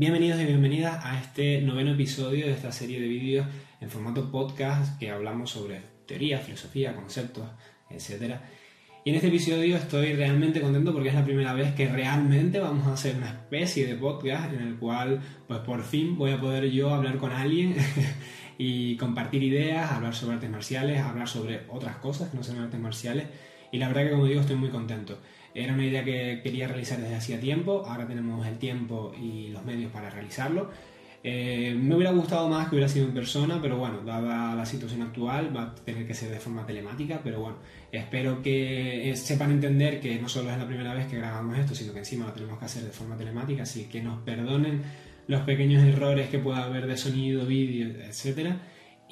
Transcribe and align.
Bienvenidos 0.00 0.40
y 0.40 0.46
bienvenidas 0.46 1.04
a 1.04 1.20
este 1.20 1.60
noveno 1.60 1.92
episodio 1.92 2.46
de 2.46 2.52
esta 2.52 2.72
serie 2.72 2.98
de 2.98 3.06
vídeos 3.06 3.46
en 3.82 3.90
formato 3.90 4.30
podcast 4.30 4.98
que 4.98 5.10
hablamos 5.10 5.50
sobre 5.50 5.82
teoría, 6.06 6.38
filosofía, 6.38 6.96
conceptos, 6.96 7.46
etc. 7.90 8.36
Y 9.04 9.10
en 9.10 9.16
este 9.16 9.28
episodio 9.28 9.76
estoy 9.76 10.14
realmente 10.14 10.62
contento 10.62 10.94
porque 10.94 11.10
es 11.10 11.14
la 11.14 11.22
primera 11.22 11.52
vez 11.52 11.74
que 11.74 11.86
realmente 11.86 12.60
vamos 12.60 12.86
a 12.86 12.94
hacer 12.94 13.16
una 13.16 13.28
especie 13.28 13.86
de 13.86 13.94
podcast 13.94 14.50
en 14.54 14.68
el 14.68 14.76
cual 14.76 15.20
pues 15.46 15.60
por 15.60 15.82
fin 15.82 16.16
voy 16.16 16.30
a 16.30 16.40
poder 16.40 16.70
yo 16.70 16.94
hablar 16.94 17.18
con 17.18 17.32
alguien 17.32 17.76
y 18.56 18.96
compartir 18.96 19.42
ideas, 19.42 19.92
hablar 19.92 20.14
sobre 20.14 20.36
artes 20.36 20.48
marciales, 20.48 20.98
hablar 21.02 21.28
sobre 21.28 21.64
otras 21.68 21.96
cosas 21.96 22.30
que 22.30 22.38
no 22.38 22.42
son 22.42 22.58
artes 22.58 22.80
marciales 22.80 23.26
y 23.70 23.76
la 23.76 23.88
verdad 23.88 24.04
que 24.04 24.10
como 24.12 24.24
digo 24.24 24.40
estoy 24.40 24.56
muy 24.56 24.70
contento. 24.70 25.18
Era 25.54 25.74
una 25.74 25.84
idea 25.84 26.04
que 26.04 26.40
quería 26.42 26.68
realizar 26.68 26.98
desde 27.00 27.16
hacía 27.16 27.40
tiempo, 27.40 27.84
ahora 27.86 28.06
tenemos 28.06 28.46
el 28.46 28.58
tiempo 28.58 29.12
y 29.20 29.48
los 29.48 29.64
medios 29.64 29.90
para 29.90 30.10
realizarlo. 30.10 30.70
Eh, 31.22 31.76
me 31.78 31.96
hubiera 31.96 32.12
gustado 32.12 32.48
más 32.48 32.68
que 32.68 32.76
hubiera 32.76 32.88
sido 32.88 33.06
en 33.06 33.12
persona, 33.12 33.58
pero 33.60 33.76
bueno, 33.76 34.00
dada 34.00 34.54
la 34.54 34.64
situación 34.64 35.02
actual, 35.02 35.54
va 35.54 35.64
a 35.64 35.74
tener 35.74 36.06
que 36.06 36.14
ser 36.14 36.30
de 36.30 36.40
forma 36.40 36.64
telemática, 36.64 37.20
pero 37.22 37.40
bueno, 37.40 37.56
espero 37.92 38.40
que 38.42 39.10
eh, 39.10 39.16
sepan 39.16 39.50
entender 39.50 40.00
que 40.00 40.18
no 40.18 40.28
solo 40.28 40.50
es 40.50 40.56
la 40.56 40.66
primera 40.66 40.94
vez 40.94 41.06
que 41.08 41.18
grabamos 41.18 41.58
esto, 41.58 41.74
sino 41.74 41.92
que 41.92 41.98
encima 41.98 42.26
lo 42.26 42.32
tenemos 42.32 42.58
que 42.58 42.64
hacer 42.64 42.84
de 42.84 42.90
forma 42.90 43.16
telemática, 43.16 43.64
así 43.64 43.84
que 43.84 44.00
nos 44.00 44.22
perdonen 44.22 44.82
los 45.26 45.42
pequeños 45.42 45.84
errores 45.84 46.30
que 46.30 46.38
pueda 46.38 46.64
haber 46.64 46.86
de 46.86 46.96
sonido, 46.96 47.44
vídeo, 47.44 47.88
etcétera 48.02 48.56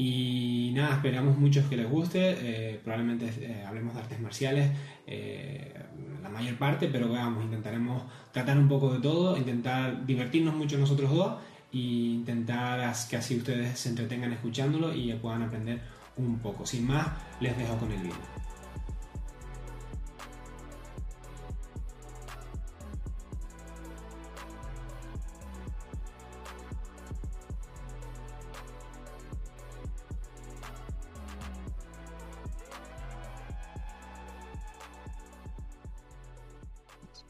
y 0.00 0.70
nada, 0.76 0.94
esperamos 0.94 1.36
muchos 1.36 1.66
que 1.66 1.76
les 1.76 1.90
guste. 1.90 2.36
Eh, 2.40 2.80
probablemente 2.84 3.26
eh, 3.40 3.64
hablemos 3.66 3.94
de 3.94 4.00
artes 4.00 4.20
marciales 4.20 4.70
eh, 5.08 5.74
la 6.22 6.28
mayor 6.28 6.56
parte, 6.56 6.88
pero 6.88 7.08
vamos, 7.08 7.44
intentaremos 7.44 8.02
tratar 8.32 8.58
un 8.58 8.68
poco 8.68 8.92
de 8.92 9.00
todo, 9.00 9.36
intentar 9.36 10.06
divertirnos 10.06 10.54
mucho 10.54 10.78
nosotros 10.78 11.10
dos 11.10 11.34
e 11.72 11.78
intentar 11.78 12.94
que 13.08 13.16
así 13.16 13.36
ustedes 13.36 13.78
se 13.78 13.90
entretengan 13.90 14.32
escuchándolo 14.32 14.94
y 14.94 15.12
puedan 15.14 15.42
aprender 15.42 15.80
un 16.16 16.38
poco. 16.38 16.66
Sin 16.66 16.86
más, 16.86 17.06
les 17.40 17.56
dejo 17.56 17.76
con 17.76 17.92
el 17.92 17.98
vídeo. 17.98 18.37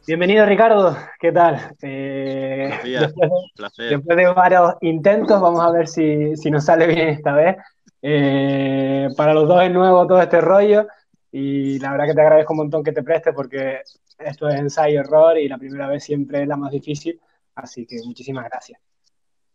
Bienvenido 0.08 0.46
Ricardo, 0.46 0.96
¿qué 1.20 1.32
tal? 1.32 1.76
Eh, 1.82 2.72
después, 2.82 4.16
de 4.16 4.26
varios 4.28 4.76
intentos, 4.80 5.38
vamos 5.38 5.60
a 5.60 5.70
ver 5.70 5.86
si, 5.86 6.32
nos 6.50 6.64
sale 6.64 6.86
bien 6.86 7.08
esta 7.08 7.34
vez. 7.34 7.58
Eh, 8.00 9.08
para 9.18 9.34
los 9.34 9.46
dos 9.46 9.62
es 9.62 9.70
nuevo 9.70 10.06
todo 10.06 10.22
este 10.22 10.40
rollo 10.40 10.86
y 11.30 11.78
la 11.80 11.90
verdad 11.90 12.06
que 12.06 12.14
te 12.14 12.22
agradezco 12.22 12.54
un 12.54 12.56
montón 12.56 12.82
que 12.82 12.92
te 12.92 13.02
prestes 13.02 13.34
porque 13.34 13.82
esto 14.18 14.48
es 14.48 14.54
ensayo-error 14.54 15.36
y 15.36 15.46
la 15.46 15.58
primera 15.58 15.86
vez 15.86 16.04
siempre 16.04 16.40
es 16.40 16.48
la 16.48 16.56
más 16.56 16.72
difícil, 16.72 17.20
así 17.56 17.84
que 17.84 17.98
muchísimas 18.06 18.46
gracias. 18.46 18.80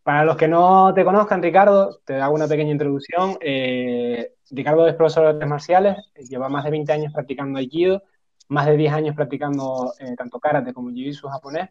Para 0.03 0.23
los 0.23 0.37
que 0.37 0.47
no 0.47 0.93
te 0.93 1.03
conozcan, 1.03 1.41
Ricardo, 1.41 1.99
te 2.05 2.21
hago 2.21 2.35
una 2.35 2.47
pequeña 2.47 2.73
introducción. 2.73 3.39
Eh, 3.41 4.33
Ricardo 4.51 4.87
es 4.87 4.93
profesor 4.93 5.23
de 5.23 5.29
artes 5.29 5.49
marciales, 5.49 5.97
lleva 6.29 6.47
más 6.47 6.63
de 6.63 6.69
20 6.69 6.93
años 6.93 7.11
practicando 7.11 7.57
Aikido 7.57 8.03
más 8.47 8.65
de 8.65 8.77
10 8.77 8.93
años 8.93 9.15
practicando 9.15 9.93
eh, 9.99 10.15
tanto 10.15 10.39
karate 10.39 10.73
como 10.73 10.89
jiu-jitsu 10.89 11.29
japonés 11.29 11.69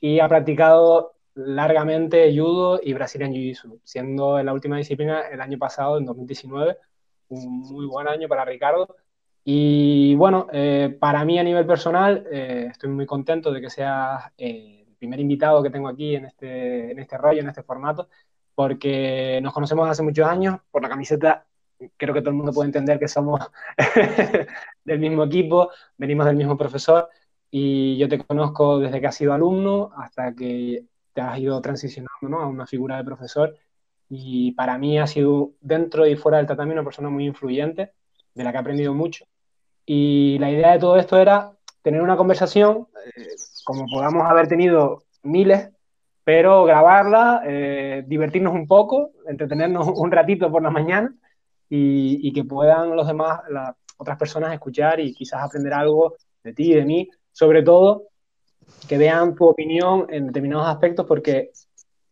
y 0.00 0.20
ha 0.20 0.28
practicado 0.28 1.14
largamente 1.34 2.32
judo 2.36 2.80
y 2.82 2.92
Brazilian 2.92 3.32
jiu-jitsu, 3.32 3.80
siendo 3.84 4.42
la 4.42 4.52
última 4.52 4.76
disciplina 4.76 5.22
el 5.28 5.40
año 5.40 5.58
pasado, 5.58 5.98
en 5.98 6.04
2019, 6.04 6.76
un 7.28 7.60
muy 7.60 7.86
buen 7.86 8.08
año 8.08 8.28
para 8.28 8.44
Ricardo. 8.44 8.96
Y 9.44 10.14
bueno, 10.14 10.46
eh, 10.52 10.96
para 11.00 11.24
mí 11.24 11.38
a 11.38 11.42
nivel 11.42 11.66
personal, 11.66 12.26
eh, 12.30 12.68
estoy 12.70 12.90
muy 12.90 13.06
contento 13.06 13.52
de 13.52 13.60
que 13.60 13.70
seas 13.70 14.24
el 14.36 14.86
primer 14.98 15.20
invitado 15.20 15.62
que 15.62 15.70
tengo 15.70 15.88
aquí 15.88 16.14
en 16.16 16.26
este, 16.26 16.92
en 16.92 16.98
este 16.98 17.18
rollo, 17.18 17.40
en 17.40 17.48
este 17.48 17.62
formato, 17.62 18.08
porque 18.54 19.40
nos 19.42 19.52
conocemos 19.52 19.88
hace 19.88 20.02
muchos 20.02 20.26
años 20.26 20.60
por 20.70 20.82
la 20.82 20.88
camiseta 20.88 21.46
creo 21.96 22.14
que 22.14 22.20
todo 22.20 22.30
el 22.30 22.36
mundo 22.36 22.52
puede 22.52 22.68
entender 22.68 22.98
que 22.98 23.08
somos 23.08 23.40
del 24.84 24.98
mismo 24.98 25.24
equipo, 25.24 25.70
venimos 25.96 26.26
del 26.26 26.36
mismo 26.36 26.56
profesor 26.56 27.08
y 27.50 27.96
yo 27.98 28.08
te 28.08 28.18
conozco 28.18 28.78
desde 28.78 29.00
que 29.00 29.06
has 29.06 29.14
sido 29.14 29.32
alumno 29.32 29.92
hasta 29.96 30.34
que 30.34 30.86
te 31.12 31.20
has 31.20 31.38
ido 31.38 31.60
transicionando 31.60 32.38
a 32.38 32.46
una 32.46 32.66
figura 32.66 32.96
de 32.96 33.04
profesor 33.04 33.54
y 34.08 34.52
para 34.52 34.78
mí 34.78 34.98
ha 34.98 35.06
sido 35.06 35.52
dentro 35.60 36.06
y 36.06 36.16
fuera 36.16 36.38
del 36.38 36.46
tatami 36.46 36.72
una 36.72 36.84
persona 36.84 37.08
muy 37.08 37.26
influyente, 37.26 37.92
de 38.34 38.44
la 38.44 38.50
que 38.50 38.58
he 38.58 38.60
aprendido 38.60 38.94
mucho. 38.94 39.24
Y 39.86 40.38
la 40.38 40.50
idea 40.50 40.72
de 40.72 40.78
todo 40.78 40.96
esto 40.96 41.18
era 41.18 41.52
tener 41.82 42.02
una 42.02 42.16
conversación, 42.16 42.88
eh, 43.16 43.26
como 43.64 43.86
podamos 43.86 44.24
haber 44.30 44.48
tenido 44.48 45.04
miles, 45.22 45.70
pero 46.24 46.64
grabarla, 46.64 47.42
eh, 47.46 48.04
divertirnos 48.06 48.54
un 48.54 48.66
poco, 48.66 49.10
entretenernos 49.26 49.88
un 49.96 50.10
ratito 50.10 50.50
por 50.50 50.62
la 50.62 50.70
mañana 50.70 51.14
y, 51.74 52.32
que 52.34 52.44
puedan 52.44 52.94
los 52.94 53.06
demás, 53.06 53.40
las 53.48 53.74
otras 53.96 54.18
personas 54.18 54.52
escuchar 54.52 55.00
y 55.00 55.14
quizás 55.14 55.42
aprender 55.42 55.72
algo 55.72 56.16
de 56.44 56.52
ti 56.52 56.72
y 56.72 56.74
de 56.74 56.84
mí, 56.84 57.08
sobre 57.32 57.62
todo 57.62 58.08
que 58.86 58.98
vean 58.98 59.34
tu 59.34 59.46
opinión 59.46 60.06
en 60.10 60.26
determinados 60.26 60.68
aspectos 60.68 61.06
porque 61.06 61.50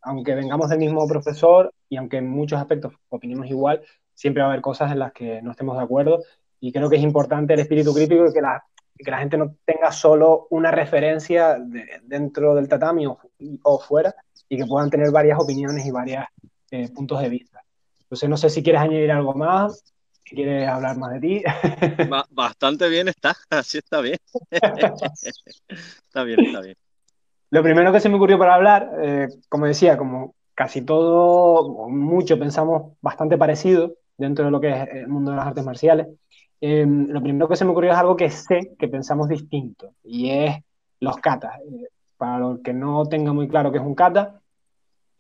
aunque 0.01 0.35
vengamos 0.35 0.71
del 0.71 0.79
mismo 0.79 1.07
profesor 1.07 1.75
y 1.91 1.99
aunque 1.99 2.17
en 2.17 2.31
muchos 2.31 2.59
aspectos 2.59 2.95
opinemos 3.11 3.49
igual, 3.49 3.83
siempre 4.15 4.43
va 4.43 4.49
a 4.49 4.53
haber 4.53 4.63
cosas 4.63 4.93
en 4.93 4.99
las 4.99 5.13
que 5.13 5.43
no 5.43 5.51
estemos 5.51 5.77
de 5.77 5.83
acuerdo 5.83 6.23
y 6.59 6.73
creo 6.73 6.89
que 6.89 6.97
es 6.97 7.03
importante 7.03 7.53
el 7.53 7.61
espíritu 7.61 7.93
crítico 7.93 8.27
y 8.27 8.33
que 8.33 8.41
la, 8.41 8.65
que 8.97 9.11
la 9.11 9.19
gente 9.19 9.37
no 9.37 9.57
tenga 9.67 9.93
solo 9.93 10.47
una 10.49 10.71
referencia 10.71 11.59
dentro 12.03 12.55
del 12.55 12.67
tatami 12.67 13.07
o, 13.07 13.79
fuera 13.79 14.15
y 14.49 14.57
que 14.57 14.65
puedan 14.65 14.89
tener 14.89 15.11
varias 15.11 15.39
opiniones 15.39 15.85
y 15.85 15.91
varios 15.91 16.25
eh, 16.71 16.89
puntos 16.95 17.21
de 17.21 17.29
vista. 17.29 17.60
Entonces, 18.11 18.29
no 18.29 18.37
sé 18.37 18.51
si 18.51 18.65
quieres 18.65 18.83
añadir 18.83 19.13
algo 19.13 19.35
más, 19.35 19.85
si 20.25 20.35
quieres 20.35 20.69
hablar 20.69 20.99
más 20.99 21.13
de 21.13 21.21
ti. 21.21 21.43
Bastante 22.31 22.89
bien 22.89 23.07
está, 23.07 23.37
así 23.51 23.79
está 23.79 24.01
bien. 24.01 24.19
está 24.51 26.25
bien, 26.25 26.41
está 26.41 26.61
bien. 26.61 26.77
Lo 27.51 27.63
primero 27.63 27.93
que 27.93 28.01
se 28.01 28.09
me 28.09 28.17
ocurrió 28.17 28.37
para 28.37 28.57
hablar, 28.57 28.91
eh, 29.01 29.29
como 29.49 29.67
decía, 29.67 29.97
como 29.97 30.35
casi 30.57 30.83
todo, 30.83 31.89
mucho 31.89 32.37
pensamos 32.37 32.95
bastante 33.01 33.39
parecido 33.39 33.95
dentro 34.19 34.45
de 34.45 34.51
lo 34.51 34.61
que 34.61 34.71
es 34.71 34.89
el 34.93 35.07
mundo 35.07 35.31
de 35.31 35.37
las 35.37 35.47
artes 35.47 35.65
marciales, 35.65 36.09
eh, 36.61 36.85
lo 36.87 37.23
primero 37.23 37.49
que 37.49 37.55
se 37.55 37.65
me 37.65 37.71
ocurrió 37.71 37.93
es 37.93 37.97
algo 37.99 38.17
que 38.17 38.29
sé 38.31 38.75
que 38.77 38.89
pensamos 38.89 39.29
distinto, 39.29 39.95
y 40.03 40.31
es 40.31 40.57
los 40.99 41.17
katas. 41.19 41.61
Eh, 41.61 41.87
para 42.17 42.41
los 42.41 42.61
que 42.61 42.73
no 42.73 43.07
tengan 43.07 43.37
muy 43.37 43.47
claro 43.47 43.71
qué 43.71 43.79
es 43.79 43.85
un 43.85 43.95
kata, 43.95 44.41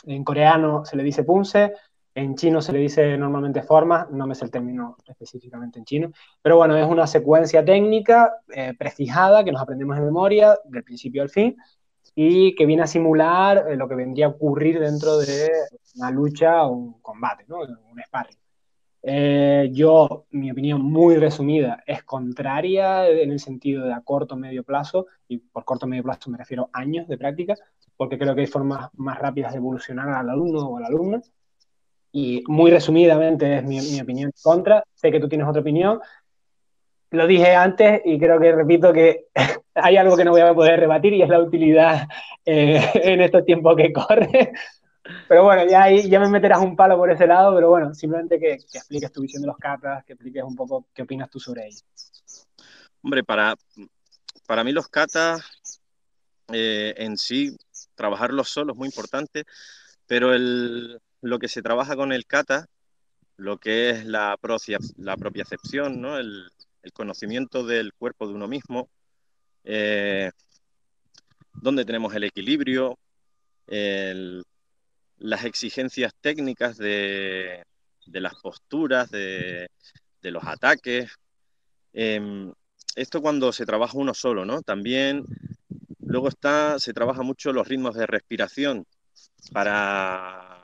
en 0.06 0.24
coreano 0.24 0.84
se 0.84 0.96
le 0.96 1.04
dice 1.04 1.22
punse, 1.22 1.72
en 2.14 2.34
chino 2.34 2.60
se 2.60 2.72
le 2.72 2.80
dice 2.80 3.16
normalmente 3.16 3.62
forma, 3.62 4.08
no 4.10 4.26
me 4.26 4.34
sé 4.34 4.44
el 4.44 4.50
término 4.50 4.96
específicamente 5.06 5.78
en 5.78 5.84
chino, 5.84 6.12
pero 6.42 6.56
bueno, 6.56 6.76
es 6.76 6.86
una 6.86 7.06
secuencia 7.06 7.64
técnica 7.64 8.32
eh, 8.54 8.74
prefijada 8.78 9.44
que 9.44 9.52
nos 9.52 9.62
aprendemos 9.62 9.96
en 9.96 10.04
memoria 10.04 10.58
del 10.64 10.82
principio 10.82 11.22
al 11.22 11.30
fin 11.30 11.56
y 12.14 12.54
que 12.54 12.66
viene 12.66 12.82
a 12.82 12.86
simular 12.86 13.66
eh, 13.70 13.76
lo 13.76 13.88
que 13.88 13.94
vendría 13.94 14.26
a 14.26 14.30
ocurrir 14.30 14.80
dentro 14.80 15.18
de 15.18 15.50
una 15.96 16.10
lucha 16.10 16.64
o 16.64 16.72
un 16.72 17.00
combate, 17.00 17.44
¿no? 17.48 17.60
un 17.60 18.02
sparring. 18.04 18.36
Eh, 19.02 19.70
yo, 19.72 20.26
mi 20.30 20.50
opinión 20.50 20.82
muy 20.82 21.16
resumida, 21.16 21.82
es 21.86 22.02
contraria 22.04 23.08
en 23.08 23.30
el 23.30 23.40
sentido 23.40 23.86
de 23.86 23.94
a 23.94 24.02
corto 24.02 24.36
medio 24.36 24.62
plazo, 24.62 25.06
y 25.26 25.38
por 25.38 25.64
corto 25.64 25.86
medio 25.86 26.02
plazo 26.02 26.30
me 26.30 26.36
refiero 26.36 26.68
a 26.72 26.80
años 26.80 27.08
de 27.08 27.16
práctica, 27.16 27.54
porque 27.96 28.18
creo 28.18 28.34
que 28.34 28.42
hay 28.42 28.46
formas 28.46 28.90
más 28.94 29.18
rápidas 29.18 29.52
de 29.52 29.58
evolucionar 29.58 30.08
al 30.10 30.28
alumno 30.28 30.60
o 30.68 30.76
a 30.76 30.80
la 30.80 30.88
alumna, 30.88 31.22
y 32.12 32.42
muy 32.46 32.70
resumidamente 32.70 33.58
es 33.58 33.64
mi, 33.64 34.00
opinión 34.00 34.30
en 34.30 34.42
contra. 34.42 34.84
Sé 34.94 35.10
que 35.10 35.20
tú 35.20 35.28
tienes 35.28 35.46
otra 35.46 35.60
opinión. 35.60 36.00
Lo 37.10 37.26
dije 37.26 37.54
antes 37.54 38.02
y 38.04 38.18
creo 38.18 38.40
que 38.40 38.52
repito 38.52 38.92
que 38.92 39.26
hay 39.74 39.96
algo 39.96 40.16
que 40.16 40.24
no 40.24 40.32
voy 40.32 40.40
a 40.40 40.54
poder 40.54 40.80
rebatir 40.80 41.12
y 41.14 41.22
es 41.22 41.28
la 41.28 41.40
utilidad 41.40 42.08
eh, 42.44 42.80
en 42.94 43.20
estos 43.20 43.44
tiempos 43.44 43.76
que 43.76 43.92
corre. 43.92 44.52
Pero 45.28 45.44
bueno, 45.44 45.68
ya, 45.68 45.84
ahí, 45.84 46.08
ya 46.08 46.20
me 46.20 46.28
meterás 46.28 46.60
un 46.60 46.76
palo 46.76 46.96
por 46.96 47.10
ese 47.10 47.26
lado, 47.26 47.54
pero 47.54 47.70
bueno, 47.70 47.94
simplemente 47.94 48.38
que, 48.38 48.52
expliques 48.52 49.10
tu 49.10 49.22
visión 49.22 49.42
de 49.42 49.48
los 49.48 49.56
katas, 49.56 50.04
que 50.04 50.12
expliques 50.12 50.42
un 50.44 50.54
poco 50.54 50.86
qué 50.94 51.02
opinas 51.02 51.30
tú 51.30 51.40
sobre 51.40 51.66
ellos. 51.66 51.84
Hombre, 53.02 53.24
para, 53.24 53.56
para 54.46 54.62
mí 54.62 54.72
los 54.72 54.88
katas 54.88 55.40
eh, 56.52 56.94
en 56.96 57.16
sí, 57.16 57.56
trabajarlos 57.94 58.50
solos 58.50 58.74
es 58.74 58.78
muy 58.78 58.86
importante, 58.86 59.44
pero 60.06 60.34
el, 60.34 61.00
lo 61.22 61.38
que 61.38 61.48
se 61.48 61.62
trabaja 61.62 61.96
con 61.96 62.12
el 62.12 62.26
kata, 62.26 62.66
lo 63.36 63.58
que 63.58 63.90
es 63.90 64.04
la, 64.04 64.36
propia, 64.40 64.78
la 64.98 65.16
¿no? 65.88 66.18
el, 66.18 66.50
conocimiento 66.92 67.64
del 67.64 67.92
cuerpo 67.94 68.26
de 68.26 68.34
uno 68.34 68.48
mismo, 68.48 68.88
eh, 69.64 70.30
donde 71.54 71.84
tenemos 71.84 72.14
el 72.14 72.24
equilibrio, 72.24 72.98
las 75.18 75.44
exigencias 75.44 76.12
técnicas 76.20 76.76
de, 76.76 77.64
las 78.06 78.34
posturas, 78.36 79.10
de, 79.10 79.68
los 80.22 80.44
ataques. 80.44 81.10
Em, 81.92 82.52
esto 82.96 83.22
cuando 83.22 83.52
se 83.52 83.66
trabaja 83.66 83.96
uno 83.96 84.14
solo, 84.14 84.44
¿no? 84.44 84.62
También 84.62 85.24
luego 86.00 86.28
está, 86.28 86.78
se 86.78 86.92
trabaja 86.92 87.22
mucho 87.22 87.52
los 87.52 87.68
ritmos 87.68 87.94
de 87.94 88.06
respiración 88.06 88.84
para 89.52 90.59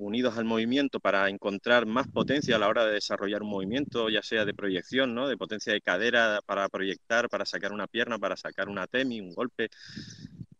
unidos 0.00 0.36
al 0.38 0.44
movimiento 0.44 1.00
para 1.00 1.28
encontrar 1.28 1.86
más 1.86 2.08
potencia 2.08 2.56
a 2.56 2.58
la 2.58 2.68
hora 2.68 2.84
de 2.86 2.94
desarrollar 2.94 3.42
un 3.42 3.50
movimiento, 3.50 4.08
ya 4.08 4.22
sea 4.22 4.44
de 4.44 4.54
proyección, 4.54 5.14
¿no? 5.14 5.28
de 5.28 5.36
potencia 5.36 5.72
de 5.72 5.80
cadera 5.80 6.40
para 6.46 6.68
proyectar, 6.68 7.28
para 7.28 7.44
sacar 7.44 7.72
una 7.72 7.86
pierna, 7.86 8.18
para 8.18 8.36
sacar 8.36 8.68
una 8.68 8.86
temi, 8.86 9.20
un 9.20 9.34
golpe. 9.34 9.68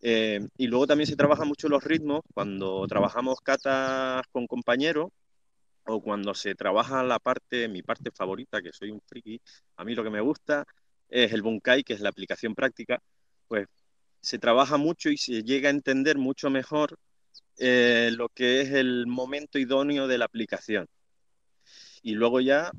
Eh, 0.03 0.41
y 0.57 0.67
luego 0.67 0.87
también 0.87 1.07
se 1.07 1.17
trabaja 1.17 1.45
mucho 1.45 1.69
los 1.69 1.85
ritmos 1.85 2.23
cuando 2.33 2.87
trabajamos 2.87 3.41
catas 3.41 4.23
con 4.33 4.47
compañeros 4.47 5.11
o 5.85 6.01
cuando 6.01 6.35
se 6.35 6.55
trabaja 6.55 7.03
la 7.03 7.19
parte, 7.19 7.69
mi 7.69 7.83
parte 7.83 8.11
favorita, 8.13 8.63
que 8.63 8.73
soy 8.73 8.91
un 8.91 9.01
friki, 9.01 9.41
a 9.77 9.85
mí 9.85 9.95
lo 9.95 10.05
que 10.05 10.11
me 10.11 10.21
gusta 10.21 10.65
es 11.09 11.33
el 11.33 11.43
Bunkai, 11.43 11.83
que 11.83 11.95
es 11.95 12.01
la 12.01 12.11
aplicación 12.11 12.55
práctica, 12.55 13.03
pues 13.49 13.67
se 14.21 14.39
trabaja 14.39 14.77
mucho 14.77 15.11
y 15.11 15.17
se 15.17 15.43
llega 15.43 15.69
a 15.69 15.73
entender 15.73 16.19
mucho 16.19 16.51
mejor 16.51 16.99
eh, 17.61 18.11
lo 18.17 18.31
que 18.31 18.63
es 18.63 18.71
el 18.71 19.07
momento 19.07 19.59
idóneo 19.59 20.09
de 20.09 20.17
la 20.17 20.25
aplicación. 20.25 20.89
Y 22.03 22.13
luego 22.15 22.41
ya, 22.41 22.73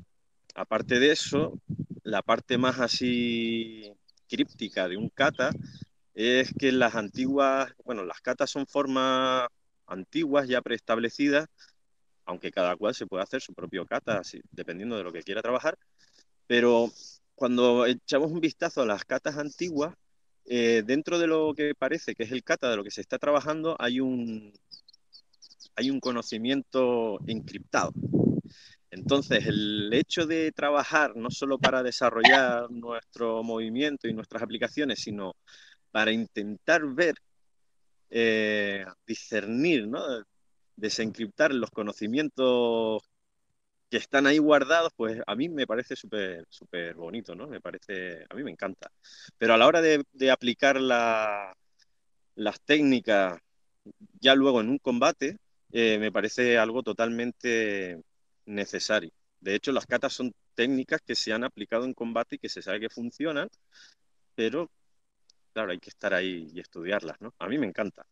aparte 0.56 0.98
de 0.98 1.12
eso, 1.12 1.60
la 2.02 2.20
parte 2.22 2.58
más 2.58 2.80
así 2.80 3.92
críptica 4.28 4.88
de 4.88 4.96
un 4.96 5.08
kata 5.08 5.52
es 6.14 6.52
que 6.58 6.72
las 6.72 6.96
antiguas, 6.96 7.72
bueno, 7.84 8.04
las 8.04 8.20
katas 8.20 8.50
son 8.50 8.66
formas 8.66 9.46
antiguas 9.86 10.48
ya 10.48 10.60
preestablecidas, 10.60 11.46
aunque 12.24 12.50
cada 12.50 12.74
cual 12.74 12.94
se 12.94 13.06
puede 13.06 13.22
hacer 13.22 13.40
su 13.40 13.54
propio 13.54 13.86
kata, 13.86 14.18
así, 14.18 14.40
dependiendo 14.50 14.96
de 14.96 15.04
lo 15.04 15.12
que 15.12 15.22
quiera 15.22 15.42
trabajar, 15.42 15.78
pero 16.48 16.90
cuando 17.36 17.86
echamos 17.86 18.32
un 18.32 18.40
vistazo 18.40 18.82
a 18.82 18.86
las 18.86 19.04
katas 19.04 19.38
antiguas, 19.38 19.94
eh, 20.44 20.82
dentro 20.84 21.18
de 21.18 21.26
lo 21.26 21.54
que 21.54 21.74
parece 21.74 22.14
que 22.14 22.24
es 22.24 22.32
el 22.32 22.42
kata, 22.42 22.70
de 22.70 22.76
lo 22.76 22.84
que 22.84 22.90
se 22.90 23.00
está 23.00 23.18
trabajando, 23.18 23.76
hay 23.78 24.00
un, 24.00 24.52
hay 25.76 25.90
un 25.90 26.00
conocimiento 26.00 27.18
encriptado. 27.26 27.92
Entonces, 28.90 29.46
el 29.46 29.90
hecho 29.92 30.26
de 30.26 30.52
trabajar 30.52 31.16
no 31.16 31.30
solo 31.30 31.58
para 31.58 31.82
desarrollar 31.82 32.70
nuestro 32.70 33.42
movimiento 33.42 34.06
y 34.06 34.12
nuestras 34.12 34.42
aplicaciones, 34.42 35.00
sino 35.00 35.34
para 35.90 36.12
intentar 36.12 36.84
ver, 36.86 37.14
eh, 38.10 38.84
discernir, 39.06 39.88
¿no? 39.88 40.02
desencriptar 40.76 41.54
los 41.54 41.70
conocimientos 41.70 43.02
que 43.92 43.98
están 43.98 44.26
ahí 44.26 44.38
guardados, 44.38 44.90
pues 44.96 45.20
a 45.26 45.36
mí 45.36 45.50
me 45.50 45.66
parece 45.66 45.96
súper 45.96 46.46
súper 46.48 46.94
bonito, 46.94 47.34
¿no? 47.34 47.46
Me 47.46 47.60
parece, 47.60 48.24
a 48.30 48.34
mí 48.34 48.42
me 48.42 48.50
encanta. 48.50 48.90
Pero 49.36 49.52
a 49.52 49.58
la 49.58 49.66
hora 49.66 49.82
de, 49.82 50.02
aplicar 50.30 50.80
las 50.80 51.54
técnicas 52.64 53.38
ya 54.18 54.34
luego 54.34 54.62
en 54.62 54.70
un 54.70 54.78
combate, 54.78 55.36
eh, 55.72 55.98
me 55.98 56.10
parece 56.10 56.56
algo 56.56 56.82
totalmente 56.82 58.02
necesario. 58.46 59.10
De 59.40 59.56
hecho, 59.56 59.72
las 59.72 59.84
catas 59.84 60.14
son 60.14 60.32
técnicas 60.54 61.02
que 61.02 61.14
se 61.14 61.34
han 61.34 61.44
aplicado 61.44 61.84
en 61.84 61.92
combate 61.92 62.36
y 62.36 62.38
que 62.38 62.48
se 62.48 62.62
sabe 62.62 62.80
que 62.80 62.88
funcionan, 62.88 63.50
pero 64.34 64.70
claro, 65.52 65.70
hay 65.70 65.78
que 65.78 65.90
estar 65.90 66.14
ahí 66.14 66.48
y 66.54 66.60
estudiarlas, 66.60 67.20
¿no? 67.20 67.34
A 67.38 67.46
mí 67.46 67.58
me 67.58 67.66
encanta. 67.66 68.06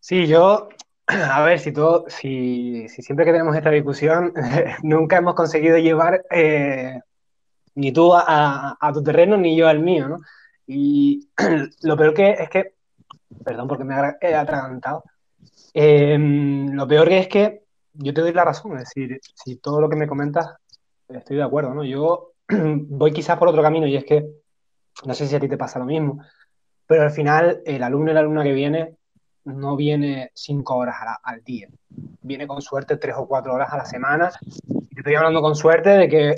Sí, 0.00 0.26
yo 0.26 0.70
a 1.32 1.42
ver, 1.42 1.58
si, 1.58 1.72
todo, 1.72 2.04
si, 2.08 2.86
siempre 2.88 3.24
que 3.24 3.32
tenemos 3.32 3.56
esta 3.56 3.70
discusión, 3.70 4.32
nunca 4.82 5.16
hemos 5.16 5.34
conseguido 5.34 5.78
llevar 5.78 6.24
eh, 6.30 7.00
ni 7.74 7.92
tú 7.92 8.12
a, 8.14 8.76
tu 8.92 9.02
terreno 9.02 9.36
ni 9.36 9.56
yo 9.56 9.68
al 9.68 9.80
mío, 9.80 10.08
¿no? 10.08 10.20
Y 10.66 11.28
lo 11.82 11.96
peor 11.96 12.12
que 12.12 12.30
es 12.32 12.50
que, 12.50 12.74
perdón 13.42 13.68
porque 13.68 13.84
me 13.84 13.94
he 14.20 14.34
atragantado, 14.34 15.04
em, 15.72 16.72
lo 16.74 16.86
peor 16.86 17.08
que 17.08 17.18
es 17.20 17.28
que 17.28 17.62
yo 17.94 18.12
te 18.12 18.20
doy 18.20 18.32
la 18.32 18.44
razón, 18.44 18.74
es 18.74 18.80
decir, 18.80 19.18
si 19.22 19.56
todo 19.56 19.80
lo 19.80 19.88
que 19.88 19.96
me 19.96 20.06
comentas, 20.06 20.54
estoy 21.08 21.36
de 21.36 21.42
acuerdo, 21.42 21.72
¿no? 21.72 21.84
Yo 21.84 22.32
voy 22.48 23.12
quizás 23.12 23.38
por 23.38 23.48
otro 23.48 23.62
camino 23.62 23.86
y 23.86 23.96
es 23.96 24.04
que, 24.04 24.26
no 25.06 25.14
sé 25.14 25.26
si 25.26 25.36
a 25.36 25.40
ti 25.40 25.48
te 25.48 25.56
pasa 25.56 25.78
lo 25.78 25.86
mismo, 25.86 26.22
pero 26.86 27.02
al 27.02 27.10
final 27.12 27.62
el 27.64 27.82
alumno 27.82 28.10
y 28.10 28.14
la 28.14 28.20
alumna 28.20 28.42
que 28.42 28.52
viene 28.52 28.98
no 29.54 29.76
viene 29.76 30.30
cinco 30.34 30.76
horas 30.76 30.96
al 31.22 31.42
día, 31.42 31.68
viene 32.22 32.46
con 32.46 32.60
suerte 32.62 32.96
tres 32.96 33.14
o 33.16 33.26
cuatro 33.26 33.54
horas 33.54 33.72
a 33.72 33.78
la 33.78 33.84
semana. 33.84 34.30
Y 34.68 34.98
estoy 34.98 35.14
hablando 35.14 35.40
con 35.40 35.54
suerte 35.56 35.90
de 35.90 36.08
que 36.08 36.34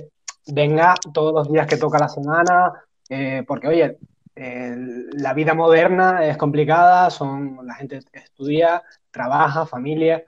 venga 0.49 0.95
todos 1.13 1.33
los 1.33 1.53
días 1.53 1.67
que 1.67 1.77
toca 1.77 1.99
la 1.99 2.09
semana, 2.09 2.73
eh, 3.09 3.45
porque 3.47 3.69
oye, 3.69 3.99
la 4.37 5.35
vida 5.35 5.53
moderna 5.55 6.25
es 6.25 6.37
complicada, 6.39 7.11
son, 7.11 7.59
la 7.67 7.75
gente 7.75 8.01
estudia, 8.13 8.83
trabaja, 9.11 9.67
familia, 9.67 10.25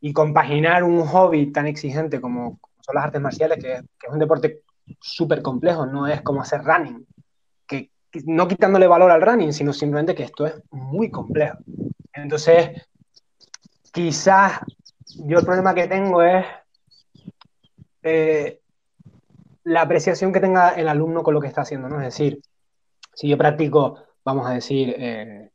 y 0.00 0.12
compaginar 0.12 0.84
un 0.84 1.04
hobby 1.06 1.52
tan 1.52 1.66
exigente 1.66 2.20
como, 2.20 2.60
son 2.80 2.94
las 2.94 3.04
artes 3.04 3.20
marciales, 3.20 3.58
que, 3.58 3.82
que 3.98 4.06
es 4.06 4.12
un 4.12 4.18
deporte 4.18 4.62
súper 5.00 5.42
complejo, 5.42 5.84
no 5.86 6.06
es 6.06 6.22
como 6.22 6.40
hacer 6.40 6.62
running, 6.62 7.06
que 7.66 7.90
no 8.26 8.48
quitándole 8.48 8.86
valor 8.86 9.10
al 9.10 9.22
running, 9.22 9.52
sino 9.52 9.72
simplemente 9.72 10.14
que 10.14 10.24
esto 10.24 10.46
es 10.46 10.54
muy 10.70 11.10
complejo. 11.10 11.58
Entonces, 12.22 12.70
quizás 13.92 14.60
yo 15.26 15.38
el 15.38 15.44
problema 15.44 15.74
que 15.74 15.88
tengo 15.88 16.22
es 16.22 16.46
eh, 18.02 18.60
la 19.64 19.82
apreciación 19.82 20.32
que 20.32 20.40
tenga 20.40 20.70
el 20.70 20.88
alumno 20.88 21.22
con 21.22 21.34
lo 21.34 21.40
que 21.40 21.48
está 21.48 21.62
haciendo, 21.62 21.88
¿no? 21.88 21.98
Es 21.98 22.06
decir, 22.06 22.40
si 23.14 23.28
yo 23.28 23.36
practico, 23.36 23.98
vamos 24.24 24.46
a 24.46 24.54
decir, 24.54 24.94
eh, 24.96 25.50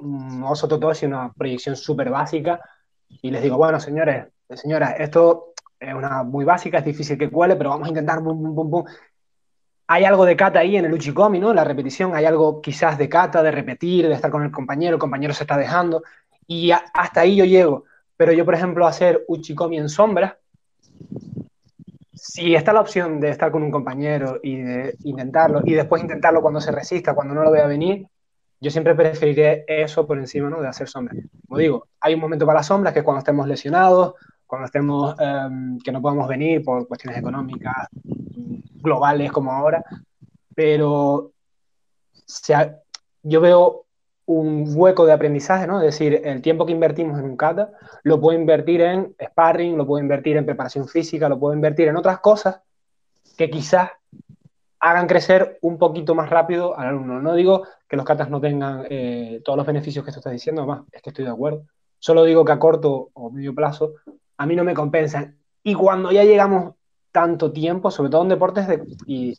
un 0.00 0.42
oso 0.42 0.68
totoshi, 0.68 1.06
una 1.06 1.32
proyección 1.32 1.76
súper 1.76 2.10
básica, 2.10 2.60
y 3.08 3.30
les 3.30 3.42
digo, 3.42 3.56
bueno, 3.56 3.80
señores, 3.80 4.26
señoras, 4.50 4.94
esto 4.98 5.54
es 5.78 5.94
una 5.94 6.22
muy 6.22 6.44
básica, 6.44 6.78
es 6.78 6.84
difícil 6.84 7.16
que 7.16 7.30
cuele, 7.30 7.56
pero 7.56 7.70
vamos 7.70 7.86
a 7.86 7.90
intentar, 7.90 8.20
bum, 8.20 8.42
bum, 8.42 8.54
bum, 8.54 8.70
bum 8.70 8.84
hay 9.86 10.04
algo 10.04 10.24
de 10.24 10.36
kata 10.36 10.60
ahí 10.60 10.76
en 10.76 10.84
el 10.84 10.92
uchikomi, 10.92 11.38
¿no? 11.38 11.52
La 11.52 11.64
repetición, 11.64 12.14
hay 12.14 12.24
algo 12.24 12.60
quizás 12.60 12.96
de 12.96 13.08
kata, 13.08 13.42
de 13.42 13.50
repetir, 13.50 14.08
de 14.08 14.14
estar 14.14 14.30
con 14.30 14.42
el 14.42 14.50
compañero, 14.50 14.94
el 14.94 15.00
compañero 15.00 15.34
se 15.34 15.44
está 15.44 15.56
dejando, 15.56 16.02
y 16.46 16.70
hasta 16.70 17.20
ahí 17.20 17.36
yo 17.36 17.44
llego. 17.44 17.84
Pero 18.16 18.32
yo, 18.32 18.44
por 18.44 18.54
ejemplo, 18.54 18.86
hacer 18.86 19.24
uchikomi 19.28 19.78
en 19.78 19.88
sombra, 19.88 20.38
si 22.14 22.54
está 22.54 22.72
la 22.72 22.80
opción 22.80 23.20
de 23.20 23.30
estar 23.30 23.50
con 23.50 23.62
un 23.62 23.70
compañero 23.70 24.40
y 24.42 24.56
de 24.56 24.96
intentarlo, 25.04 25.60
y 25.64 25.74
después 25.74 26.02
intentarlo 26.02 26.40
cuando 26.40 26.60
se 26.60 26.72
resista, 26.72 27.14
cuando 27.14 27.34
no 27.34 27.42
lo 27.42 27.50
vea 27.50 27.66
venir, 27.66 28.06
yo 28.60 28.70
siempre 28.70 28.94
preferiré 28.94 29.64
eso 29.68 30.06
por 30.06 30.18
encima 30.18 30.48
¿no? 30.48 30.62
de 30.62 30.68
hacer 30.68 30.88
sombra. 30.88 31.14
Como 31.46 31.58
digo, 31.58 31.88
hay 32.00 32.14
un 32.14 32.20
momento 32.20 32.46
para 32.46 32.60
las 32.60 32.66
sombras 32.66 32.94
que 32.94 33.00
es 33.00 33.04
cuando 33.04 33.18
estemos 33.18 33.46
lesionados, 33.46 34.14
cuando 34.46 34.66
estemos, 34.66 35.14
em, 35.20 35.78
que 35.80 35.92
no 35.92 36.00
podamos 36.00 36.28
venir 36.28 36.62
por 36.62 36.86
cuestiones 36.88 37.18
económicas, 37.18 37.88
globales 38.84 39.32
como 39.32 39.50
ahora, 39.50 39.82
pero 40.54 41.32
yo 43.22 43.40
veo 43.40 43.86
un 44.26 44.64
hueco 44.74 45.04
de 45.04 45.12
aprendizaje, 45.12 45.66
¿no? 45.66 45.80
Es 45.80 45.86
decir, 45.86 46.22
el 46.24 46.40
tiempo 46.40 46.64
que 46.64 46.72
invertimos 46.72 47.18
en 47.18 47.24
un 47.24 47.36
kata 47.36 47.72
lo 48.04 48.20
puedo 48.20 48.38
invertir 48.38 48.80
en 48.80 49.14
sparring, 49.22 49.76
lo 49.76 49.86
puedo 49.86 50.02
invertir 50.02 50.36
en 50.36 50.46
preparación 50.46 50.88
física, 50.88 51.28
lo 51.28 51.38
puedo 51.38 51.54
invertir 51.54 51.88
en 51.88 51.96
otras 51.96 52.20
cosas 52.20 52.60
que 53.36 53.50
quizás 53.50 53.90
hagan 54.80 55.06
crecer 55.06 55.58
un 55.62 55.78
poquito 55.78 56.14
más 56.14 56.30
rápido 56.30 56.78
al 56.78 56.88
alumno. 56.88 57.20
No 57.20 57.34
digo 57.34 57.66
que 57.88 57.96
los 57.96 58.04
katas 58.04 58.30
no 58.30 58.40
tengan 58.40 58.86
eh, 58.88 59.40
todos 59.44 59.56
los 59.56 59.66
beneficios 59.66 60.04
que 60.04 60.12
tú 60.12 60.18
estás 60.18 60.32
diciendo, 60.32 60.62
además, 60.62 60.84
es 60.92 61.02
que 61.02 61.10
estoy 61.10 61.24
de 61.24 61.30
acuerdo. 61.30 61.64
Solo 61.98 62.24
digo 62.24 62.44
que 62.44 62.52
a 62.52 62.58
corto 62.58 63.10
o 63.14 63.30
medio 63.30 63.54
plazo 63.54 63.94
a 64.36 64.46
mí 64.46 64.56
no 64.56 64.64
me 64.64 64.74
compensan. 64.74 65.38
Y 65.62 65.74
cuando 65.74 66.12
ya 66.12 66.24
llegamos 66.24 66.74
tanto 67.14 67.52
tiempo, 67.52 67.92
sobre 67.92 68.10
todo 68.10 68.22
en 68.22 68.30
deportes 68.30 68.66
de, 68.66 68.82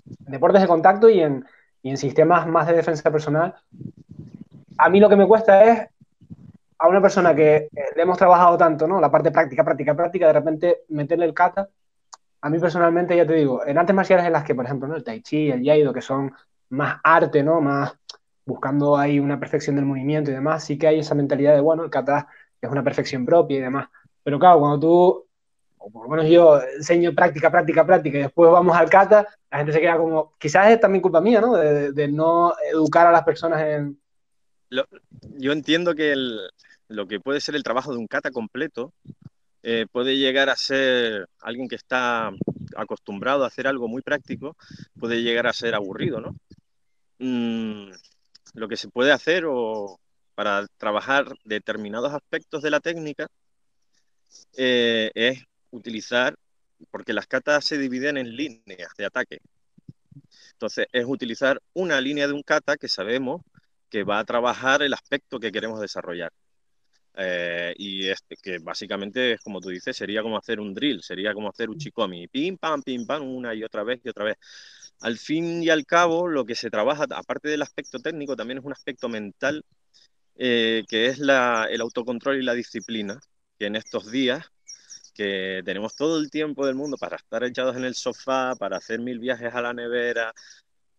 deportes 0.07 0.61
de 0.61 0.67
contacto 0.67 1.09
y 1.09 1.19
en, 1.19 1.45
y 1.83 1.89
en 1.89 1.97
sistemas 1.97 2.47
más 2.47 2.67
de 2.67 2.73
defensa 2.73 3.11
personal, 3.11 3.53
a 4.77 4.87
mí 4.87 5.01
lo 5.01 5.09
que 5.09 5.17
me 5.17 5.27
cuesta 5.27 5.61
es 5.65 5.89
a 6.79 6.87
una 6.87 7.01
persona 7.01 7.35
que 7.35 7.55
eh, 7.55 7.69
le 7.93 8.01
hemos 8.01 8.17
trabajado 8.17 8.57
tanto, 8.57 8.87
¿no? 8.87 9.01
La 9.01 9.11
parte 9.11 9.29
práctica, 9.29 9.65
práctica, 9.65 9.93
práctica, 9.93 10.27
de 10.27 10.33
repente 10.33 10.83
meterle 10.87 11.25
el 11.25 11.33
kata. 11.33 11.67
A 12.39 12.49
mí 12.49 12.59
personalmente, 12.59 13.17
ya 13.17 13.27
te 13.27 13.33
digo, 13.33 13.65
en 13.65 13.77
artes 13.77 13.93
marciales 13.93 14.25
en 14.25 14.31
las 14.31 14.45
que, 14.45 14.55
por 14.55 14.63
ejemplo, 14.63 14.87
¿no? 14.87 14.95
el 14.95 15.03
tai 15.03 15.21
chi, 15.21 15.51
el 15.51 15.61
yaido, 15.61 15.91
que 15.91 16.01
son 16.01 16.31
más 16.69 17.01
arte, 17.03 17.43
¿no? 17.43 17.59
Más 17.59 17.93
buscando 18.45 18.95
ahí 18.95 19.19
una 19.19 19.37
perfección 19.37 19.75
del 19.75 19.85
movimiento 19.85 20.31
y 20.31 20.33
demás, 20.33 20.63
sí 20.63 20.77
que 20.77 20.87
hay 20.87 20.99
esa 20.99 21.13
mentalidad 21.13 21.53
de, 21.55 21.59
bueno, 21.59 21.83
el 21.83 21.89
kata 21.89 22.29
es 22.61 22.69
una 22.69 22.83
perfección 22.83 23.25
propia 23.25 23.57
y 23.57 23.61
demás. 23.61 23.89
Pero 24.23 24.39
claro, 24.39 24.59
cuando 24.59 24.79
tú 24.79 25.24
o 25.85 25.91
por 25.91 26.05
lo 26.05 26.09
menos 26.09 26.27
yo 26.27 26.59
enseño 26.77 27.13
práctica, 27.13 27.51
práctica, 27.51 27.85
práctica, 27.85 28.17
y 28.17 28.21
después 28.21 28.51
vamos 28.51 28.75
al 28.75 28.89
kata, 28.89 29.27
la 29.51 29.57
gente 29.59 29.71
se 29.71 29.79
queda 29.79 29.97
como, 29.97 30.33
quizás 30.39 30.71
es 30.71 30.79
también 30.79 31.03
culpa 31.03 31.21
mía, 31.21 31.39
¿no? 31.39 31.53
De, 31.55 32.07
no 32.07 32.53
educar 32.71 33.05
a 33.05 33.11
las 33.11 33.23
personas 33.23 33.61
en, 33.61 33.99
yo 35.37 35.51
entiendo 35.51 35.93
que 35.93 36.15
lo 36.87 37.07
que 37.07 37.19
puede 37.19 37.39
ser 37.39 37.55
el 37.55 37.61
trabajo 37.61 37.91
de 37.91 37.99
un 37.99 38.07
kata 38.07 38.31
completo 38.31 38.93
eh, 39.61 39.85
puede 39.91 40.17
llegar 40.17 40.49
a 40.49 40.55
ser 40.55 41.27
alguien 41.39 41.67
que 41.67 41.75
está 41.75 42.31
acostumbrado 42.75 43.43
a 43.43 43.47
hacer 43.47 43.67
algo 43.67 43.87
muy 43.87 44.01
práctico, 44.01 44.57
puede 44.99 45.21
llegar 45.21 45.45
a 45.45 45.53
ser 45.53 45.75
aburrido, 45.75 46.19
¿no? 46.19 46.35
Mm, 47.19 47.91
lo 48.55 48.67
que 48.67 48.77
se 48.77 48.89
puede 48.89 49.11
hacer 49.11 49.43
o 49.47 49.99
para 50.33 50.65
trabajar 50.77 51.27
determinados 51.43 52.11
aspectos 52.11 52.63
de 52.63 52.71
la 52.71 52.79
técnica 52.79 53.27
eh, 54.57 55.11
es 55.13 55.43
utilizar, 55.75 56.35
porque 56.91 57.13
las 57.13 57.27
katas 57.27 57.65
se 57.65 57.77
dividen 57.77 58.17
en 58.17 58.35
líneas 58.35 58.91
de 58.97 59.05
ataque. 59.05 59.39
Entonces, 60.53 60.87
es 60.91 61.05
utilizar 61.05 61.61
una 61.73 61.99
línea 62.01 62.27
de 62.27 62.33
un 62.33 62.43
kata 62.43 62.77
que 62.77 62.87
sabemos 62.87 63.41
que 63.89 64.03
va 64.03 64.19
a 64.19 64.25
trabajar 64.25 64.81
el 64.81 64.93
aspecto 64.93 65.39
que 65.39 65.51
queremos 65.51 65.79
desarrollar. 65.81 66.31
Eh, 67.17 67.73
y 67.77 68.07
este, 68.09 68.35
que 68.35 68.59
básicamente 68.59 69.37
como 69.43 69.61
tú 69.61 69.69
dices, 69.69 69.95
sería 69.95 70.21
como 70.21 70.37
hacer 70.37 70.59
un 70.59 70.73
drill, 70.73 71.01
sería 71.01 71.33
como 71.33 71.49
hacer 71.49 71.69
un 71.69 71.77
chikomi, 71.77 72.27
pim, 72.27 72.57
pam, 72.57 72.81
pim, 72.83 73.05
pam, 73.05 73.23
una 73.23 73.53
y 73.53 73.63
otra 73.63 73.83
vez 73.83 74.01
y 74.03 74.09
otra 74.09 74.25
vez. 74.25 74.37
Al 75.01 75.17
fin 75.17 75.63
y 75.63 75.69
al 75.69 75.85
cabo, 75.85 76.27
lo 76.27 76.45
que 76.45 76.55
se 76.55 76.69
trabaja, 76.69 77.05
aparte 77.11 77.49
del 77.49 77.61
aspecto 77.61 77.99
técnico, 77.99 78.35
también 78.35 78.59
es 78.59 78.65
un 78.65 78.73
aspecto 78.73 79.09
mental, 79.09 79.63
eh, 80.35 80.83
que 80.89 81.07
es 81.07 81.19
la, 81.19 81.67
el 81.69 81.81
autocontrol 81.81 82.37
y 82.37 82.43
la 82.43 82.53
disciplina, 82.53 83.19
que 83.59 83.67
en 83.67 83.75
estos 83.75 84.11
días, 84.11 84.45
que 85.15 85.61
tenemos 85.65 85.95
todo 85.95 86.19
el 86.19 86.29
tiempo 86.29 86.65
del 86.67 86.75
mundo 86.75 86.97
para 86.97 87.15
estar 87.15 87.43
echados 87.43 87.75
en 87.77 87.85
el 87.85 87.95
sofá, 87.95 88.55
para 88.55 88.77
hacer 88.77 88.99
mil 88.99 89.19
viajes 89.19 89.53
a 89.55 89.61
la 89.61 89.73
nevera 89.73 90.33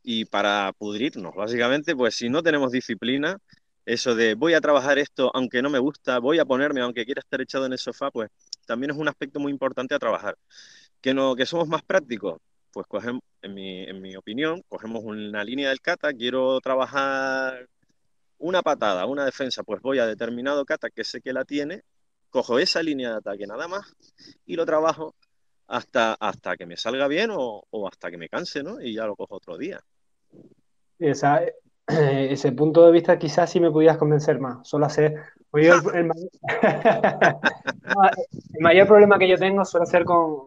y 0.02 0.24
para 0.24 0.72
pudrirnos, 0.78 1.34
básicamente, 1.34 1.94
pues 1.96 2.16
si 2.16 2.28
no 2.30 2.42
tenemos 2.42 2.72
disciplina, 2.72 3.38
eso 3.86 4.14
de 4.16 4.34
voy 4.34 4.54
a 4.54 4.60
trabajar 4.60 4.98
esto 4.98 5.30
aunque 5.34 5.62
no 5.62 5.70
me 5.70 5.78
gusta, 5.78 6.18
voy 6.18 6.38
a 6.40 6.44
ponerme 6.44 6.80
aunque 6.80 7.04
quiera 7.04 7.20
estar 7.20 7.40
echado 7.40 7.66
en 7.66 7.72
el 7.72 7.78
sofá, 7.78 8.10
pues 8.10 8.30
también 8.66 8.90
es 8.90 8.96
un 8.96 9.08
aspecto 9.08 9.40
muy 9.40 9.52
importante 9.52 9.94
a 9.94 9.98
trabajar. 9.98 10.36
Que, 11.00 11.14
no, 11.14 11.36
que 11.36 11.46
somos 11.46 11.68
más 11.68 11.82
prácticos, 11.82 12.40
pues 12.72 12.86
cogemos, 12.88 13.22
en 13.42 13.54
mi, 13.54 13.84
en 13.84 14.00
mi 14.02 14.16
opinión, 14.16 14.62
cogemos 14.68 15.02
una 15.04 15.44
línea 15.44 15.68
del 15.70 15.80
kata, 15.80 16.12
quiero 16.14 16.60
trabajar 16.60 17.68
una 18.38 18.62
patada, 18.62 19.06
una 19.06 19.24
defensa, 19.24 19.62
pues 19.62 19.80
voy 19.82 19.98
a 19.98 20.06
determinado 20.06 20.64
kata 20.64 20.90
que 20.90 21.04
sé 21.04 21.20
que 21.20 21.32
la 21.32 21.44
tiene, 21.44 21.82
cojo 22.30 22.58
esa 22.58 22.82
línea 22.82 23.10
de 23.10 23.16
ataque 23.16 23.46
nada 23.46 23.68
más 23.68 23.94
y 24.44 24.56
lo 24.56 24.66
trabajo 24.66 25.14
hasta, 25.68 26.14
hasta 26.14 26.56
que 26.56 26.66
me 26.66 26.76
salga 26.76 27.08
bien 27.08 27.30
o, 27.32 27.64
o 27.70 27.88
hasta 27.88 28.10
que 28.10 28.18
me 28.18 28.28
canse, 28.28 28.62
¿no? 28.62 28.80
Y 28.80 28.94
ya 28.94 29.06
lo 29.06 29.16
cojo 29.16 29.36
otro 29.36 29.56
día. 29.58 29.80
Esa, 30.98 31.42
ese 31.86 32.52
punto 32.52 32.84
de 32.86 32.92
vista 32.92 33.18
quizás 33.18 33.50
sí 33.50 33.60
me 33.60 33.70
pudieras 33.70 33.98
convencer 33.98 34.40
más. 34.40 34.66
Solo 34.68 34.86
hacer... 34.86 35.14
el, 35.56 36.10
mayor... 38.60 38.86
problema 38.86 39.18
que 39.18 39.28
yo 39.28 39.38
tengo 39.38 39.64
suele 39.64 39.86
ser 39.86 40.04
con, 40.04 40.46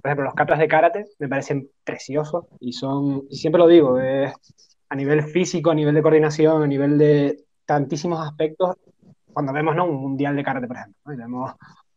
por 0.00 0.04
ejemplo, 0.04 0.24
los 0.24 0.34
katas 0.34 0.58
de 0.58 0.68
karate. 0.68 1.04
Me 1.18 1.28
parecen 1.28 1.68
preciosos 1.84 2.46
y 2.58 2.72
son, 2.72 3.26
y 3.28 3.36
siempre 3.36 3.58
lo 3.58 3.68
digo, 3.68 3.98
a 3.98 4.96
nivel 4.96 5.24
físico, 5.24 5.70
a 5.70 5.74
nivel 5.74 5.94
de 5.94 6.02
coordinación, 6.02 6.62
a 6.62 6.66
nivel 6.66 6.96
de 6.96 7.44
tantísimos 7.66 8.26
aspectos. 8.26 8.76
Cuando 9.32 9.52
vemos 9.52 9.74
¿no? 9.76 9.84
un 9.86 9.96
mundial 9.96 10.36
de 10.36 10.42
karate, 10.42 10.66
por 10.66 10.76
ejemplo, 10.76 11.00
vemos 11.04 11.52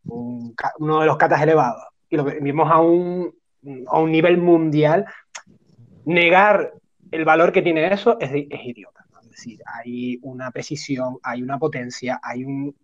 uno 0.05 0.99
de 0.99 1.05
los 1.05 1.17
katas 1.17 1.41
elevados 1.41 1.83
y 2.09 2.17
lo 2.17 2.23
vemos 2.23 2.69
a 2.71 2.79
un, 2.79 3.33
a 3.87 3.99
un 3.99 4.11
nivel 4.11 4.37
mundial, 4.37 5.05
negar 6.05 6.73
el 7.11 7.25
valor 7.25 7.51
que 7.51 7.61
tiene 7.61 7.91
eso 7.91 8.17
es, 8.19 8.31
es 8.31 8.65
idiota. 8.65 9.05
Es 9.21 9.29
decir, 9.31 9.59
hay 9.65 10.19
una 10.21 10.51
precisión, 10.51 11.17
hay 11.23 11.41
una 11.41 11.57
potencia, 11.57 12.19
hay 12.21 12.43
un... 12.43 12.75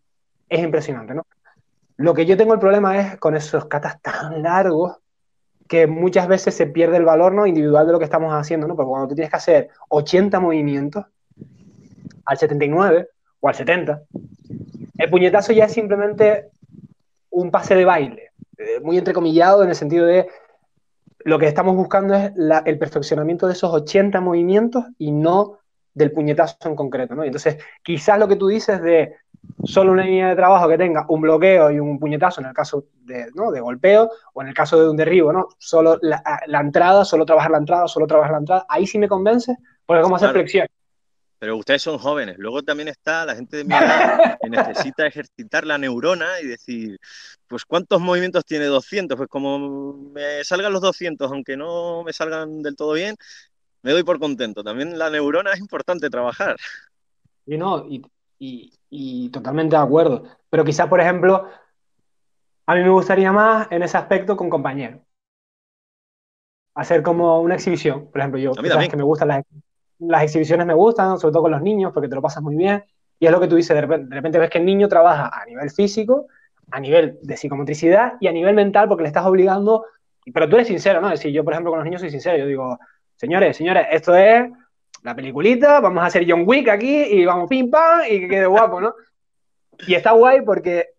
Es 0.48 0.64
impresionante, 0.64 1.14
¿no? 1.14 1.28
Lo 1.98 2.14
que 2.14 2.26
yo 2.26 2.38
tengo 2.38 2.54
el 2.54 2.60
problema 2.60 2.98
es 2.98 3.18
con 3.18 3.36
esos 3.36 3.66
katas 3.66 4.02
tan 4.02 4.42
largos 4.42 4.98
que 5.68 5.86
muchas 5.86 6.28
veces 6.28 6.56
se 6.56 6.66
pierde 6.66 6.98
el 6.98 7.06
valor 7.06 7.34
¿no? 7.34 7.46
individual 7.46 7.86
de 7.86 7.92
lo 7.92 8.00
que 8.00 8.06
estamos 8.06 8.34
haciendo, 8.34 8.68
¿no? 8.68 8.76
Porque 8.76 8.90
cuando 8.90 9.10
tú 9.10 9.16
tienes 9.16 9.30
que 9.30 9.38
hacer 9.38 9.70
80 9.90 10.40
movimientos 10.40 11.06
al 12.26 12.38
79 12.38 13.10
o 13.40 13.48
al 13.48 13.56
70, 13.56 14.02
el 14.98 15.10
puñetazo 15.10 15.54
ya 15.54 15.66
es 15.66 15.74
simplemente 15.74 16.50
un 17.30 17.52
pase 17.52 17.76
de 17.76 17.86
baile, 17.86 18.32
eh, 18.58 18.80
muy 18.82 18.98
entrecomillado 18.98 19.64
en 19.64 19.70
el 19.70 19.76
sentido 19.76 20.06
de 20.06 20.28
lo 21.20 21.38
que 21.38 21.48
estamos 21.48 21.76
buscando 21.76 22.16
es 22.16 22.32
el 22.66 22.78
perfeccionamiento 22.78 23.48
de 23.48 23.54
esos 23.54 23.74
80 23.74 24.22
movimientos 24.22 24.86
y 24.98 25.12
no 25.12 25.58
del 25.94 26.12
puñetazo 26.12 26.56
en 26.70 26.76
concreto, 26.76 27.16
¿no? 27.16 27.24
entonces, 27.24 27.58
quizás 27.84 28.18
lo 28.20 28.28
que 28.28 28.36
tú 28.36 28.48
dices 28.48 28.82
de 28.82 29.16
solo 29.64 29.92
una 29.92 30.04
línea 30.04 30.30
de 30.30 30.36
trabajo 30.36 30.68
que 30.68 30.78
tenga 30.78 31.06
un 31.10 31.22
bloqueo 31.22 31.72
y 31.72 31.80
un 31.80 32.00
puñetazo 32.00 32.42
en 32.42 32.48
el 32.48 32.54
caso 32.54 32.86
de, 33.04 33.28
¿no? 33.34 33.52
de 33.52 33.60
golpeo 33.60 34.10
o 34.34 34.42
en 34.42 34.50
el 34.50 34.54
caso 34.54 34.80
de 34.80 34.90
un 34.90 34.98
derribo, 34.98 35.32
¿no? 35.34 35.50
Solo 35.58 35.98
la, 36.02 36.22
entrada, 36.60 37.06
solo 37.06 37.26
trabajar 37.26 37.52
la 37.52 37.58
entrada, 37.58 37.88
solo 37.88 38.08
trabajar 38.08 38.34
la 38.34 38.40
entrada, 38.40 38.66
ahí 38.70 38.86
sí 38.86 38.98
me 38.98 39.08
convence, 39.08 39.56
porque 39.86 40.04
como 40.04 40.16
hacer 40.16 40.32
flexión. 40.32 40.68
Pero 41.40 41.56
ustedes 41.56 41.82
son 41.82 41.98
jóvenes. 41.98 42.38
Luego 42.38 42.62
también 42.62 42.90
está 42.90 43.26
la 43.26 43.34
gente 43.34 43.58
de 43.58 43.64
mi 43.64 43.74
edad 43.74 44.38
que 44.42 44.50
necesita 44.50 45.08
ejercitar 45.08 45.66
la 45.66 45.78
neurona 45.78 46.40
y 46.42 46.48
decir, 46.48 47.00
pues 47.48 47.64
¿cuántos 47.64 48.02
movimientos 48.02 48.44
tiene 48.44 48.66
200? 48.66 49.18
Pues 49.18 49.30
como 49.30 49.94
me 50.12 50.44
salgan 50.44 50.74
los 50.74 50.82
200, 50.82 51.32
aunque 51.32 51.56
no 51.56 52.04
me 52.04 52.12
salgan 52.12 52.62
del 52.62 52.76
todo 52.76 52.92
bien, 52.92 53.16
me 53.82 53.92
doy 53.92 54.04
por 54.04 54.20
contento. 54.20 54.64
También 54.64 55.00
la 55.00 55.10
neurona 55.10 55.54
es 55.54 55.60
importante 55.60 56.10
trabajar. 56.10 56.58
Y 57.46 57.58
no, 57.58 57.88
y, 58.40 59.30
totalmente 59.30 59.76
de 59.78 59.82
acuerdo. 59.82 60.24
Pero 60.50 60.66
quizás, 60.66 60.88
por 60.88 61.00
ejemplo, 61.00 61.48
a 62.66 62.76
mí 62.76 62.82
me 62.82 62.90
gustaría 62.90 63.32
más 63.32 63.68
en 63.72 63.82
ese 63.84 63.98
aspecto 63.98 64.36
con 64.36 64.50
compañeros. 64.50 65.02
Hacer 66.76 67.02
como 67.02 67.42
una 67.42 67.56
exhibición. 67.56 68.12
Por 68.12 68.20
ejemplo, 68.20 68.40
yo, 68.40 68.52
que 68.54 68.98
me 68.98 69.04
gustan 69.04 69.30
las 69.30 69.44
las 70.00 70.24
exhibiciones 70.24 70.66
me 70.66 70.74
gustan, 70.74 71.20
sobre 71.20 71.34
todo 71.34 71.44
con 71.44 71.52
los 71.52 71.62
niños, 71.62 71.92
porque 71.94 72.10
te 72.10 72.16
lo 72.16 72.22
pasas 72.22 72.42
muy 72.42 72.56
bien. 72.56 72.84
Y 73.20 73.26
es 73.26 73.32
lo 73.32 73.40
que 73.40 73.48
tú 73.48 73.56
dices, 73.56 73.76
de 73.76 73.82
repente, 73.82 74.40
ves 74.40 74.50
que 74.50 74.60
el 74.60 74.66
niño 74.66 74.88
trabaja 74.88 75.30
a 75.34 75.46
nivel 75.46 75.70
físico, 75.70 76.28
a 76.72 76.80
nivel 76.80 77.20
de 77.22 77.36
psicomotricidad 77.36 78.14
y 78.20 78.28
a 78.28 78.32
nivel 78.32 78.56
mental, 78.56 78.88
porque 78.88 79.04
le 79.04 79.10
estás 79.10 79.26
obligando. 79.26 79.86
Pero 80.34 80.48
tú 80.48 80.56
eres 80.56 80.68
sincero, 80.68 81.02
¿no? 81.02 81.08
Es 81.08 81.20
decir, 81.20 81.34
yo, 81.34 81.44
por 81.44 81.54
ejemplo, 81.54 81.72
con 81.72 81.80
los 81.80 81.86
niños 81.86 82.02
soy 82.02 82.12
sincero. 82.12 82.38
Yo 82.38 82.46
digo, 82.46 82.80
señores, 83.18 83.58
señores, 83.58 83.88
esto 83.92 84.16
es 84.16 84.50
la 85.04 85.16
peliculita, 85.16 85.80
vamos 85.80 86.04
a 86.04 86.08
hacer 86.08 86.26
John 86.28 86.44
Wick 86.46 86.70
aquí 86.70 87.04
y 87.04 87.26
vamos 87.26 87.50
pim 87.50 87.70
pam 87.70 88.02
y 88.10 88.22
que 88.22 88.28
quede 88.28 88.46
guapo, 88.46 88.80
¿no? 88.82 88.94
Y 89.88 89.96
está 89.96 90.12
guay 90.12 90.42
porque 90.42 90.90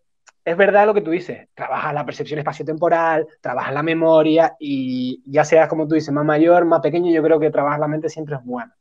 es 0.43 0.57
verdad 0.57 0.87
lo 0.87 0.93
que 0.93 1.01
tú 1.01 1.11
dices, 1.11 1.47
trabajas 1.53 1.93
la 1.93 2.03
percepción 2.03 2.39
espaciotemporal, 2.39 3.27
trabajas 3.41 3.73
la 3.73 3.83
memoria 3.83 4.55
y 4.59 5.21
ya 5.25 5.45
seas 5.45 5.67
como 5.67 5.87
tú 5.87 5.93
dices, 5.95 6.11
más 6.11 6.25
mayor, 6.25 6.65
más 6.65 6.81
pequeño, 6.81 7.11
yo 7.11 7.21
creo 7.21 7.39
que 7.39 7.51
trabajar 7.51 7.79
la 7.79 7.87
mente 7.87 8.09
siempre 8.09 8.35
es 8.35 8.43
bueno 8.43 8.73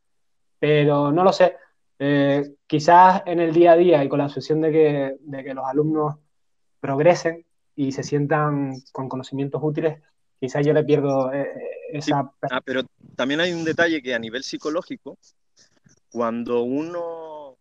pero 0.60 1.10
no 1.10 1.24
lo 1.24 1.32
sé. 1.32 1.56
Eh, 1.98 2.54
quizás 2.66 3.22
en 3.26 3.40
el 3.40 3.52
día 3.52 3.72
a 3.72 3.76
día 3.76 4.04
y 4.04 4.08
con 4.08 4.18
la 4.18 4.26
obsesión 4.26 4.60
de 4.60 4.70
que, 4.70 5.16
de 5.18 5.44
que 5.44 5.54
los 5.54 5.66
alumnos 5.66 6.16
progresen 6.78 7.44
y 7.74 7.92
se 7.92 8.02
sientan 8.02 8.74
con 8.92 9.08
conocimientos 9.08 9.60
útiles, 9.64 10.00
quizás 10.38 10.64
yo 10.64 10.72
le 10.72 10.84
pierdo 10.84 11.32
eh, 11.32 11.42
eh, 11.42 11.70
esa... 11.92 12.30
Ah, 12.50 12.60
pero 12.64 12.82
también 13.16 13.40
hay 13.40 13.52
un 13.52 13.64
detalle 13.64 14.02
que 14.02 14.14
a 14.14 14.18
nivel 14.18 14.44
psicológico, 14.44 15.18
cuando 16.10 16.62
uno 16.62 17.56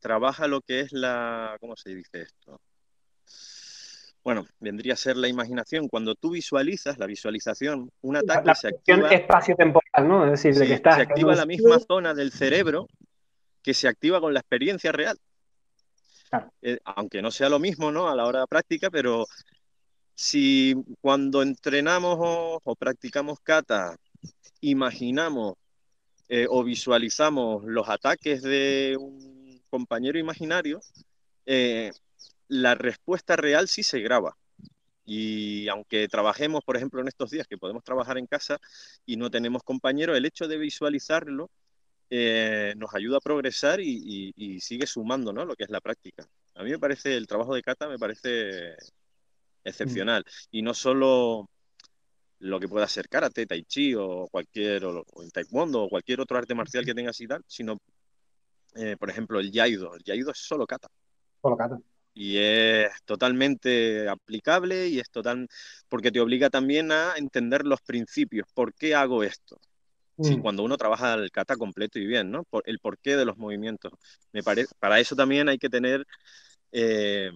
trabaja 0.00 0.46
lo 0.46 0.60
que 0.60 0.80
es 0.80 0.92
la... 0.92 1.56
¿Cómo 1.60 1.76
se 1.76 1.94
dice 1.94 2.22
esto? 2.22 2.60
Bueno, 4.28 4.46
vendría 4.60 4.92
a 4.92 4.96
ser 4.96 5.16
la 5.16 5.26
imaginación. 5.26 5.88
Cuando 5.88 6.14
tú 6.14 6.32
visualizas, 6.32 6.98
la 6.98 7.06
visualización, 7.06 7.90
un 8.02 8.16
ataque 8.16 8.54
se 8.54 8.68
activa. 8.68 9.08
espacio-temporal, 9.08 10.06
¿no? 10.06 10.26
Es 10.26 10.32
decir, 10.32 10.54
de 10.54 10.66
que 10.66 10.74
está. 10.74 10.96
Se 10.96 11.00
activa 11.00 11.34
la 11.34 11.46
misma 11.46 11.78
zona 11.78 12.12
del 12.12 12.30
cerebro 12.30 12.88
que 13.62 13.72
se 13.72 13.88
activa 13.88 14.20
con 14.20 14.34
la 14.34 14.40
experiencia 14.40 14.92
real. 14.92 15.16
Eh, 16.60 16.78
aunque 16.84 17.22
no 17.22 17.30
sea 17.30 17.48
lo 17.48 17.58
mismo, 17.58 17.90
¿no? 17.90 18.06
A 18.06 18.14
la 18.14 18.26
hora 18.26 18.40
de 18.40 18.46
práctica, 18.48 18.90
pero 18.90 19.24
si 20.14 20.74
cuando 21.00 21.40
entrenamos 21.40 22.18
o, 22.20 22.76
practicamos 22.78 23.40
kata, 23.40 23.96
imaginamos 24.60 25.54
eh, 26.28 26.46
o 26.50 26.62
visualizamos 26.62 27.64
los 27.64 27.88
ataques 27.88 28.42
de 28.42 28.94
un 29.00 29.62
compañero 29.70 30.18
imaginario, 30.18 30.80
eh, 31.46 31.92
la 32.48 32.74
respuesta 32.74 33.36
real 33.36 33.68
sí 33.68 33.82
se 33.82 34.00
graba. 34.00 34.36
Y 35.04 35.68
aunque 35.68 36.06
trabajemos, 36.08 36.64
por 36.64 36.76
ejemplo, 36.76 37.00
en 37.00 37.08
estos 37.08 37.30
días 37.30 37.46
que 37.46 37.56
podemos 37.56 37.82
trabajar 37.82 38.18
en 38.18 38.26
casa 38.26 38.58
y 39.06 39.16
no 39.16 39.30
tenemos 39.30 39.62
compañeros, 39.62 40.16
el 40.16 40.26
hecho 40.26 40.48
de 40.48 40.58
visualizarlo 40.58 41.50
eh, 42.10 42.74
nos 42.76 42.94
ayuda 42.94 43.18
a 43.18 43.20
progresar 43.20 43.80
y, 43.80 44.60
sigue 44.60 44.86
sumando 44.86 45.32
¿no? 45.32 45.44
lo 45.44 45.54
que 45.54 45.64
es 45.64 45.70
la 45.70 45.80
práctica. 45.80 46.26
A 46.54 46.62
mí 46.62 46.70
me 46.70 46.78
parece, 46.78 47.16
el 47.16 47.26
trabajo 47.26 47.54
de 47.54 47.62
Kata 47.62 47.88
me 47.88 47.98
parece 47.98 48.74
excepcional. 49.64 50.24
Mm. 50.26 50.56
Y 50.56 50.62
no 50.62 50.74
solo 50.74 51.48
lo 52.40 52.60
que 52.60 52.68
pueda 52.68 52.86
ser 52.86 53.08
karate, 53.08 53.46
tai 53.46 53.64
chi 53.64 53.94
o 53.94 54.28
cualquier, 54.30 54.84
o, 54.84 55.04
taekwondo 55.32 55.84
o 55.84 55.88
cualquier 55.88 56.20
otro 56.20 56.38
arte 56.38 56.54
marcial 56.54 56.84
que 56.84 56.94
tengas 56.94 57.20
y 57.20 57.26
tal, 57.26 57.42
sino 57.46 57.78
eh, 58.74 58.96
por 58.98 59.10
ejemplo, 59.10 59.40
el 59.40 59.50
Yaido. 59.50 59.94
El 59.94 60.04
Yaido 60.04 60.30
es 60.30 60.38
solo 60.38 60.66
kata. 60.66 60.88
Solo 61.40 61.56
kata. 61.56 61.78
Y 62.20 62.36
es 62.36 62.90
totalmente 63.04 64.08
aplicable 64.08 64.88
y 64.88 64.98
es 64.98 65.08
total, 65.08 65.48
porque 65.88 66.10
te 66.10 66.18
obliga 66.18 66.50
también 66.50 66.90
a 66.90 67.14
entender 67.16 67.64
los 67.64 67.80
principios. 67.80 68.48
¿Por 68.52 68.74
qué 68.74 68.96
hago 68.96 69.22
esto? 69.22 69.60
Mm. 70.16 70.40
cuando 70.40 70.64
uno 70.64 70.76
trabaja 70.76 71.14
el 71.14 71.30
kata 71.30 71.54
completo 71.56 72.00
y 72.00 72.06
bien, 72.06 72.32
¿no? 72.32 72.42
Por, 72.42 72.64
el 72.66 72.80
porqué 72.80 73.16
de 73.16 73.24
los 73.24 73.38
movimientos. 73.38 73.92
Me 74.32 74.42
parece, 74.42 74.74
para 74.80 74.98
eso 74.98 75.14
también 75.14 75.48
hay 75.48 75.58
que 75.58 75.68
tener 75.68 76.04
eh, 76.72 77.30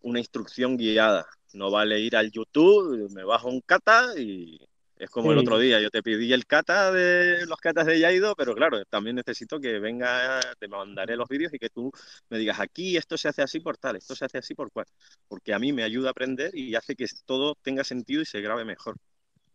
una 0.00 0.18
instrucción 0.18 0.76
guiada. 0.76 1.28
No 1.52 1.70
vale 1.70 2.00
ir 2.00 2.16
al 2.16 2.32
YouTube, 2.32 3.08
me 3.12 3.22
bajo 3.22 3.48
un 3.48 3.60
kata 3.60 4.18
y 4.18 4.58
es 4.98 5.10
como 5.10 5.32
el 5.32 5.38
otro 5.38 5.58
día, 5.58 5.80
yo 5.80 5.90
te 5.90 6.02
pedí 6.02 6.32
el 6.32 6.46
kata 6.46 6.90
de 6.90 7.46
los 7.46 7.58
katas 7.58 7.86
de 7.86 8.00
Yaido, 8.00 8.34
pero 8.34 8.54
claro, 8.54 8.84
también 8.86 9.16
necesito 9.16 9.60
que 9.60 9.78
venga, 9.78 10.40
te 10.58 10.68
mandaré 10.68 11.16
los 11.16 11.28
vídeos 11.28 11.54
y 11.54 11.58
que 11.58 11.70
tú 11.70 11.90
me 12.28 12.38
digas 12.38 12.58
aquí 12.60 12.96
esto 12.96 13.16
se 13.16 13.28
hace 13.28 13.42
así 13.42 13.60
por 13.60 13.76
tal, 13.78 13.96
esto 13.96 14.14
se 14.14 14.24
hace 14.24 14.38
así 14.38 14.54
por 14.54 14.70
cual, 14.72 14.86
porque 15.28 15.54
a 15.54 15.58
mí 15.58 15.72
me 15.72 15.84
ayuda 15.84 16.08
a 16.08 16.10
aprender 16.10 16.50
y 16.54 16.74
hace 16.74 16.96
que 16.96 17.06
todo 17.24 17.54
tenga 17.62 17.84
sentido 17.84 18.22
y 18.22 18.26
se 18.26 18.40
grabe 18.40 18.64
mejor. 18.64 18.96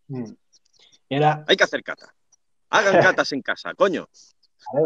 Mm. 0.07 0.33
Hay 1.47 1.55
que 1.55 1.63
hacer 1.63 1.83
kata. 1.83 2.13
Hagan 2.69 2.93
catas 3.17 3.31
en 3.33 3.41
casa, 3.41 3.73
coño. 3.73 4.07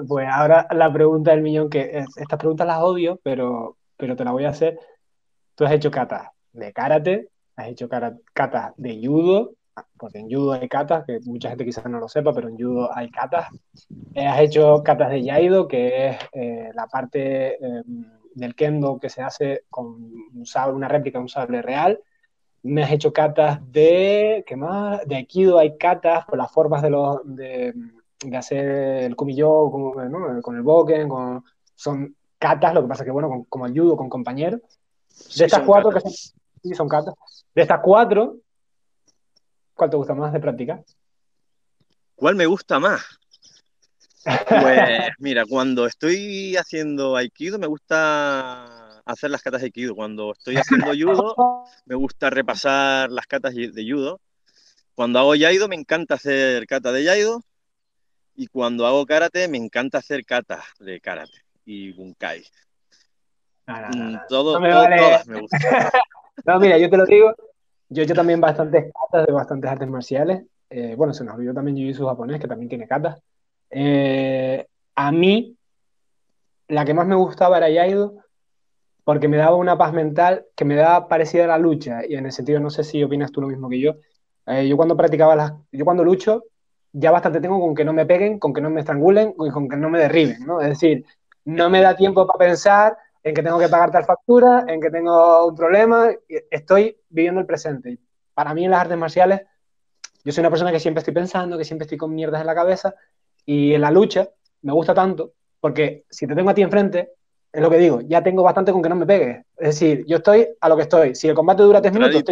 pues 0.07 0.27
ahora 0.29 0.67
la 0.71 0.91
pregunta 0.91 1.31
del 1.31 1.41
millón, 1.41 1.69
que 1.69 2.03
estas 2.15 2.39
preguntas 2.39 2.67
las 2.67 2.79
odio, 2.79 3.19
pero, 3.23 3.77
pero 3.95 4.15
te 4.15 4.23
la 4.23 4.31
voy 4.31 4.45
a 4.45 4.49
hacer. 4.49 4.79
Tú 5.55 5.65
has 5.65 5.71
hecho 5.71 5.91
catas 5.91 6.29
de 6.51 6.73
karate, 6.73 7.29
has 7.55 7.67
hecho 7.67 7.87
catas 7.87 8.73
de 8.77 9.01
judo, 9.05 9.56
porque 9.97 10.19
en 10.19 10.29
judo 10.29 10.53
hay 10.53 10.67
catas, 10.67 11.05
que 11.05 11.19
mucha 11.25 11.49
gente 11.49 11.65
quizás 11.65 11.85
no 11.85 11.99
lo 11.99 12.07
sepa, 12.07 12.33
pero 12.33 12.49
en 12.49 12.57
judo 12.57 12.89
hay 12.93 13.09
catas. 13.09 13.47
Eh, 14.13 14.25
has 14.25 14.39
hecho 14.41 14.81
catas 14.83 15.09
de 15.09 15.23
yaido, 15.23 15.67
que 15.67 16.07
es 16.07 16.17
eh, 16.33 16.69
la 16.73 16.87
parte 16.87 17.63
em, 17.63 18.05
del 18.33 18.55
kendo 18.55 18.99
que 18.99 19.09
se 19.09 19.21
hace 19.21 19.63
con 19.69 19.87
un 20.33 20.45
sable, 20.45 20.75
una 20.75 20.87
réplica 20.87 21.17
de 21.17 21.23
un 21.23 21.29
sable 21.29 21.61
real. 21.61 21.99
Me 22.63 22.83
has 22.83 22.91
hecho 22.91 23.13
catas 23.13 23.59
de, 23.71 24.43
¿qué 24.47 24.55
más? 24.55 25.05
De 25.07 25.15
aikido 25.15 25.57
hay 25.59 25.77
catas 25.77 26.25
con 26.25 26.37
las 26.37 26.51
formas 26.51 26.81
de 26.81 26.89
los, 26.89 27.19
de, 27.23 27.73
hacer 28.35 28.65
el 29.03 29.15
kumillo 29.15 29.71
con, 29.71 30.41
con 30.41 30.55
el 30.55 30.63
boken, 30.63 31.07
con, 31.07 31.43
son 31.75 32.15
catas, 32.39 32.73
lo 32.73 32.81
que 32.81 32.87
pasa 32.87 33.05
que, 33.05 33.11
bueno, 33.11 33.45
como 33.49 33.65
el 33.65 33.79
judo 33.79 33.95
con 33.95 34.09
compañeros. 34.09 34.61
De 35.37 35.45
estas 35.45 35.61
cuatro, 35.61 35.91
que 35.91 36.01
son, 36.01 36.11
sí, 36.11 36.73
son 36.75 36.87
catas. 36.87 37.13
De 37.55 37.61
estas 37.61 37.79
cuatro, 37.81 38.37
¿Cuál 39.77 39.91
te 39.91 39.95
gusta 39.95 40.15
más 40.15 40.33
de 40.33 40.39
practicar? 40.39 40.83
¿Cuál 42.15 42.35
me 42.35 42.47
gusta 42.47 42.79
más? 42.79 43.05
Pues 44.49 45.11
mira, 45.19 45.45
cuando 45.45 45.85
estoy 45.85 46.57
haciendo 46.57 47.15
aikido 47.15 47.59
me 47.59 47.67
gusta 47.67 48.99
hacer 49.05 49.29
las 49.29 49.43
catas 49.43 49.61
de 49.61 49.67
aikido. 49.67 49.95
Cuando 49.95 50.33
estoy 50.33 50.57
haciendo 50.57 50.87
judo 50.87 51.35
me 51.85 51.95
gusta 51.95 52.31
repasar 52.31 53.11
las 53.11 53.27
catas 53.27 53.53
de 53.53 53.87
judo. 53.89 54.19
Cuando 54.95 55.19
hago 55.19 55.35
yaido 55.35 55.67
me 55.67 55.75
encanta 55.75 56.15
hacer 56.15 56.65
kata 56.65 56.91
de 56.91 57.03
yaido. 57.03 57.43
Y 58.35 58.47
cuando 58.47 58.87
hago 58.87 59.05
karate 59.05 59.47
me 59.47 59.57
encanta 59.57 59.99
hacer 59.99 60.25
kata 60.25 60.63
de 60.79 60.99
karate 60.99 61.37
y 61.65 61.93
bunkai. 61.93 62.43
Mm, 63.67 64.17
todo, 64.27 64.59
todas 64.59 65.27
me 65.27 65.39
gustan. 65.39 65.59
no, 66.45 66.59
mira, 66.59 66.79
yo 66.79 66.89
te 66.89 66.97
lo 66.97 67.05
digo, 67.05 67.35
yo 67.89 68.01
he 68.01 68.05
hecho 68.05 68.13
también 68.13 68.41
bastantes 68.41 68.91
catas 68.93 69.25
de 69.25 69.33
bastantes 69.33 69.71
artes 69.71 69.87
marciales. 69.87 70.43
Eh, 70.69 70.95
bueno, 70.97 71.13
se 71.13 71.23
nos 71.23 71.35
olvidó 71.35 71.53
también 71.53 71.77
Jiu-Jitsu 71.77 72.07
japonés, 72.07 72.41
que 72.41 72.47
también 72.47 72.69
tiene 72.69 72.87
catas. 72.87 73.21
Eh, 73.69 74.65
a 74.95 75.11
mí, 75.11 75.55
la 76.67 76.85
que 76.85 76.93
más 76.93 77.07
me 77.07 77.15
gustaba 77.15 77.57
era 77.57 77.69
Yaido, 77.69 78.15
porque 79.03 79.29
me 79.29 79.37
daba 79.37 79.55
una 79.55 79.77
paz 79.77 79.93
mental 79.93 80.45
que 80.55 80.65
me 80.65 80.75
daba 80.75 81.07
parecida 81.07 81.45
a 81.45 81.47
la 81.47 81.57
lucha. 81.57 82.05
Y 82.05 82.15
en 82.15 82.25
el 82.25 82.31
sentido, 82.31 82.59
no 82.59 82.69
sé 82.69 82.83
si 82.83 83.03
opinas 83.03 83.31
tú 83.31 83.41
lo 83.41 83.47
mismo 83.47 83.69
que 83.69 83.79
yo. 83.79 83.95
Eh, 84.47 84.67
yo 84.67 84.75
cuando 84.75 84.97
practicaba 84.97 85.35
las. 85.35 85.53
Yo 85.71 85.85
cuando 85.85 86.03
lucho, 86.03 86.43
ya 86.91 87.11
bastante 87.11 87.39
tengo 87.39 87.59
con 87.59 87.73
que 87.73 87.85
no 87.85 87.93
me 87.93 88.05
peguen, 88.05 88.39
con 88.39 88.53
que 88.53 88.61
no 88.61 88.69
me 88.69 88.81
estrangulen 88.81 89.33
y 89.39 89.49
con 89.49 89.69
que 89.69 89.77
no 89.77 89.89
me 89.89 89.99
derriben, 89.99 90.45
¿no? 90.45 90.59
Es 90.59 90.69
decir, 90.69 91.05
no 91.45 91.69
me 91.69 91.81
da 91.81 91.95
tiempo 91.95 92.27
para 92.27 92.39
pensar 92.39 92.97
en 93.27 93.35
que 93.35 93.43
tengo 93.43 93.59
que 93.59 93.67
pagar 93.67 93.91
tal 93.91 94.05
factura, 94.05 94.63
en 94.69 94.79
que 94.79 94.89
tengo 94.89 95.47
un 95.47 95.55
problema, 95.55 96.09
estoy 96.49 96.97
viviendo 97.09 97.41
el 97.41 97.45
presente. 97.45 97.99
Para 98.33 98.53
mí 98.53 98.63
en 98.63 98.71
las 98.71 98.81
artes 98.81 98.97
marciales, 98.97 99.41
yo 100.23 100.31
soy 100.31 100.41
una 100.41 100.49
persona 100.49 100.71
que 100.71 100.79
siempre 100.79 100.99
estoy 100.99 101.13
pensando, 101.13 101.57
que 101.57 101.65
siempre 101.65 101.83
estoy 101.83 101.97
con 101.97 102.15
mierdas 102.15 102.39
en 102.39 102.47
la 102.47 102.55
cabeza, 102.55 102.95
y 103.45 103.73
en 103.73 103.81
la 103.81 103.91
lucha 103.91 104.29
me 104.61 104.71
gusta 104.71 104.93
tanto, 104.93 105.33
porque 105.59 106.05
si 106.09 106.25
te 106.25 106.35
tengo 106.35 106.49
a 106.49 106.53
ti 106.53 106.61
enfrente, 106.61 107.15
es 107.51 107.61
lo 107.61 107.69
que 107.69 107.77
digo, 107.77 107.99
ya 107.99 108.23
tengo 108.23 108.43
bastante 108.43 108.71
con 108.71 108.81
que 108.81 108.89
no 108.89 108.95
me 108.95 109.05
pegues. 109.05 109.45
Es 109.57 109.67
decir, 109.79 110.05
yo 110.07 110.17
estoy 110.17 110.47
a 110.61 110.69
lo 110.69 110.77
que 110.77 110.83
estoy. 110.83 111.15
Si 111.15 111.27
el 111.27 111.35
combate 111.35 111.63
dura 111.63 111.81
tres 111.81 111.93
minutos, 111.93 112.23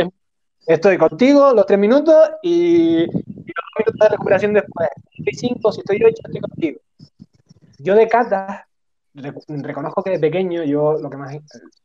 estoy 0.65 0.97
contigo 0.97 1.51
los 1.53 1.65
tres 1.65 1.79
minutos 1.79 2.29
y, 2.41 3.01
y, 3.01 3.05
los 3.05 3.71
minutos 3.79 3.99
de 3.99 4.09
recuperación 4.09 4.53
después. 4.53 4.87
Si 5.11 5.23
estoy 5.23 5.49
cinco, 5.49 5.71
si 5.73 5.81
estoy 5.81 6.03
ocho, 6.05 6.21
estoy 6.23 6.39
contigo. 6.39 6.79
Yo 7.79 7.95
de 7.95 8.07
reconozco 9.15 10.03
que 10.03 10.11
de 10.11 10.19
pequeño, 10.19 10.63
yo 10.63 10.93
lo 10.93 11.09
que 11.09 11.17
más, 11.17 11.35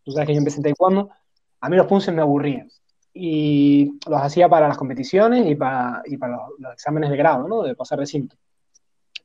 tú 0.05 0.13
sabes 0.13 0.27
que 0.27 0.35
yo 0.35 0.39
empecé 0.39 0.59
en 0.59 0.65
taekwondo, 0.65 1.11
a 1.61 1.69
mí 1.69 1.77
los 1.77 1.87
punces 1.87 2.15
me 2.15 2.23
aburrían. 2.23 2.69
Y 3.13 3.99
los 4.09 4.21
hacía 4.23 4.49
para 4.49 4.69
las 4.69 4.79
competiciones 4.79 5.47
y 5.47 5.55
para, 5.55 6.03
y 6.07 6.17
para 6.17 6.39
los, 6.59 6.73
exámenes 6.73 7.11
de 7.11 7.17
grado, 7.17 7.49
¿no? 7.49 7.63
De 7.63 7.75
pasar 7.75 7.99
recinto. 7.99 8.37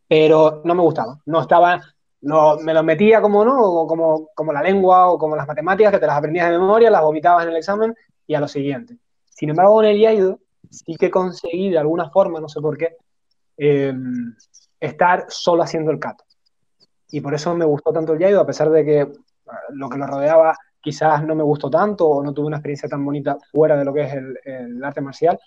Pero 0.08 0.62
no 0.66 0.76
me 0.76 0.82
gustaba. 0.82 1.20
No 1.26 1.42
estaba, 1.42 1.82
no, 2.22 2.58
me 2.58 2.74
los 2.74 2.84
metía 2.84 3.22
como, 3.22 3.46
¿no? 3.46 3.86
Como, 3.88 4.30
como 4.36 4.54
la 4.54 4.64
lengua 4.64 5.08
o 5.08 5.18
como 5.18 5.36
las 5.36 5.48
matemáticas, 5.48 5.94
que 5.94 6.00
te 6.00 6.08
las 6.08 6.18
aprendías 6.18 6.50
de 6.50 6.58
memoria, 6.58 6.90
las 6.90 7.02
vomitabas 7.02 7.44
en 7.44 7.52
el 7.52 7.58
examen 7.58 7.96
y 8.28 8.34
a 8.34 8.40
lo 8.40 8.48
siguiente. 8.48 8.98
Sin 9.30 9.50
embargo, 9.50 9.84
en 9.84 9.90
el 9.90 9.98
IAIDO 9.98 10.40
sí 10.70 10.96
que 10.96 11.12
conseguí 11.12 11.70
de 11.70 11.78
alguna 11.78 12.10
forma, 12.10 12.40
no 12.40 12.50
sé 12.50 12.62
por 12.62 12.78
qué, 12.78 12.98
eh, 13.58 13.94
estar 14.80 15.26
solo 15.30 15.64
haciendo 15.64 15.92
el 15.92 16.00
cato 16.00 16.25
y 17.12 17.22
por 17.22 17.34
eso 17.34 17.56
me 17.56 17.66
gustó 17.66 17.92
tanto 17.92 18.14
el 18.14 18.20
Yaido, 18.20 18.42
a 18.42 18.46
pesar 18.46 18.70
de 18.70 18.86
que 18.86 19.02
ah, 19.48 19.60
lo 19.70 19.90
que 19.90 19.98
lo 19.98 20.08
rodeaba 20.08 20.56
quizás 20.86 21.24
no 21.24 21.34
me 21.34 21.44
gustó 21.44 21.70
tanto 21.70 22.08
o 22.08 22.24
no 22.24 22.32
tuve 22.32 22.46
una 22.46 22.58
experiencia 22.58 22.88
tan 22.88 23.04
bonita 23.04 23.38
fuera 23.52 23.76
de 23.76 23.86
lo 23.86 23.92
que 23.92 24.02
es 24.02 24.14
el, 24.14 24.84
arte 24.84 25.02
marcial. 25.02 25.40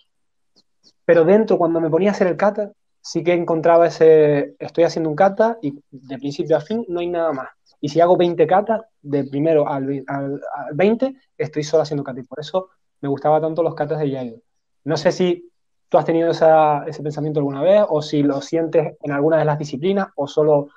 Pero 1.04 1.24
dentro, 1.24 1.56
cuando 1.56 1.80
me 1.80 1.88
ponía 1.88 2.10
a 2.10 2.12
hacer 2.12 2.26
el 2.26 2.36
kata, 2.36 2.72
sí 3.00 3.22
que 3.22 3.34
encontraba 3.34 3.86
ese, 3.86 4.56
estoy 4.58 4.82
haciendo 4.82 5.08
un 5.08 5.16
kata 5.16 5.58
y 5.62 5.78
de 5.90 6.18
principio 6.18 6.56
a 6.56 6.60
fin 6.60 6.84
no 6.88 6.98
hay 6.98 7.06
nada 7.06 7.32
más. 7.32 7.48
Y 7.80 7.88
si 7.88 8.00
hago 8.00 8.16
20 8.16 8.46
katas, 8.48 8.80
de 9.00 9.24
primero 9.24 9.68
al, 9.68 10.04
al, 10.08 10.40
20, 10.74 11.14
estoy 11.36 11.62
solo 11.62 11.84
haciendo 11.84 12.02
kata. 12.02 12.18
Y 12.18 12.24
por 12.24 12.40
eso 12.40 12.70
me 13.00 13.08
gustaban 13.08 13.40
tanto 13.40 13.62
los 13.62 13.76
katas 13.76 14.00
de 14.00 14.10
Yaido. 14.10 14.40
No 14.82 14.96
sé 14.96 15.12
si 15.12 15.48
tú 15.88 15.98
has 15.98 16.04
tenido 16.04 16.30
ese 16.30 17.02
pensamiento 17.02 17.38
alguna 17.38 17.62
vez 17.62 17.84
o 17.88 18.02
si 18.02 18.22
lo 18.22 18.40
sientes 18.40 18.96
en 19.00 19.12
alguna 19.12 19.38
de 19.38 19.44
las 19.44 19.58
disciplinas 19.58 20.08
o 20.16 20.26
solo 20.26 20.68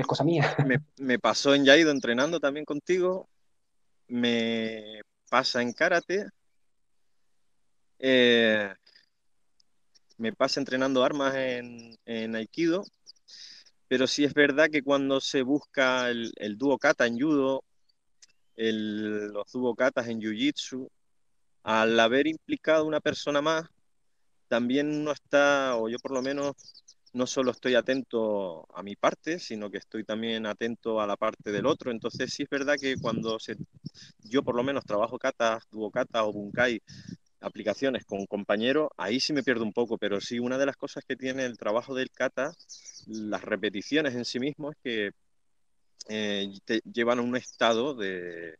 es 0.00 0.06
cosa 0.06 0.24
mía. 0.24 0.54
Me, 0.98 1.18
pasó 1.18 1.54
en 1.54 1.64
Yaido 1.64 1.90
entrenando 1.90 2.40
también 2.40 2.64
contigo, 2.64 3.28
me 4.08 5.00
pasa 5.28 5.62
en 5.62 5.72
karate, 5.72 6.26
eh, 7.98 8.72
me 10.18 10.32
pasa 10.32 10.60
entrenando 10.60 11.02
armas 11.04 11.34
en, 11.34 12.36
Aikido, 12.36 12.84
pero 13.88 14.06
sí 14.06 14.24
es 14.24 14.34
verdad 14.34 14.70
que 14.70 14.82
cuando 14.82 15.20
se 15.20 15.42
busca 15.42 16.10
el, 16.10 16.32
el 16.36 16.56
dúo 16.56 16.78
kata 16.78 17.06
en 17.06 17.18
judo, 17.18 17.64
los 18.56 19.52
dúo 19.52 19.74
katas 19.74 20.08
en 20.08 20.20
jiu-jitsu, 20.20 20.88
al 21.62 21.98
haber 21.98 22.26
implicado 22.26 22.86
una 22.86 23.00
persona 23.00 23.42
más, 23.42 23.68
también 24.48 25.04
no 25.04 25.12
está, 25.12 25.76
o 25.76 25.88
yo 25.88 25.98
por 25.98 26.12
lo 26.12 26.22
menos 26.22 26.54
no 27.16 27.26
solo 27.26 27.50
estoy 27.50 27.74
atento 27.74 28.66
a 28.74 28.82
mi 28.82 28.94
parte, 28.94 29.38
sino 29.38 29.70
que 29.70 29.78
estoy 29.78 30.04
también 30.04 30.44
atento 30.44 31.00
a 31.00 31.06
la 31.06 31.16
parte 31.16 31.50
del 31.50 31.64
otro. 31.64 31.90
Entonces 31.90 32.30
sí 32.30 32.42
es 32.42 32.50
verdad 32.50 32.76
que 32.78 32.96
cuando 32.96 33.38
se, 33.38 33.56
yo 34.22 34.42
por 34.42 34.54
lo 34.54 34.62
menos 34.62 34.84
trabajo 34.84 35.18
kata, 35.18 35.58
kata 35.92 36.24
o 36.24 36.32
bunkai, 36.32 36.82
aplicaciones 37.40 38.04
con 38.04 38.26
compañeros, 38.26 38.90
ahí 38.98 39.18
sí 39.18 39.32
me 39.32 39.42
pierdo 39.42 39.64
un 39.64 39.72
poco, 39.72 39.96
pero 39.96 40.20
sí 40.20 40.38
una 40.38 40.58
de 40.58 40.66
las 40.66 40.76
cosas 40.76 41.04
que 41.08 41.16
tiene 41.16 41.46
el 41.46 41.56
trabajo 41.56 41.94
del 41.94 42.10
kata, 42.10 42.52
las 43.06 43.42
repeticiones 43.42 44.14
en 44.14 44.26
sí 44.26 44.38
mismo, 44.38 44.72
es 44.72 44.76
que 44.84 45.10
eh, 46.08 46.52
te 46.66 46.82
llevan 46.92 47.18
a 47.18 47.22
un 47.22 47.34
estado 47.34 47.94
de, 47.94 48.58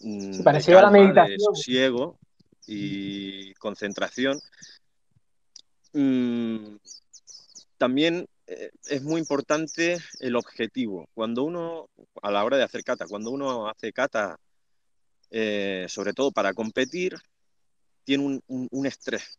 mm, 0.00 0.42
parecido 0.42 0.80
a 0.80 0.82
la 0.82 0.90
meditación. 0.90 1.38
de 1.38 1.38
sosiego 1.38 2.18
y 2.66 3.54
concentración. 3.54 4.40
Mm, 5.92 6.76
también 7.84 8.26
eh, 8.46 8.70
es 8.86 9.02
muy 9.02 9.20
importante 9.20 9.98
el 10.20 10.36
objetivo. 10.36 11.06
Cuando 11.12 11.42
uno, 11.44 11.90
a 12.22 12.30
la 12.30 12.42
hora 12.42 12.56
de 12.56 12.62
hacer 12.62 12.82
kata, 12.82 13.06
cuando 13.06 13.30
uno 13.30 13.68
hace 13.68 13.92
kata, 13.92 14.38
eh, 15.30 15.84
sobre 15.90 16.14
todo 16.14 16.32
para 16.32 16.54
competir, 16.54 17.14
tiene 18.04 18.40
un, 18.46 18.86
estrés. 18.86 19.38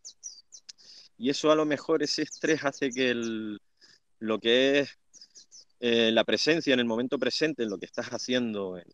Y 1.17 1.31
eso 1.31 1.51
a 1.51 1.55
lo 1.55 1.65
mejor, 1.65 2.03
ese 2.03 2.21
estrés 2.21 2.63
hace 2.63 2.91
que 2.91 3.15
lo 4.19 4.39
que 4.39 4.81
es 4.81 4.89
eh, 5.79 6.11
la 6.11 6.23
presencia 6.23 6.75
en 6.75 6.79
el 6.81 6.85
momento 6.85 7.17
presente, 7.17 7.63
en 7.63 7.71
lo 7.71 7.79
que 7.79 7.87
estás 7.87 8.09
haciendo, 8.09 8.77
en, 8.77 8.85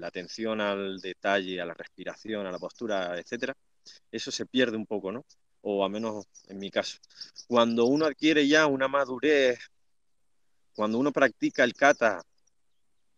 la 0.00 0.06
atención 0.06 0.62
al 0.62 0.98
detalle, 0.98 1.60
a 1.60 1.66
la 1.66 1.74
respiración, 1.74 2.46
a 2.46 2.50
la 2.50 2.58
postura, 2.58 3.18
etcétera, 3.18 3.54
eso 4.10 4.30
se 4.30 4.46
pierde 4.46 4.78
un 4.78 4.86
poco, 4.86 5.12
¿no? 5.12 5.26
O 5.66 5.84
al 5.84 5.90
menos 5.90 6.26
en 6.48 6.58
mi 6.58 6.70
caso. 6.70 6.98
Cuando 7.46 7.86
uno 7.86 8.04
adquiere 8.04 8.46
ya 8.46 8.66
una 8.66 8.86
madurez, 8.86 9.58
cuando 10.74 10.98
uno 10.98 11.10
practica 11.10 11.64
el 11.64 11.74
kata 11.74 12.22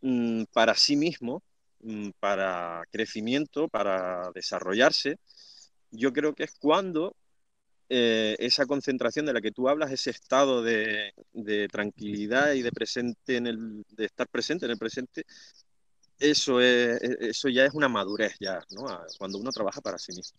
mm, 0.01 0.45
para 0.53 0.75
sí 0.75 0.95
mismo, 0.95 1.43
mm, 1.81 2.11
para 2.21 2.85
crecimiento, 2.93 3.69
para 3.69 4.31
desarrollarse, 4.33 5.19
yo 5.91 6.13
creo 6.13 6.35
que 6.35 6.45
es 6.45 6.55
cuando 6.59 7.17
eh, 7.89 8.37
esa 8.39 8.67
concentración 8.67 9.27
de 9.27 9.33
la 9.33 9.41
que 9.41 9.53
tú 9.53 9.69
hablas, 9.69 9.91
ese 9.91 10.11
estado 10.11 10.63
de, 10.63 11.13
tranquilidad 11.71 12.53
y 12.53 12.63
de 12.63 12.71
presente 12.71 13.37
en 13.37 13.47
el, 13.49 13.85
de 13.91 14.05
estar 14.05 14.29
presente 14.29 14.67
en 14.67 14.73
el 14.73 14.79
presente, 14.79 15.25
eso 16.19 16.61
es, 16.61 17.01
e, 17.03 17.17
eso 17.29 17.49
ya 17.49 17.65
es 17.65 17.75
una 17.75 17.89
madurez 17.89 18.37
ya, 18.39 18.61
¿no? 18.71 18.87
Cuando 19.19 19.39
uno 19.39 19.51
trabaja 19.51 19.81
para 19.81 19.99
sí 19.99 20.13
mismo. 20.13 20.39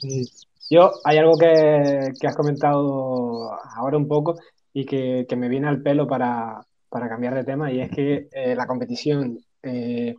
Sí. 0.00 0.28
Yo, 0.70 0.92
hay 1.04 1.18
algo 1.18 1.36
que, 1.36 2.12
has 2.26 2.36
comentado 2.36 3.52
ahora 3.76 3.96
un 3.96 4.08
poco 4.08 4.36
y 4.72 4.84
que, 4.84 5.26
me 5.36 5.48
viene 5.48 5.68
al 5.68 5.82
pelo 5.82 6.06
para, 6.06 6.66
cambiar 6.90 7.34
de 7.34 7.44
tema, 7.44 7.70
y 7.72 7.80
es 7.80 7.90
que 7.90 8.28
eh, 8.32 8.54
la 8.54 8.66
competición, 8.66 9.38
eh, 9.62 10.14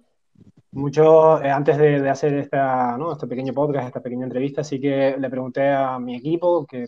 mucho, 0.71 1.41
eh, 1.41 1.51
antes 1.51 1.77
de, 1.77 2.09
hacer 2.09 2.33
esta, 2.35 2.97
¿no? 2.97 3.13
este 3.13 3.27
pequeño 3.27 3.53
podcast, 3.53 3.87
esta 3.87 4.01
pequeña 4.01 4.25
entrevista, 4.25 4.63
sí 4.63 4.79
que 4.79 5.15
le 5.17 5.29
pregunté 5.29 5.69
a 5.69 5.99
mi 5.99 6.15
equipo 6.15 6.65
que, 6.65 6.85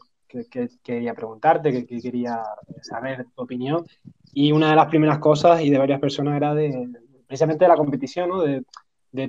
quería 0.84 1.14
preguntarte, 1.14 1.86
que, 1.86 2.02
quería 2.02 2.44
saber 2.82 3.26
tu 3.36 3.44
opinión. 3.44 3.86
Y 4.34 4.52
una 4.52 4.70
de 4.70 4.76
las 4.76 4.88
primeras 4.88 5.20
cosas, 5.20 5.62
y 5.62 5.70
de 5.70 5.78
varias 5.78 6.00
personas, 6.00 6.36
era 6.36 6.54
de, 6.54 6.90
precisamente 7.26 7.66
de 7.66 7.70
la 7.70 7.78
competición, 7.78 8.30
¿no? 8.30 8.42
de, 8.42 8.64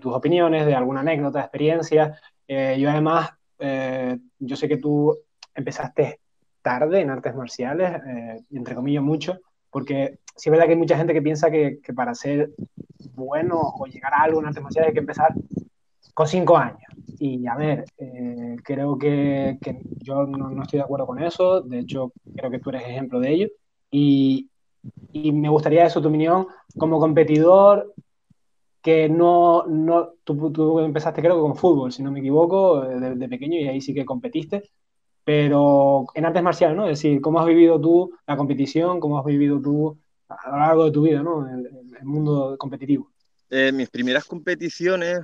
tus 0.00 0.12
opiniones, 0.12 0.66
de 0.66 0.74
alguna 0.74 1.00
anécdota, 1.00 1.40
experiencia. 1.40 2.18
Eh, 2.48 2.76
yo 2.80 2.90
además, 2.90 3.30
eh, 3.58 4.18
yo 4.38 4.56
sé 4.56 4.68
que 4.68 4.78
tú 4.78 5.16
empezaste 5.54 6.20
tarde 6.62 7.00
en 7.00 7.10
artes 7.10 7.34
marciales, 7.34 8.00
entre 8.50 8.74
comillas 8.74 9.02
mucho, 9.02 9.38
porque 9.70 10.18
sí 10.34 10.48
es 10.48 10.50
verdad 10.50 10.66
que 10.66 10.72
hay 10.72 10.78
mucha 10.78 10.96
gente 10.96 11.12
que 11.12 11.22
piensa 11.22 11.50
que, 11.50 11.78
que 11.82 11.94
para 11.94 12.14
ser 12.14 12.50
bueno 13.14 13.60
o 13.60 13.86
llegar 13.86 14.12
a 14.14 14.22
algo 14.22 14.40
en 14.40 14.46
artes 14.46 14.62
marciales 14.62 14.88
hay 14.88 14.94
que 14.94 15.00
empezar 15.00 15.34
con 16.14 16.26
cinco 16.26 16.56
años. 16.56 16.80
Y 17.18 17.46
a 17.46 17.56
ver, 17.56 17.84
eh, 17.98 18.56
creo 18.62 18.98
que, 18.98 19.58
que 19.60 19.80
yo 20.02 20.26
no, 20.26 20.50
no, 20.50 20.62
estoy 20.62 20.78
de 20.78 20.84
acuerdo 20.84 21.06
con 21.06 21.22
eso, 21.22 21.62
de 21.62 21.80
hecho 21.80 22.12
creo 22.34 22.50
que 22.50 22.58
tú 22.58 22.70
eres 22.70 22.82
ejemplo 22.82 23.20
de 23.20 23.30
ello. 23.30 23.48
Y, 23.90 24.50
y 25.12 25.32
me 25.32 25.48
gustaría 25.48 25.86
eso, 25.86 26.02
tu 26.02 26.08
opinión, 26.08 26.46
como 26.76 27.00
competidor, 27.00 27.94
que 28.86 29.08
no, 29.08 29.64
no 29.66 30.12
tú, 30.22 30.52
tú, 30.52 30.78
empezaste 30.78 31.20
creo 31.20 31.34
que 31.34 31.40
con 31.40 31.56
fútbol, 31.56 31.90
si 31.90 32.04
no 32.04 32.12
me 32.12 32.20
equivoco, 32.20 32.82
de, 32.82 33.16
de, 33.16 33.28
pequeño 33.28 33.58
y 33.58 33.66
ahí 33.66 33.80
sí 33.80 33.92
que 33.92 34.04
competiste, 34.04 34.70
pero 35.24 36.06
en 36.14 36.24
artes 36.24 36.40
marciales, 36.40 36.76
¿no? 36.76 36.84
Es 36.84 37.00
decir, 37.00 37.20
¿cómo 37.20 37.40
has 37.40 37.46
vivido 37.46 37.80
tú 37.80 38.16
la 38.28 38.36
competición? 38.36 39.00
¿Cómo 39.00 39.18
has 39.18 39.24
vivido 39.24 39.60
tú 39.60 39.98
a 40.28 40.50
lo 40.50 40.58
largo 40.58 40.84
de 40.84 40.92
tu 40.92 41.02
vida, 41.02 41.20
¿no? 41.20 41.48
En 41.48 41.66
el, 41.66 42.04
mundo 42.04 42.56
competitivo. 42.56 43.10
Eh, 43.50 43.72
mis 43.72 43.90
primeras 43.90 44.24
competiciones 44.24 45.18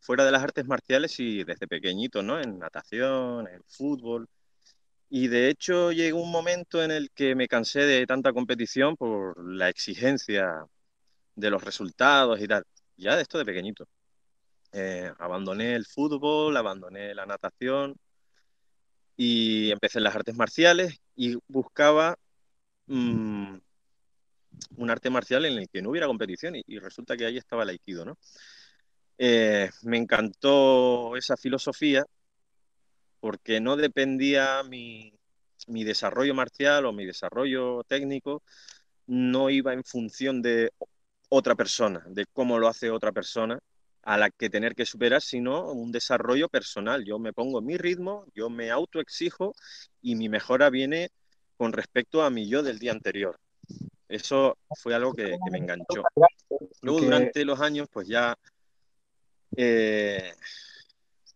fuera 0.00 0.24
de 0.24 0.32
las 0.32 0.42
artes 0.42 0.64
marciales 0.64 1.20
y 1.20 1.44
desde 1.44 1.68
pequeñito, 1.68 2.22
¿no? 2.22 2.40
En 2.40 2.58
natación, 2.58 3.46
en 3.46 3.62
fútbol. 3.68 4.26
Y 5.10 5.28
de 5.28 5.50
hecho 5.50 5.92
llegó 5.92 6.22
un 6.22 6.32
momento 6.32 6.82
en 6.82 6.92
el 6.92 7.10
que 7.10 7.34
me 7.34 7.46
cansé 7.46 7.80
de 7.80 8.06
tanta 8.06 8.32
competición 8.32 8.96
por 8.96 9.38
la 9.46 9.68
exigencia 9.68 10.64
de 11.34 11.50
los 11.50 11.62
resultados 11.62 12.40
y 12.40 12.48
tal. 12.48 12.64
Ya 12.96 13.16
de 13.16 13.22
esto 13.22 13.38
de 13.38 13.44
pequeñito. 13.44 13.86
Eh, 14.72 15.10
abandoné 15.18 15.74
el 15.74 15.86
fútbol, 15.86 16.56
abandoné 16.56 17.14
la 17.14 17.26
natación 17.26 17.96
y 19.16 19.70
empecé 19.70 19.98
en 19.98 20.04
las 20.04 20.14
artes 20.16 20.36
marciales 20.36 20.98
y 21.14 21.38
buscaba 21.48 22.18
mmm, 22.86 23.56
un 24.76 24.90
arte 24.90 25.10
marcial 25.10 25.44
en 25.46 25.58
el 25.58 25.68
que 25.68 25.82
no 25.82 25.90
hubiera 25.90 26.06
competición 26.06 26.56
y, 26.56 26.78
resulta 26.78 27.16
que 27.16 27.26
ahí 27.26 27.38
estaba 27.38 27.62
el 27.62 27.70
aikido, 27.70 28.04
¿no? 28.04 28.18
Eh, 29.18 29.70
me 29.82 29.96
encantó 29.96 31.16
esa 31.16 31.36
filosofía 31.36 32.04
porque 33.20 33.60
no 33.60 33.76
dependía 33.76 34.62
mi, 34.62 35.12
mi 35.68 35.84
desarrollo 35.84 36.34
marcial 36.34 36.86
o 36.86 36.92
mi 36.92 37.06
desarrollo 37.06 37.82
técnico, 37.84 38.42
no 39.06 39.50
iba 39.50 39.72
en 39.72 39.84
función 39.84 40.42
de 40.42 40.70
otra 41.28 41.54
persona, 41.54 42.04
de 42.08 42.26
cómo 42.32 42.58
lo 42.58 42.68
hace 42.68 42.90
otra 42.90 43.12
persona 43.12 43.58
a 44.02 44.16
la 44.16 44.30
que 44.30 44.48
tener 44.48 44.74
que 44.74 44.86
superar, 44.86 45.20
sino 45.20 45.72
un 45.72 45.90
desarrollo 45.90 46.48
personal. 46.48 47.04
Yo 47.04 47.18
me 47.18 47.32
pongo 47.32 47.60
mi 47.60 47.76
ritmo, 47.76 48.24
yo 48.34 48.48
me 48.48 48.70
autoexijo 48.70 49.52
y 50.00 50.14
mi 50.14 50.28
mejora 50.28 50.70
viene 50.70 51.10
con 51.56 51.72
respecto 51.72 52.22
a 52.22 52.30
mi 52.30 52.48
yo 52.48 52.62
del 52.62 52.78
día 52.78 52.92
anterior. 52.92 53.36
Eso 54.08 54.56
fue 54.80 54.94
algo 54.94 55.12
que, 55.12 55.36
me 55.50 55.58
enganchó. 55.58 56.04
Luego 56.82 57.00
durante 57.00 57.44
los 57.44 57.60
años, 57.60 57.88
pues 57.92 58.06
ya, 58.06 58.38
eh, 59.56 60.32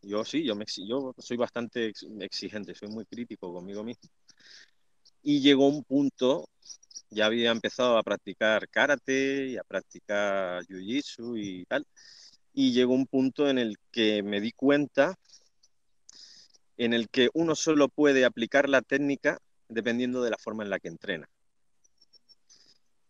yo 0.03 0.25
sí, 0.25 0.45
yo, 0.45 0.55
me, 0.55 0.65
yo 0.87 1.13
soy 1.19 1.37
bastante 1.37 1.93
exigente, 2.21 2.75
soy 2.77 2.89
muy 2.89 3.05
crítico 3.05 3.53
conmigo 3.53 3.83
mismo. 3.83 4.09
Y 5.23 5.41
llegó 5.41 5.67
un 5.67 5.83
punto, 5.83 6.49
ya 7.09 7.27
había 7.27 7.51
empezado 7.51 7.97
a 7.97 8.03
practicar 8.03 8.69
karate 8.69 9.47
y 9.47 9.57
a 9.57 9.65
practicar 9.65 10.65
jiu-jitsu 10.65 11.39
y 11.39 11.65
tal, 11.65 11.87
y 12.53 12.73
llegó 12.73 12.95
un 12.95 13.07
punto 13.07 13.49
en 13.49 13.59
el 13.59 13.77
que 13.91 14.23
me 14.23 14.41
di 14.41 14.53
cuenta 14.53 15.17
en 16.77 16.95
el 16.95 17.09
que 17.11 17.29
uno 17.35 17.55
solo 17.55 17.89
puede 17.89 18.25
aplicar 18.25 18.69
la 18.69 18.81
técnica 18.81 19.39
dependiendo 19.69 20.23
de 20.23 20.31
la 20.31 20.39
forma 20.39 20.65
en 20.65 20.71
la 20.71 20.81
que 20.81 20.89
entrena. 20.89 21.29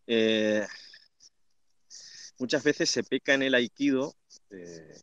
Eh, 0.07 0.67
muchas 2.39 2.65
veces 2.65 2.91
se 2.91 3.05
peca 3.05 3.35
en 3.35 3.43
el 3.43 3.55
aikido 3.55 4.15
eh, 4.51 5.01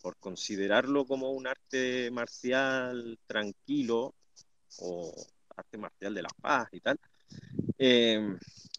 por 0.00 0.16
considerarlo 0.18 1.06
como 1.06 1.32
un 1.32 1.48
arte 1.48 2.10
marcial 2.12 3.18
tranquilo 3.26 4.14
o 4.78 5.12
arte 5.56 5.76
marcial 5.76 6.14
de 6.14 6.22
la 6.22 6.30
paz 6.40 6.68
y 6.72 6.80
tal. 6.80 7.00
Eh, 7.78 8.20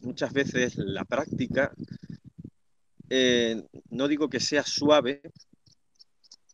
muchas 0.02 0.34
veces 0.34 0.76
la 0.78 1.06
práctica, 1.06 1.72
no 3.90 4.08
digo 4.08 4.30
que 4.30 4.40
sea 4.40 4.64
suave, 4.64 5.22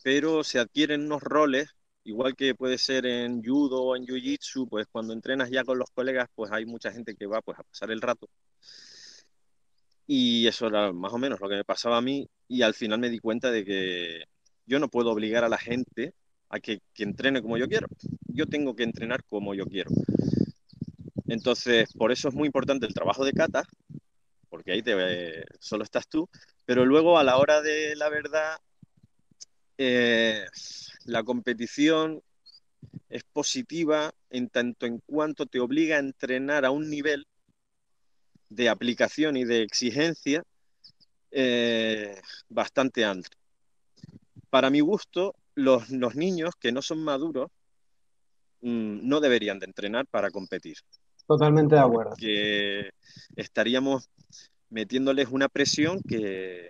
pero 0.03 0.43
se 0.43 0.59
adquieren 0.59 1.05
unos 1.05 1.21
roles 1.21 1.69
igual 2.03 2.35
que 2.35 2.53
puede 2.53 2.77
ser 2.77 3.05
en 3.07 3.43
judo 3.43 3.81
o 3.83 3.95
en 3.95 4.05
jiu-jitsu, 4.05 4.69
pues 4.69 4.87
cuando 4.91 5.13
entrenas 5.13 5.49
ya 5.49 5.63
con 5.63 5.79
los 5.79 5.89
colegas, 5.89 6.29
pues 6.35 6.51
hay 6.51 6.65
mucha 6.65 6.91
gente 6.91 7.15
que 7.15 7.25
va 7.25 7.41
pues 7.41 7.57
a 7.59 7.63
pasar 7.63 7.91
el 7.91 8.01
rato 8.01 8.29
y 10.07 10.47
eso 10.47 10.67
era 10.67 10.91
más 10.93 11.13
o 11.13 11.17
menos 11.17 11.39
lo 11.39 11.49
que 11.49 11.55
me 11.55 11.63
pasaba 11.63 11.97
a 11.97 12.01
mí 12.01 12.27
y 12.47 12.61
al 12.61 12.73
final 12.73 12.99
me 12.99 13.09
di 13.09 13.19
cuenta 13.19 13.51
de 13.51 13.65
que 13.65 14.23
yo 14.65 14.79
no 14.79 14.89
puedo 14.89 15.11
obligar 15.11 15.43
a 15.43 15.49
la 15.49 15.57
gente 15.57 16.13
a 16.49 16.59
que, 16.59 16.79
entrene 16.97 17.41
como 17.41 17.57
yo 17.57 17.67
quiero. 17.67 17.87
Yo 18.27 18.45
tengo 18.45 18.75
que 18.75 18.83
entrenar 18.83 19.23
como 19.27 19.55
yo 19.55 19.65
quiero. 19.65 19.91
Entonces, 21.27 21.91
por 21.93 22.11
eso 22.11 22.29
es 22.29 22.35
muy 22.35 22.47
importante 22.47 22.85
el 22.85 22.93
trabajo 22.93 23.25
de 23.25 23.33
kata, 23.33 23.63
porque 24.49 24.71
ahí 24.71 24.81
te, 24.81 25.43
solo 25.59 25.83
estás 25.83 26.07
tú, 26.07 26.29
pero 26.65 26.85
luego 26.85 27.17
a 27.17 27.23
la 27.23 27.37
hora 27.37 27.61
de 27.61 27.95
la 27.95 28.09
verdad, 28.09 28.57
eh, 29.77 30.45
la 31.05 31.23
competición 31.23 32.21
es 33.09 33.23
positiva 33.23 34.13
en 34.29 34.49
tanto 34.49 34.85
en 34.85 34.99
cuanto 34.99 35.45
te 35.45 35.59
obliga 35.59 35.97
a 35.97 35.99
entrenar 35.99 36.65
a 36.65 36.71
un 36.71 36.89
nivel 36.89 37.27
de 38.49 38.69
aplicación 38.69 39.37
y 39.37 39.43
de 39.43 39.63
exigencia 39.63 40.43
eh, 41.31 42.19
bastante 42.47 43.03
alto. 43.03 43.37
Para 44.49 44.69
mi 44.69 44.79
gusto, 44.79 45.35
los, 45.55 45.89
niños 46.15 46.55
que 46.59 46.71
no 46.71 46.81
son 46.81 47.03
maduros 47.03 47.49
mm, 48.61 49.07
no 49.07 49.19
deberían 49.19 49.59
de 49.59 49.65
entrenar 49.65 50.05
para 50.07 50.31
competir. 50.31 50.77
Totalmente 51.27 51.75
de 51.75 51.81
acuerdo. 51.81 52.15
Que 52.17 52.89
estaríamos 53.35 54.09
metiéndoles 54.69 55.29
una 55.29 55.47
presión 55.49 56.01
que 56.07 56.69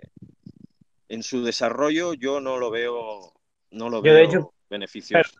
en 1.08 1.22
su 1.22 1.42
desarrollo 1.42 2.14
yo 2.14 2.40
no 2.40 2.58
lo 2.58 2.70
veo, 2.70 3.32
no 3.70 3.88
lo 3.88 4.02
veo 4.02 4.14
de 4.14 4.24
hecho, 4.24 4.52
beneficioso. 4.68 5.30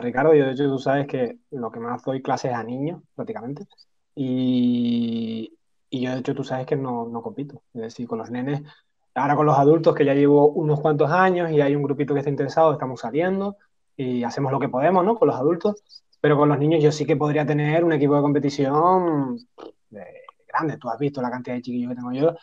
Ricardo, 0.00 0.34
yo 0.34 0.46
de 0.46 0.52
hecho 0.52 0.68
tú 0.68 0.78
sabes 0.78 1.06
que 1.06 1.38
lo 1.50 1.70
que 1.70 1.80
más 1.80 2.02
doy 2.04 2.20
clases 2.20 2.52
a 2.52 2.62
niños, 2.62 3.02
prácticamente, 3.14 3.66
y, 4.14 5.56
yo, 5.90 6.10
de 6.10 6.18
hecho, 6.18 6.34
tú 6.34 6.44
sabes 6.44 6.66
que 6.66 6.76
no, 6.76 7.06
no 7.08 7.22
compito. 7.22 7.62
Es 7.74 7.82
decir, 7.82 8.06
con 8.06 8.18
los 8.18 8.30
nenes, 8.30 8.62
ahora 9.14 9.36
con 9.36 9.46
los 9.46 9.58
adultos, 9.58 9.94
que 9.94 10.04
ya 10.04 10.14
llevo 10.14 10.48
unos 10.48 10.80
cuantos 10.80 11.10
años 11.10 11.50
y 11.50 11.60
hay 11.60 11.74
un 11.74 11.82
grupito 11.82 12.14
que 12.14 12.20
está 12.20 12.30
interesado, 12.30 12.72
estamos 12.72 13.00
saliendo 13.00 13.56
y 13.96 14.24
hacemos 14.24 14.52
lo 14.52 14.58
que 14.58 14.68
podemos, 14.68 15.04
¿no? 15.04 15.16
Con 15.16 15.28
los 15.28 15.36
adultos. 15.36 15.82
Pero 16.22 16.36
con 16.38 16.48
los 16.48 16.58
niños 16.58 16.82
yo 16.82 16.92
sí 16.92 17.04
que 17.04 17.16
podría 17.16 17.44
tener 17.44 17.82
un 17.84 17.92
equipo 17.92 18.14
de 18.14 18.22
competición 18.22 19.36
de, 19.90 20.06
grande. 20.46 20.78
Tú 20.78 20.88
has 20.88 20.98
visto 20.98 21.20
la 21.20 21.30
cantidad 21.30 21.56
de 21.56 21.62
chiquillos 21.62 21.90
que 21.90 21.96
tengo 21.96 22.12
yo 22.12 22.34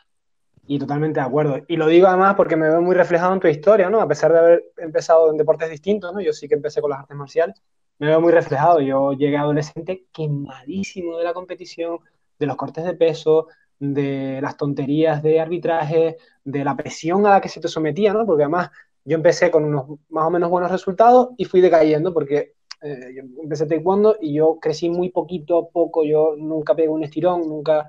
y 0.67 0.77
totalmente 0.77 1.21
de 1.21 1.25
acuerdo. 1.25 1.61
Y 1.67 1.77
lo 1.77 1.87
digo 1.87 2.07
además 2.07 2.35
porque 2.35 2.57
me 2.57 2.69
veo 2.69 2.81
muy 2.81 2.93
reflejado 2.93 3.33
en 3.33 3.39
tu 3.39 3.47
historia, 3.47 3.89
¿no? 3.89 4.01
A 4.01 4.07
pesar 4.07 4.33
de 4.33 4.39
haber 4.39 4.63
empezado 4.77 5.31
en 5.31 5.37
deportes 5.37 5.69
distintos, 5.69 6.13
¿no? 6.13 6.19
Yo 6.19 6.33
sí 6.33 6.49
que 6.49 6.55
empecé 6.55 6.81
con 6.81 6.91
las 6.91 6.99
artes 6.99 7.15
marciales, 7.15 7.63
me 7.99 8.07
veo 8.07 8.19
muy 8.19 8.33
reflejado. 8.33 8.81
Yo 8.81 9.13
llegué 9.13 9.37
adolescente 9.37 10.07
quemadísimo 10.11 11.17
de 11.17 11.23
la 11.23 11.33
competición, 11.33 11.99
de 12.37 12.45
los 12.45 12.57
cortes 12.57 12.83
de 12.83 12.95
peso, 12.95 13.47
de 13.79 14.39
las 14.41 14.57
tonterías 14.57 15.23
de 15.23 15.39
arbitraje, 15.39 16.17
de 16.43 16.63
la 16.65 16.75
presión 16.75 17.25
a 17.25 17.29
la 17.31 17.41
que 17.41 17.49
se 17.49 17.61
te 17.61 17.69
sometía, 17.69 18.13
¿no? 18.13 18.25
Porque 18.25 18.43
además 18.43 18.71
yo 19.05 19.15
empecé 19.15 19.49
con 19.49 19.63
unos 19.63 19.99
más 20.09 20.25
o 20.25 20.29
menos 20.29 20.49
buenos 20.49 20.69
resultados 20.69 21.29
y 21.37 21.45
fui 21.45 21.61
decayendo 21.61 22.13
porque 22.13 22.55
eh, 22.81 23.13
yo 23.15 23.23
empecé 23.43 23.65
taekwondo 23.65 24.17
y 24.21 24.33
yo 24.33 24.59
crecí 24.59 24.89
muy 24.89 25.09
poquito 25.09 25.57
a 25.57 25.69
poco, 25.69 26.03
yo 26.03 26.35
nunca 26.37 26.75
pegué 26.75 26.89
un 26.89 27.03
estirón, 27.03 27.41
nunca 27.47 27.87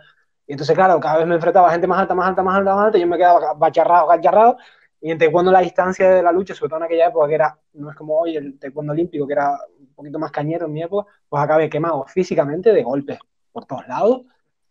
y 0.51 0.55
entonces, 0.55 0.75
claro, 0.75 0.99
cada 0.99 1.19
vez 1.19 1.29
me 1.29 1.37
enfrentaba 1.37 1.69
a 1.69 1.71
gente 1.71 1.87
más 1.87 2.01
alta, 2.01 2.13
más 2.13 2.27
alta, 2.27 2.43
más 2.43 2.59
alta, 2.59 2.75
más 2.75 2.87
alta, 2.87 2.99
y 2.99 3.03
yo 3.03 3.07
me 3.07 3.17
quedaba 3.17 3.55
bacharrado, 3.55 4.09
bacharrado. 4.09 4.57
Y 5.01 5.13
en 5.13 5.17
taekwondo 5.17 5.53
la 5.53 5.61
distancia 5.61 6.11
de 6.11 6.25
la 6.25 6.33
lucha, 6.33 6.57
sobre 6.57 6.71
todo 6.71 6.79
en 6.81 6.87
aquella 6.87 7.07
época, 7.07 7.29
que 7.29 7.35
era, 7.37 7.57
no 7.75 7.89
es 7.89 7.95
como 7.97 8.19
hoy 8.19 8.37
el 8.37 8.59
taekwondo 8.59 8.93
olímpico, 8.93 9.29
que 9.29 9.33
era 9.35 9.57
un 9.79 9.95
poquito 9.95 10.19
más 10.19 10.33
cañero 10.33 10.67
en 10.67 10.73
mi 10.73 10.83
época, 10.83 11.09
pues 11.29 11.41
acabé 11.41 11.71
quemado 11.71 12.05
físicamente 12.05 12.73
de 12.73 12.83
golpes 12.83 13.21
por 13.53 13.65
todos 13.65 13.87
lados 13.87 14.23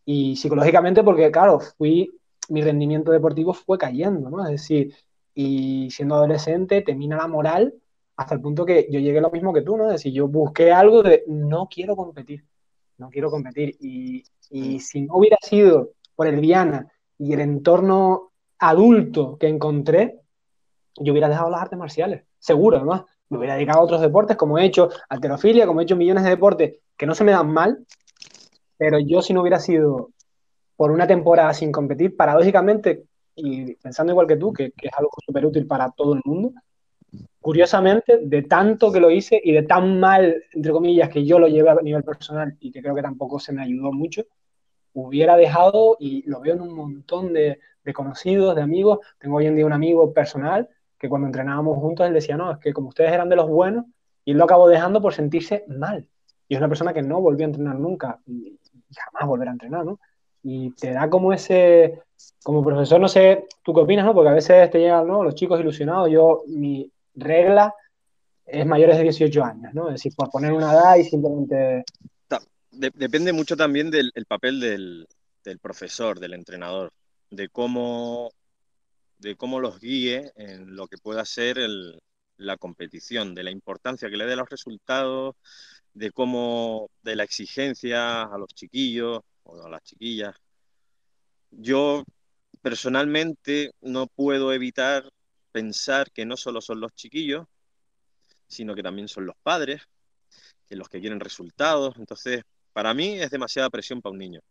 y 0.03 0.35
psicológicamente 0.35 1.01
porque, 1.01 1.31
claro, 1.31 1.61
fui, 1.61 2.11
mi 2.49 2.61
rendimiento 2.61 3.13
deportivo 3.13 3.53
fue 3.53 3.77
cayendo, 3.77 4.29
¿no? 4.29 4.43
Es 4.43 4.51
decir, 4.51 4.93
y 5.33 5.89
siendo 5.91 6.15
adolescente 6.15 6.81
te 6.81 6.93
mina 6.93 7.15
la 7.15 7.27
moral 7.27 7.73
hasta 8.19 8.35
el 8.35 8.41
punto 8.41 8.65
que 8.65 8.85
yo 8.91 8.99
llegué 8.99 9.21
lo 9.21 9.31
mismo 9.31 9.53
que 9.53 9.61
tú, 9.61 9.77
¿no? 9.77 9.85
Es 9.85 9.93
decir, 9.93 10.11
yo 10.11 10.27
busqué 10.27 10.73
algo 10.73 11.01
de 11.01 11.23
no 11.27 11.69
quiero 11.71 11.95
competir, 11.95 12.43
no 12.97 13.09
quiero 13.09 13.31
competir. 13.31 13.77
Y, 13.79 14.25
y 14.49 14.81
si 14.81 15.03
no 15.03 15.15
hubiera 15.15 15.37
sido 15.41 15.91
por 16.17 16.27
el 16.27 16.41
Viana 16.41 16.91
y 17.17 17.31
el 17.31 17.39
entorno 17.39 18.33
adulto 18.57 19.37
que 19.37 19.47
encontré, 19.47 20.19
yo 20.97 21.13
hubiera 21.13 21.29
dejado 21.29 21.49
las 21.49 21.61
artes 21.61 21.79
marciales, 21.79 22.25
seguro 22.39 22.75
además. 22.75 23.05
Me 23.29 23.37
hubiera 23.37 23.55
dedicado 23.55 23.79
a 23.79 23.83
otros 23.83 24.01
deportes, 24.01 24.35
como 24.35 24.57
he 24.57 24.65
hecho 24.65 24.89
alterofilia, 25.07 25.65
como 25.65 25.79
he 25.79 25.83
hecho 25.83 25.95
millones 25.95 26.25
de 26.25 26.31
deportes 26.31 26.77
que 26.97 27.05
no 27.05 27.15
se 27.15 27.23
me 27.23 27.31
dan 27.31 27.49
mal, 27.49 27.85
pero 28.75 28.99
yo 28.99 29.21
si 29.21 29.31
no 29.31 29.39
hubiera 29.39 29.61
sido 29.61 30.09
por 30.75 30.91
una 30.91 31.07
temporada 31.07 31.53
sin 31.53 31.71
competir, 31.71 32.17
paradójicamente, 32.17 33.05
y 33.33 33.75
pensando 33.75 34.11
igual 34.11 34.27
que 34.27 34.35
tú, 34.35 34.51
que, 34.51 34.71
que 34.71 34.87
es 34.89 34.93
algo 34.97 35.11
súper 35.25 35.45
útil 35.45 35.65
para 35.65 35.89
todo 35.91 36.15
el 36.15 36.21
mundo, 36.25 36.51
curiosamente, 37.41 38.19
de 38.21 38.43
tanto 38.43 38.91
que 38.91 38.99
lo 38.99 39.09
hice 39.09 39.39
y 39.43 39.53
de 39.53 39.63
tan 39.63 39.99
mal, 39.99 40.43
entre 40.51 40.71
comillas, 40.71 41.09
que 41.09 41.25
yo 41.25 41.39
lo 41.39 41.47
llevé 41.47 41.69
a 41.69 41.75
nivel 41.75 42.03
personal 42.03 42.55
y 42.59 42.71
que 42.71 42.81
creo 42.81 42.95
que 42.95 43.01
tampoco 43.01 43.39
se 43.39 43.53
me 43.53 43.63
ayudó 43.63 43.91
mucho, 43.91 44.23
hubiera 44.93 45.37
dejado, 45.37 45.95
y 45.99 46.27
lo 46.29 46.41
veo 46.41 46.55
en 46.55 46.61
un 46.61 46.73
montón 46.73 47.33
de, 47.33 47.59
conocidos, 47.93 48.55
de 48.55 48.61
amigos, 48.61 48.99
tengo 49.17 49.37
hoy 49.37 49.47
en 49.47 49.55
día 49.55 49.65
un 49.65 49.73
amigo 49.73 50.13
personal 50.13 50.69
que 50.99 51.09
cuando 51.09 51.25
entrenábamos 51.25 51.79
juntos 51.79 52.05
él 52.05 52.13
decía, 52.13 52.37
no, 52.37 52.51
es 52.51 52.59
que 52.59 52.71
como 52.71 52.89
ustedes 52.89 53.11
eran 53.11 53.29
de 53.29 53.35
los 53.35 53.49
buenos, 53.49 53.85
y 54.23 54.31
él 54.31 54.37
lo 54.37 54.43
acabó 54.43 54.67
dejando 54.67 55.01
por 55.01 55.13
sentirse 55.13 55.65
mal. 55.67 56.07
Y 56.47 56.53
es 56.53 56.59
una 56.59 56.67
persona 56.67 56.93
que 56.93 57.01
no 57.01 57.19
volvió 57.19 57.45
a 57.45 57.49
entrenar 57.49 57.79
nunca 57.79 58.19
y, 58.27 58.59
jamás 58.95 59.27
volverá 59.27 59.49
a 59.49 59.53
entrenar, 59.53 59.85
¿no? 59.85 59.99
Y 60.43 60.71
te 60.75 60.91
da 60.91 61.09
como 61.09 61.33
ese, 61.33 62.03
como 62.43 62.63
profesor, 62.63 62.99
no 62.99 63.07
sé, 63.07 63.47
tú 63.63 63.73
qué 63.73 63.81
opinas, 63.81 64.05
¿no? 64.05 64.13
Porque 64.13 64.29
a 64.29 64.33
veces 64.33 64.69
te 64.69 64.79
llegan, 64.79 65.07
¿no? 65.07 65.23
Los 65.23 65.33
chicos 65.33 65.59
ilusionados, 65.59 66.11
yo, 66.11 66.43
mi 66.47 66.91
regla 67.19 67.73
es 68.45 68.65
mayores 68.65 68.97
de 68.97 69.03
18 69.03 69.43
años, 69.43 69.73
¿no? 69.73 69.87
Es 69.87 69.95
decir, 69.95 70.13
por 70.15 70.29
poner 70.29 70.51
una 70.53 70.73
edad 70.73 70.95
y 70.95 71.03
simplemente 71.03 71.83
depende 72.71 73.33
mucho 73.33 73.57
también 73.57 73.91
del 73.91 74.11
papel 74.27 74.59
del, 74.59 75.07
profesor, 75.61 76.19
del 76.19 76.33
entrenador, 76.33 76.91
de 77.29 77.49
cómo, 77.49 78.31
de 79.17 79.35
cómo 79.35 79.59
los 79.59 79.79
guíe 79.79 80.31
en 80.35 80.75
lo 80.75 80.87
que 80.87 80.97
pueda 80.97 81.25
ser 81.25 81.57
la 82.37 82.57
competición, 82.57 83.35
de 83.35 83.43
la 83.43 83.51
importancia 83.51 84.09
que 84.09 84.17
le 84.17 84.25
dé 84.25 84.35
los 84.35 84.49
resultados, 84.49 85.35
de 85.93 86.11
cómo, 86.11 86.89
de 87.01 87.15
la 87.15 87.23
exigencia 87.23 88.23
a 88.23 88.37
los 88.37 88.49
chiquillos 88.53 89.21
o 89.43 89.65
a 89.65 89.69
las 89.69 89.83
chiquillas. 89.83 90.35
Yo 91.51 92.03
personalmente 92.61 93.71
no 93.81 94.07
puedo 94.07 94.53
evitar 94.53 95.09
pensar 95.51 96.11
que 96.11 96.25
no 96.25 96.37
solo 96.37 96.61
son 96.61 96.79
los 96.79 96.93
chiquillos, 96.93 97.45
sino 98.47 98.75
que 98.75 98.83
también 98.83 99.07
son 99.07 99.25
los 99.25 99.35
padres, 99.41 99.81
que 100.67 100.75
los 100.75 100.89
que 100.89 100.99
quieren 100.99 101.19
resultados. 101.19 101.95
Entonces, 101.97 102.43
para 102.73 102.93
mí 102.93 103.19
es 103.19 103.29
demasiada 103.31 103.69
presión 103.69 104.01
para 104.01 104.13
un 104.13 104.19
niño. 104.19 104.41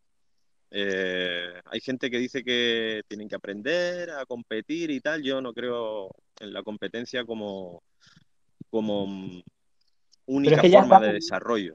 Eh, 0.71 1.61
hay 1.65 1.81
gente 1.81 2.11
que 2.11 2.19
dice 2.19 2.45
que 2.45 3.03
tienen 3.09 3.29
que 3.29 3.37
aprender 3.37 4.11
a 4.11 4.27
competir 4.27 4.91
y 4.91 5.01
tal. 5.01 5.23
Yo 5.23 5.41
no 5.41 5.53
creo 5.53 6.11
en 6.41 6.53
la 6.53 6.63
competencia 6.63 7.25
como, 7.25 7.83
como 8.71 9.07
única 10.27 10.63
forma 10.63 11.01
de 11.01 11.15
desarrollo. 11.15 11.75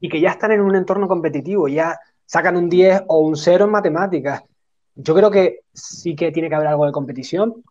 Y 0.00 0.08
que 0.08 0.20
ya 0.20 0.30
están 0.30 0.52
en 0.52 0.60
un 0.60 0.76
entorno 0.76 1.08
competitivo, 1.08 1.66
ya 1.68 1.98
sacan 2.24 2.56
un 2.56 2.68
10 2.68 3.02
o 3.08 3.18
un 3.18 3.36
0 3.36 3.64
en 3.64 3.70
matemáticas. 3.70 4.42
Yo 4.94 5.14
creo 5.14 5.30
que 5.30 5.60
sí 5.72 6.14
que 6.14 6.30
tiene 6.30 6.48
que 6.48 6.54
haber 6.54 6.68
algo 6.68 6.86
de 6.86 6.92
competición, 6.92 7.64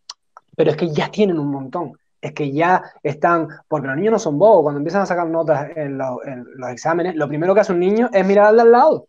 pero 0.58 0.72
es 0.72 0.78
que 0.78 0.90
ya 0.90 1.10
tienen 1.10 1.40
un 1.40 1.52
montón 1.52 1.94
es 2.22 2.34
que 2.34 2.52
ya 2.52 2.84
están, 3.04 3.48
porque 3.68 3.88
los 3.88 3.96
niños 3.96 4.14
no 4.14 4.20
son 4.20 4.40
bobos, 4.40 4.64
cuando 4.64 4.80
empiezan 4.80 5.04
a 5.04 5.06
sacar 5.06 5.28
notas 5.28 5.70
en, 5.76 5.98
los 5.98 6.70
exámenes, 6.72 7.16
lo 7.16 7.28
primero 7.28 7.54
que 7.54 7.62
hace 7.62 7.74
un 7.74 7.80
niño 7.80 8.10
es 8.12 8.26
mirar 8.26 8.48
al 8.48 8.56
de 8.56 8.62
al 8.64 8.72
lado. 8.72 9.08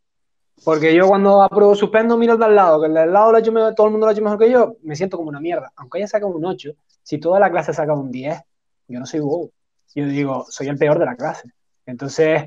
Porque 0.65 0.95
yo 0.95 1.07
cuando 1.07 1.43
apruebo 1.43 1.75
suspendo, 1.75 2.19
miro 2.19 2.33
al 2.35 2.39
de 2.39 2.45
al 2.45 2.55
lado, 2.55 2.81
que 2.81 2.89
el 2.89 2.95
de 2.95 3.01
al 3.01 3.13
lado 3.13 3.31
lo 3.31 3.39
ha 3.39 3.41
hecho 3.41 3.53
todo 3.75 3.87
el 3.87 3.93
mundo 3.93 4.07
lo 4.07 4.11
ha 4.11 4.13
hecho 4.13 4.23
mejor 4.23 4.39
que 4.39 4.51
yo, 4.51 4.77
me 4.83 4.97
siento 4.97 5.17
como 5.17 5.29
una 5.29 5.41
mierda. 5.41 5.73
Aunque 5.77 5.99
haya 5.99 6.09
sacado 6.09 6.33
un 6.33 6.45
8, 6.45 6.73
si 7.03 7.19
toda 7.19 7.41
la 7.41 7.51
clase 7.51 7.73
saca 7.73 7.95
un 7.95 8.11
10, 8.11 8.41
yo 8.89 8.99
no 8.99 9.07
soy 9.07 9.21
bobo. 9.21 9.51
Yo 9.95 10.07
digo, 10.07 10.45
soy 10.49 10.69
el 10.69 10.77
peor 10.77 10.99
de 10.99 11.07
la 11.07 11.17
clase. 11.17 11.51
Entonces, 11.87 12.45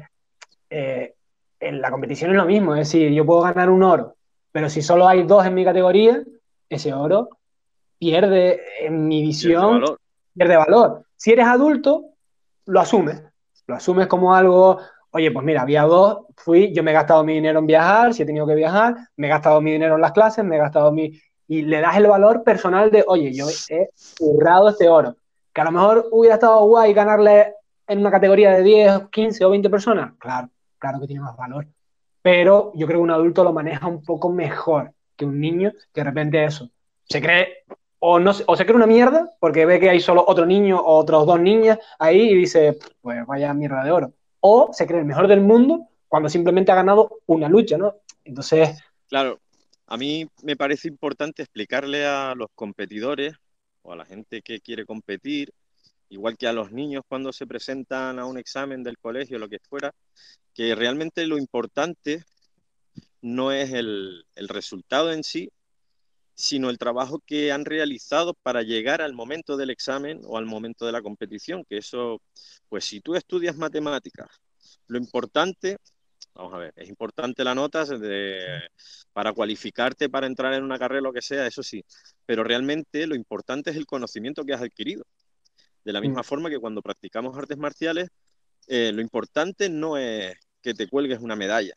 eh, 0.69 1.15
en 1.59 1.81
la 1.81 1.89
competición 1.89 2.31
es 2.31 2.37
lo 2.37 2.45
mismo, 2.45 2.75
es 2.75 2.87
decir, 2.87 3.11
yo 3.11 3.25
puedo 3.25 3.41
ganar 3.41 3.69
un 3.69 3.83
oro, 3.83 4.15
pero 4.51 4.69
si 4.69 4.81
solo 4.81 5.07
hay 5.07 5.23
dos 5.23 5.45
en 5.45 5.53
mi 5.53 5.63
categoría, 5.63 6.21
ese 6.69 6.93
oro 6.93 7.29
pierde 8.01 8.59
en 8.79 9.07
mi 9.07 9.21
visión 9.21 9.83
pierde 10.35 10.57
valor. 10.57 11.05
Si 11.15 11.31
eres 11.31 11.45
adulto, 11.45 12.05
lo 12.65 12.79
asumes. 12.79 13.21
Lo 13.67 13.75
asumes 13.75 14.07
como 14.07 14.33
algo, 14.33 14.79
oye, 15.11 15.29
pues 15.29 15.45
mira, 15.45 15.61
había 15.61 15.83
dos, 15.83 16.25
fui, 16.35 16.73
yo 16.73 16.81
me 16.81 16.89
he 16.89 16.93
gastado 16.95 17.23
mi 17.23 17.35
dinero 17.35 17.59
en 17.59 17.67
viajar, 17.67 18.15
si 18.15 18.23
he 18.23 18.25
tenido 18.25 18.47
que 18.47 18.55
viajar, 18.55 18.95
me 19.17 19.27
he 19.27 19.29
gastado 19.29 19.61
mi 19.61 19.73
dinero 19.73 19.95
en 19.95 20.01
las 20.01 20.13
clases, 20.13 20.43
me 20.43 20.55
he 20.55 20.59
gastado 20.59 20.91
mi... 20.91 21.11
Y 21.47 21.61
le 21.61 21.79
das 21.79 21.95
el 21.97 22.07
valor 22.07 22.43
personal 22.43 22.89
de, 22.89 23.03
oye, 23.05 23.31
yo 23.33 23.45
he 23.69 23.89
currado 24.17 24.69
este 24.69 24.89
oro. 24.89 25.15
Que 25.53 25.61
a 25.61 25.65
lo 25.65 25.71
mejor 25.71 26.07
hubiera 26.11 26.35
estado 26.35 26.65
guay 26.65 26.93
ganarle 26.93 27.53
en 27.85 27.99
una 27.99 28.09
categoría 28.09 28.51
de 28.51 28.63
10, 28.63 29.09
15 29.11 29.45
o 29.45 29.51
20 29.51 29.69
personas. 29.69 30.13
Claro, 30.17 30.49
claro 30.79 30.99
que 30.99 31.07
tiene 31.07 31.21
más 31.21 31.37
valor. 31.37 31.67
Pero 32.23 32.71
yo 32.73 32.87
creo 32.87 32.99
que 32.99 33.03
un 33.03 33.11
adulto 33.11 33.43
lo 33.43 33.53
maneja 33.53 33.85
un 33.85 34.03
poco 34.03 34.29
mejor 34.31 34.91
que 35.15 35.25
un 35.25 35.39
niño 35.39 35.71
que 35.93 36.01
de 36.01 36.05
repente 36.05 36.43
eso. 36.43 36.67
Se 37.03 37.21
cree 37.21 37.65
o, 38.03 38.19
no, 38.19 38.31
o 38.47 38.55
se 38.57 38.65
cree 38.65 38.75
una 38.75 38.87
mierda 38.87 39.29
porque 39.39 39.65
ve 39.65 39.79
que 39.79 39.89
hay 39.91 39.99
solo 39.99 40.25
otro 40.27 40.45
niño 40.45 40.79
o 40.79 40.97
otros 40.97 41.27
dos 41.27 41.39
niñas 41.39 41.77
ahí 41.99 42.31
y 42.31 42.35
dice, 42.35 42.79
pues 42.99 43.25
vaya 43.27 43.53
mierda 43.53 43.83
de 43.83 43.91
oro. 43.91 44.13
O 44.39 44.71
se 44.73 44.87
cree 44.87 45.01
el 45.01 45.05
mejor 45.05 45.27
del 45.27 45.41
mundo 45.41 45.87
cuando 46.07 46.27
simplemente 46.27 46.71
ha 46.71 46.75
ganado 46.75 47.19
una 47.27 47.47
lucha, 47.47 47.77
¿no? 47.77 47.93
Entonces... 48.25 48.79
Claro, 49.07 49.39
a 49.85 49.97
mí 49.97 50.27
me 50.41 50.55
parece 50.55 50.87
importante 50.87 51.43
explicarle 51.43 52.03
a 52.05 52.33
los 52.35 52.47
competidores 52.55 53.35
o 53.83 53.93
a 53.93 53.95
la 53.95 54.05
gente 54.05 54.41
que 54.41 54.61
quiere 54.61 54.83
competir, 54.83 55.53
igual 56.09 56.37
que 56.37 56.47
a 56.47 56.53
los 56.53 56.71
niños 56.71 57.03
cuando 57.07 57.31
se 57.31 57.45
presentan 57.45 58.17
a 58.17 58.25
un 58.25 58.39
examen 58.39 58.81
del 58.81 58.97
colegio, 58.97 59.37
lo 59.37 59.47
que 59.47 59.59
fuera, 59.59 59.93
que 60.55 60.73
realmente 60.73 61.27
lo 61.27 61.37
importante 61.37 62.23
no 63.21 63.51
es 63.51 63.71
el, 63.73 64.25
el 64.33 64.47
resultado 64.49 65.11
en 65.13 65.23
sí, 65.23 65.51
sino 66.33 66.69
el 66.69 66.77
trabajo 66.77 67.21
que 67.25 67.51
han 67.51 67.65
realizado 67.65 68.33
para 68.33 68.63
llegar 68.63 69.01
al 69.01 69.13
momento 69.13 69.57
del 69.57 69.69
examen 69.69 70.21
o 70.25 70.37
al 70.37 70.45
momento 70.45 70.85
de 70.85 70.91
la 70.91 71.01
competición, 71.01 71.65
que 71.65 71.77
eso, 71.77 72.21
pues 72.69 72.85
si 72.85 73.01
tú 73.01 73.15
estudias 73.15 73.57
matemáticas, 73.57 74.27
lo 74.87 74.97
importante, 74.97 75.77
vamos 76.33 76.53
a 76.53 76.57
ver, 76.57 76.73
es 76.75 76.89
importante 76.89 77.43
la 77.43 77.55
nota 77.55 77.85
para 79.13 79.33
cualificarte 79.33 80.09
para 80.09 80.27
entrar 80.27 80.53
en 80.53 80.63
una 80.63 80.79
carrera, 80.79 81.01
lo 81.01 81.13
que 81.13 81.21
sea, 81.21 81.45
eso 81.45 81.63
sí, 81.63 81.83
pero 82.25 82.43
realmente 82.43 83.05
lo 83.07 83.15
importante 83.15 83.71
es 83.71 83.75
el 83.75 83.85
conocimiento 83.85 84.45
que 84.45 84.53
has 84.53 84.61
adquirido. 84.61 85.05
De 85.83 85.93
la 85.93 85.99
mm. 85.99 86.03
misma 86.03 86.23
forma 86.23 86.49
que 86.49 86.59
cuando 86.59 86.81
practicamos 86.81 87.37
artes 87.37 87.57
marciales, 87.57 88.09
eh, 88.67 88.91
lo 88.93 89.01
importante 89.01 89.69
no 89.69 89.97
es 89.97 90.35
que 90.61 90.73
te 90.73 90.87
cuelgues 90.87 91.19
una 91.19 91.35
medalla, 91.35 91.73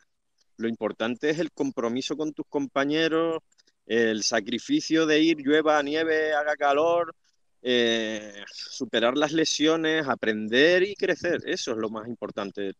lo 0.57 0.69
importante 0.69 1.31
es 1.31 1.39
el 1.39 1.51
compromiso 1.53 2.17
con 2.17 2.33
tus 2.33 2.47
compañeros, 2.49 3.43
el 3.87 4.23
sacrificio 4.23 5.07
de 5.07 5.21
ir, 5.21 5.39
llueva, 5.39 5.83
nieve, 5.83 6.33
haga 6.33 6.57
calor, 6.57 7.15
eh, 7.63 8.45
superar 8.53 9.17
las 9.17 9.33
lesiones, 9.33 10.07
aprender 10.07 10.83
y 10.83 10.95
crecer. 10.95 11.43
Eso 11.47 11.73
es 11.73 11.79
lo 11.79 11.91
más 11.91 12.07
importante. 12.09 12.75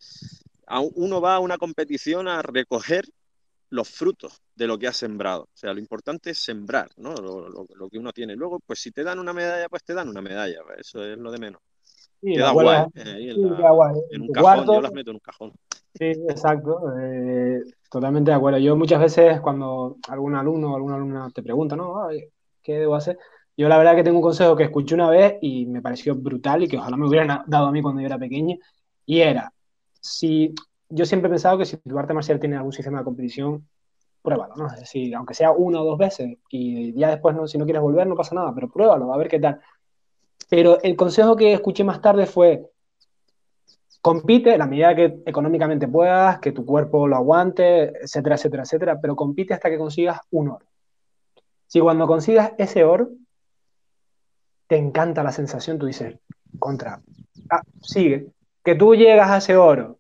Uno 0.95 1.21
va 1.21 1.37
a 1.37 1.41
una 1.41 1.59
competición 1.59 2.29
a 2.29 2.43
recoger 2.43 3.05
los 3.71 3.89
frutos 3.89 4.43
de 4.55 4.67
lo 4.67 4.79
que 4.79 4.87
has 4.87 4.97
sembrado. 4.97 5.43
O 5.45 5.57
sea, 5.57 5.73
lo 5.73 5.81
importante 5.81 6.31
es 6.31 6.39
sembrar, 6.39 6.91
¿no? 6.97 7.15
Lo, 7.15 7.89
que 7.89 7.99
uno 7.99 8.13
tiene. 8.13 8.37
Luego, 8.37 8.61
pues 8.61 8.79
si 8.79 8.91
te 8.91 9.03
dan 9.03 9.19
una 9.19 9.33
medalla, 9.33 9.69
pues 9.69 9.83
te 9.85 9.95
dan 9.95 10.09
una 10.09 10.23
medalla. 10.23 10.61
Eso 10.79 11.05
es 11.05 11.19
lo 11.19 11.33
de 11.33 11.39
menos. 11.39 11.61
Sí, 12.21 12.35
Queda 12.35 12.53
guay. 12.53 12.85
en, 12.95 14.23
un 14.23 14.33
cajón, 14.33 14.67
yo 14.67 14.81
las 14.81 14.93
meto 14.93 15.11
en 15.11 15.17
un 15.17 15.21
cajón. 15.21 15.53
Sí, 15.95 16.07
exacto. 16.29 16.93
Eh, 16.99 17.63
totalmente 17.91 18.31
de 18.31 18.37
acuerdo. 18.37 18.59
Yo 18.59 18.77
muchas 18.77 19.01
veces 19.01 19.41
cuando 19.41 19.97
algún 20.09 20.35
alumno 20.35 20.73
o 20.73 20.77
alguna 20.77 20.97
alumna 20.97 21.31
te 21.33 21.43
pregunta, 21.43 21.77
¿no? 21.77 22.09
¿Qué 22.63 22.79
debo 22.81 22.97
hacer? 22.97 23.19
Yo 23.57 23.69
la 23.69 23.79
verdad 23.79 23.95
que 23.95 24.03
tengo 24.03 24.19
un 24.19 24.23
consejo 24.23 24.57
que 24.57 24.65
escuché 24.65 24.95
una 24.97 25.09
vez 25.09 25.37
y 25.41 25.67
me 25.67 25.81
pareció 25.81 26.17
brutal 26.17 26.65
y 26.65 26.69
que 26.69 26.79
ojalá 26.79 26.97
me 26.97 27.07
hubieran 27.07 27.45
dado 27.47 27.67
a 27.69 27.73
mí 27.73 27.81
cuando 27.81 28.01
yo 28.01 28.07
era 28.07 28.19
pequeño. 28.19 28.57
Y 29.07 29.21
era, 29.21 29.53
si 30.01 30.53
yo 30.89 31.05
siempre 31.07 31.29
he 31.29 31.31
pensado 31.31 31.59
que 31.59 31.65
si 31.67 31.77
tu 31.77 31.99
arte 31.99 32.15
marcial 32.15 32.41
tiene 32.41 32.57
algún 32.57 32.73
sistema 32.73 32.99
de 32.99 33.05
competición, 33.05 33.69
pruébalo, 34.23 34.57
¿no? 34.57 34.67
Es 34.67 34.81
decir, 34.81 35.15
aunque 35.15 35.35
sea 35.35 35.53
una 35.53 35.81
o 35.83 35.85
dos 35.85 35.99
veces 35.99 36.39
y 36.51 36.93
ya 36.95 37.11
después, 37.11 37.37
no, 37.37 37.47
si 37.47 37.59
no 37.59 37.65
quieres 37.65 37.83
volver, 37.83 38.07
no 38.07 38.17
pasa 38.17 38.35
nada, 38.35 38.53
pero 38.55 38.69
pruébalo, 38.71 39.13
a 39.13 39.17
ver 39.19 39.29
qué 39.29 39.39
tal. 39.39 39.61
Pero 40.49 40.83
el 40.83 40.97
consejo 40.97 41.37
que 41.37 41.53
escuché 41.53 41.85
más 41.85 42.01
tarde 42.01 42.27
fue, 42.27 42.71
compite 44.05 44.59
la 44.59 44.67
medida 44.67 44.95
que 44.95 45.23
económicamente 45.25 45.89
puedas, 45.89 46.39
que 46.39 46.53
tu 46.53 46.67
cuerpo 46.67 47.09
lo 47.09 47.17
aguante, 47.17 47.85
etcétera, 48.03 48.35
etcétera, 48.35 48.63
etcétera, 48.65 49.01
pero 49.01 49.17
compite 49.17 49.55
hasta 49.55 49.71
que 49.71 49.79
consigas 49.79 50.21
un 50.31 50.51
oro. 50.51 50.67
Si 51.67 51.81
cuando 51.81 52.07
consigas 52.07 52.53
ese 52.59 52.85
oro, 52.85 53.09
te 54.67 54.77
encanta 54.77 55.23
la 55.23 55.33
sensación, 55.33 55.79
tú 55.79 55.87
dices, 55.87 56.19
contra, 56.59 57.01
ah, 57.49 57.63
sigue, 57.81 58.27
que 58.63 58.75
tú 58.75 58.95
llegas 58.95 59.31
a 59.31 59.39
ese 59.39 59.57
oro 59.57 59.97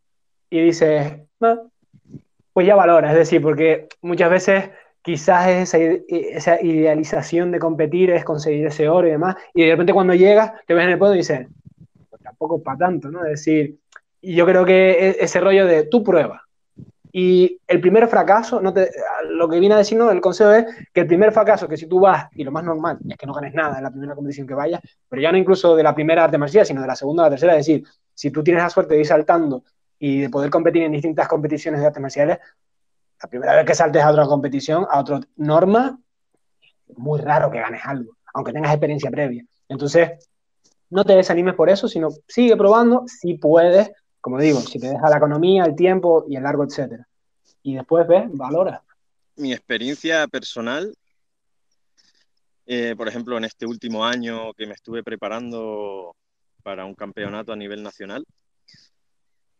y 0.50 0.60
dices, 0.60 1.22
ah, 1.40 1.62
pues 2.52 2.66
ya 2.66 2.74
valora, 2.74 3.10
es 3.10 3.16
decir, 3.16 3.40
porque 3.40 3.88
muchas 4.02 4.28
veces 4.28 4.70
quizás 5.00 5.48
esa, 5.48 5.78
esa, 5.78 6.60
idealización 6.60 7.50
de 7.52 7.58
competir 7.58 8.10
es 8.10 8.22
conseguir 8.22 8.66
ese 8.66 8.86
oro 8.86 9.08
y 9.08 9.12
demás, 9.12 9.36
y 9.54 9.64
de 9.64 9.70
repente 9.70 9.94
cuando 9.94 10.12
llegas, 10.12 10.52
te 10.66 10.74
ves 10.74 10.84
en 10.84 10.90
el 10.90 10.98
podio 10.98 11.14
y 11.14 11.18
dices, 11.18 11.48
tampoco 12.34 12.62
para 12.62 12.78
tanto, 12.78 13.10
¿no? 13.10 13.24
Es 13.24 13.44
decir, 13.44 13.78
yo 14.20 14.44
creo 14.44 14.64
que 14.64 14.90
e, 14.90 15.16
ese 15.20 15.40
rollo 15.40 15.66
de 15.66 15.84
tu 15.84 16.02
prueba. 16.02 16.42
Y 17.12 17.60
el 17.68 17.80
primer 17.80 18.08
fracaso, 18.08 18.60
no 18.60 18.72
te, 18.72 18.90
lo 19.28 19.48
que 19.48 19.60
viene 19.60 19.76
a 19.76 19.78
decir, 19.78 20.00
el 20.00 20.20
consejo 20.20 20.50
es 20.50 20.66
que 20.92 21.02
el 21.02 21.06
primer 21.06 21.30
fracaso, 21.30 21.68
que 21.68 21.76
si 21.76 21.86
tú 21.86 22.00
vas, 22.00 22.26
y 22.32 22.42
lo 22.42 22.50
más 22.50 22.64
normal 22.64 22.98
es 23.08 23.16
que 23.16 23.24
no 23.24 23.32
ganes 23.32 23.54
nada 23.54 23.78
en 23.78 23.84
la 23.84 23.90
primera 23.90 24.16
competición 24.16 24.48
que 24.48 24.54
vayas, 24.54 24.80
pero 25.08 25.22
ya 25.22 25.30
no 25.30 25.38
incluso 25.38 25.76
de 25.76 25.84
la 25.84 25.94
primera 25.94 26.24
arte 26.24 26.38
marcial, 26.38 26.66
sino 26.66 26.80
de 26.80 26.88
la 26.88 26.96
segunda 26.96 27.22
o 27.22 27.26
la 27.26 27.30
tercera, 27.30 27.52
es 27.52 27.66
decir, 27.66 27.86
si 28.12 28.32
tú 28.32 28.42
tienes 28.42 28.64
la 28.64 28.70
suerte 28.70 28.94
de 28.94 29.00
ir 29.00 29.06
saltando 29.06 29.62
y 29.96 30.22
de 30.22 30.28
poder 30.28 30.50
competir 30.50 30.82
en 30.82 30.90
distintas 30.90 31.28
competiciones 31.28 31.80
de 31.80 31.86
artes 31.86 32.02
marciales, 32.02 32.38
la 33.22 33.28
primera 33.28 33.54
vez 33.54 33.64
que 33.64 33.76
saltes 33.76 34.02
a 34.02 34.10
otra 34.10 34.26
competición, 34.26 34.84
a 34.90 34.98
otra 34.98 35.20
norma, 35.36 35.96
muy 36.96 37.20
raro 37.20 37.48
que 37.48 37.60
ganes 37.60 37.82
algo, 37.84 38.16
aunque 38.34 38.52
tengas 38.52 38.72
experiencia 38.72 39.10
previa. 39.12 39.44
Entonces, 39.68 40.10
no 40.90 41.04
te 41.04 41.14
desanimes 41.14 41.54
por 41.54 41.70
eso, 41.70 41.88
sino 41.88 42.08
sigue 42.28 42.56
probando, 42.56 43.04
si 43.06 43.34
puedes, 43.34 43.90
como 44.20 44.38
digo, 44.38 44.60
si 44.60 44.78
te 44.78 44.88
deja 44.88 45.08
la 45.08 45.16
economía, 45.16 45.64
el 45.64 45.74
tiempo 45.74 46.24
y 46.28 46.36
el 46.36 46.42
largo, 46.42 46.64
etcétera. 46.64 47.06
Y 47.62 47.74
después 47.74 48.06
ves, 48.06 48.24
valora. 48.32 48.82
Mi 49.36 49.52
experiencia 49.52 50.26
personal, 50.28 50.94
eh, 52.66 52.94
por 52.96 53.08
ejemplo, 53.08 53.36
en 53.36 53.44
este 53.44 53.66
último 53.66 54.04
año 54.04 54.52
que 54.54 54.66
me 54.66 54.74
estuve 54.74 55.02
preparando 55.02 56.14
para 56.62 56.84
un 56.84 56.94
campeonato 56.94 57.52
a 57.52 57.56
nivel 57.56 57.82
nacional, 57.82 58.24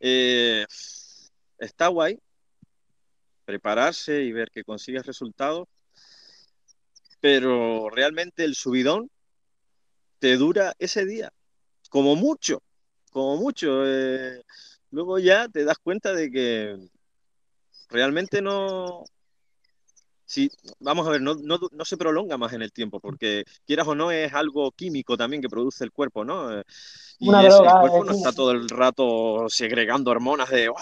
eh, 0.01 0.65
está 1.59 1.89
guay 1.89 2.19
prepararse 3.45 4.23
y 4.23 4.33
ver 4.33 4.51
que 4.51 4.65
consigues 4.65 5.07
resultados, 5.07 5.69
pero 7.21 7.91
realmente 7.91 8.45
el 8.45 8.55
subidón 8.55 9.11
te 10.19 10.37
dura 10.37 10.75
ese 10.79 11.05
día, 11.05 11.33
como 11.91 12.17
mucho, 12.17 12.63
como 13.11 13.37
mucho. 13.37 13.87
Eh, 13.87 14.43
luego 14.91 15.19
ya 15.19 15.49
te 15.49 15.65
das 15.65 15.79
cuenta 15.79 16.13
de 16.13 16.31
que 16.31 16.77
realmente 17.91 18.41
no, 18.43 19.05
Sí, 20.27 20.51
vamos 20.81 21.07
a 21.07 21.11
ver, 21.11 21.21
no, 21.21 21.37
se 21.85 21.97
prolonga 21.97 22.39
más 22.39 22.53
en 22.55 22.63
el 22.63 22.73
tiempo, 22.73 22.99
porque 22.99 23.45
quieras 23.67 23.87
o 23.87 23.95
no 23.95 24.11
es 24.11 24.33
algo 24.33 24.73
químico 24.73 25.17
también 25.17 25.43
que 25.43 25.51
produce 25.51 25.85
el 25.85 25.93
cuerpo, 25.93 26.25
¿no? 26.25 26.51
Y 27.19 27.29
el 27.29 27.53
cuerpo 27.81 28.05
no 28.05 28.13
está 28.13 28.33
todo 28.33 28.51
el 28.53 28.69
rato 28.69 29.47
segregando 29.49 30.11
hormonas 30.11 30.49
de... 30.51 30.73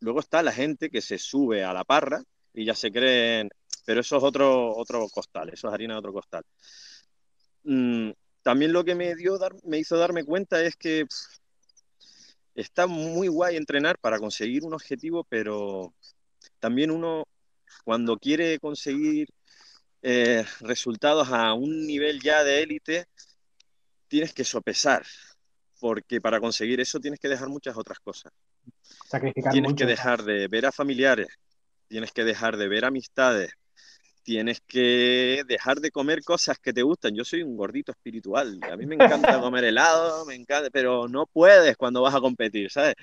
Luego 0.00 0.20
está 0.20 0.42
la 0.42 0.52
gente 0.52 0.90
que 0.90 1.00
se 1.00 1.16
sube 1.18 1.64
a 1.64 1.72
la 1.72 1.84
parra 1.84 2.22
y 2.52 2.66
ya 2.66 2.74
se 2.74 2.92
creen, 2.92 3.48
pero 3.86 4.02
eso 4.02 4.18
es 4.18 4.22
otro, 4.22 4.76
otro 4.76 5.08
costal, 5.08 5.48
eso 5.48 5.68
es 5.68 5.74
harina 5.74 5.94
de 5.94 5.98
otro 6.00 6.12
costal. 6.12 6.44
Mm, 7.64 8.10
también 8.44 8.74
lo 8.74 8.84
que 8.84 8.94
me, 8.94 9.16
dio 9.16 9.38
dar, 9.38 9.54
me 9.64 9.78
hizo 9.78 9.96
darme 9.96 10.22
cuenta 10.22 10.62
es 10.62 10.76
que 10.76 11.06
está 12.54 12.86
muy 12.86 13.26
guay 13.26 13.56
entrenar 13.56 13.98
para 13.98 14.18
conseguir 14.18 14.64
un 14.64 14.74
objetivo, 14.74 15.24
pero 15.24 15.94
también 16.60 16.90
uno 16.90 17.24
cuando 17.84 18.18
quiere 18.18 18.58
conseguir 18.60 19.28
eh, 20.02 20.44
resultados 20.60 21.28
a 21.30 21.54
un 21.54 21.86
nivel 21.86 22.20
ya 22.20 22.44
de 22.44 22.62
élite, 22.62 23.06
tienes 24.08 24.34
que 24.34 24.44
sopesar, 24.44 25.04
porque 25.80 26.20
para 26.20 26.38
conseguir 26.38 26.80
eso 26.80 27.00
tienes 27.00 27.18
que 27.18 27.28
dejar 27.28 27.48
muchas 27.48 27.78
otras 27.78 27.98
cosas. 27.98 28.30
Sacrificar 29.08 29.52
tienes 29.52 29.74
que 29.74 29.86
dejar 29.86 30.22
de 30.22 30.48
ver 30.48 30.66
a 30.66 30.72
familiares, 30.72 31.28
tienes 31.88 32.12
que 32.12 32.24
dejar 32.24 32.58
de 32.58 32.68
ver 32.68 32.84
amistades, 32.84 33.52
tienes 34.24 34.60
que 34.66 35.42
dejar 35.46 35.80
de 35.80 35.90
comer 35.90 36.24
cosas 36.24 36.58
que 36.58 36.72
te 36.72 36.82
gustan. 36.82 37.14
Yo 37.14 37.24
soy 37.24 37.42
un 37.42 37.56
gordito 37.56 37.92
espiritual, 37.92 38.58
a 38.68 38.76
mí 38.76 38.86
me 38.86 38.96
encanta 38.96 39.40
comer 39.40 39.64
helado, 39.64 40.24
me 40.26 40.34
encanta, 40.34 40.70
pero 40.70 41.06
no 41.06 41.26
puedes 41.26 41.76
cuando 41.76 42.02
vas 42.02 42.14
a 42.14 42.20
competir, 42.20 42.70
¿sabes? 42.70 42.94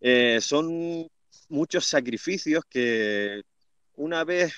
Eh, 0.00 0.40
son 0.42 1.08
muchos 1.48 1.86
sacrificios 1.86 2.64
que 2.68 3.42
una 3.94 4.24
vez 4.24 4.52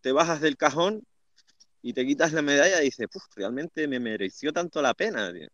te 0.00 0.12
bajas 0.12 0.40
del 0.40 0.56
cajón 0.56 1.02
y 1.82 1.92
te 1.92 2.06
quitas 2.06 2.32
la 2.32 2.42
medalla 2.42 2.80
y 2.82 2.86
dices, 2.86 3.06
realmente 3.34 3.88
me 3.88 3.98
mereció 3.98 4.52
tanto 4.52 4.82
la 4.82 4.94
pena. 4.94 5.32
Yo 5.32 5.46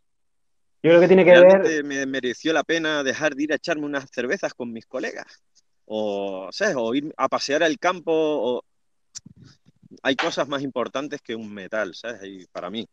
creo 0.81 0.99
que 0.99 1.07
tiene 1.07 1.23
que 1.23 1.31
ver... 1.31 1.83
Me 1.83 2.05
mereció 2.05 2.53
la 2.53 2.63
pena 2.63 3.03
dejar 3.03 3.35
de 3.35 3.43
ir 3.43 3.53
a 3.53 3.55
echarme 3.55 3.85
unas 3.85 4.09
cervezas 4.11 4.53
con 4.53 4.71
mis 4.73 4.85
colegas. 4.85 5.43
O, 5.85 6.49
¿sabes? 6.51 6.75
o 6.77 6.93
ir 6.93 7.13
a 7.17 7.29
pasear 7.29 7.63
al 7.63 7.77
campo. 7.79 8.11
O... 8.11 8.65
Hay 10.01 10.15
cosas 10.15 10.47
más 10.47 10.61
importantes 10.61 11.21
que 11.21 11.35
un 11.35 11.53
metal, 11.53 11.93
¿sabes? 11.93 12.47
para 12.51 12.69
mí. 12.69 12.87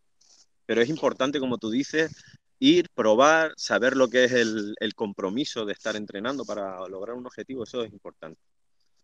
Pero 0.67 0.83
es 0.83 0.89
importante, 0.89 1.41
como 1.41 1.59
tú 1.59 1.71
dices, 1.71 2.25
ir, 2.59 2.89
probar, 2.95 3.53
saber 3.57 3.97
lo 3.97 4.09
que 4.09 4.25
es 4.25 4.33
el, 4.33 4.75
el 4.81 4.95
compromiso 4.95 5.65
de 5.65 5.73
estar 5.73 5.97
entrenando 5.97 6.45
para 6.45 6.87
lograr 6.89 7.17
un 7.17 7.27
objetivo. 7.27 7.65
Eso 7.65 7.83
es 7.83 7.93
importante. 7.93 8.41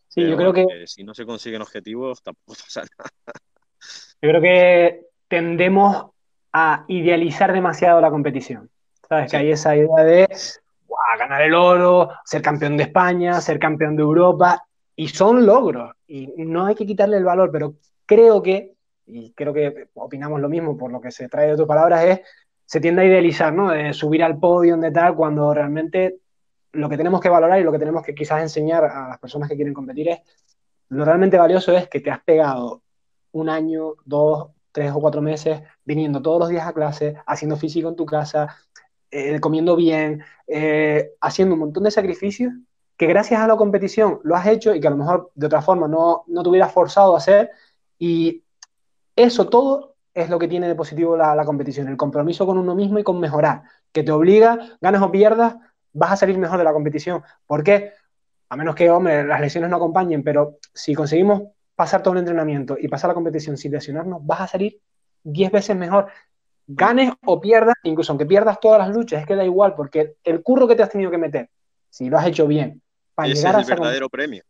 Sí, 0.09 0.29
yo 0.29 0.37
creo 0.37 0.53
que... 0.53 0.87
Si 0.87 1.05
no 1.05 1.15
se 1.15 1.27
consiguen 1.27 1.63
objetivos, 1.63 2.23
tampoco 2.23 2.55
pasa 2.63 2.83
nada. 2.83 3.11
Yo 4.23 4.31
creo 4.31 4.41
que 4.41 5.07
tendemos 5.29 6.11
a 6.53 6.85
idealizar 6.89 7.53
demasiado 7.53 8.01
la 8.01 8.11
competición. 8.11 8.71
¿Sabes? 9.09 9.31
Que 9.31 9.37
hay 9.37 9.51
esa 9.53 9.77
idea 9.77 10.05
de 10.05 10.29
ganar 11.19 11.43
el 11.43 11.55
oro, 11.55 12.11
ser 12.25 12.43
campeón 12.43 12.77
de 12.77 12.85
España, 12.85 13.41
ser 13.41 13.59
campeón 13.59 13.97
de 13.97 14.03
Europa, 14.03 14.67
y 14.95 15.09
son 15.09 15.45
logros, 15.47 15.95
y 16.07 16.27
no 16.45 16.67
hay 16.67 16.75
que 16.75 16.87
quitarle 16.87 17.17
el 17.17 17.25
valor, 17.25 17.51
pero 17.51 17.77
creo 18.07 18.43
que, 18.43 18.75
y 19.07 19.33
creo 19.33 19.53
que 19.53 19.89
opinamos 19.95 20.41
lo 20.41 20.49
mismo 20.49 20.77
por 20.77 20.91
lo 20.91 21.01
que 21.01 21.11
se 21.11 21.29
trae 21.29 21.51
de 21.51 21.57
tus 21.57 21.67
palabras, 21.67 22.05
es, 22.05 22.21
se 22.65 22.81
tiende 22.81 23.03
a 23.03 23.05
idealizar, 23.05 23.53
¿no? 23.53 23.71
De 23.71 23.93
subir 23.93 24.23
al 24.23 24.39
podio, 24.39 24.77
de 24.77 24.91
tal, 24.91 25.15
cuando 25.15 25.53
realmente 25.55 26.19
lo 26.73 26.89
que 26.89 26.97
tenemos 26.97 27.21
que 27.21 27.29
valorar 27.29 27.61
y 27.61 27.65
lo 27.65 27.73
que 27.73 27.79
tenemos 27.79 28.03
que 28.03 28.15
quizás 28.15 28.43
enseñar 28.43 28.85
a 28.85 29.09
las 29.09 29.19
personas 29.19 29.49
que 29.49 29.57
quieren 29.57 29.75
competir 29.75 30.09
es, 30.09 30.19
lo 30.89 31.05
realmente 31.05 31.39
valioso 31.39 31.73
es 31.73 31.89
que 31.89 32.01
te 32.01 32.11
has 32.11 32.23
pegado 32.23 32.83
un 33.33 33.49
año, 33.49 33.95
dos, 34.05 34.51
tres 34.73 34.93
o 34.93 35.01
cuatro 35.01 35.23
meses 35.23 35.63
viniendo 35.85 36.21
todos 36.21 36.41
los 36.41 36.49
días 36.49 36.67
a 36.67 36.73
clase, 36.73 37.15
haciendo 37.27 37.57
físico 37.57 37.89
en 37.89 37.97
tu 37.97 38.07
casa, 38.07 38.57
eh, 39.11 39.41
comiendo 39.41 39.77
bien, 39.77 40.23
eh, 40.47 41.13
haciendo 41.21 41.55
un 41.55 41.61
montón 41.61 41.85
de 41.85 41.91
sacrificios 41.91 42.53
que 42.97 43.07
gracias 43.07 43.41
a 43.41 43.47
la 43.47 43.57
competición 43.57 44.21
lo 44.25 44.37
has 44.37 44.47
hecho 44.47 44.75
y 44.75 44.81
que 44.81 44.87
a 44.87 44.91
lo 44.91 44.97
mejor 44.97 45.31
de 45.35 45.47
otra 45.47 45.63
forma 45.63 45.87
no, 45.87 46.25
no 46.27 46.43
te 46.43 46.49
hubieras 46.49 46.73
forzado 46.73 47.15
a 47.15 47.19
hacer. 47.19 47.51
Y 47.99 48.43
eso 49.15 49.49
todo 49.49 49.97
es 50.15 50.31
lo 50.31 50.39
que 50.39 50.49
tiene 50.49 50.67
de 50.67 50.75
positivo 50.75 51.17
la, 51.17 51.35
la 51.35 51.45
competición, 51.45 51.89
el 51.89 51.97
compromiso 51.97 52.47
con 52.47 52.57
uno 52.57 52.75
mismo 52.75 52.99
y 52.99 53.03
con 53.03 53.21
mejorar, 53.21 53.63
que 53.93 54.03
te 54.03 54.13
obliga, 54.13 54.77
ganas 54.81 55.03
o 55.03 55.11
pierdas, 55.11 55.57
vas 55.93 56.13
a 56.13 56.17
salir 56.17 56.39
mejor 56.39 56.59
de 56.59 56.65
la 56.65 56.73
competición. 56.73 57.23
¿Por 57.47 57.63
qué? 57.63 57.93
A 58.49 58.57
menos 58.57 58.75
que, 58.75 58.91
hombre, 58.91 59.25
las 59.25 59.41
lesiones 59.41 59.69
no 59.69 59.77
acompañen, 59.77 60.23
pero 60.23 60.59
si 60.73 60.95
conseguimos 60.95 61.43
pasar 61.75 62.03
todo 62.03 62.15
el 62.15 62.21
entrenamiento 62.21 62.77
y 62.81 62.89
pasar 62.89 63.09
la 63.09 63.15
competición 63.15 63.57
sin 63.57 63.73
lesionarnos, 63.73 64.25
vas 64.25 64.41
a 64.41 64.47
salir 64.47 64.81
10 65.25 65.53
veces 65.53 65.77
mejor. 65.77 66.07
Ganes 66.67 67.13
o 67.25 67.41
pierdas, 67.41 67.75
incluso 67.83 68.13
aunque 68.13 68.27
pierdas 68.27 68.59
todas 68.59 68.79
las 68.79 68.95
luchas, 68.95 69.21
es 69.21 69.27
que 69.27 69.37
da 69.37 69.45
igual, 69.45 69.75
porque 69.75 70.17
el 70.25 70.43
curro 70.43 70.67
que 70.67 70.75
te 70.75 70.83
has 70.83 70.91
tenido 70.91 71.11
que 71.11 71.19
meter, 71.19 71.51
si 71.91 72.09
lo 72.09 72.19
has 72.19 72.27
hecho 72.27 72.47
bien, 72.47 72.83
para 73.17 73.29
Ese 73.29 73.39
llegar 73.39 73.61
es 73.61 73.69
el 73.69 73.75
verdadero 73.75 74.09
premio. 74.09 74.45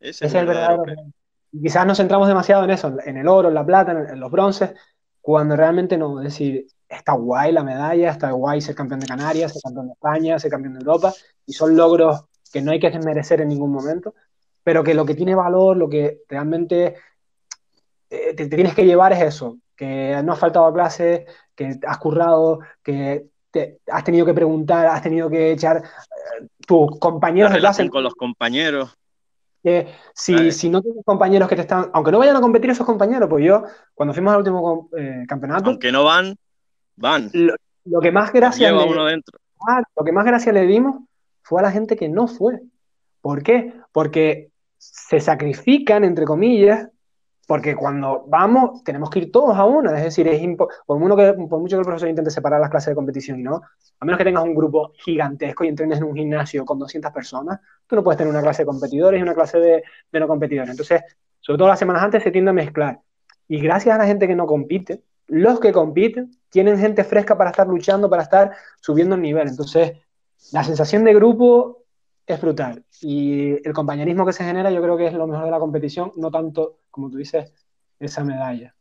Ese 0.00 0.26
es, 0.26 0.34
el 0.34 0.46
verdadero, 0.46 0.82
premio. 0.82 1.12
quizás 1.50 1.86
nos 1.86 1.96
centramos 1.96 2.28
demasiado 2.28 2.64
en 2.64 2.70
eso, 2.70 2.94
en 3.04 3.16
el 3.16 3.28
oro, 3.28 3.48
en 3.48 3.54
la 3.54 3.64
plata, 3.64 3.92
en, 3.92 4.20
los 4.20 4.30
bronces, 4.30 4.74
cuando 5.22 5.56
realmente 5.56 5.96
no, 5.96 6.20
es 6.20 6.24
decir, 6.24 6.66
está 6.88 7.12
guay 7.12 7.52
la 7.52 7.62
medalla, 7.62 8.10
está 8.10 8.32
guay 8.32 8.60
ser 8.60 8.74
campeón 8.74 9.00
de 9.00 9.06
Canarias, 9.06 9.52
ser 9.52 9.62
campeón 9.62 9.86
de 9.86 9.92
España, 9.92 10.38
ser 10.38 10.50
campeón 10.50 10.74
de 10.74 10.80
Europa, 10.80 11.14
y 11.46 11.52
son 11.52 11.76
logros 11.76 12.24
que 12.52 12.60
no 12.60 12.72
hay 12.72 12.80
que 12.80 12.90
desmerecer 12.90 13.40
en 13.40 13.48
ningún 13.48 13.72
momento, 13.72 14.14
pero 14.64 14.82
que 14.82 14.94
lo 14.94 15.06
que 15.06 15.14
tiene 15.14 15.34
valor, 15.34 15.76
lo 15.76 15.88
que 15.88 16.22
realmente 16.28 16.96
eh, 18.10 18.34
te, 18.34 18.48
tienes 18.48 18.74
que 18.74 18.84
llevar 18.84 19.12
es 19.12 19.22
eso, 19.22 19.58
que 19.76 20.20
no 20.24 20.32
has 20.32 20.38
faltado 20.38 20.66
a 20.66 20.74
clase, 20.74 21.26
que 21.54 21.78
has 21.86 21.98
currado, 21.98 22.58
que 22.82 23.28
te, 23.50 23.78
has 23.90 24.04
tenido 24.04 24.26
que 24.26 24.34
preguntar, 24.34 24.86
has 24.86 25.02
tenido 25.02 25.28
que 25.30 25.52
echar 25.52 25.78
eh, 25.78 26.46
tus 26.66 26.98
compañeros 26.98 27.52
de 27.52 27.58
clase. 27.58 27.88
Con 27.88 28.02
los 28.02 28.14
compañeros. 28.14 28.96
Que 29.62 29.88
si, 30.14 30.52
si, 30.52 30.70
no 30.70 30.80
tienes 30.80 31.04
compañeros 31.04 31.48
que 31.48 31.56
te 31.56 31.62
están, 31.62 31.90
aunque 31.92 32.12
no 32.12 32.18
vayan 32.18 32.36
a 32.36 32.40
competir 32.40 32.70
esos 32.70 32.86
compañeros, 32.86 33.28
pues 33.28 33.44
yo, 33.44 33.64
cuando 33.94 34.14
fuimos 34.14 34.32
al 34.32 34.38
último 34.38 34.88
eh, 34.96 35.24
campeonato. 35.26 35.70
Aunque 35.70 35.90
no 35.90 36.04
van, 36.04 36.36
van. 36.96 37.30
Lo, 37.32 38.00
que 38.00 38.12
más 38.12 38.32
gracia 38.32 38.70
le, 38.70 38.84
uno 38.84 39.04
dentro. 39.06 39.38
Ah, 39.68 39.82
lo 39.96 40.04
que 40.04 40.12
más 40.12 40.24
gracia 40.24 40.52
le 40.52 40.62
dimos 40.66 41.02
fue 41.42 41.60
a 41.60 41.64
la 41.64 41.72
gente 41.72 41.96
que 41.96 42.08
no 42.08 42.28
fue. 42.28 42.60
¿Por 43.20 43.42
qué? 43.42 43.74
Porque 43.90 44.50
se 44.78 45.18
sacrifican, 45.18 46.04
entre 46.04 46.24
comillas, 46.24 46.88
porque 47.48 47.74
cuando 47.74 48.26
vamos 48.28 48.84
tenemos 48.84 49.08
que 49.08 49.20
ir 49.20 49.32
todos 49.32 49.56
a 49.56 49.64
una, 49.64 49.96
es 49.96 50.04
decir, 50.04 50.28
es 50.28 50.38
por, 50.86 50.98
mucho 50.98 51.16
que, 51.16 51.32
por 51.48 51.58
mucho 51.60 51.76
que 51.76 51.80
el 51.80 51.86
profesor 51.86 52.10
intente 52.10 52.30
separar 52.30 52.60
las 52.60 52.68
clases 52.68 52.90
de 52.90 52.94
competición 52.94 53.42
no, 53.42 53.62
a 53.98 54.04
menos 54.04 54.18
que 54.18 54.24
tengas 54.24 54.44
un 54.44 54.54
grupo 54.54 54.92
gigantesco 55.02 55.64
y 55.64 55.68
entrenes 55.68 55.96
en 55.96 56.04
un 56.04 56.14
gimnasio 56.14 56.66
con 56.66 56.78
200 56.78 57.10
personas, 57.10 57.58
tú 57.86 57.96
no 57.96 58.04
puedes 58.04 58.18
tener 58.18 58.30
una 58.30 58.42
clase 58.42 58.62
de 58.62 58.66
competidores 58.66 59.18
y 59.18 59.22
una 59.22 59.34
clase 59.34 59.58
de, 59.60 59.82
de 60.12 60.20
no 60.20 60.28
competidores. 60.28 60.72
Entonces, 60.72 61.00
sobre 61.40 61.56
todo 61.56 61.68
las 61.68 61.78
semanas 61.78 62.02
antes 62.02 62.22
se 62.22 62.30
tiende 62.30 62.50
a 62.50 62.52
mezclar. 62.52 63.00
Y 63.48 63.60
gracias 63.60 63.94
a 63.94 63.98
la 63.98 64.04
gente 64.04 64.26
que 64.26 64.34
no 64.36 64.44
compite, 64.44 65.02
los 65.26 65.58
que 65.58 65.72
compiten 65.72 66.30
tienen 66.50 66.78
gente 66.78 67.02
fresca 67.02 67.38
para 67.38 67.48
estar 67.48 67.66
luchando, 67.66 68.10
para 68.10 68.24
estar 68.24 68.52
subiendo 68.82 69.14
el 69.14 69.22
nivel. 69.22 69.48
Entonces, 69.48 69.92
la 70.52 70.64
sensación 70.64 71.02
de 71.02 71.14
grupo 71.14 71.84
es 72.28 72.40
brutal. 72.40 72.84
Y 73.00 73.66
el 73.66 73.72
compañerismo 73.72 74.26
que 74.26 74.32
se 74.32 74.44
genera 74.44 74.70
yo 74.70 74.82
creo 74.82 74.96
que 74.96 75.06
es 75.06 75.14
lo 75.14 75.26
mejor 75.26 75.46
de 75.46 75.50
la 75.50 75.58
competición, 75.58 76.12
no 76.16 76.30
tanto, 76.30 76.80
como 76.90 77.10
tú 77.10 77.16
dices, 77.16 77.52
esa 77.98 78.22
medalla. 78.22 78.74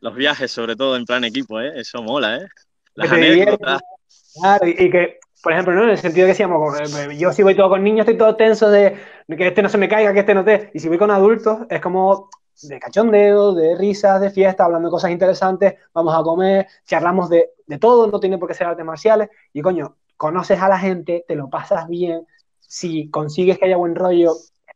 Los 0.00 0.14
viajes, 0.14 0.52
sobre 0.52 0.76
todo 0.76 0.96
en 0.96 1.04
plan 1.04 1.24
equipo, 1.24 1.60
¿eh? 1.60 1.72
eso 1.74 2.02
mola, 2.02 2.36
¿eh? 2.36 2.46
Las 2.94 3.08
Claro, 3.08 4.66
y, 4.66 4.90
que, 4.90 5.18
por 5.42 5.52
ejemplo, 5.52 5.74
¿no? 5.74 5.84
en 5.84 5.90
el 5.90 5.98
sentido 5.98 6.26
que 6.26 6.32
decíamos, 6.32 6.80
eh, 6.80 7.16
yo 7.18 7.32
si 7.32 7.42
voy 7.42 7.54
todo 7.54 7.70
con 7.70 7.82
niños 7.82 8.00
estoy 8.00 8.16
todo 8.16 8.36
tenso 8.36 8.70
de, 8.70 8.96
que 9.28 9.48
este 9.48 9.62
no 9.62 9.68
se 9.68 9.78
me 9.78 9.88
caiga, 9.88 10.12
que 10.12 10.20
este 10.20 10.34
no 10.34 10.44
te... 10.44 10.70
Y 10.74 10.80
si 10.80 10.88
voy 10.88 10.98
con 10.98 11.10
adultos 11.10 11.60
es 11.68 11.80
como 11.80 12.30
de 12.62 12.78
cachondeo, 12.78 13.54
de 13.54 13.76
risas, 13.76 14.20
de 14.20 14.30
fiesta, 14.30 14.64
hablando 14.64 14.88
de 14.88 14.92
cosas 14.92 15.10
interesantes, 15.10 15.74
vamos 15.92 16.14
a 16.14 16.22
comer, 16.22 16.66
charlamos 16.86 17.28
de, 17.28 17.50
de 17.66 17.78
todo, 17.78 18.06
no 18.06 18.20
tiene 18.20 18.38
por 18.38 18.48
qué 18.48 18.54
ser 18.54 18.68
artes 18.68 18.84
marciales, 18.84 19.28
y 19.52 19.60
coño, 19.60 19.96
conoces 20.16 20.60
a 20.60 20.68
la 20.68 20.78
gente, 20.78 21.24
te 21.26 21.34
lo 21.34 21.50
pasas 21.50 21.88
bien, 21.88 22.26
si 22.72 23.10
consigues 23.10 23.58
que 23.58 23.66
haya 23.66 23.76
buen 23.76 23.94
rollo, 23.94 24.32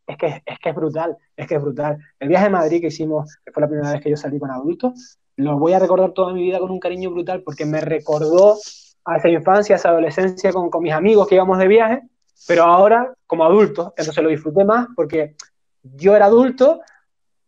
es 0.06 0.18
que, 0.18 0.42
es 0.44 0.58
que 0.62 0.68
es 0.68 0.74
brutal, 0.74 1.16
es 1.34 1.46
que 1.46 1.54
es 1.54 1.62
brutal. 1.62 1.96
El 2.20 2.28
viaje 2.28 2.44
a 2.44 2.50
Madrid 2.50 2.82
que 2.82 2.88
hicimos, 2.88 3.38
que 3.42 3.50
fue 3.52 3.62
la 3.62 3.68
primera 3.68 3.90
vez 3.90 4.02
que 4.02 4.10
yo 4.10 4.18
salí 4.18 4.38
con 4.38 4.50
adultos, 4.50 5.18
lo 5.36 5.58
voy 5.58 5.72
a 5.72 5.78
recordar 5.78 6.12
toda 6.12 6.34
mi 6.34 6.42
vida 6.42 6.58
con 6.58 6.70
un 6.70 6.78
cariño 6.78 7.10
brutal 7.10 7.42
porque 7.42 7.64
me 7.64 7.80
recordó 7.80 8.58
a 9.02 9.16
esa 9.16 9.30
infancia, 9.30 9.76
a 9.76 9.78
esa 9.78 9.88
adolescencia 9.88 10.52
con, 10.52 10.68
con 10.68 10.82
mis 10.82 10.92
amigos 10.92 11.26
que 11.26 11.36
íbamos 11.36 11.56
de 11.56 11.68
viaje, 11.68 12.02
pero 12.46 12.64
ahora 12.64 13.14
como 13.26 13.46
adultos, 13.46 13.94
entonces 13.96 14.22
lo 14.22 14.28
disfruté 14.28 14.62
más 14.66 14.88
porque 14.94 15.34
yo 15.82 16.14
era 16.14 16.26
adulto, 16.26 16.80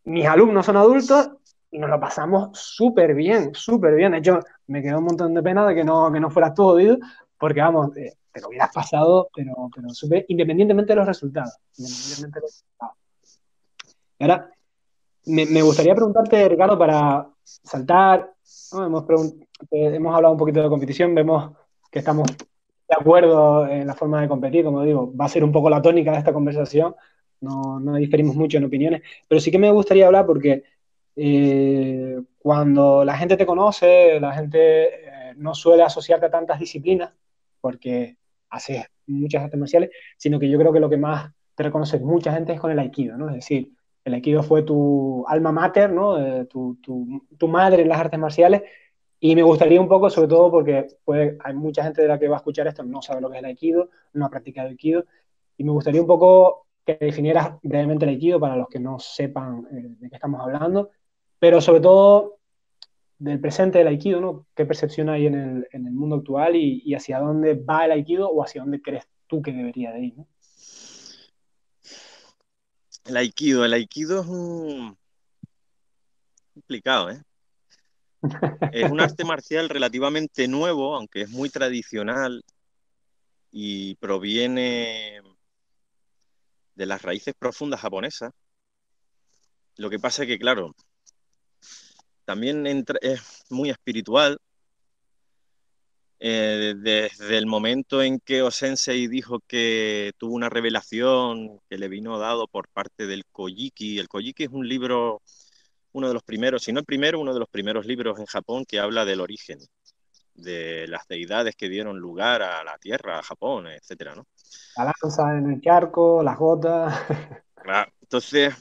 mis 0.04 0.24
alumnos 0.24 0.64
son 0.64 0.78
adultos 0.78 1.30
y 1.70 1.78
nos 1.78 1.90
lo 1.90 2.00
pasamos 2.00 2.58
súper 2.58 3.14
bien, 3.14 3.54
súper 3.54 3.96
bien. 3.96 4.14
Hecho, 4.14 4.40
me 4.66 4.80
quedó 4.80 5.00
un 5.00 5.04
montón 5.04 5.34
de 5.34 5.42
pena 5.42 5.66
de 5.66 5.74
que 5.74 5.84
no, 5.84 6.10
que 6.10 6.20
no 6.20 6.30
fuera 6.30 6.54
todo 6.54 6.76
oído, 6.76 6.96
porque 7.38 7.60
vamos, 7.60 7.96
eh, 7.96 8.14
te 8.32 8.40
lo 8.40 8.48
hubieras 8.48 8.70
pasado, 8.72 9.28
pero, 9.34 9.70
pero 9.74 9.88
independientemente 10.28 10.92
de 10.92 10.96
los 10.96 11.06
resultados. 11.06 11.56
Independientemente 11.76 12.38
de 12.38 12.42
los 12.42 12.50
resultados. 12.52 12.96
ahora, 14.20 14.50
me, 15.26 15.46
me, 15.46 15.62
gustaría 15.62 15.94
preguntarte, 15.94 16.48
Ricardo, 16.48 16.78
para 16.78 17.28
saltar, 17.44 18.32
hemos, 18.72 19.04
hemos 19.70 20.14
hablado 20.14 20.32
un 20.32 20.38
poquito 20.38 20.62
de 20.62 20.68
competición, 20.68 21.14
vemos 21.14 21.52
que 21.90 21.98
estamos 22.00 22.28
de 22.88 22.96
acuerdo 22.98 23.66
en 23.66 23.86
la 23.86 23.94
forma 23.94 24.20
de 24.20 24.28
competir, 24.28 24.64
como 24.64 24.82
digo, 24.82 25.12
va 25.14 25.26
a 25.26 25.28
ser 25.28 25.44
un 25.44 25.52
poco 25.52 25.68
la 25.68 25.82
tónica 25.82 26.12
de 26.12 26.18
esta 26.18 26.32
conversación, 26.32 26.94
no, 27.40 27.78
no 27.78 27.96
diferimos 27.96 28.34
mucho 28.34 28.56
en 28.56 28.64
opiniones, 28.64 29.02
pero 29.28 29.40
sí 29.40 29.50
que 29.50 29.58
me 29.58 29.70
gustaría 29.70 30.06
hablar 30.06 30.24
porque 30.26 30.64
eh, 31.14 32.18
cuando 32.38 33.04
la 33.04 33.16
gente 33.16 33.36
te 33.36 33.46
conoce, 33.46 34.18
la 34.20 34.32
gente 34.32 34.84
eh, 34.84 35.34
no 35.36 35.54
suele 35.54 35.82
asociarte 35.82 36.26
a 36.26 36.30
tantas 36.30 36.58
disciplinas, 36.58 37.12
porque 37.60 38.16
haces 38.50 38.84
muchas 39.06 39.44
artes 39.44 39.58
marciales, 39.58 39.90
sino 40.16 40.38
que 40.38 40.48
yo 40.48 40.58
creo 40.58 40.72
que 40.72 40.80
lo 40.80 40.90
que 40.90 40.96
más 40.96 41.30
te 41.54 41.62
reconoce 41.62 41.98
mucha 41.98 42.32
gente 42.32 42.52
es 42.52 42.60
con 42.60 42.70
el 42.70 42.78
aikido, 42.78 43.16
¿no? 43.16 43.28
Es 43.28 43.34
decir, 43.34 43.72
el 44.04 44.14
aikido 44.14 44.42
fue 44.42 44.62
tu 44.62 45.24
alma 45.26 45.52
mater, 45.52 45.90
¿no? 45.90 46.18
Eh, 46.18 46.46
tu, 46.46 46.76
tu, 46.76 47.26
tu, 47.36 47.48
madre 47.48 47.82
en 47.82 47.88
las 47.88 47.98
artes 47.98 48.18
marciales, 48.18 48.62
y 49.20 49.34
me 49.34 49.42
gustaría 49.42 49.80
un 49.80 49.88
poco, 49.88 50.08
sobre 50.10 50.28
todo 50.28 50.50
porque 50.50 50.86
puede, 51.04 51.36
hay 51.42 51.54
mucha 51.54 51.82
gente 51.82 52.02
de 52.02 52.08
la 52.08 52.18
que 52.18 52.28
va 52.28 52.36
a 52.36 52.38
escuchar 52.38 52.68
esto 52.68 52.84
no 52.84 53.02
sabe 53.02 53.20
lo 53.20 53.28
que 53.28 53.36
es 53.36 53.40
el 53.40 53.46
aikido, 53.46 53.90
no 54.12 54.26
ha 54.26 54.30
practicado 54.30 54.68
aikido, 54.68 55.04
y 55.56 55.64
me 55.64 55.72
gustaría 55.72 56.00
un 56.00 56.06
poco 56.06 56.66
que 56.84 56.96
definieras 57.00 57.54
brevemente 57.62 58.04
el 58.04 58.10
aikido 58.10 58.38
para 58.40 58.56
los 58.56 58.68
que 58.68 58.78
no 58.78 58.98
sepan 58.98 59.66
eh, 59.72 59.96
de 59.98 60.08
qué 60.08 60.14
estamos 60.14 60.40
hablando, 60.40 60.90
pero 61.38 61.60
sobre 61.60 61.80
todo 61.80 62.37
del 63.18 63.40
presente 63.40 63.78
del 63.78 63.88
Aikido, 63.88 64.20
¿no? 64.20 64.46
¿Qué 64.54 64.64
percepción 64.64 65.08
hay 65.08 65.26
en 65.26 65.34
el, 65.34 65.68
en 65.72 65.86
el 65.86 65.92
mundo 65.92 66.16
actual 66.16 66.54
y, 66.56 66.94
hacia 66.94 67.18
dónde 67.18 67.54
va 67.54 67.84
el 67.84 67.92
Aikido 67.92 68.30
o 68.30 68.42
hacia 68.42 68.62
dónde 68.62 68.80
crees 68.80 69.08
tú 69.26 69.42
que 69.42 69.52
debería 69.52 69.92
de 69.92 70.00
ir, 70.00 70.16
¿no? 70.16 70.28
El 73.04 73.16
Aikido, 73.16 73.64
el 73.64 73.72
Aikido 73.72 74.20
es 74.20 74.26
un... 74.26 74.96
complicado, 76.54 77.10
¿eh? 77.10 77.22
es 78.72 78.90
un 78.90 79.00
arte 79.00 79.24
marcial 79.24 79.68
relativamente 79.68 80.46
nuevo, 80.46 80.94
aunque 80.94 81.22
es 81.22 81.30
muy 81.30 81.48
tradicional 81.48 82.44
y 83.50 83.94
proviene 83.96 85.22
de 86.74 86.86
las 86.86 87.02
raíces 87.02 87.34
profundas 87.36 87.80
japonesas. 87.80 88.32
Lo 89.76 89.90
que 89.90 89.98
pasa 89.98 90.22
es 90.22 90.28
que, 90.28 90.38
claro, 90.38 90.74
también 92.28 92.66
es 93.00 93.46
muy 93.48 93.70
espiritual. 93.70 94.38
Eh, 96.20 96.74
desde 96.76 97.38
el 97.38 97.46
momento 97.46 98.02
en 98.02 98.20
que 98.20 98.42
Osensei 98.42 99.06
dijo 99.06 99.40
que 99.46 100.12
tuvo 100.18 100.34
una 100.34 100.50
revelación 100.50 101.58
que 101.70 101.78
le 101.78 101.88
vino 101.88 102.18
dado 102.18 102.46
por 102.46 102.68
parte 102.68 103.06
del 103.06 103.24
Kojiki. 103.32 103.98
El 103.98 104.08
Kojiki 104.08 104.44
es 104.44 104.50
un 104.50 104.68
libro, 104.68 105.22
uno 105.92 106.08
de 106.08 106.12
los 106.12 106.22
primeros, 106.22 106.64
si 106.64 106.70
no 106.70 106.80
el 106.80 106.84
primero, 106.84 107.18
uno 107.18 107.32
de 107.32 107.40
los 107.40 107.48
primeros 107.48 107.86
libros 107.86 108.18
en 108.18 108.26
Japón 108.26 108.66
que 108.68 108.78
habla 108.78 109.06
del 109.06 109.22
origen 109.22 109.60
de 110.34 110.86
las 110.86 111.08
deidades 111.08 111.56
que 111.56 111.70
dieron 111.70 111.98
lugar 111.98 112.42
a 112.42 112.62
la 112.62 112.76
tierra, 112.76 113.20
a 113.20 113.22
Japón, 113.22 113.68
etcétera, 113.68 114.14
¿no? 114.14 114.26
La 114.76 114.84
lanza 114.84 115.34
en 115.34 115.50
el 115.50 115.62
charco, 115.62 116.22
las 116.22 116.36
gotas. 116.36 116.94
Entonces, 118.02 118.54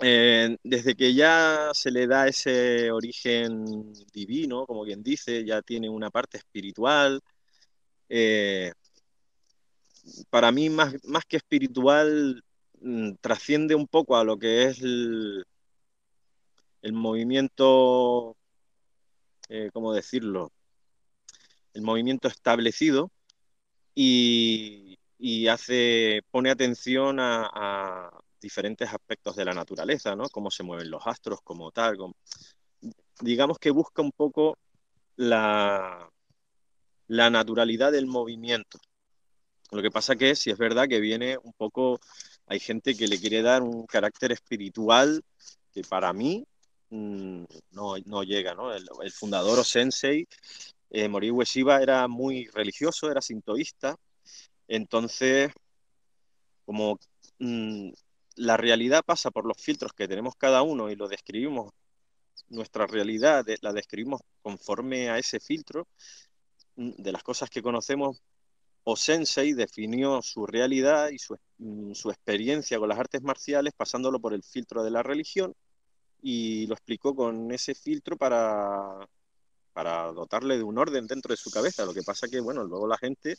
eh, 0.00 0.56
desde 0.62 0.94
que 0.96 1.14
ya 1.14 1.70
se 1.72 1.90
le 1.90 2.06
da 2.06 2.26
ese 2.26 2.90
origen 2.90 3.92
divino, 4.12 4.66
como 4.66 4.84
quien 4.84 5.02
dice, 5.02 5.44
ya 5.44 5.62
tiene 5.62 5.88
una 5.88 6.10
parte 6.10 6.38
espiritual. 6.38 7.20
Eh, 8.08 8.72
para 10.30 10.52
mí, 10.52 10.68
más, 10.70 10.94
más 11.04 11.24
que 11.24 11.36
espiritual, 11.36 12.42
mm, 12.80 13.14
trasciende 13.20 13.74
un 13.74 13.86
poco 13.86 14.16
a 14.16 14.24
lo 14.24 14.38
que 14.38 14.64
es 14.64 14.80
el, 14.82 15.44
movimiento, 16.92 18.36
eh, 19.48 19.70
¿cómo 19.72 19.92
decirlo? 19.94 20.52
El 21.72 21.82
movimiento 21.82 22.28
establecido 22.28 23.10
y, 23.94 24.98
hace, 25.48 26.22
pone 26.30 26.50
atención 26.50 27.18
a 27.20 28.10
diferentes 28.44 28.92
aspectos 28.92 29.34
de 29.36 29.44
la 29.46 29.54
naturaleza, 29.54 30.14
¿no? 30.14 30.28
Cómo 30.28 30.50
se 30.50 30.62
mueven 30.62 30.90
los 30.90 31.06
astros, 31.06 31.40
como 31.42 31.72
tal. 31.72 31.96
Digamos 33.20 33.58
que 33.58 33.70
busca 33.70 34.02
un 34.02 34.12
poco 34.12 34.58
la, 35.16 36.10
la 37.08 37.30
naturalidad 37.30 37.90
del 37.90 38.06
movimiento. 38.06 38.78
Lo 39.70 39.80
que 39.80 39.90
pasa 39.90 40.14
que 40.14 40.36
si 40.36 40.50
es 40.50 40.58
verdad 40.58 40.86
que 40.86 41.00
viene 41.00 41.38
un 41.42 41.54
poco, 41.54 41.98
hay 42.46 42.60
gente 42.60 42.94
que 42.94 43.08
le 43.08 43.18
quiere 43.18 43.40
dar 43.40 43.62
un 43.62 43.86
carácter 43.86 44.32
espiritual 44.32 45.22
que 45.72 45.82
para 45.82 46.12
mí 46.12 46.44
mm, 46.90 47.44
no, 47.70 47.96
no, 48.04 48.22
llega, 48.22 48.54
¿no? 48.54 48.74
El, 48.74 49.10
fundador 49.10 49.58
o 49.58 49.64
sensei, 49.64 50.28
eh, 50.90 51.08
Mori 51.08 51.30
Ueshiba, 51.30 51.82
era 51.82 52.06
muy 52.08 52.46
religioso, 52.48 53.10
era 53.10 53.22
sintoísta, 53.22 53.96
entonces 54.68 55.50
como 56.64 56.98
mm, 57.38 57.90
la 58.36 58.56
realidad 58.56 59.04
pasa 59.04 59.30
por 59.30 59.46
los 59.46 59.56
filtros 59.58 59.92
que 59.92 60.08
tenemos 60.08 60.34
cada 60.36 60.62
uno 60.62 60.90
y 60.90 60.96
lo 60.96 61.08
describimos, 61.08 61.72
nuestra 62.48 62.86
realidad 62.86 63.44
la 63.62 63.72
describimos 63.72 64.20
conforme 64.42 65.10
a 65.10 65.18
ese 65.18 65.40
filtro, 65.40 65.88
mm, 66.76 67.02
de 67.02 67.12
las 67.12 67.22
cosas 67.22 67.50
que 67.50 67.62
conocemos, 67.62 68.22
o 68.84 68.96
definió 69.54 70.20
su 70.22 70.46
realidad 70.46 71.10
y 71.10 71.18
su, 71.18 71.36
mm, 71.58 71.94
su 71.94 72.10
experiencia 72.10 72.78
con 72.78 72.88
las 72.88 72.98
artes 72.98 73.22
marciales 73.22 73.72
pasándolo 73.74 74.20
por 74.20 74.34
el 74.34 74.42
filtro 74.42 74.84
de 74.84 74.90
la 74.90 75.02
religión 75.02 75.54
y 76.22 76.66
lo 76.66 76.74
explicó 76.74 77.14
con 77.14 77.50
ese 77.52 77.74
filtro 77.74 78.16
para, 78.16 79.08
para 79.72 80.12
dotarle 80.12 80.56
de 80.58 80.62
un 80.64 80.78
orden 80.78 81.06
dentro 81.06 81.32
de 81.32 81.36
su 81.36 81.50
cabeza. 81.50 81.84
Lo 81.84 81.94
que 81.94 82.02
pasa 82.02 82.28
que, 82.28 82.40
bueno, 82.40 82.64
luego 82.64 82.86
la 82.86 82.98
gente 82.98 83.36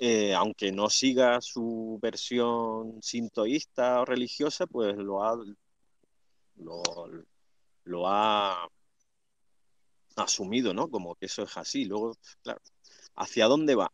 eh, 0.00 0.32
aunque 0.32 0.70
no 0.70 0.88
siga 0.88 1.40
su 1.40 1.98
versión 2.00 3.02
sintoísta 3.02 4.00
o 4.00 4.04
religiosa, 4.04 4.66
pues 4.66 4.96
lo 4.96 5.24
ha, 5.24 5.36
lo, 6.56 8.06
ha 8.06 8.68
asumido, 10.14 10.72
¿no? 10.72 10.88
Como 10.88 11.16
que 11.16 11.26
eso 11.26 11.42
es 11.42 11.56
así. 11.56 11.84
Luego, 11.84 12.16
claro, 12.42 12.60
¿hacia 13.16 13.46
dónde 13.46 13.74
va? 13.74 13.90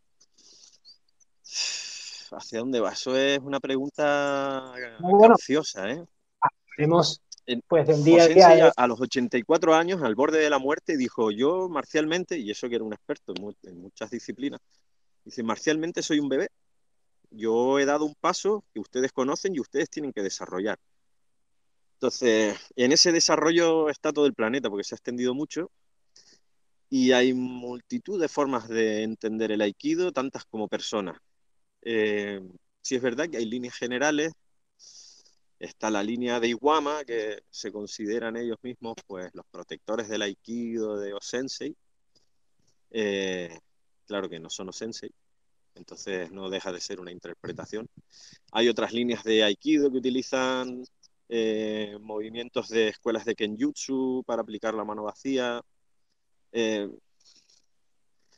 ¿Hacia 2.31 2.59
dónde 2.59 2.79
va? 2.79 2.91
Eso 2.91 3.17
es 3.17 3.39
una 3.39 3.59
pregunta 3.59 4.73
bueno, 4.99 5.35
¿eh? 5.87 6.05
Hemos, 6.77 7.21
pues 7.67 7.87
del 7.87 8.03
día 8.03 8.23
a 8.23 8.27
día. 8.27 8.73
A, 8.75 8.87
los 8.87 9.01
84 9.01 9.73
años, 9.73 10.03
al 10.03 10.13
borde 10.13 10.39
de 10.39 10.49
la 10.51 10.59
muerte, 10.59 10.97
dijo 10.97 11.31
yo 11.31 11.67
marcialmente, 11.67 12.37
y 12.37 12.51
eso 12.51 12.69
que 12.69 12.75
era 12.75 12.83
un 12.83 12.93
experto 12.93 13.33
en 13.63 13.81
muchas 13.81 14.11
disciplinas, 14.11 14.59
Dice, 15.25 15.43
marcialmente 15.43 16.03
soy 16.03 16.19
un 16.19 16.29
bebé. 16.29 16.49
Yo 17.31 17.79
he 17.79 17.85
dado 17.85 18.05
un 18.05 18.15
paso 18.15 18.63
que 18.73 18.79
ustedes 18.79 19.11
conocen 19.11 19.55
y 19.55 19.59
ustedes 19.59 19.89
tienen 19.89 20.13
que 20.13 20.21
desarrollar. 20.21 20.79
Entonces, 21.95 22.57
en 22.75 22.91
ese 22.91 23.11
desarrollo 23.11 23.89
está 23.89 24.13
todo 24.13 24.27
el 24.27 24.33
planeta 24.35 24.69
porque 24.69 24.83
se 24.83 24.95
ha 24.95 24.97
extendido 24.97 25.33
mucho 25.33 25.71
y 26.89 27.11
hay 27.11 27.33
multitud 27.33 28.21
de 28.21 28.27
formas 28.29 28.67
de 28.69 29.03
entender 29.03 29.51
el 29.51 29.61
aikido, 29.61 30.11
tantas 30.11 30.45
como 30.45 30.67
personas. 30.67 31.17
Eh, 31.81 32.41
sí 32.81 32.95
es 32.95 33.01
verdad 33.01 33.27
que 33.29 33.37
hay 33.37 33.45
líneas 33.45 33.75
generales. 33.75 34.33
Está 35.57 35.89
la 35.89 36.03
línea 36.03 36.39
de 36.39 36.49
Iwama, 36.49 37.03
que 37.05 37.39
se 37.49 37.71
consideran 37.71 38.37
ellos 38.37 38.57
mismos 38.61 38.95
pues, 39.07 39.29
los 39.33 39.45
protectores 39.47 40.07
del 40.07 40.21
aikido 40.21 40.97
de 40.99 41.13
Osensei. 41.13 41.75
Eh, 42.91 43.57
claro 44.05 44.29
que 44.29 44.39
no 44.39 44.49
son 44.49 44.71
sensei, 44.73 45.11
entonces 45.75 46.31
no 46.31 46.49
deja 46.49 46.71
de 46.71 46.81
ser 46.81 46.99
una 46.99 47.11
interpretación. 47.11 47.89
Hay 48.51 48.69
otras 48.69 48.93
líneas 48.93 49.23
de 49.23 49.43
Aikido 49.43 49.91
que 49.91 49.97
utilizan 49.97 50.83
eh, 51.29 51.97
movimientos 52.01 52.69
de 52.69 52.89
escuelas 52.89 53.25
de 53.25 53.35
Kenjutsu 53.35 54.23
para 54.25 54.41
aplicar 54.41 54.73
la 54.73 54.85
mano 54.85 55.03
vacía. 55.03 55.61
Eh, 56.51 56.89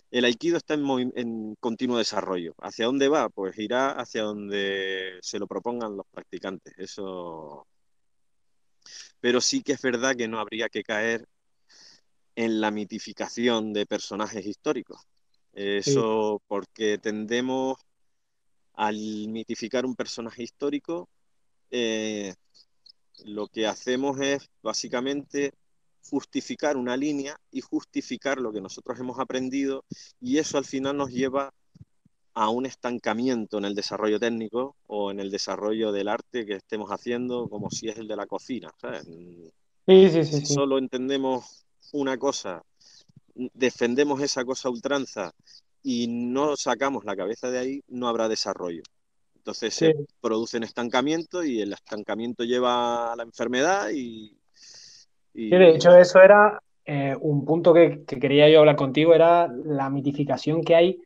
el 0.10 0.26
Aikido 0.26 0.58
está 0.58 0.74
en, 0.74 1.14
en, 1.16 1.56
continuo 1.60 1.98
desarrollo. 1.98 2.54
¿Hacia 2.60 2.86
dónde 2.86 3.10
va? 3.10 3.30
Pues 3.30 3.58
irá 3.60 3.92
hacia 3.92 4.24
donde 4.24 5.18
se 5.22 5.40
lo 5.40 5.48
propongan 5.48 5.98
los 5.98 6.08
practicantes. 6.08 6.74
Eso. 6.78 7.68
Pero 9.20 9.42
sí 9.42 9.62
que 9.62 9.74
es 9.74 9.82
verdad 9.82 10.16
que 10.16 10.28
no 10.28 10.40
habría 10.40 10.70
que 10.70 10.84
caer 10.84 11.28
en 12.36 12.62
la 12.62 12.72
mitificación 12.72 13.74
de 13.74 13.86
personajes 13.86 14.46
históricos. 14.46 15.02
Eso 15.58 16.40
porque 16.48 17.00
tendemos 17.00 17.78
al 18.74 18.96
mitificar 19.30 19.88
un 19.88 19.96
personaje 19.96 20.44
histórico, 20.44 21.10
eh, 21.72 22.36
lo 23.26 23.48
que 23.48 23.66
hacemos 23.66 24.22
es 24.22 24.48
básicamente 24.62 25.54
justificar 26.08 26.78
una 26.78 26.96
línea 26.96 27.40
y 27.52 27.62
justificar 27.62 28.38
lo 28.38 28.54
que 28.54 28.62
nosotros 28.62 29.00
hemos 29.00 29.20
aprendido 29.20 29.84
y 30.22 30.38
eso 30.38 30.60
al 30.60 30.66
final 30.66 30.96
nos 30.96 31.10
lleva 31.10 31.52
a 32.36 32.50
un 32.50 32.68
estancamiento 32.68 33.58
en 33.58 33.66
el 33.66 33.74
desarrollo 33.74 34.20
técnico 34.20 34.76
o 34.86 35.10
en 35.10 35.20
el 35.20 35.32
desarrollo 35.32 35.92
del 35.92 36.08
arte 36.08 36.46
que 36.46 36.54
estemos 36.54 36.92
haciendo 36.92 37.50
como 37.50 37.72
si 37.72 37.90
es 37.90 37.98
el 37.98 38.08
de 38.08 38.16
la 38.16 38.28
cocina. 38.28 38.72
si 39.88 40.46
solo 40.46 40.78
entendemos 40.78 41.66
una 41.94 42.16
cosa 42.20 42.62
defendemos 43.54 44.22
esa 44.22 44.44
cosa 44.44 44.70
ultranza 44.70 45.32
y 45.84 46.08
no 46.08 46.56
sacamos 46.58 47.06
la 47.06 47.16
cabeza 47.16 47.50
de 47.50 47.60
ahí, 47.60 47.84
no 47.88 48.08
habrá 48.08 48.28
desarrollo. 48.28 48.82
Entonces 49.36 49.74
se 49.74 49.96
produce 50.20 50.58
un 50.58 50.64
estancamiento 50.64 51.44
y 51.44 51.62
el 51.62 51.72
estancamiento 51.72 52.44
lleva 52.44 53.14
a 53.14 53.16
la 53.16 53.24
enfermedad 53.24 53.90
y... 53.94 54.36
de 55.34 55.70
hecho 55.70 55.96
eso 55.96 56.22
era 56.22 56.62
eh, 56.86 57.16
un 57.20 57.46
punto 57.46 57.74
que, 57.74 58.04
quería 58.06 58.50
yo 58.50 58.60
hablar 58.60 58.76
contigo, 58.76 59.14
era 59.14 59.48
la 59.48 59.90
mitificación 59.90 60.64
que 60.64 60.76
hay 60.76 61.02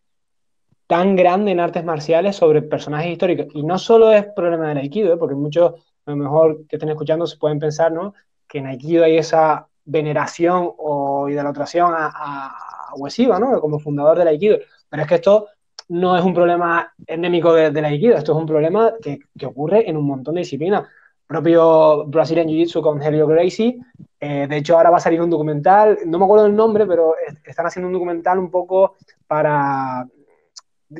tan 0.87 1.15
grande 1.15 1.51
en 1.51 1.59
artes 1.59 1.83
marciales 1.83 2.35
sobre 2.35 2.61
personajes 2.61 3.11
históricos. 3.11 3.47
Y 3.53 3.63
no 3.63 3.77
solo 3.77 4.11
es 4.11 4.25
problema 4.35 4.69
del 4.69 4.79
Aikido, 4.79 5.13
¿eh? 5.13 5.17
porque 5.17 5.35
muchos, 5.35 5.73
a 6.05 6.11
lo 6.11 6.17
mejor 6.17 6.65
que 6.67 6.77
estén 6.77 6.89
escuchando, 6.89 7.27
se 7.27 7.37
pueden 7.37 7.59
pensar 7.59 7.91
¿no? 7.91 8.13
que 8.47 8.57
en 8.57 8.67
Aikido 8.67 9.03
hay 9.03 9.17
esa 9.17 9.67
veneración 9.85 10.71
o 10.77 11.29
idolatración 11.29 11.93
a, 11.93 12.11
a 12.13 13.39
¿no? 13.39 13.61
Como 13.61 13.79
fundador 13.79 14.17
del 14.17 14.27
Aikido. 14.27 14.57
Pero 14.89 15.03
es 15.03 15.09
que 15.09 15.15
esto 15.15 15.47
no 15.89 16.17
es 16.17 16.23
un 16.23 16.33
problema 16.33 16.93
endémico 17.05 17.53
del 17.53 17.73
de 17.73 17.85
Aikido, 17.85 18.17
esto 18.17 18.31
es 18.31 18.37
un 18.37 18.45
problema 18.45 18.93
que, 19.01 19.19
que, 19.37 19.45
ocurre 19.45 19.89
en 19.89 19.97
un 19.97 20.05
montón 20.05 20.35
de 20.35 20.41
disciplinas. 20.41 20.87
Propio 21.27 22.05
Brazilian 22.07 22.47
Jiu-Jitsu 22.47 22.81
con 22.81 23.01
Helio 23.01 23.25
Gracie, 23.27 23.79
eh, 24.19 24.47
de 24.47 24.57
hecho 24.57 24.75
ahora 24.75 24.89
va 24.89 24.97
a 24.97 25.01
salir 25.01 25.21
un 25.21 25.29
documental, 25.29 25.99
no 26.05 26.19
me 26.19 26.25
acuerdo 26.25 26.45
el 26.45 26.55
nombre, 26.55 26.85
pero 26.85 27.15
están 27.43 27.65
haciendo 27.65 27.87
un 27.87 27.93
documental 27.93 28.37
un 28.37 28.51
poco 28.51 28.95
para 29.27 30.05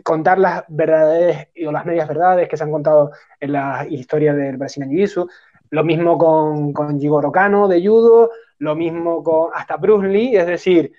contar 0.04 0.40
las 0.40 0.64
verdades 0.70 1.50
o 1.66 1.72
las 1.72 1.86
medias 1.86 2.08
verdades 2.08 2.48
que 2.48 2.56
se 2.56 2.64
han 2.64 2.72
contado 2.72 3.12
en 3.40 3.52
la 3.52 3.86
historia 3.90 4.34
del 4.34 4.58
Brazilian 4.58 4.92
Jiu-Jitsu. 4.92 5.30
Lo 5.72 5.84
mismo 5.84 6.18
con, 6.18 6.74
con 6.74 7.00
Jigoro 7.00 7.32
Kano 7.32 7.68
de 7.68 7.86
Judo, 7.86 8.30
lo 8.60 8.76
mismo 8.76 9.24
con 9.24 9.50
hasta 9.54 9.78
Bruce 9.78 10.08
Lee, 10.08 10.36
es 10.36 10.46
decir, 10.46 10.92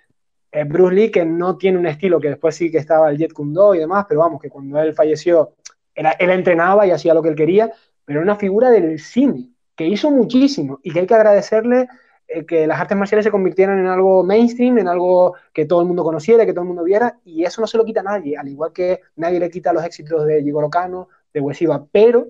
eh, 0.51 0.64
Bruce 0.64 0.95
Lee 0.95 1.11
que 1.11 1.25
no 1.25 1.57
tiene 1.57 1.79
un 1.79 1.87
estilo, 1.87 2.20
que 2.20 2.29
después 2.29 2.57
sí 2.57 2.70
que 2.70 2.79
estaba 2.79 3.11
el 3.11 3.18
Jet 3.18 3.33
Kundo 3.33 3.75
y 3.75 3.79
demás, 3.79 4.07
pero 4.09 4.20
vamos, 4.20 4.41
que 4.41 4.51
cuando 4.51 4.81
él 4.81 4.95
falleció, 4.95 5.55
era, 5.95 6.12
él 6.12 6.31
entrenaba 6.31 6.87
y 6.87 6.91
hacía 6.91 7.14
lo 7.14 7.23
que 7.23 7.29
él 7.29 7.37
quería, 7.37 7.70
pero 8.05 8.20
una 8.20 8.37
figura 8.37 8.70
del 8.70 8.99
cine, 8.99 9.51
que 9.77 9.87
hizo 9.87 10.11
muchísimo 10.11 10.81
y 10.83 10.91
que 10.91 11.01
hay 11.01 11.07
que 11.07 11.14
agradecerle 11.14 11.89
eh, 12.29 12.45
que 12.45 12.66
las 12.66 12.81
artes 12.81 12.97
marciales 12.97 13.25
se 13.25 13.31
convirtieran 13.31 13.79
en 13.79 13.87
algo 13.87 14.25
mainstream, 14.25 14.79
en 14.79 14.89
algo 14.89 15.35
que 15.53 15.66
todo 15.66 15.83
el 15.83 15.87
mundo 15.87 16.03
conociera, 16.03 16.47
que 16.47 16.53
todo 16.53 16.62
el 16.62 16.68
mundo 16.68 16.85
viera, 16.85 17.18
y 17.25 17.45
eso 17.45 17.61
no 17.61 17.66
se 17.66 17.77
lo 17.77 17.85
quita 17.85 18.01
a 18.01 18.05
nadie, 18.05 18.37
al 18.37 18.49
igual 18.49 18.73
que 18.73 19.01
nadie 19.16 19.39
le 19.39 19.51
quita 19.51 19.73
los 19.73 19.85
éxitos 19.85 20.27
de 20.27 20.43
Jigoro 20.43 20.68
Kano, 20.70 21.09
de 21.33 21.41
Wesiva, 21.41 21.87
pero 21.93 22.27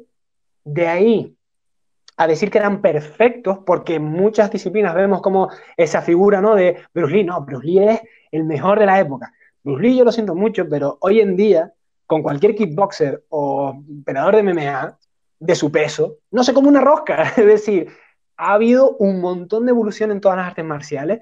de 0.64 0.86
ahí 0.86 1.36
a 2.16 2.26
decir 2.26 2.50
que 2.50 2.58
eran 2.58 2.80
perfectos, 2.80 3.58
porque 3.64 3.96
en 3.96 4.04
muchas 4.04 4.50
disciplinas 4.50 4.94
vemos 4.94 5.22
como 5.22 5.48
esa 5.76 6.02
figura 6.02 6.40
¿no? 6.40 6.54
de 6.54 6.78
Bruce 6.94 7.14
Lee, 7.14 7.24
no, 7.24 7.40
Bruce 7.42 7.66
Lee 7.66 7.78
es 7.78 8.00
el 8.30 8.44
mejor 8.44 8.78
de 8.78 8.86
la 8.86 9.00
época. 9.00 9.32
Bruce 9.62 9.82
Lee 9.82 9.96
yo 9.96 10.04
lo 10.04 10.12
siento 10.12 10.34
mucho, 10.34 10.68
pero 10.68 10.98
hoy 11.00 11.20
en 11.20 11.36
día, 11.36 11.72
con 12.06 12.22
cualquier 12.22 12.54
kickboxer 12.54 13.24
o 13.30 13.74
operador 14.00 14.36
de 14.36 14.42
MMA 14.42 14.98
de 15.38 15.54
su 15.54 15.72
peso, 15.72 16.18
no 16.30 16.44
se 16.44 16.52
come 16.52 16.68
una 16.68 16.80
rosca. 16.80 17.22
Es 17.36 17.46
decir, 17.46 17.88
ha 18.36 18.54
habido 18.54 18.96
un 18.96 19.20
montón 19.20 19.66
de 19.66 19.70
evolución 19.70 20.10
en 20.10 20.20
todas 20.20 20.36
las 20.36 20.48
artes 20.48 20.64
marciales 20.64 21.20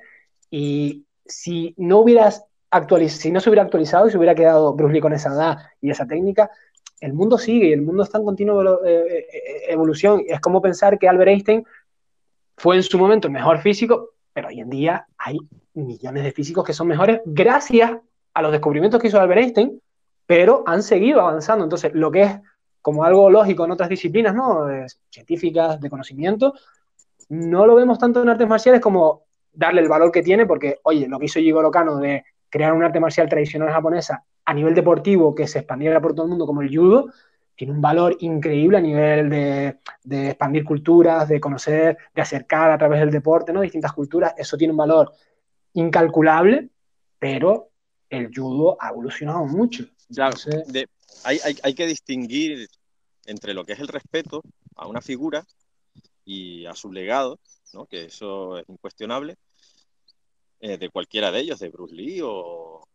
y 0.51 1.07
si 1.25 1.75
no 1.77 1.99
hubieras 1.99 2.45
si 3.09 3.33
no 3.33 3.41
se 3.41 3.51
hubiera 3.51 3.65
actualizado 3.65 4.07
y 4.07 4.13
se 4.13 4.17
hubiera 4.17 4.35
quedado 4.35 4.75
Bruce 4.75 4.95
Lee 4.95 5.01
con 5.01 5.13
esa 5.13 5.31
edad 5.31 5.59
y 5.81 5.91
esa 5.91 6.07
técnica, 6.07 6.51
el 7.01 7.15
mundo 7.15 7.39
sigue 7.39 7.69
y 7.69 7.73
el 7.73 7.83
mundo 7.83 8.03
está 8.03 8.19
en 8.19 8.25
continua 8.25 8.79
eh, 8.85 9.27
eh, 9.33 9.63
evolución. 9.69 10.23
Es 10.27 10.41
como 10.41 10.61
pensar 10.61 10.99
que 10.99 11.09
Albert 11.09 11.31
Einstein 11.31 11.65
fue 12.57 12.77
en 12.77 12.83
su 12.83 12.99
momento 12.99 13.29
el 13.29 13.33
mejor 13.33 13.59
físico, 13.61 14.11
pero 14.33 14.49
hoy 14.49 14.61
en 14.61 14.71
día 14.71 15.07
hay 15.17 15.39
millones 15.75 16.25
de 16.25 16.33
físicos 16.33 16.65
que 16.65 16.73
son 16.73 16.89
mejores 16.89 17.21
gracias 17.25 17.93
a 18.35 18.43
los 18.43 18.53
descubrimientos 18.53 19.01
que 19.01 19.09
hizo 19.09 19.21
Albert 19.21 19.41
Einstein, 19.41 19.81
pero 20.27 20.63
han 20.67 20.83
seguido 20.83 21.21
avanzando. 21.21 21.65
Entonces, 21.65 21.93
lo 21.95 22.11
que 22.11 22.23
es 22.23 22.41
como 22.83 23.05
algo 23.05 23.31
lógico 23.31 23.65
en 23.65 23.73
otras 23.73 23.89
disciplinas, 23.89 24.35
¿no? 24.35 24.67
científicas, 25.11 25.81
de 25.81 25.91
conocimiento, 25.91 26.55
no 27.29 27.67
lo 27.67 27.75
vemos 27.75 27.99
tanto 27.99 28.23
en 28.23 28.29
artes 28.29 28.49
marciales 28.49 28.81
como 28.81 29.25
darle 29.53 29.81
el 29.81 29.89
valor 29.89 30.13
que 30.13 30.23
tiene, 30.23 30.47
porque, 30.47 30.79
oye, 30.83 31.09
lo 31.09 31.19
que 31.19 31.27
hizo 31.27 31.41
Jigoro 31.41 31.71
Kano 31.71 31.97
de 31.97 32.25
crear 32.51 32.73
un 32.73 32.83
arte 32.83 33.01
marcial 33.01 33.29
tradicional 33.29 33.71
japonesa 33.71 34.25
a 34.45 34.55
nivel 34.55 34.75
deportivo 34.75 35.35
que 35.35 35.47
se 35.47 35.61
expandiera 35.61 36.01
por 36.01 36.13
todo 36.13 36.25
el 36.25 36.31
mundo 36.31 36.47
como 36.47 36.63
el 36.63 36.77
judo, 36.77 37.13
tiene 37.55 37.75
un 37.75 37.81
valor 37.81 38.17
increíble 38.21 38.79
a 38.79 38.81
nivel 38.81 39.29
de, 39.29 39.79
expandir 40.29 40.65
culturas, 40.65 41.29
de 41.29 41.39
conocer, 41.39 41.99
de 42.15 42.23
acercar 42.23 42.71
a 42.71 42.79
través 42.79 43.01
del 43.01 43.11
deporte, 43.11 43.53
¿no? 43.53 43.61
Distintas 43.61 43.93
culturas, 43.93 44.33
eso 44.37 44.57
tiene 44.57 44.73
un 44.73 44.79
valor 44.79 45.13
incalculable, 45.75 46.71
pero 47.19 47.71
el 48.09 48.31
judo 48.35 48.77
ha 48.81 48.89
evolucionado 48.89 49.45
mucho. 49.45 49.85
hay, 51.25 51.39
hay, 51.63 51.75
que 51.75 51.87
distinguir 51.87 52.67
entre 53.27 53.53
lo 53.53 53.65
que 53.65 53.75
es 53.75 53.81
el 53.81 53.89
respeto 53.89 54.43
a 54.75 54.87
una 54.87 55.03
figura 55.03 55.45
y 56.25 56.65
a 56.65 56.75
su 56.75 56.91
legado, 56.91 57.39
¿no? 57.75 57.85
que 57.87 58.07
eso 58.07 58.59
es 58.59 58.65
incuestionable, 58.69 59.37
eh, 60.61 60.79
de 60.79 60.91
cualquiera 60.91 61.31
de 61.31 61.41
ellos, 61.41 61.59
de 61.59 61.69
Bruce 61.69 61.95
Lee 61.95 62.21
o, 62.23 62.87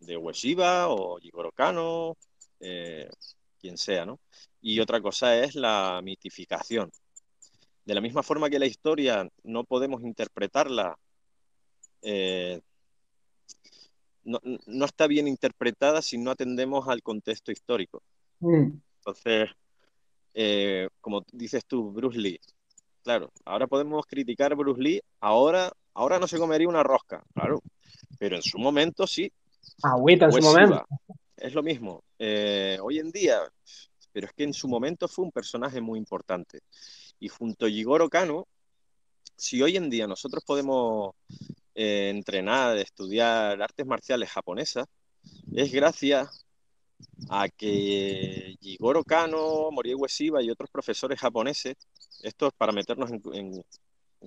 de 0.00 0.16
Ueshiba 0.16 0.88
o 0.88 1.18
Jigoro 1.18 1.52
Kano, 1.52 2.16
eh, 2.60 3.08
quien 3.60 3.78
sea, 3.78 4.04
¿no? 4.04 4.18
Y 4.60 4.80
otra 4.80 5.00
cosa 5.00 5.38
es 5.38 5.54
la 5.54 6.00
mitificación. 6.02 6.90
De 7.84 7.94
la 7.94 8.00
misma 8.00 8.22
forma 8.22 8.50
que 8.50 8.58
la 8.58 8.66
historia 8.66 9.28
no 9.42 9.64
podemos 9.64 10.02
interpretarla, 10.02 10.96
eh, 12.02 12.60
no, 14.24 14.84
está 14.84 15.06
bien 15.06 15.26
interpretada 15.26 16.02
si 16.02 16.18
no 16.18 16.30
atendemos 16.30 16.88
al 16.88 17.02
contexto 17.02 17.50
histórico. 17.50 18.02
Mm. 18.40 18.70
Entonces, 18.98 19.50
eh, 20.34 20.88
como 21.00 21.24
dices 21.32 21.64
tú, 21.66 21.90
Bruce 21.90 22.18
Lee, 22.18 22.40
claro, 23.02 23.32
ahora 23.44 23.66
podemos 23.66 24.06
criticar 24.06 24.52
a 24.52 24.56
Bruce 24.56 24.80
Lee, 24.80 25.02
ahora, 25.20 25.72
ahora 25.94 26.18
no 26.18 26.26
se 26.26 26.38
comería 26.38 26.68
una 26.68 26.82
rosca, 26.82 27.22
claro, 27.34 27.62
pero 28.18 28.36
en 28.36 28.42
su 28.42 28.58
momento 28.58 29.06
sí. 29.06 29.30
Agüita 29.82 30.26
en 30.26 30.32
su 30.32 30.42
momento. 30.42 30.86
Es 31.36 31.54
lo 31.54 31.62
mismo. 31.62 32.04
Eh, 32.18 32.78
hoy 32.80 32.98
en 32.98 33.10
día, 33.10 33.40
pero 34.12 34.26
es 34.26 34.32
que 34.32 34.44
en 34.44 34.54
su 34.54 34.68
momento 34.68 35.08
fue 35.08 35.24
un 35.24 35.32
personaje 35.32 35.80
muy 35.80 35.98
importante. 35.98 36.60
Y 37.18 37.28
junto 37.28 37.66
a 37.66 37.68
Jigoro 37.68 38.08
Kano, 38.08 38.46
si 39.36 39.60
hoy 39.62 39.76
en 39.76 39.90
día 39.90 40.06
nosotros 40.06 40.44
podemos 40.44 41.14
eh, 41.74 42.10
entrenar, 42.10 42.76
estudiar 42.78 43.60
artes 43.60 43.86
marciales 43.86 44.30
japonesas, 44.30 44.86
es 45.52 45.72
gracias 45.72 46.44
a 47.28 47.48
que 47.48 48.56
Jigoro 48.60 49.04
Kano, 49.04 49.70
Morie 49.70 49.94
Ueshiba 49.94 50.42
y 50.42 50.50
otros 50.50 50.70
profesores 50.70 51.18
japoneses, 51.18 51.76
esto 52.22 52.48
es 52.48 52.52
para 52.54 52.72
meternos 52.72 53.10
en, 53.10 53.64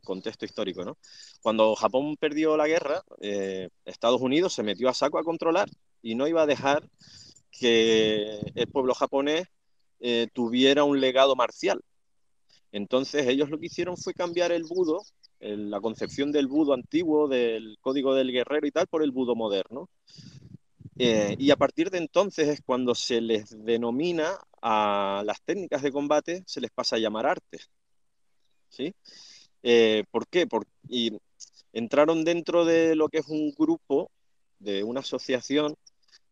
contexto 0.04 0.46
histórico, 0.46 0.84
¿no? 0.84 0.98
Cuando 1.42 1.76
Japón 1.76 2.16
perdió 2.18 2.58
la 2.58 2.68
guerra, 2.68 3.04
eh, 3.22 3.70
Estados 3.86 4.22
Unidos 4.22 4.54
se 4.54 4.64
metió 4.64 4.90
a 4.90 4.94
saco 4.94 5.18
a 5.18 5.24
controlar 5.24 5.70
y 6.02 6.16
no 6.16 6.28
iba 6.28 6.44
a 6.44 6.48
dejar 6.48 6.90
que 7.52 8.40
el 8.56 8.68
pueblo 8.68 8.94
japonés 8.94 9.48
eh, 10.00 10.28
tuviera 10.34 10.84
un 10.84 11.00
legado 11.00 11.36
marcial. 11.36 11.82
Entonces 12.72 13.28
ellos 13.28 13.50
lo 13.50 13.58
que 13.58 13.68
hicieron 13.68 13.96
fue 13.98 14.14
cambiar 14.14 14.52
el 14.52 14.64
budo, 14.64 15.02
la 15.40 15.80
concepción 15.80 16.32
del 16.32 16.48
budo 16.48 16.74
antiguo, 16.74 17.28
del 17.28 17.78
código 17.80 18.16
del 18.16 18.32
guerrero 18.32 18.68
y 18.68 18.72
tal, 18.72 18.88
por 18.88 19.04
el 19.04 19.12
budo 19.12 19.36
moderno. 19.36 19.90
Eh, 20.98 21.36
y 21.38 21.52
a 21.52 21.58
partir 21.58 21.90
de 21.90 21.98
entonces 21.98 22.48
es 22.48 22.62
cuando 22.62 22.96
se 22.96 23.20
les 23.20 23.50
denomina 23.66 24.38
a 24.62 25.24
las 25.26 25.42
técnicas 25.42 25.82
de 25.82 25.92
combate, 25.92 26.44
se 26.46 26.62
les 26.62 26.72
pasa 26.72 26.96
a 26.96 27.00
llamar 27.00 27.26
artes. 27.26 27.70
¿Sí? 28.70 28.94
Eh, 29.68 30.04
¿Por 30.12 30.28
qué? 30.28 30.46
Porque 30.46 30.70
entraron 31.74 32.24
dentro 32.24 32.66
de 32.66 32.96
lo 32.96 33.10
que 33.10 33.18
es 33.18 33.28
un 33.28 33.52
grupo, 33.58 34.12
de 34.60 34.84
una 34.84 35.00
asociación, 35.00 35.76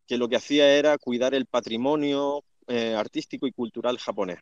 que 0.07 0.17
lo 0.17 0.29
que 0.29 0.35
hacía 0.35 0.75
era 0.75 0.97
cuidar 0.99 1.33
el 1.33 1.47
patrimonio 1.47 2.43
eh, 2.67 2.93
artístico 2.93 3.47
y 3.47 3.51
cultural 3.51 3.97
japonés. 3.97 4.39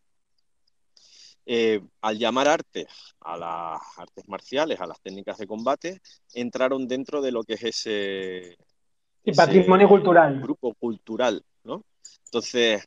al 2.02 2.18
llamar 2.18 2.48
arte 2.48 2.86
a 3.22 3.38
las 3.38 3.82
artes 3.98 4.28
marciales, 4.28 4.80
a 4.82 4.88
las 4.88 5.00
técnicas 5.02 5.38
de 5.38 5.48
combate, 5.48 6.02
entraron 6.34 6.88
dentro 6.88 7.22
de 7.22 7.32
lo 7.32 7.44
que 7.44 7.54
es 7.54 7.64
ese, 7.64 8.58
y 9.24 9.34
patrimonio 9.34 9.88
cultural. 9.88 10.42
Grupo 10.42 10.74
cultural, 10.74 11.44
¿no? 11.64 11.86
Entonces, 12.26 12.84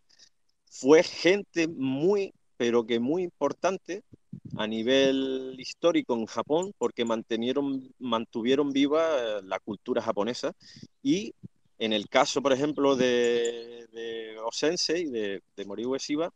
fue 0.67 1.03
gente 1.03 1.69
muy, 1.69 2.35
pero 2.57 2.85
que 2.85 2.99
muy 2.99 3.23
importante 3.23 4.03
a 4.57 4.67
nivel 4.67 5.55
histórico 5.59 6.15
en 6.15 6.27
Japón 6.27 6.73
porque 6.79 7.05
mantuvieron 7.05 8.73
viva 8.73 9.03
eh, 9.19 9.43
la 9.45 9.59
cultura 9.61 10.03
japonesa 10.03 10.53
y 11.03 11.35
en 11.79 11.93
el 11.93 12.09
caso, 12.09 12.41
por 12.41 12.53
ejemplo, 12.53 12.97
de, 12.97 13.87
de 13.93 14.39
Osensei, 14.45 15.07
de, 15.07 15.43
de 15.57 15.65
Mori 15.65 15.85
Ueshiba, 15.85 16.33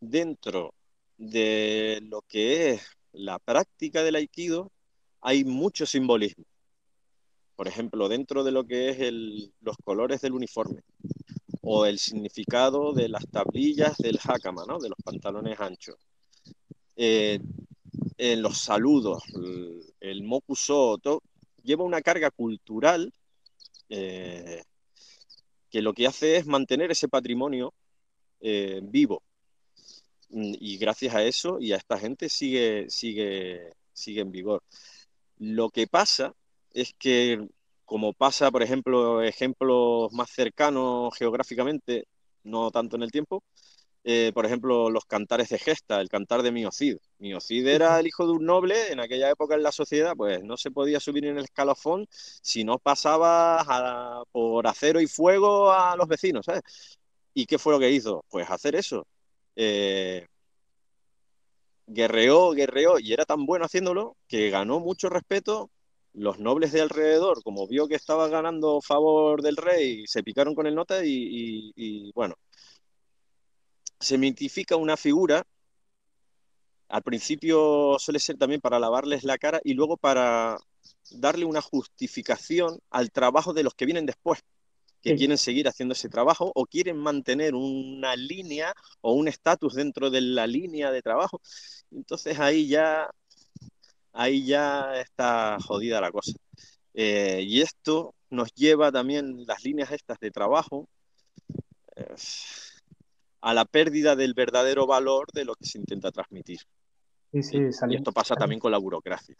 dentro 0.00 0.74
de 1.16 2.00
lo 2.02 2.22
que 2.22 2.72
es 2.72 2.82
la 3.12 3.38
práctica 3.38 4.02
del 4.02 4.16
aikido 4.16 4.70
hay 5.20 5.44
mucho 5.44 5.86
simbolismo 5.86 6.44
por 7.62 7.68
ejemplo, 7.68 8.08
dentro 8.08 8.42
de 8.42 8.50
lo 8.50 8.64
que 8.64 8.88
es 8.90 8.98
los 9.60 9.76
colores 9.84 10.20
del 10.20 10.32
uniforme 10.32 10.82
o 11.60 11.86
el 11.86 12.00
significado 12.00 12.92
de 12.92 13.08
las 13.08 13.24
tablillas 13.28 13.96
del 13.98 14.18
hakama, 14.20 14.64
¿no? 14.66 14.80
de 14.80 14.88
los 14.88 14.98
pantalones 15.04 15.60
anchos. 15.60 15.94
Eh, 17.04 17.40
en 18.16 18.42
los 18.42 18.58
saludos, 18.58 19.24
el, 19.98 20.22
mokuso, 20.22 21.00
lleva 21.64 21.82
una 21.82 22.00
carga 22.00 22.30
cultural 22.30 23.12
eh, 23.88 24.62
que 25.68 25.82
lo 25.82 25.94
que 25.94 26.06
hace 26.06 26.36
es 26.36 26.46
mantener 26.46 26.92
ese 26.92 27.08
patrimonio 27.08 27.74
eh, 28.40 28.78
vivo. 28.84 29.24
Y 30.30 30.78
gracias 30.78 31.12
a 31.16 31.24
eso 31.24 31.58
y 31.58 31.72
a 31.72 31.76
esta 31.76 31.98
gente 31.98 32.28
sigue, 32.28 32.88
sigue, 32.88 33.72
sigue 33.92 34.20
en 34.20 34.30
vigor. 34.30 34.62
Lo 35.38 35.70
que 35.70 35.88
pasa 35.88 36.32
es 36.72 36.94
que, 36.96 37.48
como 37.84 38.12
pasa, 38.12 38.52
por 38.52 38.62
ejemplo, 38.62 39.22
ejemplos 39.22 40.12
más 40.12 40.30
cercanos 40.30 41.16
geográficamente, 41.18 42.06
no 42.44 42.70
tanto 42.70 42.94
en 42.94 43.02
el 43.02 43.10
tiempo, 43.10 43.42
eh, 44.04 44.32
por 44.34 44.46
ejemplo, 44.46 44.90
los 44.90 45.04
cantares 45.04 45.48
de 45.48 45.58
gesta, 45.58 46.00
el 46.00 46.08
cantar 46.08 46.42
de 46.42 46.52
Miocid. 46.52 46.98
Miocid 47.18 47.66
era 47.66 48.00
el 48.00 48.06
hijo 48.06 48.26
de 48.26 48.32
un 48.32 48.44
noble, 48.44 48.92
en 48.92 49.00
aquella 49.00 49.30
época 49.30 49.54
en 49.54 49.62
la 49.62 49.72
sociedad, 49.72 50.14
pues 50.16 50.42
no 50.42 50.56
se 50.56 50.70
podía 50.70 51.00
subir 51.00 51.24
en 51.26 51.38
el 51.38 51.44
escalafón 51.44 52.06
si 52.10 52.64
no 52.64 52.78
pasaba 52.78 54.24
por 54.32 54.66
acero 54.66 55.00
y 55.00 55.06
fuego 55.06 55.72
a 55.72 55.96
los 55.96 56.08
vecinos, 56.08 56.46
¿sabes? 56.46 56.62
¿Y 57.34 57.46
qué 57.46 57.58
fue 57.58 57.72
lo 57.72 57.78
que 57.80 57.90
hizo? 57.90 58.24
Pues 58.28 58.50
hacer 58.50 58.74
eso. 58.76 59.06
Eh, 59.56 60.26
guerreó, 61.86 62.52
guerreó, 62.52 62.98
y 62.98 63.12
era 63.12 63.24
tan 63.24 63.46
bueno 63.46 63.64
haciéndolo 63.66 64.16
que 64.28 64.50
ganó 64.50 64.80
mucho 64.80 65.08
respeto 65.08 65.70
los 66.14 66.38
nobles 66.38 66.72
de 66.72 66.80
alrededor, 66.82 67.42
como 67.42 67.66
vio 67.66 67.88
que 67.88 67.94
estaba 67.94 68.28
ganando 68.28 68.80
favor 68.82 69.42
del 69.42 69.56
rey, 69.56 70.06
se 70.06 70.22
picaron 70.22 70.54
con 70.54 70.66
el 70.66 70.74
nota 70.74 71.00
y, 71.04 72.12
bueno, 72.14 72.34
se 74.02 74.18
mitifica 74.18 74.76
una 74.76 74.96
figura. 74.96 75.46
Al 76.88 77.02
principio 77.02 77.96
suele 77.98 78.18
ser 78.18 78.36
también 78.36 78.60
para 78.60 78.78
lavarles 78.78 79.24
la 79.24 79.38
cara 79.38 79.60
y 79.64 79.72
luego 79.74 79.96
para 79.96 80.58
darle 81.10 81.44
una 81.44 81.62
justificación 81.62 82.78
al 82.90 83.10
trabajo 83.10 83.54
de 83.54 83.62
los 83.62 83.74
que 83.74 83.86
vienen 83.86 84.04
después, 84.04 84.40
que 85.00 85.16
quieren 85.16 85.38
seguir 85.38 85.68
haciendo 85.68 85.94
ese 85.94 86.08
trabajo 86.08 86.52
o 86.54 86.66
quieren 86.66 86.98
mantener 86.98 87.54
una 87.54 88.14
línea 88.14 88.74
o 89.00 89.14
un 89.14 89.28
estatus 89.28 89.74
dentro 89.74 90.10
de 90.10 90.20
la 90.20 90.46
línea 90.46 90.90
de 90.90 91.02
trabajo. 91.02 91.40
Entonces 91.90 92.38
ahí 92.38 92.68
ya 92.68 93.10
ahí 94.12 94.44
ya 94.44 95.00
está 95.00 95.58
jodida 95.60 96.00
la 96.00 96.12
cosa. 96.12 96.32
Eh, 96.94 97.42
y 97.46 97.62
esto 97.62 98.14
nos 98.28 98.52
lleva 98.54 98.92
también 98.92 99.46
las 99.46 99.64
líneas 99.64 99.90
estas 99.92 100.18
de 100.20 100.30
trabajo 100.30 100.88
eh, 101.96 102.14
a 103.42 103.52
la 103.52 103.64
pérdida 103.64 104.16
del 104.16 104.34
verdadero 104.34 104.86
valor 104.86 105.26
de 105.32 105.44
lo 105.44 105.54
que 105.54 105.66
se 105.66 105.78
intenta 105.78 106.10
transmitir. 106.10 106.60
Sí, 107.32 107.42
sí, 107.42 107.58
y, 107.88 107.96
esto 107.96 108.12
pasa 108.12 108.34
también 108.34 108.60
con 108.60 108.70
la 108.70 108.78
burocracia. 108.78 109.34